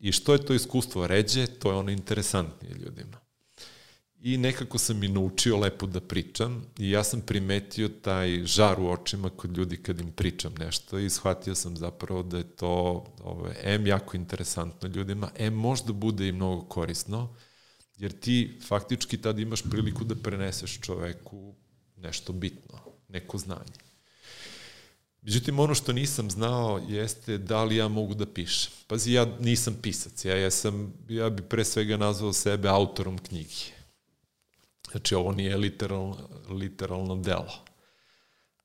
I 0.00 0.12
što 0.12 0.32
je 0.32 0.46
to 0.46 0.54
iskustvo 0.54 1.06
ređe, 1.06 1.46
to 1.46 1.70
je 1.70 1.76
ono 1.76 1.90
interesantnije 1.90 2.74
ljudima. 2.74 3.27
I 4.20 4.36
nekako 4.36 4.78
sam 4.78 5.02
i 5.02 5.08
naučio 5.08 5.56
lepo 5.56 5.86
da 5.86 6.00
pričam 6.00 6.64
i 6.78 6.90
ja 6.90 7.04
sam 7.04 7.20
primetio 7.20 7.88
taj 7.88 8.44
žar 8.44 8.80
u 8.80 8.90
očima 8.90 9.30
kod 9.30 9.56
ljudi 9.58 9.76
kad 9.76 10.00
im 10.00 10.12
pričam 10.12 10.54
nešto 10.58 10.98
i 10.98 11.10
shvatio 11.10 11.54
sam 11.54 11.76
zapravo 11.76 12.22
da 12.22 12.38
je 12.38 12.56
to 12.56 13.04
ovaj, 13.22 13.54
M 13.62 13.86
jako 13.86 14.16
interesantno 14.16 14.88
ljudima, 14.88 15.30
M 15.36 15.54
možda 15.54 15.92
bude 15.92 16.28
i 16.28 16.32
mnogo 16.32 16.62
korisno, 16.62 17.34
jer 17.96 18.12
ti 18.12 18.58
faktički 18.68 19.22
tad 19.22 19.38
imaš 19.38 19.62
priliku 19.62 20.04
da 20.04 20.14
preneseš 20.14 20.80
čoveku 20.80 21.54
nešto 21.96 22.32
bitno, 22.32 22.78
neko 23.08 23.38
znanje. 23.38 23.78
Međutim, 25.22 25.58
ono 25.58 25.74
što 25.74 25.92
nisam 25.92 26.30
znao 26.30 26.80
jeste 26.88 27.38
da 27.38 27.64
li 27.64 27.76
ja 27.76 27.88
mogu 27.88 28.14
da 28.14 28.26
pišem. 28.26 28.72
Pazi, 28.86 29.12
ja 29.12 29.26
nisam 29.40 29.76
pisac, 29.82 30.24
ja, 30.24 30.36
ja, 30.36 30.50
sam, 30.50 30.94
ja 31.08 31.30
bi 31.30 31.42
pre 31.42 31.64
svega 31.64 31.96
nazvao 31.96 32.32
sebe 32.32 32.68
autorom 32.68 33.18
knjige. 33.18 33.77
Znači, 34.90 35.14
ovo 35.14 35.32
nije 35.32 35.56
literalno, 35.56 36.16
literalno 36.48 37.16
delo. 37.16 37.52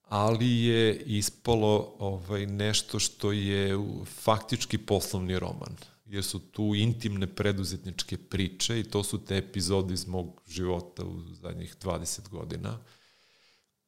Ali 0.04 0.64
je 0.64 0.96
ispalo 0.96 1.96
ovaj, 2.00 2.46
nešto 2.46 3.00
što 3.00 3.32
je 3.32 3.78
faktički 4.06 4.78
poslovni 4.78 5.40
roman. 5.40 5.76
Jer 6.06 6.24
su 6.24 6.40
tu 6.40 6.76
intimne 6.76 7.28
preduzetničke 7.28 8.18
priče 8.18 8.80
i 8.80 8.84
to 8.84 9.04
su 9.04 9.26
te 9.26 9.38
epizode 9.38 9.94
iz 9.94 10.08
mog 10.08 10.42
života 10.48 11.06
u 11.06 11.20
zadnjih 11.42 11.76
20 11.82 12.30
godina 12.30 12.80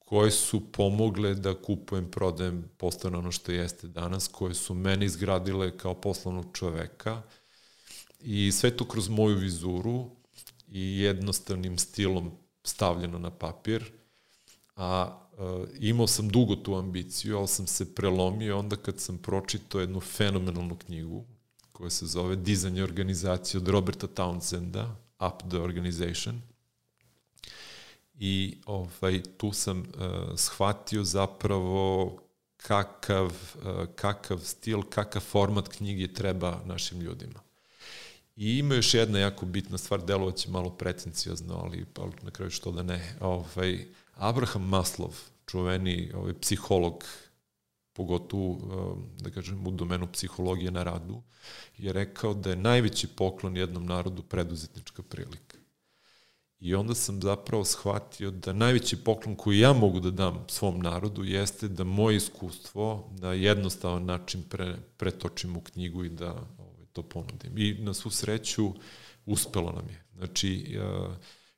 koje 0.05 0.31
su 0.31 0.71
pomogle 0.71 1.33
da 1.33 1.53
kupujem, 1.61 2.11
prodajem, 2.11 2.69
postane 2.77 3.17
ono 3.17 3.31
što 3.31 3.51
jeste 3.51 3.87
danas, 3.87 4.27
koje 4.27 4.53
su 4.53 4.73
mene 4.73 5.05
izgradile 5.05 5.77
kao 5.77 5.93
poslovnog 5.93 6.45
čoveka 6.53 7.21
i 8.21 8.51
sve 8.51 8.77
to 8.77 8.87
kroz 8.87 9.09
moju 9.09 9.35
vizuru 9.35 10.09
i 10.75 10.99
jednostavnim 10.99 11.77
stilom 11.77 12.31
stavljeno 12.63 13.19
na 13.19 13.31
papir, 13.31 13.91
a 14.75 15.19
e, 15.37 15.65
imao 15.79 16.07
sam 16.07 16.29
dugo 16.29 16.55
tu 16.55 16.75
ambiciju, 16.75 17.37
ali 17.37 17.47
sam 17.47 17.67
se 17.67 17.95
prelomio 17.95 18.59
onda 18.59 18.75
kad 18.75 18.99
sam 18.99 19.17
pročitao 19.17 19.81
jednu 19.81 19.99
fenomenalnu 19.99 20.75
knjigu 20.75 21.25
koja 21.71 21.89
se 21.89 22.05
zove 22.05 22.35
Dizanje 22.35 22.83
organizacije 22.83 23.61
od 23.61 23.67
Roberta 23.67 24.07
Townsenda, 24.07 24.95
Up 25.19 25.49
the 25.49 25.59
Organization– 25.59 26.41
i 28.19 28.57
ovaj, 28.65 29.21
tu 29.37 29.51
sam 29.51 29.79
uh, 29.79 29.85
shvatio 30.35 31.03
zapravo 31.03 32.17
kakav, 32.57 33.25
uh, 33.25 33.85
kakav 33.95 34.39
stil, 34.39 34.81
kakav 34.89 35.21
format 35.21 35.67
knjige 35.67 36.13
treba 36.13 36.61
našim 36.65 37.01
ljudima. 37.01 37.44
I 38.35 38.57
ima 38.57 38.75
još 38.75 38.93
jedna 38.93 39.19
jako 39.19 39.45
bitna 39.45 39.77
stvar, 39.77 40.05
delovaće 40.05 40.49
malo 40.49 40.69
pretencijozno, 40.69 41.55
ali, 41.63 41.85
ali 41.97 42.11
na 42.21 42.31
kraju 42.31 42.51
što 42.51 42.71
da 42.71 42.83
ne. 42.83 43.15
Ovaj, 43.21 43.85
Abraham 44.13 44.67
Maslov, 44.67 45.19
čuveni 45.45 46.11
ovaj, 46.15 46.33
psiholog, 46.41 47.03
pogotovo, 47.93 48.97
da 49.19 49.29
kažem, 49.29 49.67
u 49.67 49.71
domenu 49.71 50.07
psihologije 50.13 50.71
na 50.71 50.83
radu, 50.83 51.21
je 51.77 51.93
rekao 51.93 52.33
da 52.33 52.49
je 52.49 52.55
najveći 52.55 53.07
poklon 53.07 53.57
jednom 53.57 53.85
narodu 53.85 54.23
preduzetnička 54.23 55.03
prilika. 55.03 55.57
I 56.59 56.75
onda 56.75 56.95
sam 56.95 57.21
zapravo 57.21 57.65
shvatio 57.65 58.31
da 58.31 58.53
najveći 58.53 58.97
poklon 58.97 59.35
koji 59.35 59.59
ja 59.59 59.73
mogu 59.73 59.99
da 59.99 60.11
dam 60.11 60.45
svom 60.47 60.79
narodu 60.79 61.23
jeste 61.23 61.67
da 61.67 61.83
moje 61.83 62.17
iskustvo 62.17 63.09
na 63.19 63.33
jednostavan 63.33 64.05
način 64.05 64.43
pre, 64.49 64.77
pretočim 64.97 65.57
u 65.57 65.61
knjigu 65.61 66.03
i 66.03 66.09
da 66.09 66.47
to 66.95 67.03
ponudim. 67.03 67.57
I 67.57 67.73
na 67.79 67.93
svu 67.93 68.11
sreću 68.11 68.73
uspelo 69.25 69.71
nam 69.71 69.89
je. 69.89 70.03
Znači, 70.17 70.79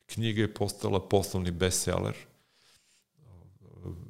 knjiga 0.05 0.41
je 0.41 0.53
postala 0.53 1.09
poslovni 1.09 1.51
bestseller, 1.51 2.15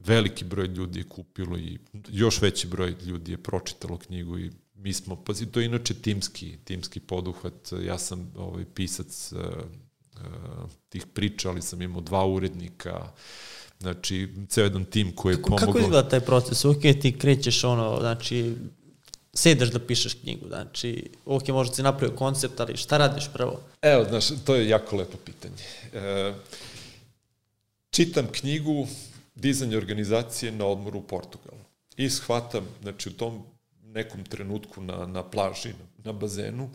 veliki 0.06 0.46
broj 0.46 0.68
ljudi 0.68 1.00
je 1.00 1.10
kupilo 1.10 1.58
i 1.58 1.80
još 2.10 2.42
veći 2.42 2.68
broj 2.68 2.96
ljudi 3.06 3.32
je 3.32 3.44
pročitalo 3.44 3.98
knjigu 3.98 4.40
i 4.40 4.52
mi 4.74 4.94
smo, 4.94 5.16
pazi, 5.16 5.46
to 5.46 5.60
je 5.60 5.66
inače 5.66 5.94
timski, 5.94 6.58
timski 6.64 7.00
poduhvat, 7.00 7.72
ja 7.86 7.98
sam 7.98 8.32
ovaj, 8.36 8.66
pisac 8.74 9.34
Eh, 10.26 10.68
tih 10.90 11.06
priča, 11.14 11.50
ali 11.50 11.62
sam 11.62 11.82
imao 11.82 12.02
dva 12.02 12.26
urednika, 12.26 13.08
znači, 13.80 14.30
ceo 14.50 14.64
jedan 14.64 14.86
tim 14.86 15.12
koji 15.16 15.34
je 15.34 15.42
pomogao. 15.42 15.68
Kako 15.68 15.80
izgleda 15.80 16.10
taj 16.10 16.20
proces? 16.20 16.66
Ok, 16.66 16.82
ti 17.02 17.16
krećeš 17.20 17.64
ono, 17.64 17.98
znači, 18.00 18.56
sedeš 19.38 19.70
da 19.70 19.80
pišeš 19.80 20.14
knjigu, 20.14 20.48
znači, 20.48 21.10
ok, 21.26 21.48
možda 21.48 21.76
si 21.76 21.84
napravio 21.84 22.18
koncept, 22.18 22.60
ali 22.60 22.78
šta 22.78 22.98
radiš 22.98 23.30
prvo? 23.34 23.60
Evo, 23.82 24.06
znaš, 24.10 24.28
to 24.46 24.56
je 24.56 24.70
jako 24.70 24.96
lepo 24.96 25.18
pitanje. 25.26 25.64
E, 25.94 26.34
čitam 27.90 28.28
knjigu 28.32 28.88
Dizanje 29.36 29.78
organizacije 29.78 30.52
na 30.52 30.66
odmoru 30.66 31.00
u 31.00 31.08
Portugalu 31.08 31.62
i 31.98 32.10
shvatam, 32.10 32.66
znači, 32.82 33.10
u 33.10 33.14
tom 33.14 33.44
nekom 33.84 34.26
trenutku 34.26 34.82
na, 34.82 35.06
na 35.06 35.24
plaži, 35.24 35.74
na 36.04 36.12
bazenu, 36.14 36.70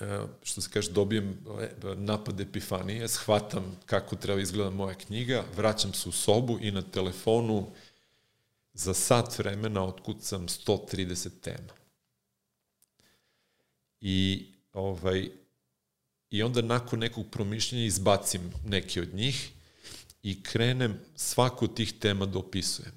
E, 0.00 0.20
što 0.42 0.60
se 0.60 0.70
kaže, 0.72 0.90
dobijem 0.90 1.38
e, 1.60 1.68
napad 1.96 2.40
epifanije, 2.40 3.08
shvatam 3.08 3.76
kako 3.86 4.16
treba 4.16 4.40
izgleda 4.40 4.70
moja 4.70 4.94
knjiga, 4.94 5.44
vraćam 5.56 5.92
se 5.92 6.08
u 6.08 6.12
sobu 6.12 6.58
i 6.60 6.70
na 6.70 6.82
telefonu 6.82 7.66
za 8.76 8.94
sat 8.94 9.38
vremena 9.38 9.84
otkucam 9.84 10.48
130 10.48 11.30
tema. 11.40 11.74
I, 14.00 14.46
ovaj, 14.72 15.30
I 16.30 16.42
onda 16.42 16.62
nakon 16.62 16.98
nekog 16.98 17.26
promišljenja 17.30 17.84
izbacim 17.84 18.52
neke 18.64 19.02
od 19.02 19.14
njih 19.14 19.52
i 20.22 20.42
krenem 20.42 20.98
svaku 21.14 21.64
od 21.64 21.76
tih 21.76 21.92
tema 21.92 22.26
da 22.26 22.38
opisujem 22.38 22.92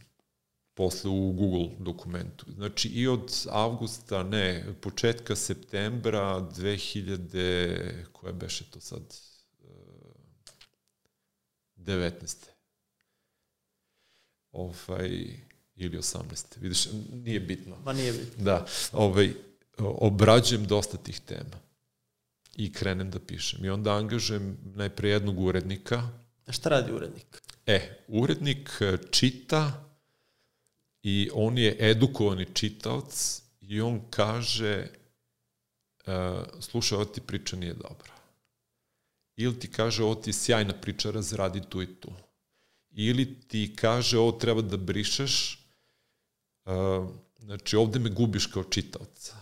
posle 0.74 1.10
u 1.10 1.32
Google 1.32 1.70
dokumentu. 1.80 2.46
Znači 2.56 2.88
i 2.88 3.08
od 3.08 3.46
avgusta, 3.50 4.24
ne, 4.24 4.66
početka 4.82 5.36
septembra 5.36 6.42
2000, 6.42 8.06
koja 8.12 8.34
beše 8.34 8.64
to 8.72 8.80
sad, 8.80 9.16
19. 11.78 12.36
Ovaj, 14.52 15.49
ili 15.80 15.98
18. 15.98 16.46
Vidiš, 16.62 16.88
nije 17.14 17.40
bitno. 17.40 17.78
Ma 17.86 17.94
nije 17.94 18.14
bitno. 18.14 18.44
Da, 18.44 18.66
ovaj, 18.92 19.34
obrađujem 19.78 20.66
dosta 20.66 20.98
tih 20.98 21.20
tema 21.20 21.60
i 22.56 22.74
krenem 22.74 23.12
da 23.12 23.20
pišem. 23.20 23.66
I 23.66 23.70
onda 23.70 23.96
angažujem 23.96 24.58
najpre 24.76 25.10
jednog 25.10 25.40
urednika. 25.40 26.10
A 26.46 26.52
šta 26.52 26.70
radi 26.70 26.92
urednik? 26.92 27.42
E, 27.66 28.04
urednik 28.08 28.70
e, 28.82 28.98
čita 29.12 29.90
i 31.04 31.30
on 31.34 31.58
je 31.58 31.76
edukovani 31.80 32.46
čitaoc 32.54 33.42
i 33.62 33.82
on 33.82 34.02
kaže 34.10 34.88
uh, 36.08 36.44
slušaj, 36.60 36.96
ovo 36.96 37.06
ti 37.06 37.22
priča 37.22 37.56
nije 37.56 37.74
dobra. 37.74 38.14
Ili 39.36 39.60
ti 39.60 39.72
kaže 39.72 40.04
ovo 40.04 40.16
ti 40.16 40.30
je 40.30 40.34
sjajna 40.34 40.74
priča, 40.74 41.12
razradi 41.12 41.62
tu 41.70 41.82
i 41.82 41.96
tu. 41.96 42.12
Ili 42.90 43.40
ti 43.48 43.76
kaže 43.76 44.18
ovo 44.18 44.32
treba 44.32 44.62
da 44.62 44.78
brišeš, 44.78 45.59
znači 47.40 47.76
ovde 47.76 48.00
me 48.00 48.10
gubiš 48.10 48.46
kao 48.46 48.64
čitaoca. 48.64 49.36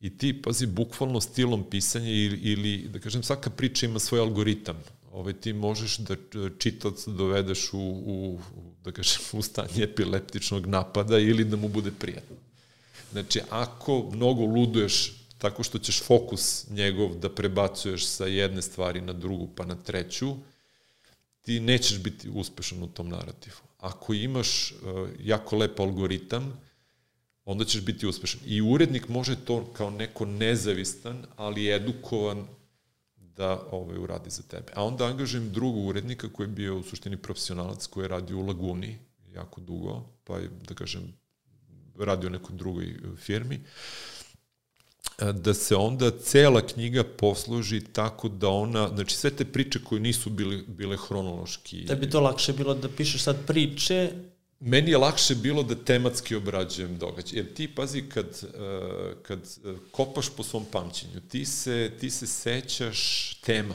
I 0.00 0.18
ti, 0.18 0.42
pazi, 0.42 0.66
bukvalno 0.66 1.20
stilom 1.20 1.64
pisanja 1.70 2.10
ili, 2.10 2.38
ili 2.42 2.88
da 2.88 2.98
kažem, 2.98 3.22
svaka 3.22 3.50
priča 3.50 3.86
ima 3.86 3.98
svoj 3.98 4.20
algoritam 4.20 4.76
ovaj, 5.14 5.32
ti 5.32 5.52
možeš 5.52 5.98
da 5.98 6.16
čitac 6.58 7.06
dovedeš 7.06 7.72
u, 7.72 7.78
u, 8.06 8.40
da 8.84 8.92
kažem, 8.92 9.22
u 9.32 9.42
stanje 9.42 9.82
epileptičnog 9.82 10.66
napada 10.66 11.18
ili 11.18 11.44
da 11.44 11.56
mu 11.56 11.68
bude 11.68 11.90
prijatno. 11.90 12.36
Znači, 13.12 13.40
ako 13.50 14.10
mnogo 14.12 14.44
luduješ 14.44 15.12
tako 15.38 15.62
što 15.62 15.78
ćeš 15.78 16.02
fokus 16.02 16.66
njegov 16.70 17.14
da 17.14 17.30
prebacuješ 17.30 18.06
sa 18.06 18.26
jedne 18.26 18.62
stvari 18.62 19.00
na 19.00 19.12
drugu 19.12 19.48
pa 19.56 19.64
na 19.64 19.74
treću, 19.74 20.36
ti 21.42 21.60
nećeš 21.60 21.98
biti 21.98 22.28
uspešan 22.28 22.82
u 22.82 22.86
tom 22.86 23.08
narativu. 23.08 23.56
Ako 23.84 24.14
imaš 24.14 24.72
uh, 24.72 25.08
jako 25.20 25.56
lep 25.56 25.80
algoritam, 25.80 26.60
onda 27.44 27.64
ćeš 27.64 27.84
biti 27.84 28.06
uspešan. 28.06 28.40
I 28.46 28.62
urednik 28.62 29.08
može 29.08 29.36
to 29.44 29.72
kao 29.72 29.90
neko 29.90 30.26
nezavistan, 30.26 31.26
ali 31.36 31.72
edukovan 31.72 32.46
da 33.16 33.62
ovaj, 33.70 33.98
uradi 33.98 34.30
za 34.30 34.42
tebe. 34.42 34.72
A 34.74 34.84
onda 34.84 35.06
angažujem 35.06 35.52
drugog 35.52 35.86
urednika 35.86 36.28
koji 36.32 36.44
je 36.44 36.52
bio 36.52 36.78
u 36.78 36.82
suštini 36.82 37.16
profesionalac 37.16 37.86
koji 37.86 38.04
je 38.04 38.08
radio 38.08 38.38
u 38.38 38.46
Laguni 38.46 38.98
jako 39.34 39.60
dugo, 39.60 40.02
pa 40.24 40.38
je, 40.38 40.50
da 40.68 40.74
kažem, 40.74 41.12
radio 41.98 42.28
u 42.28 42.32
nekoj 42.32 42.56
drugoj 42.56 42.94
firmi, 43.16 43.60
da 45.18 45.54
se 45.54 45.76
onda 45.76 46.10
cela 46.10 46.66
knjiga 46.66 47.04
posluži 47.04 47.80
tako 47.80 48.28
da 48.28 48.48
ona, 48.48 48.88
znači 48.94 49.16
sve 49.16 49.30
te 49.30 49.44
priče 49.44 49.78
koje 49.84 50.00
nisu 50.00 50.30
bile, 50.30 50.62
bile 50.66 50.96
hronološki. 50.96 51.84
Da 51.84 51.94
bi 51.94 52.10
to 52.10 52.20
lakše 52.20 52.52
bilo 52.52 52.74
da 52.74 52.88
pišeš 52.88 53.22
sad 53.22 53.46
priče 53.46 54.10
Meni 54.60 54.90
je 54.90 54.98
lakše 54.98 55.34
bilo 55.34 55.62
da 55.62 55.74
tematski 55.74 56.36
obrađujem 56.36 56.98
događaj. 56.98 57.38
Jer 57.38 57.54
ti, 57.54 57.68
pazi, 57.68 58.02
kad, 58.02 58.26
uh, 58.26 59.22
kad 59.22 59.38
kopaš 59.90 60.28
po 60.36 60.42
svom 60.42 60.64
pamćenju, 60.72 61.20
ti 61.28 61.44
se, 61.44 61.90
ti 62.00 62.10
se 62.10 62.26
sećaš 62.26 63.34
tema. 63.34 63.74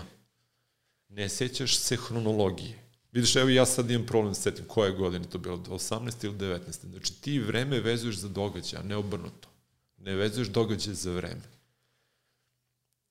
Ne 1.09 1.29
sećaš 1.29 1.77
se 1.77 1.95
hronologije. 1.95 2.79
Vidiš, 3.11 3.35
evo 3.35 3.49
ja 3.49 3.65
sad 3.65 3.91
imam 3.91 4.07
problem 4.07 4.35
s 4.35 4.41
setim 4.41 4.65
koje 4.65 4.91
godine 4.91 5.25
to 5.29 5.37
bilo, 5.37 5.57
18. 5.57 6.25
ili 6.25 6.35
19. 6.35 6.89
Znači 6.89 7.21
ti 7.21 7.39
vreme 7.39 7.79
vezuješ 7.79 8.15
za 8.15 8.27
događaj, 8.27 8.79
a 8.79 8.83
ne 8.83 8.95
obrnuto. 8.95 9.49
Ne 10.01 10.15
vezuješ 10.15 10.47
događaj 10.47 10.93
za 10.93 11.11
vreme. 11.11 11.41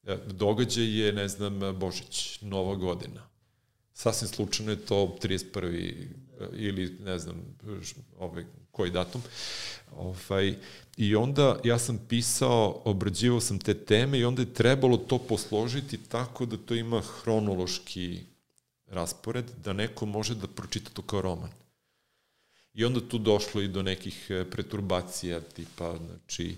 E, 0.06 0.16
događaj 0.26 1.00
je, 1.00 1.12
ne 1.12 1.28
znam, 1.28 1.78
Božić, 1.78 2.40
Nova 2.40 2.74
godina. 2.74 3.28
Sasvim 3.94 4.28
slučajno 4.28 4.72
je 4.72 4.86
to 4.86 5.16
31 5.22 6.06
ili 6.52 6.96
ne 7.04 7.18
znam 7.18 7.56
ovaj, 8.18 8.44
koji 8.70 8.90
datum. 8.90 9.22
Ovaj, 9.96 10.56
I 10.96 11.16
onda 11.16 11.60
ja 11.64 11.78
sam 11.78 11.98
pisao, 12.08 12.82
obrađivao 12.84 13.40
sam 13.40 13.58
te 13.58 13.74
teme 13.74 14.18
i 14.18 14.24
onda 14.24 14.42
je 14.42 14.54
trebalo 14.54 14.96
to 14.96 15.18
posložiti 15.18 15.98
tako 16.08 16.46
da 16.46 16.56
to 16.56 16.74
ima 16.74 17.00
hronološki 17.00 18.20
raspored, 18.86 19.44
da 19.64 19.72
neko 19.72 20.06
može 20.06 20.34
da 20.34 20.46
pročita 20.46 20.90
to 20.90 21.02
kao 21.02 21.22
roman. 21.22 21.50
I 22.78 22.84
onda 22.84 23.00
tu 23.00 23.18
došlo 23.18 23.62
i 23.62 23.68
do 23.68 23.82
nekih 23.82 24.26
e, 24.30 24.44
preturbacija, 24.50 25.40
tipa, 25.40 25.96
znači, 26.06 26.56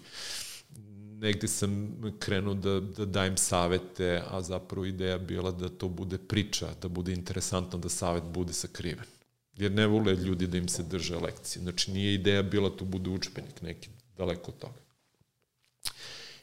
negde 1.20 1.48
sam 1.48 1.96
krenuo 2.18 2.54
da, 2.54 2.80
da 2.80 3.04
dajem 3.04 3.36
savete, 3.36 4.22
a 4.30 4.42
zapravo 4.42 4.86
ideja 4.86 5.18
bila 5.18 5.50
da 5.50 5.68
to 5.68 5.88
bude 5.88 6.18
priča, 6.18 6.74
da 6.82 6.88
bude 6.88 7.12
interesantno, 7.12 7.78
da 7.78 7.88
savet 7.88 8.24
bude 8.24 8.52
sakriven 8.52 9.06
jer 9.60 9.72
ne 9.72 9.86
vole 9.86 10.14
ljudi 10.14 10.46
da 10.46 10.58
im 10.58 10.68
se 10.68 10.82
drže 10.82 11.16
lekcije. 11.16 11.62
Znači, 11.62 11.92
nije 11.92 12.14
ideja 12.14 12.42
bila 12.42 12.70
tu 12.76 12.84
bude 12.84 13.10
učbenik 13.10 13.62
neki, 13.62 13.88
daleko 14.16 14.50
od 14.50 14.58
toga. 14.58 14.80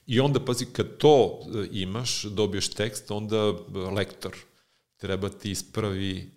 I 0.08 0.20
onda, 0.20 0.46
pazi, 0.46 0.66
kad 0.66 0.98
to 0.98 1.40
e, 1.42 1.68
imaš, 1.72 2.24
dobiješ 2.24 2.70
tekst, 2.70 3.12
onda 3.12 3.38
e, 3.38 3.78
lektor 3.78 4.36
treba 4.98 5.30
ti 5.30 5.52
ispravi 5.52 6.32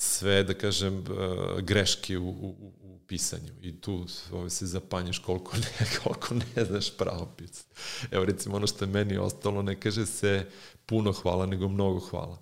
sve, 0.00 0.42
da 0.42 0.54
kažem, 0.54 0.98
e, 0.98 1.62
greške 1.62 2.18
u, 2.18 2.28
u, 2.28 2.72
u 2.82 2.98
pisanju. 3.06 3.52
I 3.62 3.80
tu 3.80 4.06
ovaj, 4.32 4.50
se 4.50 4.66
zapanješ 4.66 5.18
koliko 5.18 5.56
ne, 5.56 5.86
koliko 6.02 6.34
ne 6.34 6.64
znaš 6.64 6.96
pravopis. 6.96 7.64
Evo, 8.10 8.24
recimo, 8.24 8.56
ono 8.56 8.66
što 8.66 8.84
je 8.84 8.90
meni 8.90 9.16
ostalo, 9.16 9.62
ne 9.62 9.80
kaže 9.80 10.06
se 10.06 10.46
puno 10.86 11.12
hvala, 11.12 11.46
nego 11.46 11.68
mnogo 11.68 12.00
hvala. 12.00 12.38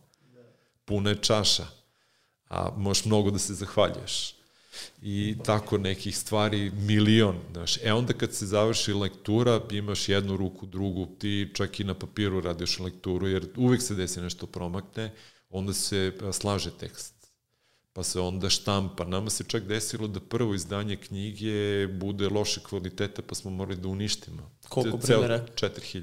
Puno 0.85 1.11
je 1.11 1.23
čaša 1.23 1.67
a 2.49 2.71
možeš 2.77 3.05
mnogo 3.05 3.31
da 3.31 3.39
se 3.39 3.55
zahvaljuješ. 3.55 4.35
I 5.03 5.37
tako 5.45 5.79
nekih 5.79 6.19
stvari 6.19 6.71
milion, 6.71 7.37
znaš. 7.53 7.79
E 7.83 7.93
onda 7.93 8.13
kad 8.13 8.35
se 8.35 8.47
završi 8.47 8.93
lektura, 8.93 9.61
imaš 9.71 10.09
jednu 10.09 10.37
ruku, 10.37 10.67
drugu, 10.67 11.07
ti 11.19 11.51
čak 11.55 11.81
i 11.81 11.85
na 11.85 11.95
papiru 11.95 12.41
radiš 12.41 12.79
lekturu, 12.79 13.29
jer 13.29 13.49
uvek 13.57 13.83
se 13.83 13.95
desi 13.95 14.21
nešto 14.21 14.47
promakne, 14.47 15.15
onda 15.51 15.73
se 15.73 16.13
slaže 16.33 16.71
tekst 16.71 17.16
pa 17.97 18.03
se 18.05 18.21
onda 18.21 18.51
štampa. 18.51 19.05
Nama 19.05 19.31
se 19.31 19.45
čak 19.45 19.65
desilo 19.65 20.09
da 20.09 20.21
prvo 20.21 20.55
izdanje 20.55 20.97
knjige 20.97 21.87
bude 21.87 22.29
loše 22.29 22.61
kvaliteta, 22.61 23.23
pa 23.23 23.35
smo 23.35 23.51
morali 23.51 23.77
da 23.77 23.89
uništimo. 23.89 24.51
Koliko 24.69 24.99
primjera? 24.99 25.47
4000. 25.55 26.03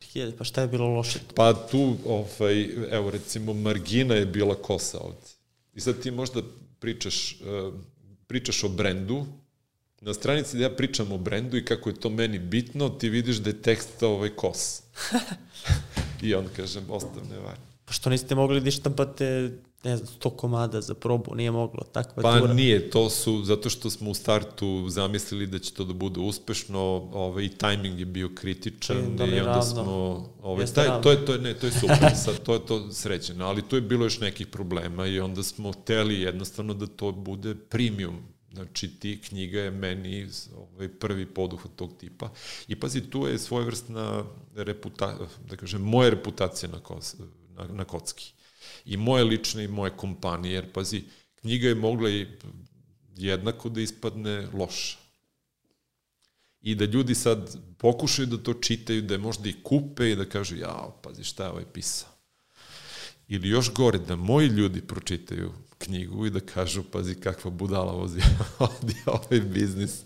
4000, 0.00 0.32
pa 0.38 0.44
šta 0.44 0.60
je 0.60 0.68
bilo 0.68 0.88
loše? 0.88 1.20
Pa 1.34 1.54
tu, 1.70 1.96
ovaj, 2.06 2.68
evo 2.90 3.10
recimo, 3.10 3.54
margina 3.54 4.14
je 4.14 4.26
bila 4.26 4.54
kosa 4.54 4.98
ovde. 5.00 5.30
I 5.74 5.80
sad 5.80 6.00
ti 6.00 6.10
možda 6.10 6.42
pričaš, 6.78 7.40
uh, 7.40 7.74
pričaš 8.26 8.64
o 8.64 8.68
brendu, 8.68 9.26
na 10.00 10.14
stranici 10.14 10.56
da 10.56 10.62
ja 10.62 10.70
pričam 10.70 11.12
o 11.12 11.18
brendu 11.18 11.56
i 11.56 11.64
kako 11.64 11.88
je 11.88 12.00
to 12.00 12.10
meni 12.10 12.38
bitno, 12.38 12.88
ti 12.88 13.08
vidiš 13.08 13.36
da 13.36 13.50
je 13.50 13.62
tekst 13.62 14.02
ovaj 14.02 14.30
kos. 14.30 14.82
I 16.22 16.34
on 16.34 16.48
kažem, 16.56 16.84
ostavne 16.88 17.38
var. 17.38 17.56
Pa 17.84 17.92
što 17.92 18.10
niste 18.10 18.34
mogli 18.34 18.60
da 18.60 18.68
ištampate 18.68 19.50
ne 19.84 19.96
znam, 19.96 20.08
100 20.20 20.36
komada 20.36 20.80
za 20.80 20.94
probu, 20.94 21.34
nije 21.34 21.50
moglo, 21.50 21.84
takva 21.92 22.22
pa 22.22 22.38
tura. 22.38 22.48
Pa 22.48 22.54
nije, 22.54 22.90
to 22.90 23.10
su, 23.10 23.44
zato 23.44 23.70
što 23.70 23.90
smo 23.90 24.10
u 24.10 24.14
startu 24.14 24.86
zamislili 24.88 25.46
da 25.46 25.58
će 25.58 25.72
to 25.72 25.84
da 25.84 25.92
bude 25.92 26.20
uspešno, 26.20 26.80
ovaj, 27.12 27.44
i 27.44 27.48
tajming 27.48 27.98
je 27.98 28.06
bio 28.06 28.30
kritičan 28.34 29.16
da 29.16 29.24
i 29.24 29.28
onda 29.28 29.44
ravno. 29.44 29.62
smo, 29.62 29.92
ovaj, 30.42 30.66
taj, 30.66 31.02
to 31.02 31.10
je, 31.10 31.26
to 31.26 31.32
je, 31.32 31.38
ne, 31.38 31.54
to 31.54 31.66
je 31.66 31.72
super, 31.72 32.16
sad, 32.24 32.42
to 32.42 32.54
je 32.54 32.66
to 32.66 32.92
srećeno, 32.92 33.46
ali 33.46 33.62
tu 33.62 33.76
je 33.76 33.82
bilo 33.82 34.04
još 34.04 34.20
nekih 34.20 34.46
problema 34.46 35.06
i 35.06 35.20
onda 35.20 35.42
smo 35.42 35.72
hteli 35.72 36.20
jednostavno 36.20 36.74
da 36.74 36.86
to 36.86 37.12
bude 37.12 37.54
premium, 37.54 38.16
Znači, 38.52 38.88
ti 38.88 39.20
knjiga 39.28 39.60
je 39.60 39.70
meni 39.70 40.28
ovaj, 40.56 40.88
prvi 40.88 41.26
poduhvat 41.26 41.72
tog 41.76 41.96
tipa. 41.98 42.30
I 42.68 42.76
pazi, 42.80 43.10
tu 43.10 43.26
je 43.26 43.38
svojevrsna 43.38 44.24
reputacija, 44.54 45.26
da 45.50 45.56
kažem, 45.56 45.82
moja 45.82 46.10
reputacija 46.10 46.70
na, 46.72 46.80
kos, 46.80 47.16
na, 47.56 47.66
na 47.66 47.84
kocki 47.84 48.32
i 48.88 48.96
moje 48.96 49.24
lične 49.24 49.64
i 49.64 49.68
moje 49.68 49.90
kompanije, 49.96 50.54
jer 50.54 50.72
pazi, 50.72 51.02
knjiga 51.40 51.68
je 51.68 51.74
mogla 51.74 52.10
i 52.10 52.26
jednako 53.16 53.68
da 53.68 53.80
ispadne 53.80 54.48
loša. 54.52 54.98
I 56.60 56.74
da 56.74 56.84
ljudi 56.84 57.14
sad 57.14 57.56
pokušaju 57.78 58.26
da 58.26 58.38
to 58.42 58.54
čitaju, 58.54 59.02
da 59.02 59.14
je 59.14 59.18
možda 59.18 59.48
i 59.48 59.56
kupe 59.62 60.10
i 60.10 60.16
da 60.16 60.24
kažu, 60.24 60.56
jao, 60.56 61.00
pazi 61.02 61.24
šta 61.24 61.44
je 61.44 61.50
ovaj 61.50 61.64
pisao. 61.72 62.08
Ili 63.28 63.48
još 63.48 63.72
gore, 63.72 63.98
da 63.98 64.16
moji 64.16 64.48
ljudi 64.48 64.80
pročitaju 64.80 65.52
knjigu 65.78 66.26
i 66.26 66.30
da 66.30 66.40
kažu, 66.40 66.82
pazi 66.82 67.14
kakva 67.14 67.50
budala 67.50 67.92
vozi, 67.92 68.20
ovaj 69.06 69.40
biznis. 69.40 70.00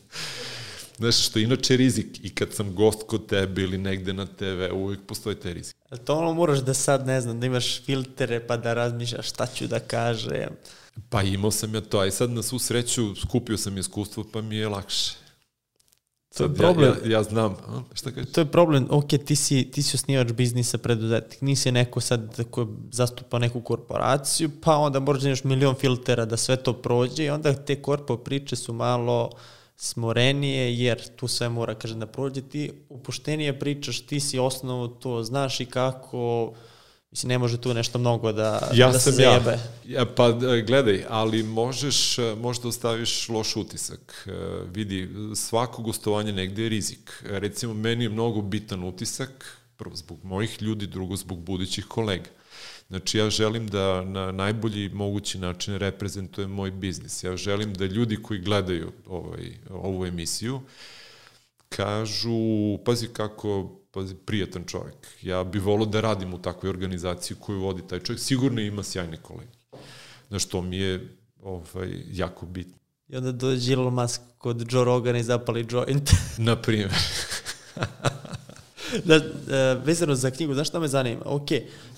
Znaš, 0.98 1.26
što 1.26 1.38
je 1.38 1.42
inače 1.42 1.76
rizik. 1.76 2.06
I 2.22 2.34
kad 2.34 2.52
sam 2.52 2.74
gost 2.74 3.02
kod 3.06 3.26
tebe 3.26 3.62
ili 3.62 3.78
negde 3.78 4.12
na 4.12 4.26
TV, 4.26 4.74
uvijek 4.74 5.00
postoji 5.06 5.36
taj 5.36 5.54
rizik. 5.54 5.76
To 6.04 6.18
ono 6.18 6.34
moraš 6.34 6.58
da 6.58 6.74
sad, 6.74 7.06
ne 7.06 7.20
znam, 7.20 7.40
da 7.40 7.46
imaš 7.46 7.82
filtere 7.82 8.46
pa 8.46 8.56
da 8.56 8.74
razmišljaš 8.74 9.28
šta 9.28 9.46
ću 9.46 9.66
da 9.66 9.80
kažem. 9.80 10.50
Pa 11.08 11.22
imao 11.22 11.50
sam 11.50 11.74
ja 11.74 11.80
to, 11.80 11.98
a 11.98 12.06
i 12.06 12.10
sad 12.10 12.30
na 12.30 12.42
svu 12.42 12.58
sreću 12.58 13.14
skupio 13.14 13.56
sam 13.56 13.78
iskustvo 13.78 14.24
pa 14.32 14.42
mi 14.42 14.56
je 14.56 14.68
lakše. 14.68 15.22
To 16.36 16.44
je 16.44 16.54
problem. 16.54 16.94
Ja, 17.04 17.10
ja, 17.10 17.12
ja 17.12 17.22
znam, 17.22 17.52
a, 17.52 17.82
šta 17.94 18.10
kažeš? 18.10 18.32
To 18.32 18.40
je 18.40 18.44
problem, 18.44 18.86
ok, 18.90 19.08
ti 19.24 19.36
si, 19.36 19.70
ti 19.70 19.82
si 19.82 19.96
osnivač 19.96 20.32
biznisa 20.32 20.78
preduzetnik, 20.78 21.40
nisi 21.40 21.72
neko 21.72 22.00
sad 22.00 22.44
ko 22.50 22.68
zastupa 22.90 23.38
neku 23.38 23.60
korporaciju, 23.60 24.50
pa 24.62 24.76
onda 24.76 25.00
moraš 25.00 25.22
da 25.22 25.28
imaš 25.28 25.44
milion 25.44 25.74
filtera 25.74 26.24
da 26.24 26.36
sve 26.36 26.56
to 26.56 26.72
prođe 26.72 27.24
i 27.24 27.30
onda 27.30 27.54
te 27.54 27.82
korpo 27.82 28.16
priče 28.16 28.56
su 28.56 28.72
malo 28.72 29.30
smorenije, 29.82 30.78
jer 30.78 31.16
tu 31.16 31.28
sve 31.28 31.48
mora, 31.48 31.74
kažem, 31.74 32.00
da 32.00 32.06
prođe. 32.06 32.42
Ti 32.42 32.72
upuštenije 32.88 33.58
pričaš, 33.58 34.00
ti 34.00 34.20
si 34.20 34.38
osnovu 34.38 34.88
to, 34.88 35.22
znaš 35.22 35.60
i 35.60 35.66
kako, 35.66 36.52
mislim, 37.10 37.28
ne 37.28 37.38
može 37.38 37.60
tu 37.60 37.74
nešto 37.74 37.98
mnogo 37.98 38.32
da, 38.32 38.70
Ja 38.74 38.92
da 38.92 38.98
se 38.98 39.12
sam 39.12 39.24
ja. 39.24 39.58
ja. 39.86 40.06
Pa 40.06 40.28
e, 40.28 40.62
gledaj, 40.62 41.04
ali 41.08 41.42
možeš, 41.42 42.18
e, 42.18 42.34
možda 42.38 42.68
ostaviš 42.68 43.28
loš 43.28 43.56
utisak. 43.56 44.28
E, 44.28 44.32
Vidi, 44.74 45.08
svako 45.34 45.82
gostovanje 45.82 46.32
negde 46.32 46.62
je 46.62 46.68
rizik. 46.68 47.24
Recimo, 47.26 47.74
meni 47.74 48.04
je 48.04 48.10
mnogo 48.10 48.40
bitan 48.40 48.84
utisak, 48.84 49.58
prvo 49.76 49.96
zbog 49.96 50.24
mojih 50.24 50.62
ljudi, 50.62 50.86
drugo 50.86 51.16
zbog 51.16 51.38
budućih 51.38 51.86
kolega. 51.86 52.30
Znači, 52.92 53.18
ja 53.18 53.30
želim 53.30 53.68
da 53.68 54.04
na 54.04 54.32
najbolji 54.32 54.88
mogući 54.88 55.38
način 55.38 55.76
reprezentujem 55.76 56.50
moj 56.50 56.70
biznis. 56.70 57.24
Ja 57.24 57.36
želim 57.36 57.74
da 57.74 57.84
ljudi 57.84 58.16
koji 58.22 58.40
gledaju 58.40 58.92
ovaj, 59.06 59.52
ovu 59.70 60.06
emisiju 60.06 60.60
kažu, 61.68 62.78
pazi 62.84 63.08
kako, 63.08 63.80
pazi, 63.90 64.14
prijatan 64.14 64.64
čovjek. 64.66 64.94
Ja 65.22 65.44
bih 65.44 65.62
volao 65.62 65.86
da 65.86 66.00
radim 66.00 66.34
u 66.34 66.42
takvoj 66.42 66.70
organizaciji 66.70 67.36
koju 67.40 67.60
vodi 67.60 67.82
taj 67.88 68.00
čovjek. 68.00 68.20
Sigurno 68.20 68.60
ima 68.60 68.82
sjajne 68.82 69.16
kolege. 69.16 69.52
Znaš, 70.28 70.44
to 70.44 70.62
mi 70.62 70.76
je 70.76 71.16
ovaj, 71.42 71.92
jako 72.10 72.46
bitno. 72.46 72.78
I 73.08 73.16
onda 73.16 73.32
dođe 73.32 73.72
Elon 73.72 73.94
Musk 73.94 74.20
kod 74.38 74.72
Joe 74.72 74.84
Rogana 74.84 75.18
i 75.18 75.22
zapali 75.22 75.66
joint. 75.70 76.10
Na 76.38 76.56
primjer. 76.56 76.92
da, 79.04 79.14
e, 79.14 79.20
vezano 79.84 80.14
za 80.14 80.30
knjigu, 80.30 80.54
znaš 80.54 80.68
šta 80.68 80.80
me 80.80 80.88
zanima? 80.88 81.22
Ok, 81.24 81.48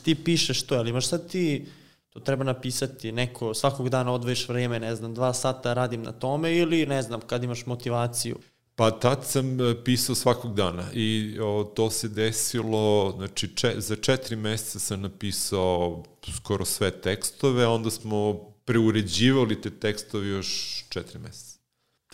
ti 0.02 0.14
pišeš 0.14 0.62
to, 0.62 0.74
ali 0.74 0.90
imaš 0.90 1.08
sad 1.08 1.28
ti, 1.30 1.66
to 2.10 2.20
treba 2.20 2.44
napisati, 2.44 3.12
neko 3.12 3.54
svakog 3.54 3.88
dana 3.88 4.12
odvojiš 4.12 4.48
vreme, 4.48 4.80
ne 4.80 4.96
znam, 4.96 5.14
dva 5.14 5.34
sata 5.34 5.74
radim 5.74 6.02
na 6.02 6.12
tome 6.12 6.56
ili, 6.56 6.86
ne 6.86 7.02
znam, 7.02 7.20
kad 7.20 7.44
imaš 7.44 7.66
motivaciju. 7.66 8.38
Pa 8.76 8.90
tad 8.90 9.24
sam 9.26 9.60
e, 9.60 9.84
pisao 9.84 10.14
svakog 10.14 10.54
dana 10.54 10.84
i 10.92 11.38
o, 11.42 11.72
to 11.74 11.90
se 11.90 12.08
desilo, 12.08 13.14
znači 13.16 13.48
če, 13.56 13.74
za 13.78 13.96
četiri 13.96 14.36
meseca 14.36 14.78
sam 14.78 15.00
napisao 15.00 16.02
skoro 16.36 16.64
sve 16.64 16.90
tekstove, 16.90 17.66
onda 17.66 17.90
smo 17.90 18.34
preuređivali 18.64 19.60
te 19.60 19.70
tekstove 19.70 20.28
još 20.28 20.84
četiri 20.88 21.18
meseca. 21.18 21.58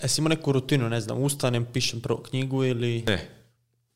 E, 0.03 0.09
si 0.09 0.21
imao 0.21 0.29
neku 0.29 0.53
rutinu, 0.53 0.89
ne 0.89 1.01
znam, 1.01 1.23
ustanem, 1.23 1.67
pišem 1.73 2.01
prvo 2.01 2.23
knjigu 2.23 2.65
ili... 2.65 3.03
Ne, 3.07 3.40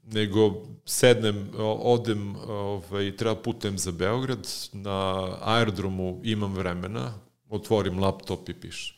nego 0.06 0.54
sednem, 0.84 1.48
odem, 1.78 2.36
ovaj, 2.38 3.16
treba 3.16 3.34
putem 3.36 3.78
za 3.78 3.92
Beograd, 3.92 4.38
na 4.72 4.98
aerodromu 5.42 6.20
imam 6.24 6.54
vremena, 6.54 7.14
otvorim 7.50 7.98
laptop 7.98 8.48
i 8.48 8.54
pišem. 8.54 8.96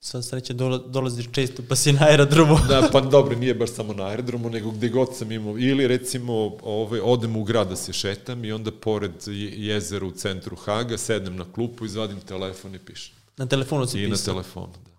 Sva 0.00 0.22
sreća 0.22 0.52
dola, 0.52 0.78
dolaziš 0.78 1.26
često 1.32 1.62
pa 1.68 1.76
si 1.76 1.92
na 1.92 2.02
aerodromu. 2.02 2.58
Da, 2.68 2.88
pa 2.92 3.00
dobro, 3.00 3.36
nije 3.36 3.54
baš 3.54 3.70
samo 3.70 3.92
na 3.92 4.04
aerodromu, 4.04 4.50
nego 4.50 4.70
gde 4.70 4.88
god 4.88 5.16
sam 5.16 5.32
imao, 5.32 5.58
ili 5.58 5.86
recimo 5.86 6.32
ovaj, 6.62 7.00
odem 7.00 7.36
u 7.36 7.44
grad 7.44 7.68
da 7.68 7.76
se 7.76 7.92
šetam 7.92 8.44
i 8.44 8.52
onda 8.52 8.72
pored 8.72 9.12
je- 9.26 9.66
jezera 9.66 10.06
u 10.06 10.10
centru 10.10 10.56
Haga 10.56 10.98
sednem 10.98 11.36
na 11.36 11.44
klupu, 11.44 11.84
izvadim 11.84 12.20
telefon 12.20 12.74
i 12.74 12.78
pišem. 12.78 13.14
Na 13.36 13.46
telefonu 13.46 13.86
si 13.86 13.98
I 13.98 14.04
na 14.04 14.10
pisao. 14.10 14.34
telefonu, 14.34 14.72
da. 14.84 14.95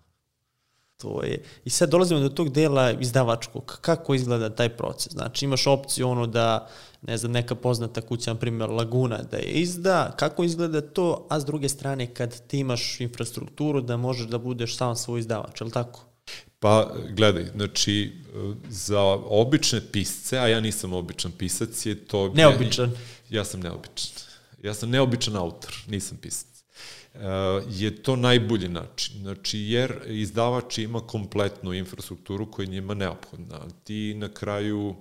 To 1.02 1.22
je. 1.22 1.42
I 1.64 1.70
sad 1.70 1.90
dolazimo 1.90 2.20
do 2.20 2.28
tog 2.28 2.50
dela 2.50 2.92
izdavačkog. 2.92 3.78
Kako 3.80 4.14
izgleda 4.14 4.50
taj 4.50 4.68
proces? 4.68 5.12
Znači 5.12 5.44
imaš 5.44 5.66
opciju 5.66 6.08
ono 6.08 6.26
da, 6.26 6.68
ne 7.02 7.16
znam, 7.16 7.32
neka 7.32 7.54
poznata 7.54 8.00
kuća, 8.00 8.32
na 8.32 8.38
primjer 8.38 8.70
Laguna, 8.70 9.22
da 9.30 9.36
je 9.36 9.52
izda. 9.52 10.14
Kako 10.16 10.44
izgleda 10.44 10.80
to? 10.80 11.26
A 11.30 11.40
s 11.40 11.44
druge 11.44 11.68
strane, 11.68 12.14
kad 12.14 12.46
ti 12.46 12.58
imaš 12.58 13.00
infrastrukturu 13.00 13.80
da 13.80 13.96
možeš 13.96 14.26
da 14.26 14.38
budeš 14.38 14.76
sam 14.76 14.96
svoj 14.96 15.20
izdavač, 15.20 15.60
je 15.60 15.64
li 15.64 15.70
tako? 15.70 16.04
Pa, 16.58 16.92
gledaj, 17.10 17.46
znači, 17.54 18.12
za 18.68 19.02
obične 19.28 19.80
pisce, 19.92 20.38
a 20.38 20.48
ja 20.48 20.60
nisam 20.60 20.92
običan 20.92 21.32
pisac, 21.32 21.86
je 21.86 22.04
to... 22.04 22.28
Neobičan. 22.34 22.92
Ja 23.30 23.44
sam 23.44 23.60
neobičan. 23.60 24.10
Ja 24.62 24.74
sam 24.74 24.90
neobičan 24.90 25.36
autor, 25.36 25.74
nisam 25.86 26.18
pisac. 26.22 26.47
Uh, 27.14 27.20
je 27.70 28.02
to 28.02 28.16
najbolji 28.16 28.68
način. 28.68 29.20
Znači, 29.20 29.58
jer 29.58 30.02
izdavač 30.06 30.78
ima 30.78 31.00
kompletnu 31.00 31.72
infrastrukturu 31.72 32.50
koja 32.50 32.64
je 32.64 32.70
njima 32.70 32.94
neophodna. 32.94 33.60
Ti 33.84 34.14
na 34.14 34.28
kraju 34.28 34.88
uh, 34.88 34.96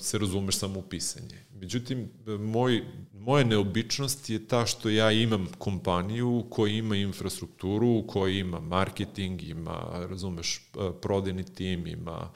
se 0.00 0.18
razumeš 0.18 0.56
samo 0.56 0.78
u 0.78 0.82
pisanje. 0.82 1.46
Međutim, 1.60 2.10
moj, 2.40 2.84
moja 3.12 3.44
neobičnost 3.44 4.30
je 4.30 4.48
ta 4.48 4.66
što 4.66 4.90
ja 4.90 5.12
imam 5.12 5.48
kompaniju 5.58 6.44
koja 6.50 6.72
ima 6.72 6.96
infrastrukturu, 6.96 8.04
koja 8.06 8.32
ima 8.32 8.60
marketing, 8.60 9.42
ima, 9.42 10.06
razumeš, 10.08 10.70
prodajni 11.02 11.44
tim, 11.44 11.86
ima, 11.86 12.32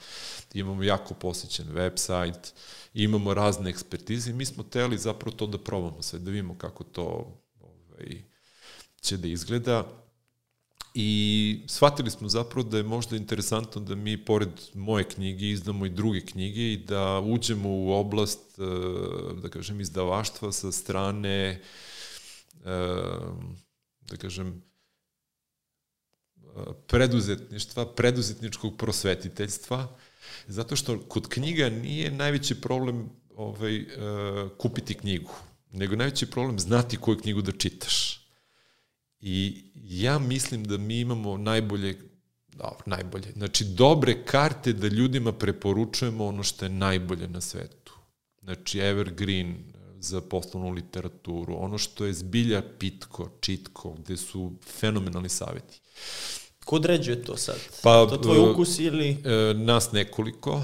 imamo 0.53 0.83
jako 0.83 1.13
posjećen 1.13 1.67
website, 1.67 2.53
imamo 2.93 3.33
razne 3.33 3.69
ekspertize 3.69 4.31
i 4.31 4.33
mi 4.33 4.45
smo 4.45 4.63
teli 4.63 4.97
zapravo 4.97 5.37
to 5.37 5.47
da 5.47 5.57
probamo 5.57 6.01
sve, 6.01 6.19
da 6.19 6.31
vidimo 6.31 6.57
kako 6.57 6.83
to 6.83 7.37
ovaj, 7.59 8.30
će 9.01 9.17
da 9.17 9.27
izgleda 9.27 10.01
i 10.93 11.63
shvatili 11.67 12.11
smo 12.11 12.29
zapravo 12.29 12.69
da 12.69 12.77
je 12.77 12.83
možda 12.83 13.15
interesantno 13.15 13.81
da 13.81 13.95
mi 13.95 14.25
pored 14.25 14.49
moje 14.73 15.03
knjige 15.03 15.49
izdamo 15.49 15.85
i 15.85 15.89
druge 15.89 16.21
knjige 16.21 16.73
i 16.73 16.77
da 16.77 17.19
uđemo 17.19 17.69
u 17.69 17.91
oblast, 17.91 18.59
e, 18.59 18.63
da 19.41 19.49
kažem, 19.49 19.81
izdavaštva 19.81 20.51
sa 20.51 20.71
strane, 20.71 21.37
e, 21.39 21.61
da 24.01 24.17
kažem, 24.17 24.63
preduzetništva, 26.87 27.85
preduzetničkog 27.85 28.77
prosvetiteljstva, 28.77 29.97
zato 30.47 30.75
što 30.75 30.99
kod 30.99 31.27
knjiga 31.27 31.69
nije 31.69 32.11
najveći 32.11 32.61
problem 32.61 33.09
ovaj, 33.35 33.75
e, 33.77 33.87
kupiti 34.57 34.93
knjigu, 34.93 35.31
nego 35.71 35.95
najveći 35.95 36.25
problem 36.25 36.59
znati 36.59 36.97
koju 36.97 37.17
knjigu 37.17 37.41
da 37.41 37.51
čitaš. 37.51 38.20
I 39.21 39.63
ja 39.75 40.19
mislim 40.19 40.63
da 40.63 40.77
mi 40.77 40.99
imamo 40.99 41.37
najbolje, 41.37 41.99
dobro, 42.47 42.83
najbolje, 42.85 43.31
znači 43.31 43.65
dobre 43.65 44.25
karte 44.25 44.73
da 44.73 44.87
ljudima 44.87 45.31
preporučujemo 45.31 46.25
ono 46.25 46.43
što 46.43 46.65
je 46.65 46.69
najbolje 46.69 47.27
na 47.27 47.41
svetu. 47.41 47.93
Znači 48.41 48.79
evergreen 48.79 49.55
za 49.99 50.21
poslovnu 50.21 50.69
literaturu, 50.69 51.55
ono 51.57 51.77
što 51.77 52.05
je 52.05 52.13
zbilja 52.13 52.63
pitko, 52.79 53.29
čitko, 53.39 53.93
gde 53.93 54.17
su 54.17 54.51
fenomenalni 54.79 55.29
saveti. 55.29 55.81
Ko 56.65 56.75
određuje 56.75 57.23
to 57.23 57.37
sad? 57.37 57.55
Pa, 57.83 58.07
to 58.09 58.17
tvoj 58.17 58.51
ukus 58.51 58.79
ili... 58.79 59.09
E, 59.09 59.53
nas 59.53 59.91
nekoliko, 59.91 60.63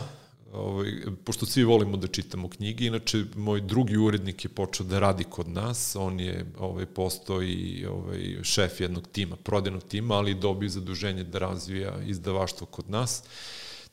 ovaj, 0.53 0.91
pošto 1.23 1.45
svi 1.45 1.63
volimo 1.63 1.97
da 1.97 2.07
čitamo 2.07 2.49
knjige, 2.49 2.85
inače 2.85 3.23
moj 3.35 3.61
drugi 3.61 3.97
urednik 3.97 4.45
je 4.45 4.49
počeo 4.49 4.85
da 4.85 4.99
radi 4.99 5.23
kod 5.23 5.49
nas, 5.49 5.95
on 5.95 6.19
je 6.19 6.45
ovaj, 6.59 6.85
postao 6.85 7.43
i 7.43 7.85
ovaj, 7.85 8.37
šef 8.43 8.81
jednog 8.81 9.07
tima, 9.07 9.35
prodajnog 9.35 9.83
tima, 9.83 10.15
ali 10.15 10.33
dobio 10.33 10.69
zaduženje 10.69 11.23
da 11.23 11.39
razvija 11.39 11.93
izdavaštvo 12.05 12.67
kod 12.67 12.89
nas. 12.89 13.23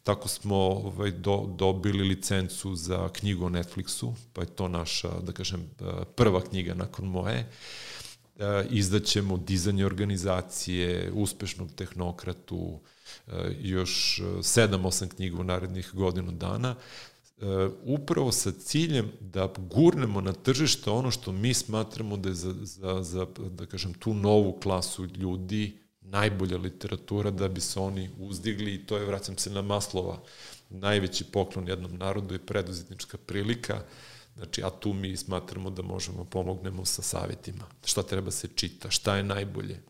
Tako 0.02 0.28
smo 0.28 0.56
ovaj, 0.56 1.10
do, 1.10 1.47
dobili 1.59 2.09
licencu 2.09 2.74
za 2.74 3.09
knjigu 3.09 3.44
o 3.44 3.48
Netflixu, 3.48 4.12
pa 4.32 4.40
je 4.40 4.47
to 4.47 4.68
naša, 4.68 5.20
da 5.20 5.32
kažem, 5.32 5.70
prva 6.14 6.40
knjiga 6.40 6.74
nakon 6.74 7.06
moje. 7.06 7.39
E, 7.39 7.47
izdaćemo 8.70 9.36
dizanje 9.36 9.86
organizacije, 9.86 11.12
uspešnog 11.12 11.70
tehnokratu, 11.77 12.81
još 13.61 14.20
7-8 14.39 15.09
knjiga 15.09 15.40
u 15.40 15.44
narednih 15.44 15.90
godinu 15.93 16.32
dana, 16.32 16.74
upravo 17.85 18.32
sa 18.32 18.52
ciljem 18.52 19.12
da 19.20 19.52
gurnemo 19.59 20.20
na 20.20 20.32
tržište 20.32 20.90
ono 20.90 21.11
što 21.11 21.32
mi 21.32 21.55
smatramo 21.55 22.16
da 22.16 22.28
je 22.28 22.35
za, 22.35 22.55
za, 22.61 23.02
za 23.02 23.27
da 23.51 23.66
kažem, 23.66 23.94
tu 23.94 24.15
novu 24.15 24.59
klasu 24.62 25.06
ljudi 25.06 25.78
najbolja 26.01 26.56
literatura 26.56 27.31
da 27.31 27.48
bi 27.48 27.61
se 27.61 27.81
oni 27.81 28.11
uzdigli 28.19 28.74
i 28.74 28.86
to 28.86 28.97
je, 28.97 29.05
vraćam 29.05 29.39
se 29.39 29.51
na 29.51 29.62
Maslova, 29.62 30.20
najveći 30.70 31.24
poklon 31.24 31.69
jednom 31.69 31.97
narodu 31.97 32.35
je 32.35 32.47
preduzetnička 32.47 33.19
prilika, 33.19 33.82
Znači, 34.36 34.62
a 34.65 34.70
tu 34.70 34.93
mi 34.93 35.16
smatramo 35.16 35.70
da 35.70 35.82
možemo 35.82 36.24
pomognemo 36.24 36.85
sa 36.85 37.02
savjetima. 37.02 37.65
Šta 37.85 38.02
treba 38.02 38.31
se 38.31 38.48
čita, 38.55 38.90
šta 38.90 39.16
je 39.16 39.23
najbolje. 39.23 39.82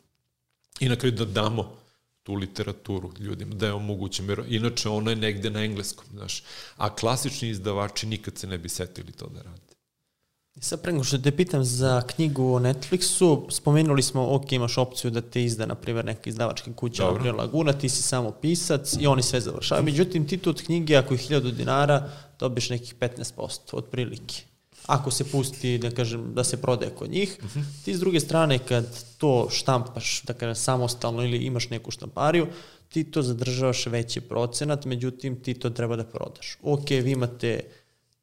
I 0.81 0.89
na 0.89 0.97
kraju 0.97 1.13
da 1.13 1.25
damo 1.25 1.77
tu 2.23 2.35
literaturu 2.35 3.13
ljudima, 3.19 3.55
da 3.55 3.67
je 3.67 3.73
omogućim, 3.73 4.29
jer 4.29 4.45
inače 4.49 4.89
ona 4.89 5.11
je 5.11 5.17
negde 5.17 5.51
na 5.51 5.65
engleskom, 5.65 6.05
znaš, 6.13 6.43
a 6.77 6.95
klasični 6.95 7.49
izdavači 7.49 8.07
nikad 8.07 8.39
se 8.39 8.47
ne 8.47 8.59
bi 8.59 8.69
setili 8.69 9.13
to 9.13 9.27
da 9.27 9.43
rade. 9.43 9.64
Sad 10.61 10.83
prego 10.83 11.05
što 11.05 11.19
te 11.19 11.31
pitam 11.31 11.65
za 11.65 12.03
knjigu 12.03 12.55
o 12.55 12.59
Netflixu, 12.59 13.51
spomenuli 13.51 14.03
smo, 14.03 14.35
ok, 14.35 14.53
imaš 14.53 14.79
opciju 14.79 15.11
da 15.11 15.21
te 15.21 15.45
izda, 15.45 15.67
na 15.67 15.75
primjer, 15.75 16.05
neka 16.05 16.31
izdavačka 16.31 16.73
kuća 16.73 17.05
Dobro. 17.05 17.25
na 17.25 17.33
Laguna, 17.33 17.73
ti 17.73 17.89
si 17.89 18.03
samo 18.03 18.31
pisac 18.31 18.97
i 19.01 19.07
oni 19.07 19.23
sve 19.23 19.41
završavaju. 19.41 19.85
Međutim, 19.85 20.29
ti 20.29 20.39
tu 20.39 20.51
od 20.51 20.63
knjige, 20.63 20.97
ako 20.97 21.15
je 21.15 21.19
1000 21.19 21.53
dinara, 21.53 22.11
dobiš 22.39 22.71
nekih 22.71 22.95
15%, 23.01 23.59
otprilike. 23.73 24.35
Ako 24.87 25.11
se 25.11 25.25
pusti, 25.25 25.79
da 25.79 25.91
kažem, 25.91 26.35
da 26.35 26.45
se 26.45 26.63
prodaje 26.63 26.91
kod 26.91 27.11
njih, 27.11 27.37
uh 27.39 27.45
mhm. 27.45 27.61
-huh. 27.61 27.85
ti 27.85 27.95
s 27.95 28.01
druge 28.01 28.21
strane, 28.21 28.59
kad 28.59 29.05
to 29.19 29.49
štampaš, 29.51 30.23
da 30.23 30.33
kažem, 30.35 30.55
samostalno 30.55 31.25
ili 31.25 31.37
imaš 31.37 31.71
neku 31.71 31.91
štampariju, 31.91 32.47
ti 32.89 33.05
to 33.05 33.23
zadržavaš 33.23 33.87
veći 33.87 34.21
procenat, 34.21 34.85
međutim, 34.85 35.43
ti 35.43 35.55
to 35.55 35.71
treba 35.71 35.97
da 35.97 36.05
prodaš. 36.05 36.59
Ok, 36.63 36.91
vi 36.91 37.11
imate 37.11 37.61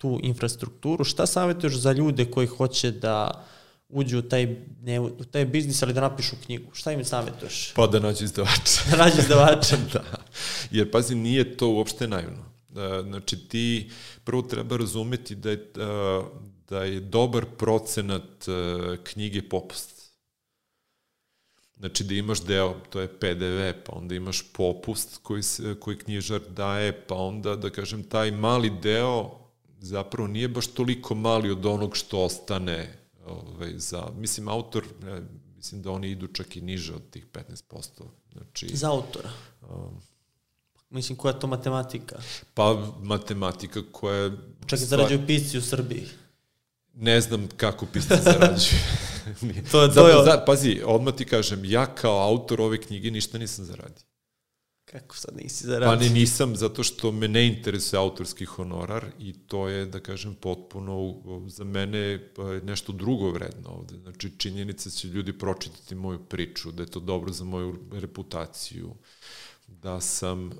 tu 0.01 0.19
infrastrukturu. 0.23 1.03
Šta 1.03 1.25
savjetuješ 1.25 1.75
za 1.75 1.91
ljude 1.91 2.25
koji 2.25 2.47
hoće 2.47 2.91
da 2.91 3.45
uđu 3.89 4.19
u 4.19 4.21
taj, 4.21 4.55
ne, 4.81 4.99
u 4.99 5.23
taj 5.31 5.45
biznis, 5.45 5.83
ali 5.83 5.93
da 5.93 6.01
napišu 6.01 6.35
knjigu? 6.45 6.73
Šta 6.73 6.91
im 6.91 7.05
savjetuješ? 7.05 7.73
Pa 7.75 7.87
da 7.87 7.99
nađu 7.99 8.23
izdavača. 8.23 8.81
da 8.91 8.97
nađu 8.97 9.19
izdavača. 9.19 9.77
da. 9.93 10.03
Jer, 10.71 10.91
pazi, 10.91 11.15
nije 11.15 11.57
to 11.57 11.69
uopšte 11.69 12.07
naivno. 12.07 12.45
E, 12.75 13.01
znači, 13.03 13.37
ti 13.47 13.89
prvo 14.23 14.41
treba 14.41 14.77
razumeti 14.77 15.35
da 15.35 15.49
je, 15.49 15.57
e, 15.57 16.21
da 16.69 16.83
je 16.83 16.99
dobar 16.99 17.45
procenat 17.57 18.47
e, 18.47 18.51
knjige 19.03 19.49
popust. 19.49 20.01
Znači 21.77 22.03
da 22.03 22.13
imaš 22.13 22.41
deo, 22.41 22.75
to 22.89 23.01
je 23.01 23.07
PDV, 23.07 23.83
pa 23.85 23.93
onda 23.95 24.15
imaš 24.15 24.43
popust 24.53 25.19
koji, 25.23 25.41
koji 25.79 25.97
knjižar 25.97 26.41
daje, 26.49 27.05
pa 27.07 27.15
onda, 27.15 27.55
da 27.55 27.69
kažem, 27.69 28.03
taj 28.03 28.31
mali 28.31 28.69
deo 28.81 29.40
zapravo 29.81 30.27
nije 30.27 30.47
baš 30.47 30.67
toliko 30.67 31.15
mali 31.15 31.51
od 31.51 31.65
onog 31.65 31.97
što 31.97 32.23
ostane 32.23 32.97
ovaj, 33.25 33.73
za, 33.77 34.07
mislim, 34.17 34.47
autor, 34.47 34.83
ne, 35.03 35.21
mislim 35.55 35.81
da 35.81 35.91
oni 35.91 36.09
idu 36.09 36.27
čak 36.27 36.57
i 36.57 36.61
niže 36.61 36.93
od 36.93 37.09
tih 37.09 37.25
15%. 37.33 38.03
Znači, 38.33 38.75
za 38.75 38.91
autora? 38.91 39.29
Um, 39.69 40.01
Mislim, 40.91 41.17
koja 41.17 41.33
je 41.33 41.39
to 41.39 41.47
matematika? 41.47 42.15
Pa, 42.53 42.93
matematika 43.01 43.81
koja 43.91 44.15
je... 44.15 44.31
Čak 44.65 44.79
i 44.79 44.85
zarađuju 44.85 45.27
pisci 45.27 45.57
u 45.57 45.61
Srbiji. 45.61 46.07
Ne 46.93 47.21
znam 47.21 47.47
kako 47.57 47.85
pisci 47.85 48.13
zarađuju. 48.23 48.79
to 49.71 49.81
je, 49.81 49.93
to 49.93 50.07
je... 50.07 50.25
Za, 50.25 50.43
pazi, 50.45 50.81
odmah 50.85 51.13
ti 51.13 51.25
kažem, 51.25 51.65
ja 51.65 51.95
kao 51.95 52.19
autor 52.19 52.61
ove 52.61 52.81
knjige 52.81 53.11
ništa 53.11 53.37
nisam 53.37 53.65
zaradio. 53.65 54.05
Kako 54.91 55.15
sad 55.15 55.35
nisi 55.37 55.65
zaradio? 55.65 55.87
Pa 55.87 56.03
ne 56.03 56.09
nisam, 56.09 56.55
zato 56.55 56.83
što 56.83 57.11
me 57.11 57.27
ne 57.27 57.47
interesuje 57.47 57.99
autorski 57.99 58.45
honorar 58.45 59.05
i 59.19 59.33
to 59.33 59.67
je, 59.67 59.85
da 59.85 59.99
kažem, 59.99 60.35
potpuno 60.35 61.15
za 61.47 61.63
mene 61.63 62.33
pa, 62.35 62.43
nešto 62.43 62.93
drugo 62.93 63.31
vredno 63.31 63.69
ovde. 63.69 63.97
Znači, 63.97 64.31
činjenica 64.37 64.89
da 64.89 64.95
će 64.95 65.07
ljudi 65.07 65.33
pročitati 65.33 65.95
moju 65.95 66.19
priču, 66.19 66.71
da 66.71 66.83
je 66.83 66.87
to 66.87 66.99
dobro 66.99 67.33
za 67.33 67.43
moju 67.43 67.79
reputaciju, 67.91 68.93
da 69.83 70.01
sam, 70.01 70.45
uh, 70.47 70.51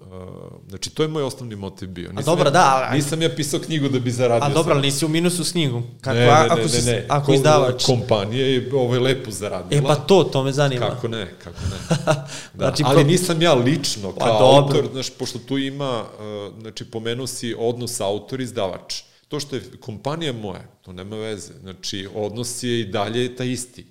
znači 0.69 0.89
to 0.89 1.03
je 1.03 1.07
moj 1.07 1.23
osnovni 1.23 1.55
motiv 1.55 1.89
bio. 1.89 2.11
Nisam 2.11 2.33
a 2.33 2.35
dobro, 2.35 2.47
ja, 2.47 2.51
da. 2.51 2.89
Nisam 2.93 3.21
ja 3.21 3.29
pisao 3.35 3.59
knjigu 3.59 3.89
da 3.89 3.99
bi 3.99 4.11
zaradio. 4.11 4.45
A 4.45 4.53
dobro, 4.53 4.73
ali 4.73 4.81
nisi 4.81 5.05
u 5.05 5.09
minusu 5.09 5.43
s 5.43 5.51
knjigom. 5.51 5.83
Kako, 6.01 6.15
ne, 6.15 6.25
ne, 6.25 6.31
ako 6.31 6.55
ne, 6.55 6.81
ne, 6.85 6.91
ne. 6.91 7.05
Ako 7.09 7.33
izdavač. 7.33 7.85
Kompanija 7.85 8.45
je 8.47 8.69
ovo 8.73 8.93
je 8.93 8.99
lepo 8.99 9.31
zaradila. 9.31 9.81
E 9.81 9.83
pa 9.88 9.95
to, 9.95 10.23
to 10.23 10.43
me 10.43 10.51
zanima. 10.51 10.89
Kako 10.89 11.07
ne, 11.07 11.33
kako 11.43 11.59
ne. 11.63 11.97
Da. 12.05 12.27
znači, 12.55 12.83
ali 12.85 13.03
nisam 13.03 13.41
ja 13.41 13.53
lično, 13.53 14.11
pa 14.11 14.25
kao 14.25 14.39
pa, 14.39 14.45
autor, 14.45 14.89
znaš, 14.91 15.09
pošto 15.09 15.39
tu 15.39 15.57
ima, 15.57 16.01
uh, 16.01 16.61
znači 16.61 16.85
pomenuo 16.85 17.27
si 17.27 17.55
odnos 17.59 18.01
autor-izdavač. 18.01 19.03
To 19.27 19.39
što 19.39 19.55
je 19.55 19.61
kompanija 19.79 20.33
moja, 20.33 20.63
to 20.81 20.93
nema 20.93 21.15
veze. 21.15 21.53
Znači, 21.61 22.07
odnos 22.15 22.63
je 22.63 22.79
i 22.79 22.85
dalje 22.85 23.35
ta 23.35 23.43
isti. 23.43 23.85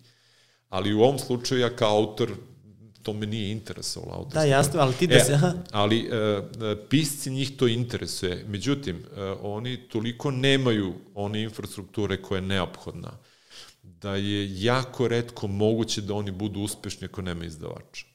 Ali 0.69 0.95
u 0.95 1.03
ovom 1.03 1.19
slučaju 1.19 1.61
ja 1.61 1.77
kao 1.77 1.97
autor 1.97 2.31
to 3.03 3.13
me 3.13 3.27
nije 3.27 3.51
interesovalo 3.51 4.13
autorsko. 4.13 4.39
Da, 4.39 4.45
jasno, 4.45 4.81
ali 4.81 4.95
ti 4.95 5.07
da 5.07 5.17
e, 5.17 5.21
se... 5.21 5.33
Aha. 5.33 5.55
Ali 5.71 5.99
e, 6.01 6.09
pisci 6.89 7.31
njih 7.31 7.57
to 7.57 7.69
interesuje. 7.69 8.45
Međutim, 8.49 8.97
e, 8.97 9.23
oni 9.43 9.89
toliko 9.89 10.31
nemaju 10.31 10.95
one 11.15 11.43
infrastrukture 11.43 12.23
koja 12.23 12.39
je 12.39 12.47
neophodna 12.47 13.11
da 13.83 14.17
je 14.17 14.63
jako 14.63 15.09
redko 15.09 15.47
moguće 15.47 16.01
da 16.01 16.15
oni 16.15 16.31
budu 16.31 16.61
uspešni 16.61 17.05
ako 17.05 17.23
nema 17.23 17.45
izdavača. 17.45 18.07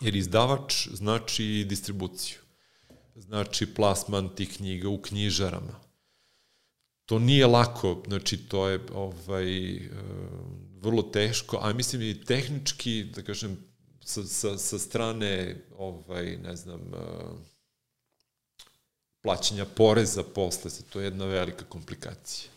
Jer 0.00 0.16
izdavač 0.16 0.88
znači 0.88 1.66
distribuciju. 1.68 2.38
Znači 3.14 3.74
plasman 3.74 4.34
tih 4.34 4.56
knjiga 4.56 4.88
u 4.88 5.02
knjižarama. 5.02 5.80
To 7.06 7.18
nije 7.18 7.46
lako, 7.46 8.02
znači 8.06 8.36
to 8.36 8.68
je 8.68 8.80
ovaj, 8.94 9.74
e, 9.74 9.90
vrlo 10.80 11.02
teško, 11.02 11.58
a 11.62 11.72
mislim 11.72 12.02
i 12.02 12.24
tehnički, 12.24 13.04
da 13.04 13.22
kažem, 13.22 13.69
sa, 14.10 14.24
sa, 14.24 14.58
sa 14.58 14.78
strane, 14.78 15.56
ovaj, 15.78 16.36
ne 16.36 16.56
znam, 16.56 16.80
uh, 16.92 17.38
plaćanja 19.22 19.64
poreza 19.64 20.22
posle, 20.22 20.70
to 20.90 21.00
je 21.00 21.04
jedna 21.04 21.24
velika 21.24 21.64
komplikacija. 21.64 22.50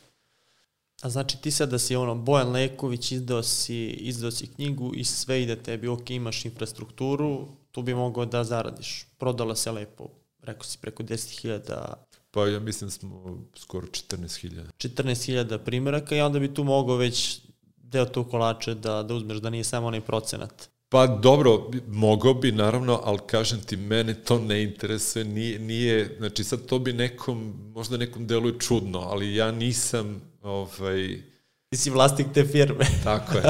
A 1.02 1.10
znači 1.10 1.42
ti 1.42 1.52
sad 1.52 1.70
da 1.70 1.80
si 1.80 1.96
ono, 1.96 2.16
Bojan 2.16 2.52
Leković, 2.52 3.12
izdao 3.12 3.44
si, 3.44 3.88
izdao 3.88 4.32
si 4.32 4.48
knjigu 4.48 4.92
i 4.96 5.04
sve 5.04 5.42
ide 5.44 5.64
tebi, 5.64 5.88
ok, 5.88 6.10
imaš 6.10 6.46
infrastrukturu, 6.46 7.48
tu 7.72 7.82
bi 7.82 7.94
mogao 7.94 8.26
da 8.26 8.44
zaradiš. 8.44 9.06
Prodala 9.18 9.56
se 9.56 9.72
lepo, 9.72 10.10
rekao 10.42 10.64
si 10.64 10.78
preko 10.82 11.04
10.000 11.04 11.94
Pa 12.32 12.48
ja 12.48 12.60
mislim 12.60 12.88
da 12.88 12.92
smo 12.92 13.38
skoro 13.56 13.88
14.000. 13.88 14.64
14.000 14.78 15.58
primjeraka 15.58 16.16
i 16.16 16.22
onda 16.22 16.40
bi 16.40 16.54
tu 16.54 16.64
mogao 16.64 16.96
već 16.96 17.40
deo 17.78 18.06
tog 18.06 18.30
kolača 18.30 18.74
da, 18.74 19.04
da 19.04 19.14
uzmeš, 19.14 19.38
da 19.38 19.50
nije 19.50 19.64
samo 19.64 19.88
onaj 19.88 20.02
procenat. 20.02 20.73
Pa 20.94 21.08
dobro, 21.08 21.70
mogao 21.88 22.34
bi 22.34 22.52
naravno, 22.52 23.02
ali 23.04 23.20
kažem 23.28 23.62
ti, 23.62 23.78
mene 23.78 24.14
to 24.14 24.40
ne 24.40 24.64
interesuje, 24.64 25.26
nije, 25.26 25.60
nije, 25.60 26.16
znači 26.18 26.44
sad 26.44 26.66
to 26.66 26.80
bi 26.80 26.94
nekom, 26.94 27.54
možda 27.74 27.98
nekom 27.98 28.28
deluje 28.28 28.60
čudno, 28.60 29.00
ali 29.00 29.36
ja 29.36 29.52
nisam, 29.52 30.22
ovaj... 30.42 31.22
Ti 31.70 31.78
si 31.78 31.90
vlasnik 31.90 32.28
te 32.34 32.46
firme. 32.46 32.86
Tako 33.04 33.38
je. 33.38 33.44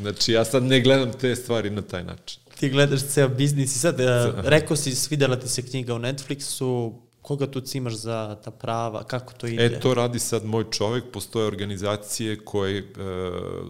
Znači 0.00 0.32
ja 0.32 0.44
sad 0.44 0.62
ne 0.62 0.80
gledam 0.80 1.12
te 1.12 1.36
stvari 1.36 1.70
na 1.70 1.82
taj 1.82 2.04
način. 2.04 2.40
Ti 2.60 2.68
gledaš 2.68 3.02
ceo 3.02 3.28
biznis 3.28 3.76
i 3.76 3.78
sad, 3.78 3.96
da. 3.96 4.34
rekao 4.44 4.76
si, 4.76 4.94
svidela 4.94 5.36
ti 5.36 5.48
se 5.48 5.62
knjiga 5.62 5.94
u 5.94 5.98
Netflixu, 5.98 6.92
koga 7.22 7.46
tu 7.46 7.60
cimaš 7.60 7.94
za 7.94 8.38
ta 8.44 8.50
prava, 8.50 9.04
kako 9.04 9.32
to 9.32 9.46
ide? 9.46 9.64
E, 9.64 9.80
to 9.80 9.94
radi 9.94 10.18
sad 10.18 10.44
moj 10.44 10.64
čovek, 10.70 11.04
postoje 11.12 11.46
organizacije 11.46 12.44
koje 12.44 12.78
e, 12.78 12.84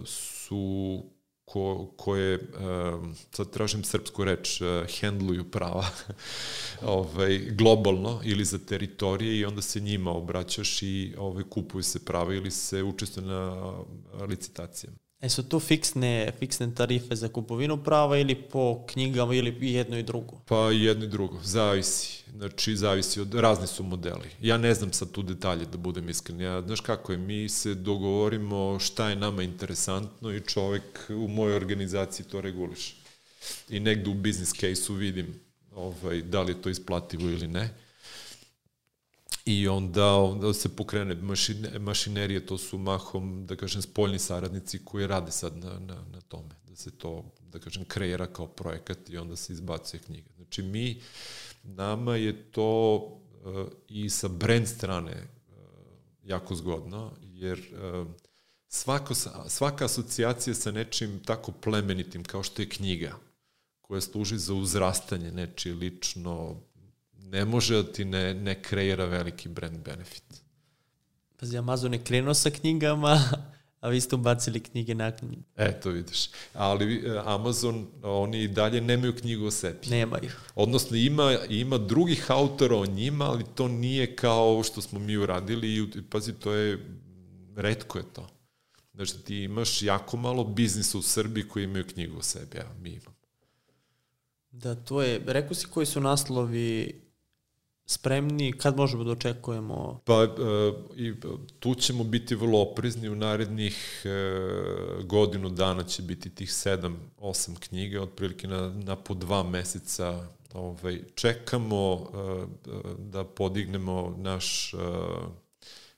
su 0.04 1.04
ko, 1.44 1.90
koje, 1.96 2.38
sad 3.30 3.50
tražim 3.50 3.84
srpsku 3.84 4.24
reč, 4.24 4.60
uh, 4.60 4.68
hendluju 5.00 5.44
prava 5.50 5.86
ovaj, 6.82 7.38
globalno 7.38 8.20
ili 8.24 8.44
za 8.44 8.58
teritorije 8.58 9.38
i 9.38 9.44
onda 9.44 9.62
se 9.62 9.80
njima 9.80 10.10
obraćaš 10.10 10.82
i 10.82 11.14
ovaj, 11.18 11.44
kupuju 11.44 11.82
se 11.82 12.04
prava 12.04 12.34
ili 12.34 12.50
se 12.50 12.82
učestvuje 12.82 13.26
na 13.26 13.74
licitacijama. 14.28 14.96
E 15.20 15.28
su 15.28 15.48
to 15.48 15.60
fiksne, 15.60 16.32
fiksne 16.38 16.74
tarife 16.74 17.16
za 17.16 17.28
kupovinu 17.28 17.84
prava 17.84 18.18
ili 18.18 18.34
po 18.34 18.84
knjigama 18.86 19.34
ili 19.34 19.56
jedno 19.60 19.98
i 19.98 20.02
drugo? 20.02 20.40
Pa 20.46 20.70
jedno 20.70 21.04
i 21.04 21.08
drugo, 21.08 21.40
zavisi. 21.42 22.23
Znači, 22.34 22.76
zavisi 22.76 23.20
od, 23.20 23.34
razni 23.34 23.66
su 23.66 23.82
modeli. 23.82 24.30
Ja 24.40 24.58
ne 24.58 24.74
znam 24.74 24.92
sad 24.92 25.10
tu 25.10 25.22
detalje, 25.22 25.66
da 25.66 25.78
budem 25.78 26.08
iskren. 26.08 26.40
Ja, 26.40 26.62
znaš 26.62 26.80
kako 26.80 27.12
je, 27.12 27.18
mi 27.18 27.48
se 27.48 27.74
dogovorimo 27.74 28.78
šta 28.78 29.08
je 29.08 29.16
nama 29.16 29.42
interesantno 29.42 30.32
i 30.32 30.40
čovek 30.40 31.06
u 31.08 31.28
mojoj 31.28 31.56
organizaciji 31.56 32.26
to 32.26 32.40
reguliše. 32.40 32.94
I 33.68 33.80
negde 33.80 34.10
u 34.10 34.14
business 34.14 34.52
case-u 34.52 34.94
vidim 34.94 35.40
ovaj, 35.70 36.22
da 36.22 36.42
li 36.42 36.52
je 36.52 36.62
to 36.62 36.70
isplativo 36.70 37.22
ili 37.22 37.48
ne 37.48 37.74
I 39.46 39.68
onda, 39.68 40.14
onda 40.14 40.54
se 40.54 40.76
pokrene 40.76 41.14
mašine, 41.14 41.78
mašinerije, 41.78 42.46
to 42.46 42.58
su 42.58 42.78
mahom, 42.78 43.46
da 43.46 43.56
kažem, 43.56 43.82
spoljni 43.82 44.18
saradnici 44.18 44.84
koji 44.84 45.06
rade 45.06 45.32
sad 45.32 45.56
na, 45.56 45.78
na, 45.78 46.04
na 46.12 46.20
tome, 46.20 46.54
da 46.68 46.76
se 46.76 46.90
to, 46.90 47.24
da 47.52 47.58
kažem, 47.58 47.84
kreira 47.84 48.26
kao 48.26 48.46
projekat 48.46 49.10
i 49.10 49.18
onda 49.18 49.36
se 49.36 49.52
izbacuje 49.52 50.00
knjiga. 50.00 50.30
Znači, 50.36 50.62
mi, 50.62 51.00
nama 51.64 52.16
je 52.16 52.50
to 52.50 52.96
uh, 52.96 53.66
i 53.88 54.10
sa 54.10 54.28
brand 54.28 54.68
strane 54.68 55.12
uh, 55.12 55.54
jako 56.22 56.54
zgodno, 56.54 57.12
jer 57.20 57.58
uh, 57.58 58.06
svako, 58.68 59.14
svaka 59.48 59.84
asocijacija 59.84 60.54
sa 60.54 60.70
nečim 60.70 61.20
tako 61.24 61.52
plemenitim 61.52 62.24
kao 62.24 62.42
što 62.42 62.62
je 62.62 62.68
knjiga, 62.68 63.16
koja 63.80 64.00
služi 64.00 64.38
za 64.38 64.54
uzrastanje 64.54 65.32
nečije 65.32 65.74
lično 65.74 66.60
ne 67.12 67.44
može 67.44 67.82
da 67.82 67.92
ti 67.92 68.04
ne, 68.04 68.34
ne 68.34 68.62
kreira 68.62 69.04
veliki 69.04 69.48
brand 69.48 69.78
benefit. 69.78 70.42
Pazi, 71.36 71.58
Amazon 71.58 71.92
je 71.92 72.04
krenuo 72.04 72.34
sa 72.34 72.50
knjigama, 72.50 73.20
A 73.84 73.88
vi 73.88 74.00
ste 74.00 74.14
ubacili 74.14 74.60
knjige 74.60 74.94
nakon. 74.94 75.36
Eto 75.56 75.90
vidiš. 75.90 76.28
Ali 76.54 76.94
e, 76.94 77.20
Amazon, 77.24 77.86
oni 78.02 78.42
i 78.42 78.48
dalje 78.48 78.80
nemaju 78.80 79.16
knjigu 79.16 79.46
o 79.46 79.50
sebi. 79.50 79.88
Nemaju. 79.90 80.30
Odnosno 80.54 80.96
ima, 80.96 81.38
ima 81.48 81.78
drugih 81.78 82.30
autora 82.30 82.76
o 82.76 82.86
njima, 82.86 83.24
ali 83.24 83.44
to 83.54 83.68
nije 83.68 84.16
kao 84.16 84.44
ovo 84.44 84.62
što 84.62 84.82
smo 84.82 84.98
mi 84.98 85.16
uradili 85.16 85.76
i 85.76 86.02
pazi, 86.10 86.32
to 86.32 86.52
je, 86.52 86.78
redko 87.56 87.98
je 87.98 88.04
to. 88.12 88.28
Znači 88.94 89.18
ti 89.18 89.36
imaš 89.36 89.82
jako 89.82 90.16
malo 90.16 90.44
biznisa 90.44 90.98
u 90.98 91.02
Srbiji 91.02 91.48
koji 91.48 91.64
imaju 91.64 91.86
knjigu 91.86 92.18
o 92.18 92.22
sebi, 92.22 92.58
a 92.58 92.66
mi 92.80 92.90
imamo. 92.90 93.16
Da, 94.50 94.74
to 94.74 95.02
je, 95.02 95.20
rekao 95.26 95.54
si 95.54 95.66
koji 95.66 95.86
su 95.86 96.00
naslovi 96.00 97.00
spremni, 97.86 98.52
kad 98.52 98.76
možemo 98.76 99.04
da 99.04 99.10
očekujemo? 99.10 100.00
Pa 100.04 100.22
e, 100.22 100.28
i 100.96 101.14
tu 101.58 101.74
ćemo 101.74 102.04
biti 102.04 102.34
vrlo 102.34 102.60
oprezni, 102.60 103.08
u 103.08 103.14
narednih 103.14 104.02
e, 104.04 104.08
godinu 105.04 105.48
dana 105.48 105.84
će 105.84 106.02
biti 106.02 106.34
tih 106.34 106.52
sedam, 106.52 107.10
osam 107.18 107.54
knjiga, 107.54 108.02
otprilike 108.02 108.48
na, 108.48 108.68
na 108.68 108.96
po 108.96 109.14
dva 109.14 109.42
meseca 109.42 110.26
ovaj, 110.52 111.00
čekamo 111.14 111.92
e, 111.92 112.46
da 112.98 113.24
podignemo 113.24 114.14
naš 114.18 114.74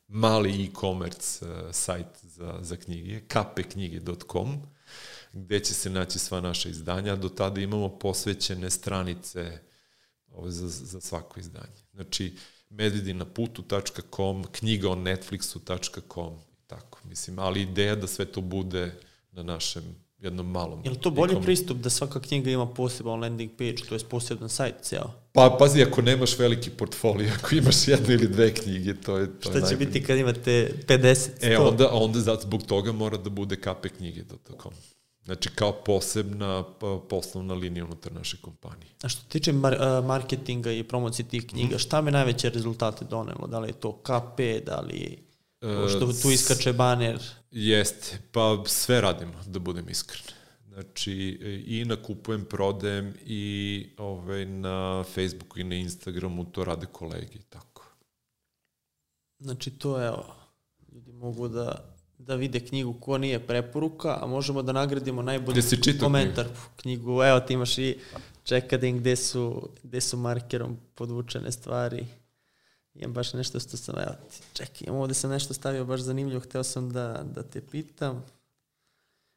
mali 0.08 0.64
e-commerce 0.64 1.46
sajt 1.72 2.06
za, 2.22 2.58
za 2.60 2.76
knjige, 2.76 3.20
kapeknjige.com, 3.20 4.62
gde 5.32 5.60
će 5.60 5.74
se 5.74 5.90
naći 5.90 6.18
sva 6.18 6.40
naša 6.40 6.68
izdanja. 6.68 7.16
Do 7.16 7.28
tada 7.28 7.60
imamo 7.60 7.88
posvećene 7.88 8.70
stranice 8.70 9.58
ovo, 10.36 10.50
za, 10.50 10.68
za 10.68 11.00
svako 11.00 11.40
izdanje. 11.40 11.82
Znači, 11.94 12.32
medidinaputu.com, 12.70 14.44
knjiga 14.52 14.90
o 14.90 14.94
Netflixu.com, 14.94 16.34
tako, 16.66 16.98
mislim, 17.04 17.38
ali 17.38 17.62
ideja 17.62 17.94
da 17.94 18.06
sve 18.06 18.24
to 18.24 18.40
bude 18.40 18.94
na 19.32 19.42
našem 19.42 19.82
jednom 20.18 20.50
malom. 20.50 20.80
Je 20.84 20.90
li 20.90 20.98
to 20.98 21.10
bolji 21.10 21.36
pristup 21.42 21.78
da 21.78 21.90
svaka 21.90 22.20
knjiga 22.20 22.50
ima 22.50 22.66
poseban 22.66 23.20
landing 23.20 23.50
page, 23.58 23.76
to 23.88 23.94
je 23.94 24.00
poseban 24.08 24.48
sajt 24.48 24.74
ceo? 24.82 25.10
Pa, 25.32 25.56
pazi, 25.58 25.82
ako 25.82 26.02
nemaš 26.02 26.38
veliki 26.38 26.70
portfolio, 26.70 27.28
ako 27.38 27.54
imaš 27.54 27.88
jednu 27.88 28.14
ili 28.14 28.28
dve 28.28 28.54
knjige, 28.54 28.94
to 28.94 29.16
je... 29.18 29.26
To 29.26 29.50
Šta 29.50 29.50
je 29.50 29.54
će 29.54 29.60
najbolji. 29.60 29.86
biti 29.86 30.02
kad 30.02 30.18
imate 30.18 30.72
50? 30.86 31.28
100? 31.40 31.52
E, 31.52 31.58
onda, 31.58 31.90
onda 31.92 32.20
zbog 32.20 32.62
toga 32.62 32.92
mora 32.92 33.16
da 33.16 33.30
bude 33.30 33.56
kape 33.56 33.88
knjige.com. 33.88 34.72
Znači, 35.26 35.48
kao 35.54 35.72
posebna 35.72 36.64
poslovna 37.08 37.54
linija 37.54 37.84
unutar 37.84 38.12
naše 38.12 38.36
kompanije. 38.40 38.90
A 39.02 39.08
što 39.08 39.22
tiče 39.28 39.52
mar 39.52 39.76
marketinga 40.04 40.72
i 40.72 40.82
promocije 40.82 41.28
tih 41.28 41.46
knjiga, 41.46 41.76
mm. 41.76 41.78
šta 41.78 42.00
me 42.00 42.10
najveće 42.10 42.50
rezultate 42.50 43.04
donelo? 43.04 43.46
Da 43.46 43.58
li 43.58 43.68
je 43.68 43.72
to 43.72 43.92
KP, 43.92 44.40
da 44.66 44.80
li 44.80 45.18
što 45.88 46.12
tu 46.22 46.30
iskače 46.30 46.72
baner? 46.72 47.22
Jeste, 47.50 48.18
pa 48.32 48.62
sve 48.66 49.00
radimo, 49.00 49.32
da 49.46 49.58
budem 49.58 49.88
iskren. 49.88 50.22
Znači, 50.68 51.12
i 51.66 51.84
na 51.84 52.02
kupujem, 52.02 52.44
prodajem 52.44 53.14
i 53.24 53.86
ovaj, 53.98 54.44
na 54.44 55.04
Facebooku 55.14 55.58
i 55.58 55.64
na 55.64 55.74
Instagramu 55.74 56.44
to 56.44 56.64
rade 56.64 56.86
kolegi, 56.86 57.38
tako. 57.48 57.86
Znači, 59.38 59.70
to 59.70 59.98
je, 59.98 60.12
ljudi 60.92 61.12
mogu 61.12 61.48
da 61.48 61.95
da 62.18 62.34
vide 62.34 62.60
knjigu 62.60 62.92
ko 63.00 63.18
nije 63.18 63.46
preporuka, 63.46 64.18
a 64.22 64.26
možemo 64.26 64.62
da 64.62 64.72
nagradimo 64.72 65.22
najbolji 65.22 65.62
komentar 66.00 66.44
knjigu? 66.44 66.60
knjigu. 66.76 67.22
Evo 67.22 67.40
ti 67.40 67.54
imaš 67.54 67.78
i 67.78 67.98
čekadin 68.44 68.98
gde 68.98 69.16
su, 69.16 69.68
gde 69.82 70.00
su 70.00 70.16
markerom 70.16 70.76
podvučene 70.94 71.52
stvari. 71.52 72.06
Imam 72.94 73.12
baš 73.12 73.32
nešto 73.32 73.60
što 73.60 73.76
sam, 73.76 73.94
evo 73.98 74.14
ti, 74.30 74.42
čekaj, 74.52 74.86
imam 74.86 75.00
ovde 75.00 75.14
sam 75.14 75.30
nešto 75.30 75.54
stavio 75.54 75.84
baš 75.84 76.00
zanimljivo, 76.00 76.40
hteo 76.40 76.64
sam 76.64 76.90
da, 76.90 77.24
da 77.34 77.42
te 77.42 77.60
pitam. 77.60 78.24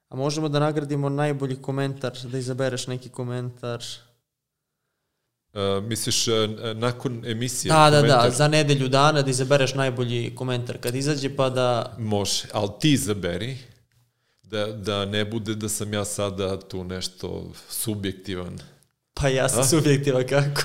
A 0.10 0.16
možemo 0.16 0.50
da 0.50 0.60
nagradimo 0.60 1.10
najbolji 1.10 1.62
komentar, 1.62 2.18
da 2.32 2.38
izabereš 2.38 2.88
neki 2.88 3.10
komentar. 3.10 3.84
Uh, 5.54 5.84
misliš, 5.84 6.28
uh, 6.28 6.36
nakon 6.76 7.26
emisije? 7.26 7.70
Da, 7.70 7.90
komentar? 7.90 8.22
da, 8.22 8.24
da, 8.24 8.32
za 8.32 8.48
nedelju 8.48 8.88
dana 8.88 9.22
da 9.22 9.30
izabereš 9.30 9.74
najbolji 9.74 10.36
komentar 10.36 10.78
kad 10.78 10.96
izađe 10.96 11.36
pa 11.36 11.50
da... 11.50 11.96
Može, 11.98 12.44
ali 12.54 12.70
ti 12.80 12.92
izaberi 12.92 13.58
da, 14.44 14.66
da 14.66 15.06
ne 15.06 15.26
bude 15.26 15.56
da 15.56 15.70
sam 15.70 15.94
ja 15.94 16.06
sada 16.06 16.60
tu 16.60 16.84
nešto 16.84 17.52
subjektivan. 17.70 18.60
Pa 19.14 19.28
ja 19.28 19.50
sam 19.50 19.62
A? 19.62 19.64
subjektivan, 19.64 20.28
kako? 20.28 20.62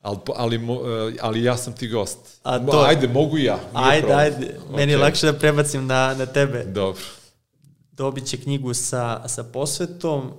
Ali, 0.00 0.18
ali, 0.36 0.56
uh, 0.56 1.14
ali 1.20 1.44
ja 1.44 1.56
sam 1.56 1.72
ti 1.72 1.88
gost. 1.88 2.18
A 2.42 2.66
to... 2.66 2.84
Ajde, 2.88 3.08
mogu 3.08 3.38
ja. 3.38 3.58
Ajde, 3.72 4.06
problem. 4.06 4.18
ajde. 4.18 4.58
Meni 4.70 4.92
okay. 4.92 4.96
je 4.96 4.98
lakše 4.98 5.26
da 5.26 5.38
prebacim 5.38 5.86
na, 5.86 6.14
na 6.18 6.26
tebe. 6.26 6.64
Dobro. 6.64 7.02
Dobit 7.92 8.26
će 8.26 8.36
knjigu 8.36 8.74
sa, 8.74 9.28
sa 9.28 9.44
posvetom. 9.44 10.32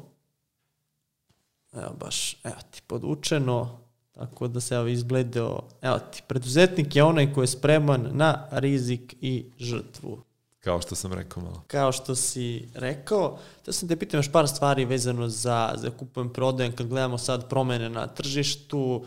Evo 1.73 1.93
baš, 1.99 2.37
evo 2.43 2.55
ti, 2.71 2.81
podučeno. 2.87 3.79
Tako 4.11 4.47
da 4.47 4.59
se 4.59 4.75
evo 4.75 4.87
izgledao, 4.87 5.67
evo 5.81 5.99
ti, 5.99 6.23
preduzetnik 6.27 6.95
je 6.95 7.03
onaj 7.03 7.33
ko 7.33 7.41
je 7.41 7.47
spreman 7.47 8.09
na 8.11 8.47
rizik 8.51 9.15
i 9.21 9.45
žrtvu. 9.59 10.23
Kao 10.59 10.81
što 10.81 10.95
sam 10.95 11.13
rekao 11.13 11.43
malo. 11.43 11.63
Kao 11.67 11.91
što 11.91 12.15
si 12.15 12.69
rekao, 12.73 13.37
da 13.65 13.71
sam 13.71 13.89
te 13.89 13.95
pitam 13.95 14.17
još 14.17 14.31
par 14.31 14.47
stvari 14.47 14.85
vezano 14.85 15.27
za, 15.27 15.73
za 15.77 15.89
kupujem 15.89 16.33
prodajem, 16.33 16.75
kad 16.75 16.87
gledamo 16.87 17.17
sad 17.17 17.49
promene 17.49 17.89
na 17.89 18.07
tržištu, 18.07 19.05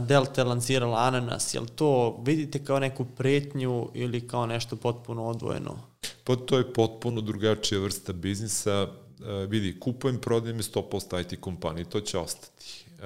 Delta 0.00 0.40
je 0.40 0.44
lancirala 0.44 0.98
ananas, 0.98 1.54
jel 1.54 1.66
to 1.66 2.22
vidite 2.24 2.64
kao 2.64 2.78
neku 2.78 3.04
pretnju 3.04 3.88
ili 3.94 4.28
kao 4.28 4.46
nešto 4.46 4.76
potpuno 4.76 5.24
odvojeno? 5.24 5.78
Pa 6.24 6.36
to 6.36 6.58
je 6.58 6.72
potpuno 6.72 7.20
drugačija 7.20 7.80
vrsta 7.80 8.12
biznisa. 8.12 8.88
Uh, 9.22 9.50
vidi, 9.50 9.80
kupujem, 9.80 10.20
prodajem 10.20 10.56
je 10.56 10.62
100% 10.62 11.20
IT 11.20 11.40
kompanije, 11.40 11.84
to 11.84 12.00
će 12.00 12.18
ostati. 12.18 12.84
Uh, 12.98 13.04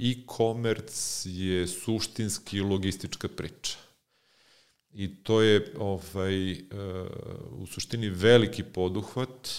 e-commerce 0.00 1.30
je 1.30 1.66
suštinski 1.66 2.60
logistička 2.60 3.28
priča. 3.28 3.76
I 4.94 5.14
to 5.14 5.42
je 5.42 5.72
ovaj, 5.78 6.52
uh, 6.52 6.58
u 7.50 7.66
suštini 7.66 8.08
veliki 8.08 8.62
poduhvat 8.62 9.50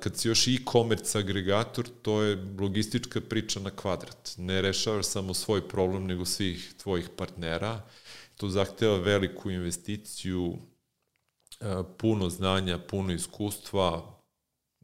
kad 0.00 0.16
si 0.16 0.28
još 0.28 0.48
e-commerce 0.48 1.18
agregator, 1.18 1.88
to 2.02 2.22
je 2.22 2.44
logistička 2.60 3.20
priča 3.20 3.60
na 3.60 3.70
kvadrat. 3.70 4.34
Ne 4.38 4.62
rešavaš 4.62 5.06
samo 5.06 5.34
svoj 5.34 5.68
problem, 5.68 6.06
nego 6.06 6.24
svih 6.24 6.74
tvojih 6.76 7.08
partnera. 7.16 7.82
To 8.36 8.48
zahteva 8.48 8.98
veliku 8.98 9.50
investiciju, 9.50 10.58
puno 11.98 12.30
znanja, 12.30 12.78
puno 12.78 13.12
iskustva, 13.12 14.14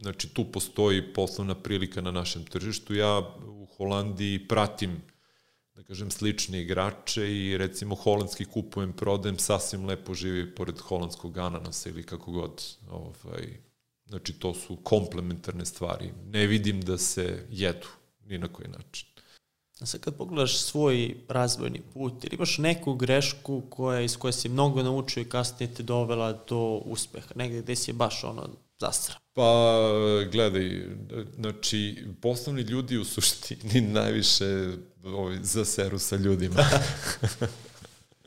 Znači, 0.00 0.28
tu 0.28 0.44
postoji 0.52 1.12
poslovna 1.12 1.54
prilika 1.54 2.00
na 2.00 2.10
našem 2.10 2.44
tržištu. 2.44 2.94
Ja 2.94 3.18
u 3.46 3.66
Holandiji 3.76 4.48
pratim, 4.48 5.02
da 5.74 5.82
kažem, 5.82 6.10
slične 6.10 6.62
igrače 6.62 7.36
i 7.36 7.58
recimo 7.58 7.94
holandski 7.94 8.44
kupujem, 8.44 8.92
prodajem, 8.92 9.38
sasvim 9.38 9.84
lepo 9.86 10.14
živi 10.14 10.54
pored 10.54 10.78
holandskog 10.78 11.38
ananasa 11.38 11.88
ili 11.88 12.02
kako 12.02 12.32
god 12.32 12.64
ovaj, 12.90 13.60
Znači, 14.10 14.32
to 14.32 14.54
su 14.54 14.76
komplementarne 14.76 15.64
stvari. 15.64 16.12
Ne 16.26 16.46
vidim 16.46 16.80
da 16.80 16.98
se 16.98 17.46
jedu 17.50 17.86
ni 18.24 18.38
na 18.38 18.48
koji 18.48 18.68
način. 18.68 19.08
A 19.80 19.86
sad 19.86 20.00
kad 20.00 20.14
pogledaš 20.14 20.58
svoj 20.58 21.16
razvojni 21.28 21.80
put, 21.94 22.24
ili 22.24 22.36
imaš 22.36 22.58
neku 22.58 22.94
grešku 22.94 23.62
koja, 23.70 24.00
iz 24.00 24.16
koje 24.16 24.32
si 24.32 24.48
mnogo 24.48 24.82
naučio 24.82 25.20
i 25.20 25.28
kasnije 25.28 25.74
te 25.74 25.82
dovela 25.82 26.32
do 26.48 26.82
uspeha, 26.84 27.28
negde 27.34 27.62
gde 27.62 27.76
si 27.76 27.90
je 27.90 27.94
baš 27.94 28.24
ono 28.24 28.48
zastra? 28.80 29.14
Pa, 29.32 29.78
gledaj, 30.32 30.86
znači, 31.34 32.04
poslovni 32.20 32.62
ljudi 32.62 32.98
u 32.98 33.04
suštini 33.04 33.80
najviše 34.00 34.72
ovaj, 35.04 35.38
zaseru 35.42 35.98
sa 35.98 36.16
ljudima. 36.16 36.56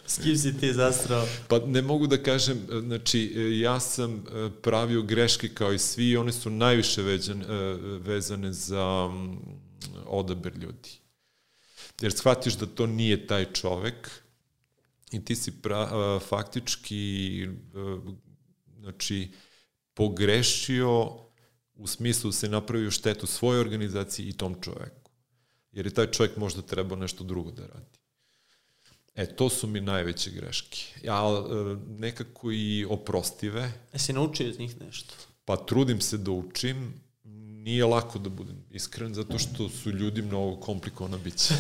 S 0.05 0.17
kim 0.23 0.37
si 0.37 0.57
ti 0.57 0.73
zastrao? 0.73 1.25
Pa 1.47 1.59
ne 1.59 1.81
mogu 1.81 2.07
da 2.07 2.23
kažem, 2.23 2.57
znači 2.81 3.33
ja 3.61 3.79
sam 3.79 4.15
e, 4.15 4.49
pravio 4.61 5.01
greške 5.01 5.49
kao 5.49 5.73
i 5.73 5.79
svi 5.79 6.09
i 6.09 6.17
one 6.17 6.31
su 6.31 6.49
najviše 6.49 7.01
vezane, 7.01 7.45
vezane 7.99 8.53
za 8.53 9.07
mm, 9.07 9.37
odabir 10.05 10.53
ljudi. 10.57 11.02
Jer 12.01 12.11
shvatiš 12.11 12.53
da 12.53 12.65
to 12.65 12.87
nije 12.87 13.27
taj 13.27 13.53
čovek 13.53 14.09
i 15.11 15.25
ti 15.25 15.35
si 15.35 15.61
pra, 15.61 15.89
e, 15.91 16.19
faktički 16.25 17.43
e, 17.43 17.47
znači 18.79 19.31
pogrešio 19.93 21.23
u 21.75 21.87
smislu 21.87 22.29
da 22.29 22.33
se 22.33 22.49
napravio 22.49 22.91
štetu 22.91 23.27
svojoj 23.27 23.59
organizaciji 23.59 24.27
i 24.27 24.37
tom 24.37 24.61
čoveku. 24.61 25.11
Jer 25.71 25.85
je 25.85 25.93
taj 25.93 26.11
čovek 26.11 26.37
možda 26.37 26.61
trebao 26.61 26.97
nešto 26.97 27.23
drugo 27.23 27.51
da 27.51 27.67
radi. 27.67 27.99
E, 29.15 29.35
to 29.35 29.49
su 29.49 29.67
mi 29.67 29.81
najveće 29.81 30.31
greške. 30.31 30.79
Ja 31.03 31.23
e, 31.23 31.75
nekako 31.99 32.51
i 32.51 32.85
oprostive. 32.89 33.71
E 33.93 33.99
si 33.99 34.13
naučio 34.13 34.47
iz 34.47 34.59
njih 34.59 34.81
nešto? 34.81 35.13
Pa 35.45 35.57
trudim 35.57 36.01
se 36.01 36.17
da 36.17 36.31
učim. 36.31 37.03
Nije 37.63 37.85
lako 37.85 38.19
da 38.19 38.29
budem 38.29 38.63
iskren, 38.71 39.13
zato 39.13 39.39
što 39.39 39.69
su 39.69 39.91
ljudi 39.91 40.21
mnogo 40.21 40.55
komplikovana 40.55 41.17
bića. 41.17 41.53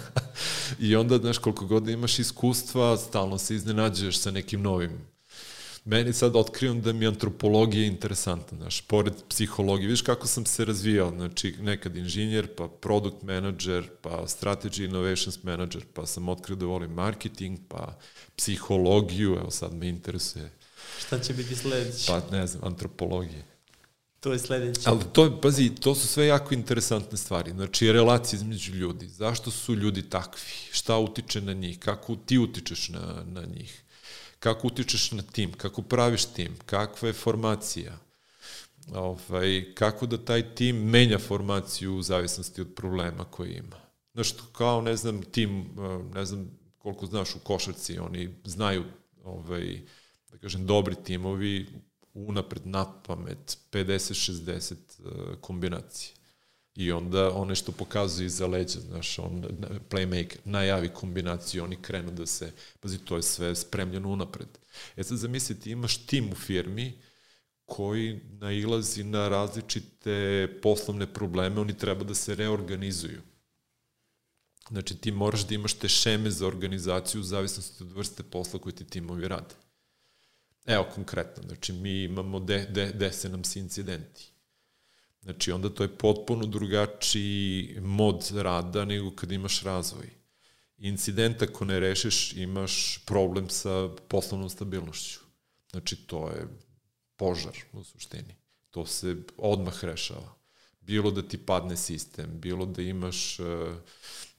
I 0.88 0.96
onda, 0.96 1.18
znaš, 1.18 1.38
koliko 1.38 1.66
god 1.66 1.82
da 1.82 1.90
imaš 1.90 2.18
iskustva, 2.18 2.96
stalno 2.96 3.38
se 3.38 3.54
iznenađuješ 3.54 4.18
sa 4.18 4.30
nekim 4.30 4.62
novim 4.62 5.08
meni 5.88 6.12
sad 6.12 6.36
otkrivam 6.36 6.80
da 6.80 6.92
mi 6.92 7.06
antropologija 7.06 7.82
je 7.82 7.88
interesantna, 7.88 8.58
znaš, 8.58 8.80
pored 8.80 9.12
psihologije, 9.28 9.86
vidiš 9.86 10.02
kako 10.02 10.26
sam 10.26 10.46
se 10.46 10.64
razvijao, 10.64 11.10
znači 11.10 11.54
nekad 11.60 11.96
inženjer, 11.96 12.48
pa 12.56 12.68
product 12.68 13.22
manager, 13.22 13.88
pa 14.02 14.10
strategy 14.10 14.84
innovations 14.84 15.42
manager, 15.42 15.84
pa 15.94 16.06
sam 16.06 16.28
otkrio 16.28 16.56
da 16.56 16.66
volim 16.66 16.90
marketing, 16.90 17.58
pa 17.68 17.98
psihologiju, 18.36 19.36
evo 19.40 19.50
sad 19.50 19.74
me 19.74 19.88
interesuje. 19.88 20.50
Šta 20.98 21.18
će 21.18 21.32
biti 21.32 21.56
sledeće? 21.56 22.06
Pa 22.06 22.36
ne 22.36 22.46
znam, 22.46 22.64
antropologije. 22.64 23.44
To 24.20 24.32
je 24.32 24.38
sledeće. 24.38 24.80
Ali 24.84 25.04
to, 25.12 25.40
pazi, 25.40 25.74
to 25.74 25.94
su 25.94 26.06
sve 26.06 26.26
jako 26.26 26.54
interesantne 26.54 27.18
stvari. 27.18 27.50
Znači, 27.50 27.92
relacije 27.92 28.36
između 28.36 28.72
ljudi. 28.74 29.08
Zašto 29.08 29.50
su 29.50 29.74
ljudi 29.74 30.02
takvi? 30.02 30.42
Šta 30.72 30.98
utiče 30.98 31.40
na 31.40 31.52
njih? 31.52 31.78
Kako 31.78 32.16
ti 32.16 32.38
utičeš 32.38 32.88
na, 32.88 33.24
na 33.26 33.42
njih? 33.42 33.82
Kako 34.38 34.66
utičeš 34.66 35.12
na 35.12 35.22
tim? 35.22 35.52
Kako 35.52 35.82
praviš 35.82 36.24
tim? 36.24 36.56
Kakva 36.66 37.08
je 37.08 37.12
formacija? 37.12 37.98
Ovaj, 38.94 39.74
kako 39.74 40.06
da 40.06 40.24
taj 40.24 40.54
tim 40.54 40.76
menja 40.76 41.18
formaciju 41.18 41.96
u 41.96 42.02
zavisnosti 42.02 42.60
od 42.60 42.74
problema 42.74 43.24
koje 43.24 43.56
ima? 43.56 43.76
Znaš, 44.14 44.34
kao, 44.52 44.82
ne 44.82 44.96
znam, 44.96 45.22
tim, 45.22 45.66
ne 46.14 46.24
znam 46.24 46.50
koliko 46.78 47.06
znaš 47.06 47.34
u 47.34 47.38
košarci, 47.38 47.98
oni 47.98 48.34
znaju, 48.44 48.84
ovaj, 49.24 49.80
da 50.30 50.38
kažem, 50.38 50.66
dobri 50.66 50.94
timovi 51.04 51.66
unapred 52.26 52.66
na 52.66 53.02
pamet 53.02 53.58
50-60 53.72 54.74
uh, 54.74 55.12
kombinacije. 55.40 56.14
I 56.74 56.92
onda 56.92 57.34
one 57.34 57.54
što 57.54 57.72
pokazuju 57.72 58.26
iza 58.26 58.46
leđa, 58.46 58.80
znaš, 58.80 59.18
on, 59.18 59.44
playmaker, 59.90 60.36
najavi 60.44 60.88
kombinaciju, 60.88 61.64
oni 61.64 61.76
krenu 61.82 62.10
da 62.10 62.26
se, 62.26 62.52
pazi, 62.80 62.98
to 62.98 63.16
je 63.16 63.22
sve 63.22 63.54
spremljeno 63.54 64.08
unapred. 64.08 64.48
E 64.96 65.04
sad 65.04 65.18
zamislite, 65.18 65.70
imaš 65.70 66.06
tim 66.06 66.32
u 66.32 66.34
firmi 66.34 66.98
koji 67.64 68.20
nailazi 68.40 69.04
na 69.04 69.28
različite 69.28 70.48
poslovne 70.62 71.06
probleme, 71.06 71.60
oni 71.60 71.78
treba 71.78 72.04
da 72.04 72.14
se 72.14 72.34
reorganizuju. 72.34 73.20
Znači, 74.68 74.96
ti 74.96 75.10
moraš 75.10 75.46
da 75.46 75.54
imaš 75.54 75.74
te 75.74 75.88
šeme 75.88 76.30
za 76.30 76.46
organizaciju 76.46 77.20
u 77.20 77.24
zavisnosti 77.24 77.82
od 77.82 77.92
vrste 77.92 78.22
posla 78.22 78.60
koje 78.60 78.74
ti 78.74 78.84
timovi 78.84 79.28
rade. 79.28 79.54
Evo 80.68 80.86
konkretno, 80.94 81.42
znači 81.42 81.72
mi 81.72 82.02
imamo 82.02 82.40
de, 82.40 82.66
de, 82.70 82.92
dese 82.92 83.28
nam 83.28 83.44
se 83.44 83.58
incidenti. 83.58 84.32
Znači 85.22 85.52
onda 85.52 85.68
to 85.68 85.82
je 85.82 85.98
potpuno 85.98 86.46
drugačiji 86.46 87.76
mod 87.80 88.30
rada 88.34 88.84
nego 88.84 89.10
kad 89.10 89.32
imaš 89.32 89.62
razvoj. 89.62 90.10
Incident 90.78 91.42
ako 91.42 91.64
ne 91.64 91.80
rešiš 91.80 92.32
imaš 92.32 93.04
problem 93.06 93.50
sa 93.50 93.88
poslovnom 94.08 94.50
stabilnošću. 94.50 95.20
Znači 95.70 95.96
to 95.96 96.28
je 96.28 96.46
požar 97.16 97.56
u 97.72 97.84
suštini. 97.84 98.34
To 98.70 98.86
se 98.86 99.16
odmah 99.36 99.84
rešava. 99.84 100.34
Bilo 100.80 101.10
da 101.10 101.22
ti 101.22 101.38
padne 101.38 101.76
sistem, 101.76 102.40
bilo 102.40 102.66
da 102.66 102.82
imaš 102.82 103.40
uh, 103.40 103.46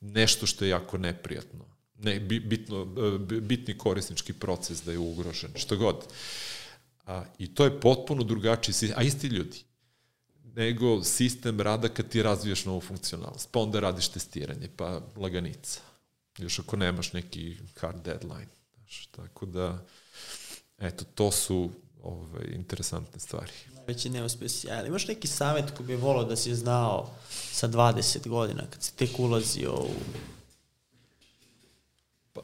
nešto 0.02 0.46
što 0.46 0.66
je 0.66 0.70
jako 0.70 0.98
neprijatno 0.98 1.79
ne, 2.00 2.20
bitno, 2.20 2.86
bitni 3.42 3.78
korisnički 3.78 4.34
proces 4.34 4.84
da 4.84 4.92
je 4.92 5.00
ugrožen, 5.00 5.52
što 5.56 5.78
god. 5.78 5.96
A, 7.06 7.26
I 7.38 7.56
to 7.56 7.66
je 7.66 7.80
potpuno 7.80 8.24
drugačiji 8.24 8.74
sistem, 8.74 9.00
a 9.00 9.04
isti 9.04 9.28
ljudi, 9.28 9.64
nego 10.56 11.04
sistem 11.04 11.62
rada 11.62 11.90
kad 11.90 12.10
ti 12.10 12.24
razvijaš 12.24 12.66
novu 12.66 12.82
funkcionalnost, 12.82 13.50
pa 13.52 13.60
onda 13.60 13.80
radiš 13.80 14.08
testiranje, 14.08 14.70
pa 14.76 15.02
laganica. 15.16 15.80
Još 16.38 16.60
ako 16.60 16.78
nemaš 16.78 17.14
neki 17.14 17.58
hard 17.76 18.02
deadline. 18.04 18.48
Znaš, 18.76 19.06
tako 19.06 19.46
da, 19.46 19.86
eto, 20.78 21.06
to 21.16 21.32
su 21.32 21.70
ovaj, 22.04 22.46
interesantne 22.54 23.20
stvari. 23.20 23.52
Najveći 23.76 24.10
neuspesi. 24.10 24.72
Ali 24.72 24.88
imaš 24.88 25.08
neki 25.08 25.28
savjet 25.28 25.72
koji 25.78 25.88
bi 25.88 25.96
volao 25.96 26.24
da 26.26 26.36
si 26.36 26.56
znao 26.56 27.10
sa 27.52 27.68
20 27.68 28.28
godina, 28.28 28.64
kad 28.70 28.84
si 28.84 28.96
tek 28.96 29.20
ulazio 29.20 29.74
u 29.74 29.90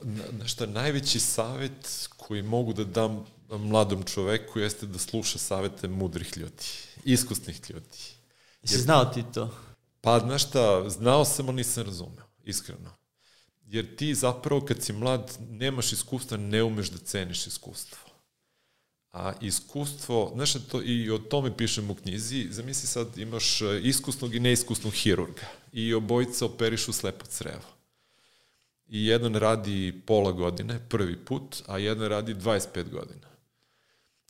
Pa, 0.02 0.06
na, 0.40 0.48
šta, 0.48 0.66
najveći 0.66 1.20
savet 1.20 2.10
koji 2.18 2.42
mogu 2.42 2.74
da 2.74 2.84
dam 2.84 3.26
mladom 3.50 4.04
čoveku 4.04 4.60
jeste 4.60 4.86
da 4.86 5.00
sluša 5.00 5.38
savete 5.38 5.88
mudrih 5.88 6.38
ljudi, 6.38 6.64
iskusnih 7.04 7.62
ljudi. 7.70 7.98
Jesi 8.64 8.82
znao 8.82 9.06
ti 9.06 9.24
to? 9.34 9.58
Pa, 10.02 10.20
znaš 10.20 10.48
šta, 10.48 10.90
znao 10.90 11.26
sam, 11.26 11.50
ali 11.50 11.56
nisam 11.56 11.86
razumeo, 11.86 12.26
iskreno. 12.44 12.96
Jer 13.66 13.96
ti 13.96 14.16
zapravo 14.16 14.66
kad 14.66 14.84
si 14.84 14.94
mlad 14.94 15.38
nemaš 15.50 15.92
iskustva, 15.92 16.38
ne 16.38 16.64
umeš 16.64 16.90
da 16.90 16.98
ceniš 16.98 17.48
iskustvo. 17.48 17.98
A 19.12 19.34
iskustvo, 19.42 20.32
znaš 20.36 20.54
to, 20.54 20.82
i 20.84 21.12
o 21.12 21.18
tome 21.18 21.58
pišem 21.58 21.90
u 21.90 21.96
knjizi, 21.96 22.48
zamisli 22.52 22.88
sad 22.88 23.18
imaš 23.18 23.60
iskusnog 23.84 24.36
i 24.36 24.40
neiskusnog 24.40 24.94
hirurga 24.94 25.48
i 25.74 25.94
obojica 25.94 26.46
operišu 26.46 26.94
slepo 26.94 27.26
crevo 27.26 27.75
i 28.88 29.06
jedan 29.06 29.36
radi 29.36 30.02
pola 30.06 30.32
godine, 30.32 30.80
prvi 30.90 31.18
put, 31.18 31.64
a 31.68 31.78
jedan 31.78 32.10
radi 32.10 32.36
25 32.36 32.90
godina. 32.92 33.28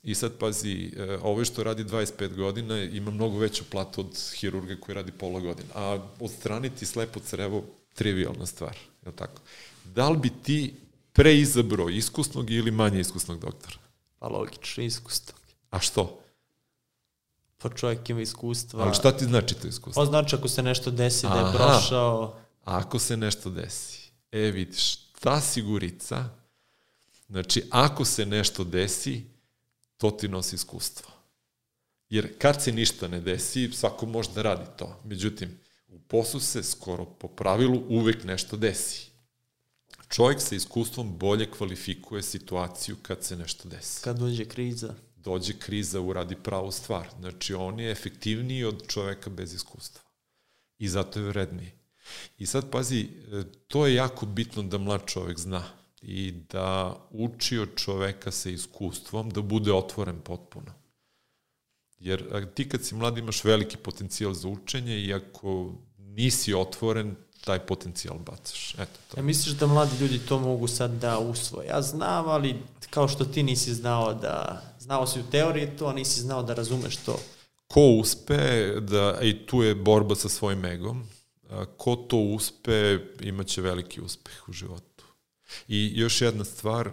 I 0.03 0.15
sad 0.15 0.37
pazi, 0.37 0.93
e, 0.97 1.17
ovo 1.21 1.45
što 1.45 1.63
radi 1.63 1.83
25 1.83 2.35
godina 2.35 2.83
ima 2.83 3.11
mnogo 3.11 3.37
veću 3.37 3.63
platu 3.63 4.01
od 4.01 4.19
hirurga 4.35 4.75
koji 4.79 4.95
radi 4.95 5.11
pola 5.11 5.39
godina. 5.39 5.69
A 5.75 5.99
odstraniti 6.19 6.85
slepo 6.85 7.19
crevo, 7.19 7.63
trivialna 7.93 8.45
stvar. 8.45 8.77
Je 9.05 9.11
tako? 9.11 9.41
Da 9.83 10.09
li 10.09 10.17
bi 10.17 10.29
ti 10.43 10.73
preizabrao 11.13 11.89
iskusnog 11.89 12.51
ili 12.51 12.71
manje 12.71 12.99
iskusnog 12.99 13.39
doktora? 13.39 13.77
Pa 14.19 14.27
logično, 14.27 14.83
iskusnog. 14.83 15.39
A 15.69 15.79
što? 15.79 16.19
Pa 17.57 17.69
čovjek 17.69 18.09
ima 18.09 18.21
iskustva. 18.21 18.83
Ali 18.83 18.95
šta 18.95 19.17
ti 19.17 19.25
znači 19.25 19.55
to 19.55 19.67
iskustvo? 19.67 20.03
Pa 20.03 20.09
znači 20.09 20.35
ako 20.35 20.47
se 20.47 20.63
nešto 20.63 20.91
desi 20.91 21.25
Aha. 21.25 21.35
da 21.35 21.47
je 21.47 21.53
prošao... 21.55 22.35
Ako 22.65 22.99
se 22.99 23.17
nešto 23.17 23.49
desi 23.49 24.04
E, 24.35 24.51
vidiš, 24.51 24.95
ta 25.19 25.41
sigurica, 25.41 26.29
znači, 27.27 27.63
ako 27.69 28.05
se 28.05 28.25
nešto 28.25 28.63
desi, 28.63 29.23
to 29.97 30.11
ti 30.11 30.27
nosi 30.27 30.55
iskustvo. 30.55 31.07
Jer 32.09 32.37
kad 32.37 32.63
se 32.63 32.71
ništa 32.71 33.07
ne 33.07 33.21
desi, 33.21 33.71
svako 33.73 34.05
može 34.05 34.29
da 34.35 34.41
radi 34.41 34.65
to. 34.77 35.01
Međutim, 35.05 35.59
u 35.87 35.99
poslu 35.99 36.39
se 36.39 36.63
skoro 36.63 37.05
po 37.05 37.27
pravilu 37.27 37.83
uvek 37.89 38.23
nešto 38.23 38.57
desi. 38.57 39.07
Čovjek 40.09 40.41
sa 40.41 40.55
iskustvom 40.55 41.17
bolje 41.17 41.51
kvalifikuje 41.51 42.23
situaciju 42.23 42.97
kad 43.01 43.23
se 43.23 43.35
nešto 43.35 43.69
desi. 43.69 44.03
Kad 44.03 44.19
dođe 44.19 44.45
kriza. 44.45 44.95
Dođe 45.15 45.53
kriza, 45.59 46.01
uradi 46.01 46.35
pravu 46.35 46.71
stvar. 46.71 47.07
Znači, 47.19 47.53
on 47.53 47.79
je 47.79 47.91
efektivniji 47.91 48.63
od 48.63 48.87
čoveka 48.87 49.29
bez 49.29 49.53
iskustva. 49.53 50.01
I 50.79 50.87
zato 50.87 51.19
je 51.19 51.25
vredniji. 51.25 51.71
I 52.37 52.45
sad 52.45 52.71
pazi, 52.71 53.01
e, 53.01 53.43
to 53.67 53.87
je 53.87 53.95
jako 53.95 54.25
bitno 54.25 54.63
da 54.63 54.77
mlad 54.77 55.01
čovek 55.05 55.39
zna 55.39 55.63
i 56.01 56.31
da 56.31 56.97
uči 57.11 57.57
od 57.57 57.69
čoveka 57.75 58.31
sa 58.31 58.49
iskustvom 58.49 59.29
da 59.29 59.41
bude 59.41 59.73
otvoren 59.73 60.21
potpuno. 60.21 60.71
Jer 61.99 62.53
ti 62.53 62.69
kad 62.69 62.85
si 62.85 62.95
mlad 62.95 63.17
imaš 63.17 63.43
veliki 63.43 63.77
potencijal 63.77 64.33
za 64.33 64.47
učenje 64.47 64.99
i 64.99 65.13
ako 65.13 65.73
nisi 65.97 66.53
otvoren, 66.53 67.15
taj 67.45 67.59
potencijal 67.59 68.17
bacaš. 68.17 68.73
Eto 68.73 68.99
to. 69.07 69.19
Ja 69.19 69.23
misliš 69.23 69.55
da 69.55 69.67
mladi 69.67 69.97
ljudi 70.01 70.19
to 70.19 70.39
mogu 70.39 70.67
sad 70.67 70.91
da 70.91 71.19
usvoje? 71.19 71.67
Ja 71.67 71.81
znam, 71.81 72.29
ali 72.29 72.55
kao 72.89 73.07
što 73.07 73.25
ti 73.25 73.43
nisi 73.43 73.73
znao 73.73 74.13
da, 74.13 74.61
znao 74.79 75.07
si 75.07 75.19
u 75.19 75.23
teoriji 75.31 75.67
to, 75.79 75.87
a 75.87 75.93
nisi 75.93 76.21
znao 76.21 76.43
da 76.43 76.53
razumeš 76.53 76.97
to. 76.97 77.19
Ko 77.67 77.81
uspe, 77.81 78.67
da, 78.81 79.19
i 79.21 79.45
tu 79.45 79.63
je 79.63 79.75
borba 79.75 80.15
sa 80.15 80.29
svojim 80.29 80.65
egom, 80.65 81.07
ko 81.77 81.95
to 81.95 82.17
uspe, 82.17 82.99
imaće 83.21 83.61
veliki 83.61 84.01
uspeh 84.01 84.49
u 84.49 84.53
životu. 84.53 85.05
I 85.67 85.91
još 85.99 86.21
jedna 86.21 86.45
stvar, 86.45 86.91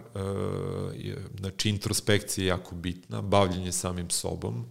znači 1.39 1.69
introspekcija 1.69 2.45
je 2.45 2.49
jako 2.49 2.75
bitna, 2.75 3.23
bavljenje 3.23 3.73
samim 3.73 4.11
sobom, 4.11 4.67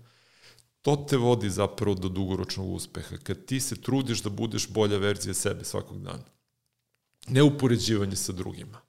to 0.82 1.06
te 1.10 1.18
vodi 1.18 1.50
zapravo 1.50 1.96
do 1.96 2.10
dugoročnog 2.10 2.74
uspeha. 2.74 3.18
Kad 3.18 3.46
ti 3.46 3.60
se 3.60 3.82
trudiš 3.82 4.22
da 4.22 4.30
budeš 4.30 4.70
bolja 4.70 4.98
verzija 4.98 5.34
sebe 5.34 5.64
svakog 5.64 6.04
dana. 6.04 6.26
Ne 7.28 7.44
upoređivanje 7.44 8.16
sa 8.16 8.32
drugima. 8.32 8.82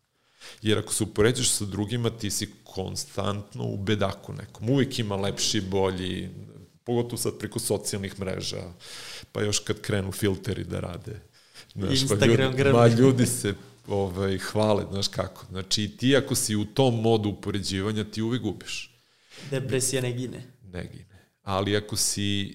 Jer 0.63 0.79
ako 0.79 0.95
se 0.95 1.05
upoređaš 1.05 1.51
sa 1.51 1.65
drugima, 1.65 2.11
ti 2.11 2.31
si 2.31 2.51
konstantno 2.65 3.65
u 3.65 3.77
bedaku 3.77 4.33
nekom. 4.33 4.71
Uvijek 4.71 4.99
ima 4.99 5.17
lepši, 5.17 5.61
bolji, 5.61 6.31
pogotovo 6.85 7.17
sad 7.17 7.39
preko 7.39 7.59
socijalnih 7.59 8.21
mreža, 8.21 8.63
pa 9.33 9.43
još 9.43 9.59
kad 9.59 9.81
krenu 9.81 10.13
filteri 10.13 10.65
da 10.65 10.81
rade. 10.81 11.21
Znaš, 11.75 12.03
Instagram 12.03 12.53
pa 12.53 12.59
ljudi, 12.59 12.73
ma 12.73 12.89
ljudi 12.89 13.27
se 13.27 13.55
ovaj, 13.87 14.39
hvale, 14.39 14.85
znaš 14.91 15.09
kako. 15.09 15.47
Znači, 15.51 15.89
ti 15.97 16.17
ako 16.17 16.35
si 16.35 16.57
u 16.57 16.65
tom 16.65 17.01
modu 17.01 17.29
upoređivanja, 17.29 18.05
ti 18.05 18.23
uvek 18.23 18.43
gubiš. 18.43 18.99
Depresija 19.51 20.03
ne 20.03 20.13
gine. 20.13 20.43
Ne 20.63 20.89
gine. 20.93 21.29
Ali 21.43 21.77
ako 21.77 21.97
si 21.97 22.43
e, 22.51 22.55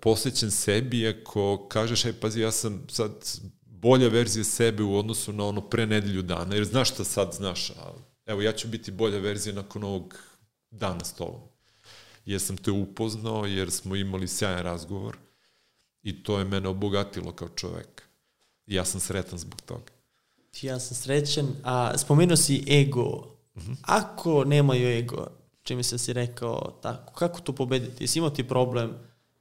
posvećen 0.00 0.50
sebi, 0.50 1.08
ako 1.08 1.68
kažeš, 1.68 2.04
ej, 2.04 2.12
pazi, 2.12 2.40
ja 2.40 2.52
sam 2.52 2.86
sad 2.90 3.10
bolja 3.66 4.08
verzija 4.08 4.44
sebe 4.44 4.82
u 4.82 4.98
odnosu 4.98 5.32
na 5.32 5.44
ono 5.44 5.60
pre 5.60 5.86
nedelju 5.86 6.22
dana, 6.22 6.54
jer 6.54 6.64
znaš 6.64 6.90
šta 6.90 7.04
sad 7.04 7.32
znaš, 7.32 7.70
a 7.70 7.92
evo, 8.26 8.42
ja 8.42 8.52
ću 8.52 8.68
biti 8.68 8.90
bolja 8.90 9.18
verzija 9.18 9.54
nakon 9.54 9.84
ovog 9.84 10.18
dan 10.70 11.00
stolom. 11.04 11.53
Jer 12.24 12.40
sam 12.40 12.56
te 12.56 12.70
upoznao, 12.70 13.46
jer 13.46 13.70
smo 13.70 13.96
imali 13.96 14.28
sjajan 14.28 14.62
razgovor 14.62 15.16
i 16.02 16.22
to 16.22 16.38
je 16.38 16.44
mene 16.44 16.68
obogatilo 16.68 17.32
kao 17.32 17.48
čovek. 17.48 18.02
I 18.66 18.74
ja 18.74 18.84
sam 18.84 19.00
sretan 19.00 19.38
zbog 19.38 19.60
toga. 19.60 19.92
Ja 20.62 20.80
sam 20.80 20.96
srećan, 20.96 21.46
a 21.64 21.98
spomenuo 21.98 22.36
si 22.36 22.64
ego. 22.68 23.34
-huh. 23.54 23.76
Ako 23.82 24.44
nemaju 24.44 24.88
ego, 24.88 25.26
čime 25.62 25.82
sam 25.82 25.98
si 25.98 26.12
rekao 26.12 26.78
tako, 26.82 27.12
kako 27.12 27.40
to 27.40 27.52
pobediti? 27.52 28.04
Jesi 28.04 28.18
imao 28.18 28.30
ti 28.30 28.48
problem 28.48 28.92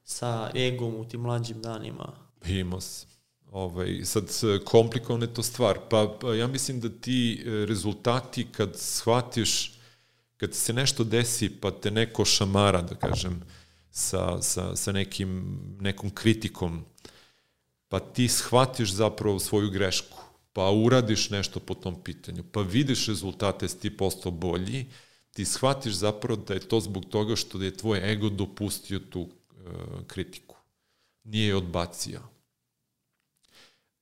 sa 0.03 0.51
egom 0.55 0.95
u 0.95 1.05
tim 1.05 1.21
mlađim 1.21 1.61
danima? 1.61 2.13
Imao 2.45 2.81
sam. 2.81 3.09
Ovaj, 3.51 4.01
sad, 4.03 4.23
komplikovana 4.65 5.25
je 5.25 5.33
to 5.33 5.43
stvar. 5.43 5.79
Pa, 5.89 6.17
pa 6.21 6.33
ja 6.33 6.47
mislim 6.47 6.79
da 6.79 6.89
ti 6.89 7.43
e, 7.45 7.65
rezultati 7.65 8.47
kad 8.51 8.71
shvatiš, 8.75 9.72
kad 10.43 10.53
se 10.53 10.73
nešto 10.73 11.03
desi 11.03 11.49
pa 11.49 11.71
te 11.71 11.91
neko 11.91 12.25
šamara, 12.25 12.81
da 12.81 12.95
kažem, 12.95 13.37
sa, 13.91 14.41
sa, 14.41 14.75
sa 14.75 14.91
nekim, 14.91 15.29
nekom 15.79 16.09
kritikom, 16.11 16.81
pa 17.87 17.99
ti 17.99 18.27
shvatiš 18.27 18.91
zapravo 18.91 19.39
svoju 19.39 19.69
grešku, 19.71 20.19
pa 20.53 20.67
uradiš 20.71 21.29
nešto 21.29 21.59
po 21.59 21.73
tom 21.73 21.95
pitanju, 22.03 22.43
pa 22.51 22.61
vidiš 22.61 23.05
rezultate, 23.07 23.69
si 23.69 23.79
ti 23.79 23.97
postao 23.97 24.31
bolji, 24.31 24.85
ti 25.31 25.45
shvatiš 25.45 25.93
zapravo 25.93 26.41
da 26.47 26.53
je 26.53 26.67
to 26.67 26.79
zbog 26.79 27.05
toga 27.05 27.35
što 27.35 27.61
je 27.61 27.77
tvoj 27.77 28.11
ego 28.11 28.29
dopustio 28.29 28.99
tu 28.99 29.21
uh, 29.21 30.03
kritiku. 30.07 30.55
Nije 31.23 31.47
je 31.47 31.55
odbacio. 31.55 32.21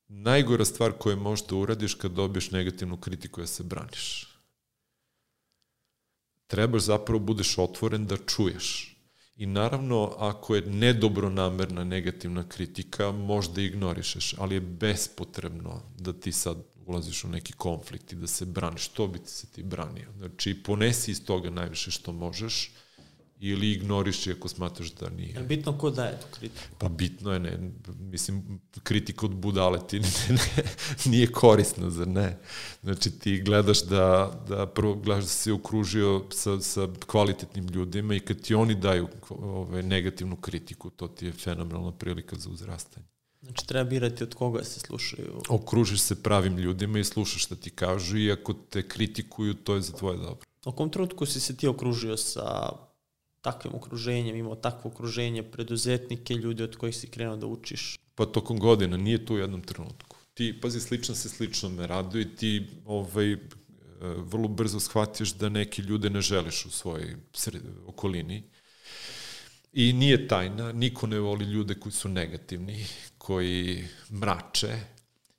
Najgora 0.08 0.64
stvar 0.64 0.92
koju 0.92 1.16
možeš 1.16 1.46
da 1.46 1.56
uradiš 1.56 1.94
kad 1.94 2.12
dobiješ 2.12 2.50
negativnu 2.50 2.96
kritiku 2.96 3.40
je 3.40 3.42
da 3.42 3.46
se 3.46 3.62
braniš. 3.62 4.31
Trebaš 6.52 6.82
zapravo 6.82 7.18
budeš 7.18 7.58
otvoren 7.58 8.06
da 8.06 8.16
čuješ 8.16 8.96
I 9.36 9.46
naravno, 9.46 10.14
ako 10.18 10.54
je 10.54 10.66
nedobro 10.66 11.30
namerna 11.30 11.84
negativna 11.84 12.48
kritika, 12.48 13.12
možda 13.12 13.62
ignorišeš, 13.62 14.34
ali 14.38 14.54
je 14.54 14.60
bespotrebno 14.60 15.80
da 15.98 16.12
ti 16.12 16.32
sad 16.32 16.56
ulaziš 16.86 17.24
u 17.24 17.28
neki 17.28 17.52
konflikt 17.52 18.12
i 18.12 18.16
da 18.16 18.26
se 18.26 18.44
braniš. 18.44 18.88
To 18.88 19.06
bi 19.06 19.18
ti 19.18 19.30
se 19.30 19.46
ti 19.46 19.62
branio. 19.62 20.12
Znači, 20.18 20.54
ponesi 20.62 21.10
iz 21.10 21.24
toga 21.24 21.50
najviše 21.50 21.90
što 21.90 22.12
možeš, 22.12 22.70
ili 23.42 23.70
ignoriš 23.70 24.26
je 24.26 24.32
ako 24.32 24.48
smatraš 24.48 24.92
da 24.92 25.10
nije. 25.10 25.34
Je 25.34 25.42
bitno 25.42 25.78
ko 25.78 25.90
daje 25.90 26.20
tu 26.20 26.26
kritiku? 26.30 26.64
Pa 26.78 26.88
bitno 26.88 27.32
je, 27.32 27.40
ne, 27.40 27.58
mislim, 28.00 28.60
kritika 28.82 29.26
od 29.26 29.34
budale 29.34 29.78
ti 29.86 30.00
ne, 30.06 30.08
ne, 30.28 30.62
nije 31.04 31.26
korisna, 31.26 31.90
zar 31.90 32.08
ne? 32.08 32.38
Znači 32.82 33.10
ti 33.10 33.40
gledaš 33.40 33.84
da, 33.84 34.32
da 34.48 34.66
prvo 34.66 34.94
gledaš 34.94 35.24
da 35.24 35.30
si 35.30 35.50
okružio 35.50 36.24
sa, 36.30 36.60
sa 36.60 36.88
kvalitetnim 37.06 37.66
ljudima 37.66 38.14
i 38.14 38.20
kad 38.20 38.40
ti 38.40 38.54
oni 38.54 38.74
daju 38.74 39.08
ove, 39.28 39.82
negativnu 39.82 40.36
kritiku, 40.36 40.90
to 40.90 41.08
ti 41.08 41.26
je 41.26 41.32
fenomenalna 41.32 41.92
prilika 41.92 42.36
za 42.36 42.50
uzrastanje. 42.50 43.06
Znači 43.40 43.66
treba 43.66 43.90
birati 43.90 44.24
od 44.24 44.34
koga 44.34 44.64
se 44.64 44.80
slušaju. 44.80 45.40
Okružiš 45.48 46.00
se 46.00 46.22
pravim 46.22 46.56
ljudima 46.56 46.98
i 46.98 47.04
slušaš 47.04 47.44
šta 47.44 47.54
ti 47.54 47.70
kažu 47.70 48.18
i 48.18 48.32
ako 48.32 48.52
te 48.52 48.88
kritikuju, 48.88 49.54
to 49.54 49.74
je 49.74 49.80
za 49.80 49.92
tvoje 49.92 50.16
dobro. 50.16 50.46
U 50.66 50.72
kom 50.72 50.90
trenutku 50.90 51.26
si 51.26 51.40
se 51.40 51.56
ti 51.56 51.68
okružio 51.68 52.16
sa 52.16 52.72
takvim 53.42 53.74
okruženjem, 53.74 54.36
imao 54.36 54.54
takvo 54.54 54.90
okruženje, 54.90 55.42
preduzetnike, 55.42 56.34
ljudi 56.34 56.62
od 56.62 56.76
kojih 56.76 56.96
si 56.96 57.10
krenuo 57.10 57.36
da 57.36 57.46
učiš? 57.46 57.98
Pa 58.14 58.26
tokom 58.26 58.58
godina, 58.58 58.96
nije 58.96 59.24
to 59.26 59.34
u 59.34 59.38
jednom 59.38 59.62
trenutku. 59.62 60.16
Ti, 60.34 60.60
pazi, 60.60 60.80
slično 60.80 61.14
se 61.14 61.28
slično 61.28 61.86
raduje, 61.86 62.36
ti 62.36 62.66
ovaj, 62.84 63.32
e, 63.32 63.38
vrlo 64.00 64.48
brzo 64.48 64.80
shvatiš 64.80 65.34
da 65.34 65.48
neki 65.48 65.82
ljude 65.82 66.10
ne 66.10 66.20
želiš 66.20 66.66
u 66.66 66.70
svojoj 66.70 67.16
okolini. 67.86 68.42
I 69.72 69.92
nije 69.92 70.28
tajna, 70.28 70.72
niko 70.72 71.06
ne 71.06 71.18
voli 71.18 71.44
ljude 71.44 71.74
koji 71.74 71.92
su 71.92 72.08
negativni, 72.08 72.86
koji 73.18 73.88
mrače, 74.10 74.76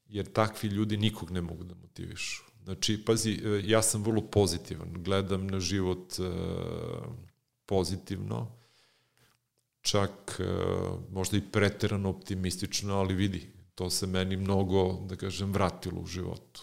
jer 0.07 0.31
takvi 0.31 0.69
ljudi 0.69 0.97
nikog 0.97 1.31
ne 1.31 1.41
mogu 1.41 1.63
da 1.63 1.75
motivišu. 1.75 2.43
Znači, 2.63 3.05
pazi, 3.05 3.31
e, 3.31 3.61
ja 3.65 3.81
sam 3.81 4.03
vrlo 4.03 4.21
pozitivan, 4.21 4.93
gledam 4.93 5.47
na 5.47 5.59
život 5.59 6.19
uh, 6.19 6.25
pozitivno, 7.65 8.51
čak 9.81 10.39
e, 10.39 10.43
možda 11.11 11.37
i 11.37 11.51
preterano 11.51 12.09
optimistično, 12.09 12.95
ali 12.95 13.13
vidi, 13.13 13.51
to 13.75 13.89
se 13.89 14.07
meni 14.07 14.37
mnogo, 14.37 14.99
da 15.09 15.15
kažem, 15.15 15.53
vratilo 15.53 16.01
u 16.01 16.05
životu. 16.05 16.61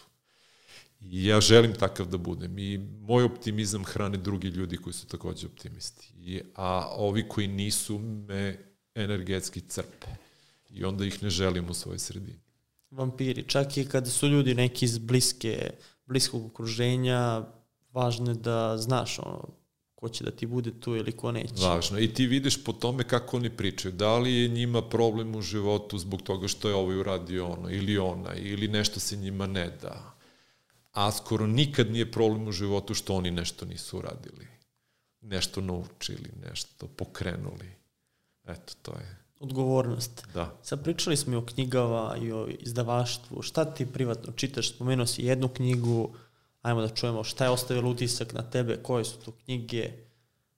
I 1.01 1.25
ja 1.27 1.41
želim 1.41 1.75
takav 1.75 2.07
da 2.07 2.19
budem 2.19 2.59
i 2.59 2.79
moj 2.79 3.25
optimizam 3.25 3.85
hrane 3.85 4.19
drugi 4.19 4.49
ljudi 4.49 4.77
koji 4.77 4.95
su 4.95 5.07
takođe 5.07 5.47
optimisti. 5.47 6.13
I, 6.17 6.41
a 6.55 6.89
ovi 6.97 7.29
koji 7.29 7.49
nisu 7.49 7.99
me 7.99 8.59
energetski 8.95 9.61
crpe 9.61 10.07
i 10.71 10.85
onda 10.85 11.05
ih 11.05 11.23
ne 11.23 11.31
želim 11.31 11.71
u 11.71 11.75
svojoj 11.75 11.99
sredini. 11.99 12.41
Vampiri, 12.91 13.45
čak 13.49 13.77
i 13.77 13.85
kada 13.85 14.11
su 14.11 14.29
ljudi 14.29 14.55
neki 14.55 14.85
iz 14.85 14.99
bliske, 14.99 15.71
bliskog 16.07 16.47
okruženja, 16.47 17.47
važno 17.93 18.31
je 18.31 18.35
da 18.35 18.77
znaš 18.79 19.19
ono, 19.19 19.49
ko 20.01 20.09
će 20.09 20.25
da 20.25 20.31
ti 20.31 20.47
bude 20.47 20.81
tu 20.81 20.97
ili 20.97 21.13
ko 21.13 21.33
neće. 21.33 21.55
Važno. 21.67 21.99
I 21.99 22.15
ti 22.15 22.27
vidiš 22.27 22.65
po 22.65 22.73
tome 22.73 23.05
kako 23.05 23.37
oni 23.37 23.51
pričaju. 23.51 23.93
Da 23.93 24.19
li 24.19 24.35
je 24.35 24.49
njima 24.49 24.83
problem 24.83 25.35
u 25.35 25.43
životu 25.43 25.99
zbog 25.99 26.23
toga 26.23 26.49
što 26.49 26.69
je 26.69 26.75
ovaj 26.75 26.97
uradio 26.97 27.47
ono 27.47 27.71
ili 27.71 27.99
ona 27.99 28.35
ili 28.35 28.69
nešto 28.69 29.01
se 29.01 29.17
njima 29.17 29.47
ne 29.47 29.71
da. 29.83 30.15
A 30.93 31.13
skoro 31.13 31.47
nikad 31.47 31.93
nije 31.93 32.13
problem 32.13 32.49
u 32.49 32.53
životu 32.53 32.95
što 32.95 33.15
oni 33.15 33.31
nešto 33.31 33.67
nisu 33.67 33.99
uradili. 33.99 34.49
Nešto 35.21 35.61
naučili, 35.61 36.31
nešto 36.43 36.87
pokrenuli. 36.87 37.71
Eto, 38.47 38.73
to 38.83 38.93
je. 38.93 39.17
Odgovornost. 39.41 40.27
Da. 40.35 40.59
Sad 40.63 40.85
pričali 40.85 41.17
smo 41.17 41.33
i 41.33 41.37
o 41.37 41.47
knjigama 41.47 42.17
i 42.23 42.33
o 42.33 42.49
izdavaštvu. 42.49 43.43
Šta 43.43 43.65
ti 43.65 43.87
privatno 43.87 44.33
čitaš? 44.33 44.71
Spomenuo 44.71 45.07
si 45.07 45.25
jednu 45.25 45.49
knjigu, 45.49 46.15
ajmo 46.63 46.81
da 46.81 46.89
čujemo 46.89 47.25
šta 47.25 47.45
je 47.45 47.51
ostavilo 47.51 47.91
utisak 47.91 48.33
na 48.33 48.51
tebe, 48.51 48.77
koje 48.83 49.05
su 49.05 49.19
to 49.25 49.33
knjige, 49.45 49.91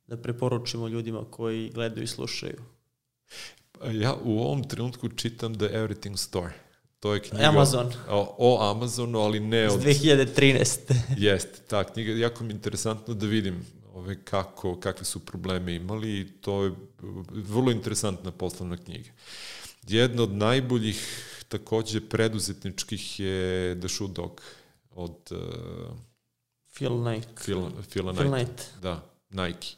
da 0.07 0.17
preporučimo 0.17 0.89
ljudima 0.89 1.25
koji 1.31 1.71
gledaju 1.71 2.03
i 2.03 2.07
slušaju. 2.07 2.63
Ja 3.93 4.15
u 4.25 4.41
ovom 4.41 4.65
trenutku 4.65 5.09
čitam 5.09 5.55
The 5.55 5.67
Everything 5.67 6.17
Store. 6.17 6.53
To 7.01 7.15
je 7.15 7.21
knjiga 7.21 7.45
Amazon. 7.45 7.93
O, 8.09 8.35
o 8.39 8.71
Amazonu, 8.71 9.19
ali 9.19 9.41
ne 9.41 9.69
od... 9.69 9.87
Iz 9.87 10.01
2013. 10.01 10.79
Jeste, 11.19 11.61
ta 11.69 11.85
knjiga, 11.85 12.13
jako 12.13 12.45
mi 12.45 12.51
je 12.51 12.55
interesantno 12.55 13.15
da 13.15 13.27
vidim 13.27 13.67
ove, 13.95 14.25
kako, 14.25 14.81
kakve 14.81 15.05
su 15.05 15.21
probleme 15.21 15.75
imali 15.75 16.21
i 16.21 16.29
to 16.41 16.65
je 16.65 16.73
vrlo 17.31 17.71
interesantna 17.71 18.31
poslovna 18.31 18.77
knjiga. 18.77 19.11
Jedna 19.89 20.23
od 20.23 20.33
najboljih 20.33 21.29
takođe 21.49 22.01
preduzetničkih 22.01 23.21
je 23.21 23.77
The 23.81 23.89
Shoe 23.89 24.09
Dog 24.09 24.43
od 24.95 25.31
uh, 25.31 25.97
Phil 26.75 27.05
Knight. 27.05 27.29
Phil, 27.45 27.71
Phil. 27.91 28.13
Phil 28.15 28.31
Knight. 28.33 28.63
Da, 28.83 29.03
Nike. 29.31 29.69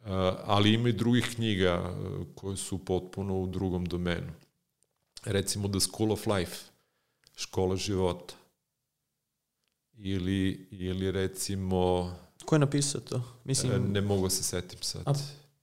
Uh, 0.00 0.10
ali 0.44 0.74
ima 0.74 0.88
i 0.88 0.92
drugih 0.92 1.32
knjiga 1.34 1.90
uh, 1.90 2.26
koje 2.34 2.56
su 2.56 2.84
potpuno 2.84 3.40
u 3.40 3.46
drugom 3.46 3.84
domenu. 3.84 4.32
Recimo 5.24 5.68
The 5.68 5.80
School 5.80 6.12
of 6.12 6.26
Life, 6.26 6.56
škola 7.36 7.76
života. 7.76 8.34
Ili, 9.96 10.68
ili 10.70 11.10
recimo... 11.10 12.12
Ko 12.44 12.54
je 12.54 12.58
napisao 12.58 13.00
to? 13.00 13.22
Mislim... 13.44 13.92
Ne 13.92 14.00
mogu 14.00 14.30
se 14.30 14.42
setim 14.42 14.82
sad. 14.82 15.02
A 15.06 15.12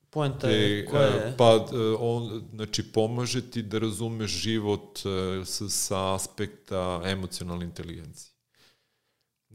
poenta 0.09 0.49
je, 0.49 0.85
koja 0.85 1.07
je? 1.07 1.35
Pa, 1.37 1.67
on, 1.99 2.47
znači, 2.53 2.91
pomaže 2.91 3.51
ti 3.51 3.61
da 3.61 3.79
razumeš 3.79 4.31
život 4.31 4.99
sa, 5.43 5.69
sa 5.69 6.15
aspekta 6.15 7.01
emocionalne 7.05 7.65
inteligencije. 7.65 8.34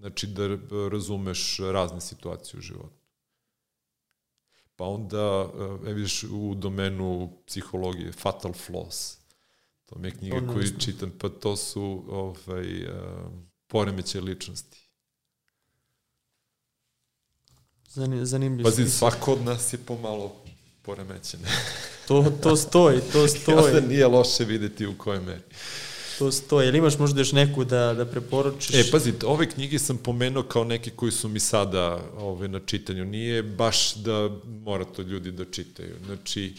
Znači 0.01 0.27
da 0.27 0.59
razumeš 0.91 1.59
razne 1.59 2.01
situacije 2.01 2.59
u 2.59 2.63
životu. 2.63 3.01
Pa 4.77 4.85
onda, 4.85 5.51
e, 5.87 5.93
vidiš, 5.93 6.23
u 6.23 6.55
domenu 6.55 7.33
psihologije, 7.47 8.13
Fatal 8.13 8.53
Flaws. 8.53 9.17
To 9.87 9.99
mi 9.99 10.09
je 10.09 10.13
knjiga 10.13 10.53
koju 10.53 10.79
čitam, 10.79 11.13
pa 11.19 11.29
to 11.29 11.57
su 11.57 12.05
ovaj, 12.09 12.85
uh, 12.85 12.91
poremeće 13.67 14.21
ličnosti. 14.21 14.91
Zanimljivo. 18.23 18.71
Pazi, 18.71 18.91
svako 18.91 19.33
od 19.33 19.45
nas 19.45 19.73
je 19.73 19.79
pomalo 19.79 20.37
poremećen. 20.83 21.41
to, 22.09 22.33
to 22.43 22.57
stoji, 22.57 23.01
to 23.13 23.29
stoji. 23.43 23.57
I 23.57 23.77
onda 23.77 23.81
nije 23.81 24.07
loše 24.07 24.45
videti 24.45 24.87
u 24.87 24.99
kojoj 24.99 25.21
meri. 25.21 25.43
To 26.21 26.33
stoje. 26.33 26.69
Ili 26.69 26.79
imaš 26.79 26.99
možda 26.99 27.21
još 27.21 27.33
neku 27.33 27.65
da, 27.65 27.95
da 27.95 28.05
preporučiš? 28.05 28.75
E, 28.75 28.91
pazite, 28.91 29.27
ove 29.27 29.51
knjige 29.51 29.79
sam 29.79 29.97
pomenuo 29.97 30.43
kao 30.43 30.65
neke 30.65 30.91
koji 30.91 31.13
su 31.13 31.29
mi 31.29 31.41
sada 31.41 31.99
ove, 32.19 32.49
na 32.49 32.61
čitanju. 32.67 33.05
Nije 33.05 33.43
baš 33.43 33.95
da 33.95 34.31
mora 34.65 34.85
to 34.85 35.03
ljudi 35.03 35.33
da 35.33 35.45
čitaju. 35.45 35.95
Znači, 36.07 36.55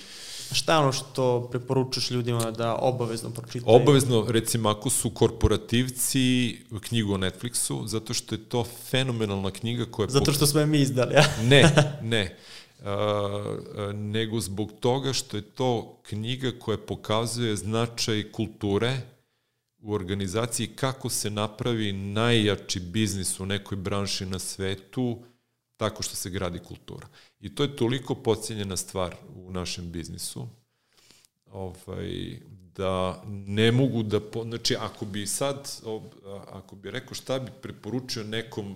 Šta 0.52 0.74
je 0.74 0.80
ono 0.80 0.92
što 0.92 1.48
preporučuješ 1.52 2.12
ljudima 2.12 2.52
da 2.52 2.76
obavezno 2.76 3.30
pročitaju? 3.30 3.76
Obavezno, 3.76 4.26
recimo, 4.30 4.70
ako 4.70 4.90
su 4.90 5.10
korporativci, 5.10 6.58
knjigu 6.82 7.14
o 7.14 7.18
Netflixu, 7.18 7.88
zato 7.88 8.14
što 8.14 8.36
je 8.36 8.40
to 8.50 8.64
fenomenalna 8.90 9.52
knjiga 9.52 9.86
koja... 9.92 10.10
Zato 10.10 10.34
što 10.34 10.48
smo 10.48 10.60
je 10.60 10.66
mi 10.66 10.82
izdali, 10.82 11.14
ja? 11.14 11.24
ne, 11.44 11.64
ne. 12.14 12.38
Uh, 12.80 12.88
nego 13.94 14.40
zbog 14.40 14.72
toga 14.80 15.14
što 15.14 15.38
je 15.38 15.42
to 15.42 15.98
knjiga 16.04 16.52
koja 16.60 16.78
pokazuje 16.78 17.56
značaj 17.56 18.32
kulture 18.32 18.98
u 19.82 19.94
organizaciji 19.94 20.68
kako 20.68 21.10
se 21.10 21.30
napravi 21.30 21.92
najjači 21.94 22.80
biznis 22.80 23.40
u 23.40 23.46
nekoj 23.46 23.78
branši 23.78 24.26
na 24.26 24.40
svetu 24.40 25.24
tako 25.78 26.04
što 26.04 26.16
se 26.16 26.30
gradi 26.30 26.60
kultura. 26.60 27.08
I 27.40 27.56
to 27.56 27.64
je 27.64 27.76
toliko 27.76 28.16
pocijenjena 28.16 28.78
stvar 28.78 29.16
u 29.36 29.52
našem 29.52 29.92
biznisu, 29.92 30.48
ovaj, 31.46 32.40
da 32.76 33.24
ne 33.26 33.72
mogu 33.72 34.04
da, 34.04 34.20
po, 34.20 34.44
znači 34.44 34.76
ako 34.76 35.06
bi 35.06 35.28
sad, 35.28 35.72
ako 36.48 36.76
bi 36.76 36.92
rekao 36.92 37.14
šta 37.14 37.40
bi 37.40 37.52
preporučio 37.62 38.24
nekom 38.24 38.76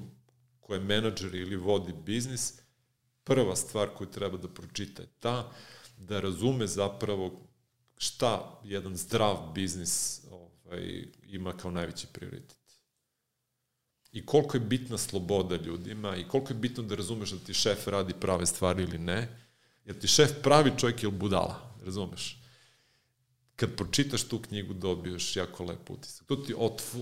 ko 0.59 0.73
je 0.73 0.79
menadžer 0.79 1.35
ili 1.35 1.55
vodi 1.55 1.93
biznis, 2.05 2.53
prva 3.23 3.55
stvar 3.55 3.89
koju 3.97 4.07
treba 4.07 4.37
da 4.37 4.47
pročita 4.47 5.01
je 5.01 5.07
ta 5.19 5.51
da 5.97 6.19
razume 6.19 6.67
zapravo 6.67 7.31
šta 7.97 8.59
jedan 8.63 8.95
zdrav 8.95 9.51
biznis 9.53 10.21
ovaj, 10.31 10.44
ima 11.23 11.57
kao 11.57 11.71
najveći 11.71 12.07
prioritet 12.13 12.65
i 14.15 14.25
koliko 14.25 14.57
je 14.57 14.61
bitna 14.61 14.97
sloboda 14.97 15.55
ljudima 15.55 16.15
i 16.15 16.27
koliko 16.27 16.53
je 16.53 16.59
bitno 16.59 16.83
da 16.83 16.95
razumeš 16.95 17.31
da 17.31 17.39
ti 17.39 17.53
šef 17.53 17.87
radi 17.87 18.13
prave 18.13 18.45
stvari 18.45 18.83
ili 18.83 18.97
ne, 18.97 19.39
jer 19.85 19.99
ti 19.99 20.07
šef 20.07 20.31
pravi 20.43 20.71
čovjek 20.77 21.03
ili 21.03 21.11
budala, 21.11 21.75
razumeš? 21.85 22.41
Kad 23.55 23.75
pročitaš 23.75 24.23
tu 24.23 24.39
knjigu 24.41 24.73
dobiješ 24.73 25.35
jako 25.35 25.63
lep 25.63 25.89
utisak. 25.89 26.27
To 26.27 26.35
ti 26.35 26.55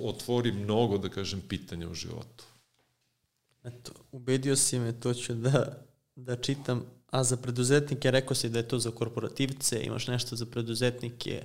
otvori 0.03 0.51
mnogo, 0.51 0.97
da 0.97 1.09
kažem, 1.09 1.41
pitanja 1.49 1.89
u 1.89 1.93
životu. 1.93 2.43
Eto, 3.63 3.91
ubedio 4.11 4.55
si 4.55 4.79
me, 4.79 4.99
to 4.99 5.13
ću 5.13 5.33
da, 5.33 5.85
da 6.15 6.35
čitam. 6.35 6.85
A 7.11 7.23
za 7.23 7.37
preduzetnike, 7.37 8.11
rekao 8.11 8.35
si 8.35 8.49
da 8.49 8.59
je 8.59 8.67
to 8.67 8.79
za 8.79 8.91
korporativce, 8.91 9.83
imaš 9.83 10.07
nešto 10.07 10.35
za 10.35 10.45
preduzetnike, 10.45 11.43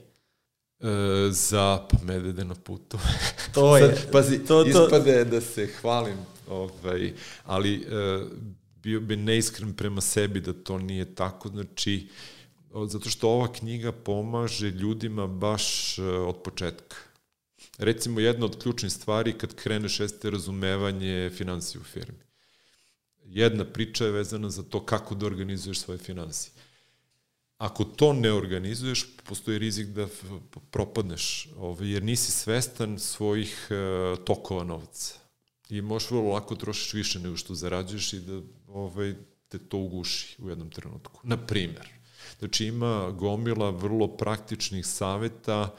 E, 0.81 1.31
za 1.31 1.87
pa 1.91 1.99
medvede 2.05 2.45
na 2.45 2.55
putu. 2.55 2.99
To 3.55 3.77
je. 3.77 3.97
Sad, 3.97 4.11
pazi, 4.13 4.39
to, 4.39 4.65
to... 4.65 4.85
ispade 4.85 5.25
da 5.25 5.41
se 5.41 5.67
hvalim, 5.67 6.17
ovaj, 6.49 7.13
ali 7.45 7.75
e, 7.75 8.21
bio 8.83 9.01
bi 9.01 9.17
neiskren 9.17 9.75
prema 9.75 10.01
sebi 10.01 10.41
da 10.41 10.53
to 10.53 10.79
nije 10.79 11.15
tako, 11.15 11.49
znači, 11.49 12.09
zato 12.87 13.11
što 13.11 13.29
ova 13.29 13.53
knjiga 13.53 13.93
pomaže 13.93 14.71
ljudima 14.71 15.27
baš 15.27 15.99
e, 15.99 16.03
od 16.03 16.43
početka. 16.43 16.97
Recimo, 17.79 18.21
jedna 18.21 18.47
od 18.47 18.63
ključnih 18.63 18.93
stvari 18.93 19.33
kad 19.33 19.55
kreneš 19.55 20.01
jeste 20.01 20.31
razumevanje 20.31 21.31
financije 21.35 21.81
u 21.81 21.85
firmi. 21.85 22.19
Jedna 23.25 23.65
priča 23.65 24.05
je 24.05 24.11
vezana 24.11 24.51
za 24.51 24.63
to 24.63 24.87
kako 24.87 25.15
da 25.15 25.27
organizuješ 25.27 25.81
svoje 25.81 25.99
financije 25.99 26.53
Ako 27.59 27.85
to 27.85 28.13
ne 28.13 28.33
organizuješ, 28.33 29.07
postoji 29.25 29.59
rizik 29.59 29.87
da 29.87 30.07
propadneš, 30.71 31.49
ovaj, 31.57 31.93
jer 31.93 32.03
nisi 32.03 32.33
svestan 32.33 32.99
svojih 32.99 33.69
e, 33.71 33.75
tokova 34.25 34.65
novca. 34.65 35.15
I 35.69 35.83
možeš 35.83 36.11
vrlo 36.11 36.33
lako 36.33 36.55
trošiš 36.55 36.95
više 36.95 37.21
nego 37.21 37.37
što 37.37 37.55
zarađuješ 37.55 38.13
i 38.13 38.21
da 38.21 38.41
ovaj, 38.67 39.15
te 39.49 39.59
to 39.59 39.79
uguši 39.79 40.37
u 40.43 40.49
jednom 40.49 40.71
trenutku. 40.71 41.21
Na 41.23 41.37
primer, 41.37 41.89
znači 42.39 42.67
ima 42.67 43.11
gomila 43.11 43.71
vrlo 43.71 44.09
praktičnih 44.17 44.87
saveta 44.87 45.75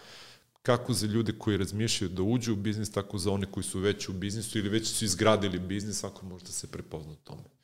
kako 0.61 0.93
za 0.93 1.07
ljude 1.07 1.33
koji 1.37 1.57
razmišljaju 1.57 2.09
da 2.09 2.23
uđu 2.23 2.53
u 2.53 2.55
biznis, 2.55 2.91
tako 2.91 3.17
za 3.17 3.31
one 3.31 3.51
koji 3.51 3.63
su 3.63 3.79
već 3.79 4.09
u 4.09 4.13
biznisu 4.13 4.59
ili 4.59 4.69
već 4.69 4.87
su 4.87 5.05
izgradili 5.05 5.59
biznis, 5.59 6.03
ako 6.03 6.25
možda 6.25 6.51
se 6.51 6.71
prepozna 6.71 7.15
tome. 7.23 7.58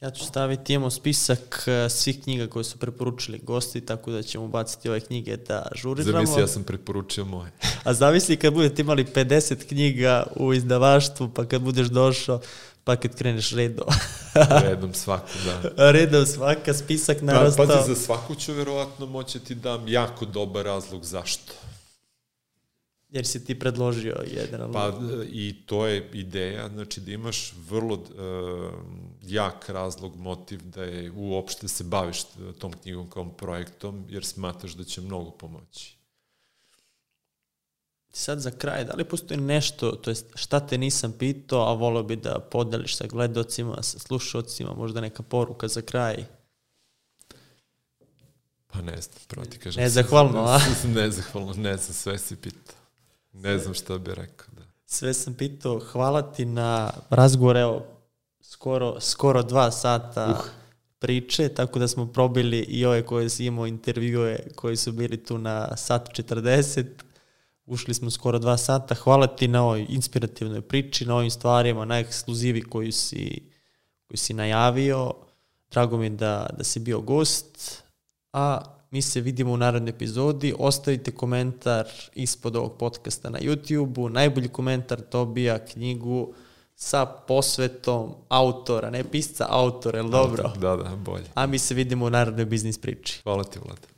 Ja 0.00 0.10
ću 0.10 0.24
staviti, 0.24 0.74
imamo 0.74 0.90
spisak 0.90 1.64
e, 1.66 1.88
svih 1.88 2.22
knjiga 2.22 2.46
koje 2.46 2.64
su 2.64 2.78
preporučili 2.78 3.38
gosti, 3.38 3.80
tako 3.80 4.10
da 4.10 4.22
ćemo 4.22 4.48
baciti 4.48 4.88
ove 4.88 5.00
knjige 5.00 5.36
da 5.36 5.66
žuriramo. 5.74 6.12
Zamisli, 6.12 6.40
ja 6.42 6.46
sam 6.46 6.64
preporučio 6.64 7.24
moje. 7.24 7.50
A 7.84 7.94
zamisli 7.94 8.36
kad 8.36 8.54
budete 8.54 8.82
imali 8.82 9.04
50 9.04 9.68
knjiga 9.68 10.26
u 10.36 10.54
izdavaštvu, 10.54 11.28
pa 11.34 11.44
kad 11.44 11.62
budeš 11.62 11.86
došao, 11.86 12.40
pa 12.84 12.96
kad 12.96 13.14
kreneš 13.14 13.50
redom. 13.52 13.86
redom 14.68 14.94
svaku, 14.94 15.30
da. 15.44 15.90
Redom 15.90 16.26
svaka, 16.26 16.74
spisak 16.74 17.22
narastao. 17.22 17.66
Pa, 17.66 17.74
pazi, 17.74 17.94
za 17.94 18.00
svaku 18.00 18.34
ću 18.34 18.52
verovatno 18.52 19.06
moći 19.06 19.40
ti 19.40 19.54
dam 19.54 19.88
jako 19.88 20.24
dobar 20.24 20.64
razlog 20.64 21.04
zašto. 21.04 21.52
Jer 23.08 23.26
si 23.26 23.44
ti 23.44 23.58
predložio 23.58 24.16
jedan. 24.26 24.72
Pa 24.72 24.92
i 25.32 25.56
to 25.66 25.86
je 25.86 26.10
ideja, 26.12 26.68
znači 26.68 27.00
da 27.00 27.12
imaš 27.12 27.52
vrlo 27.68 27.94
uh, 27.94 28.04
jak 29.22 29.68
razlog, 29.68 30.16
motiv 30.16 30.60
da 30.62 30.82
je 30.82 31.10
uopšte 31.10 31.68
se 31.68 31.84
baviš 31.84 32.22
tom 32.58 32.72
knjigom 32.72 33.10
kao 33.10 33.28
projektom, 33.28 34.04
jer 34.08 34.24
smatraš 34.24 34.72
da 34.72 34.84
će 34.84 35.00
mnogo 35.00 35.30
pomoći. 35.30 35.98
Sad 38.12 38.40
za 38.40 38.50
kraj, 38.50 38.84
da 38.84 38.94
li 38.94 39.04
postoji 39.04 39.40
nešto, 39.40 39.90
to 39.90 40.10
jest 40.10 40.26
šta 40.34 40.60
te 40.60 40.78
nisam 40.78 41.12
pitao, 41.18 41.68
a 41.68 41.72
volio 41.72 42.02
bi 42.02 42.16
da 42.16 42.38
podeliš 42.50 42.96
sa 42.96 43.06
gledocima, 43.06 43.82
sa 43.82 43.98
slušocima, 43.98 44.74
možda 44.74 45.00
neka 45.00 45.22
poruka 45.22 45.68
za 45.68 45.82
kraj? 45.82 46.24
Pa 48.66 48.80
ne 48.80 49.00
znam, 49.00 49.18
pravo 49.28 49.46
ti 49.46 49.58
kažem. 49.58 49.82
Nezahvalno, 49.82 50.44
a? 50.44 50.60
Nezahvalno, 50.94 51.52
ne 51.52 51.76
znam, 51.76 51.94
sve 51.94 52.18
si 52.18 52.36
pitao. 52.36 52.77
Ne 53.42 53.58
znam 53.58 53.74
šta 53.74 53.98
bi 53.98 54.14
rekao. 54.14 54.46
Da. 54.56 54.62
Sve 54.86 55.14
sam 55.14 55.34
pitao, 55.34 55.80
hvala 55.92 56.32
ti 56.32 56.44
na 56.44 56.90
razgovor, 57.10 57.56
evo, 57.56 57.86
skoro, 58.40 59.00
skoro 59.00 59.42
dva 59.42 59.70
sata 59.70 60.26
uh. 60.30 60.50
priče, 60.98 61.48
tako 61.48 61.78
da 61.78 61.88
smo 61.88 62.06
probili 62.06 62.58
i 62.58 62.84
ove 62.84 63.06
koje 63.06 63.28
si 63.28 63.46
imao 63.46 63.66
intervjue 63.66 64.38
koji 64.54 64.76
su 64.76 64.92
bili 64.92 65.24
tu 65.24 65.38
na 65.38 65.76
sat 65.76 66.08
40. 66.08 66.84
Ušli 67.66 67.94
smo 67.94 68.10
skoro 68.10 68.38
dva 68.38 68.56
sata. 68.56 68.94
Hvala 68.94 69.26
ti 69.26 69.48
na 69.48 69.62
ovoj 69.62 69.86
inspirativnoj 69.88 70.60
priči, 70.60 71.06
na 71.06 71.14
ovim 71.14 71.30
stvarima, 71.30 71.84
na 71.84 71.98
ekskluzivi 71.98 72.62
koju 72.62 72.92
si, 72.92 73.42
koju 74.06 74.18
si 74.18 74.34
najavio. 74.34 75.14
Drago 75.70 75.98
mi 75.98 76.06
je 76.06 76.10
da, 76.10 76.50
da 76.58 76.64
si 76.64 76.80
bio 76.80 77.00
gost. 77.00 77.82
A 78.32 78.77
Mi 78.90 79.02
se 79.02 79.20
vidimo 79.20 79.52
u 79.52 79.56
narodnoj 79.56 79.90
epizodi. 79.90 80.54
Ostavite 80.58 81.10
komentar 81.10 81.86
ispod 82.14 82.56
ovog 82.56 82.78
podcasta 82.78 83.30
na 83.30 83.38
YouTube-u. 83.38 84.08
Najbolji 84.08 84.48
komentar 84.48 85.00
dobija 85.12 85.58
knjigu 85.64 86.32
sa 86.76 87.06
posvetom 87.06 88.14
autora, 88.28 88.90
ne 88.90 89.04
pisca, 89.04 89.46
autora, 89.50 89.98
je 89.98 90.02
li 90.02 90.10
dobro? 90.10 90.52
Da, 90.60 90.76
da, 90.76 90.96
bolje. 90.96 91.24
A 91.34 91.46
mi 91.46 91.58
se 91.58 91.74
vidimo 91.74 92.06
u 92.06 92.10
narodnoj 92.10 92.44
biznis 92.44 92.78
priči. 92.78 93.20
Hvala 93.22 93.44
ti, 93.44 93.58
Vlada. 93.58 93.97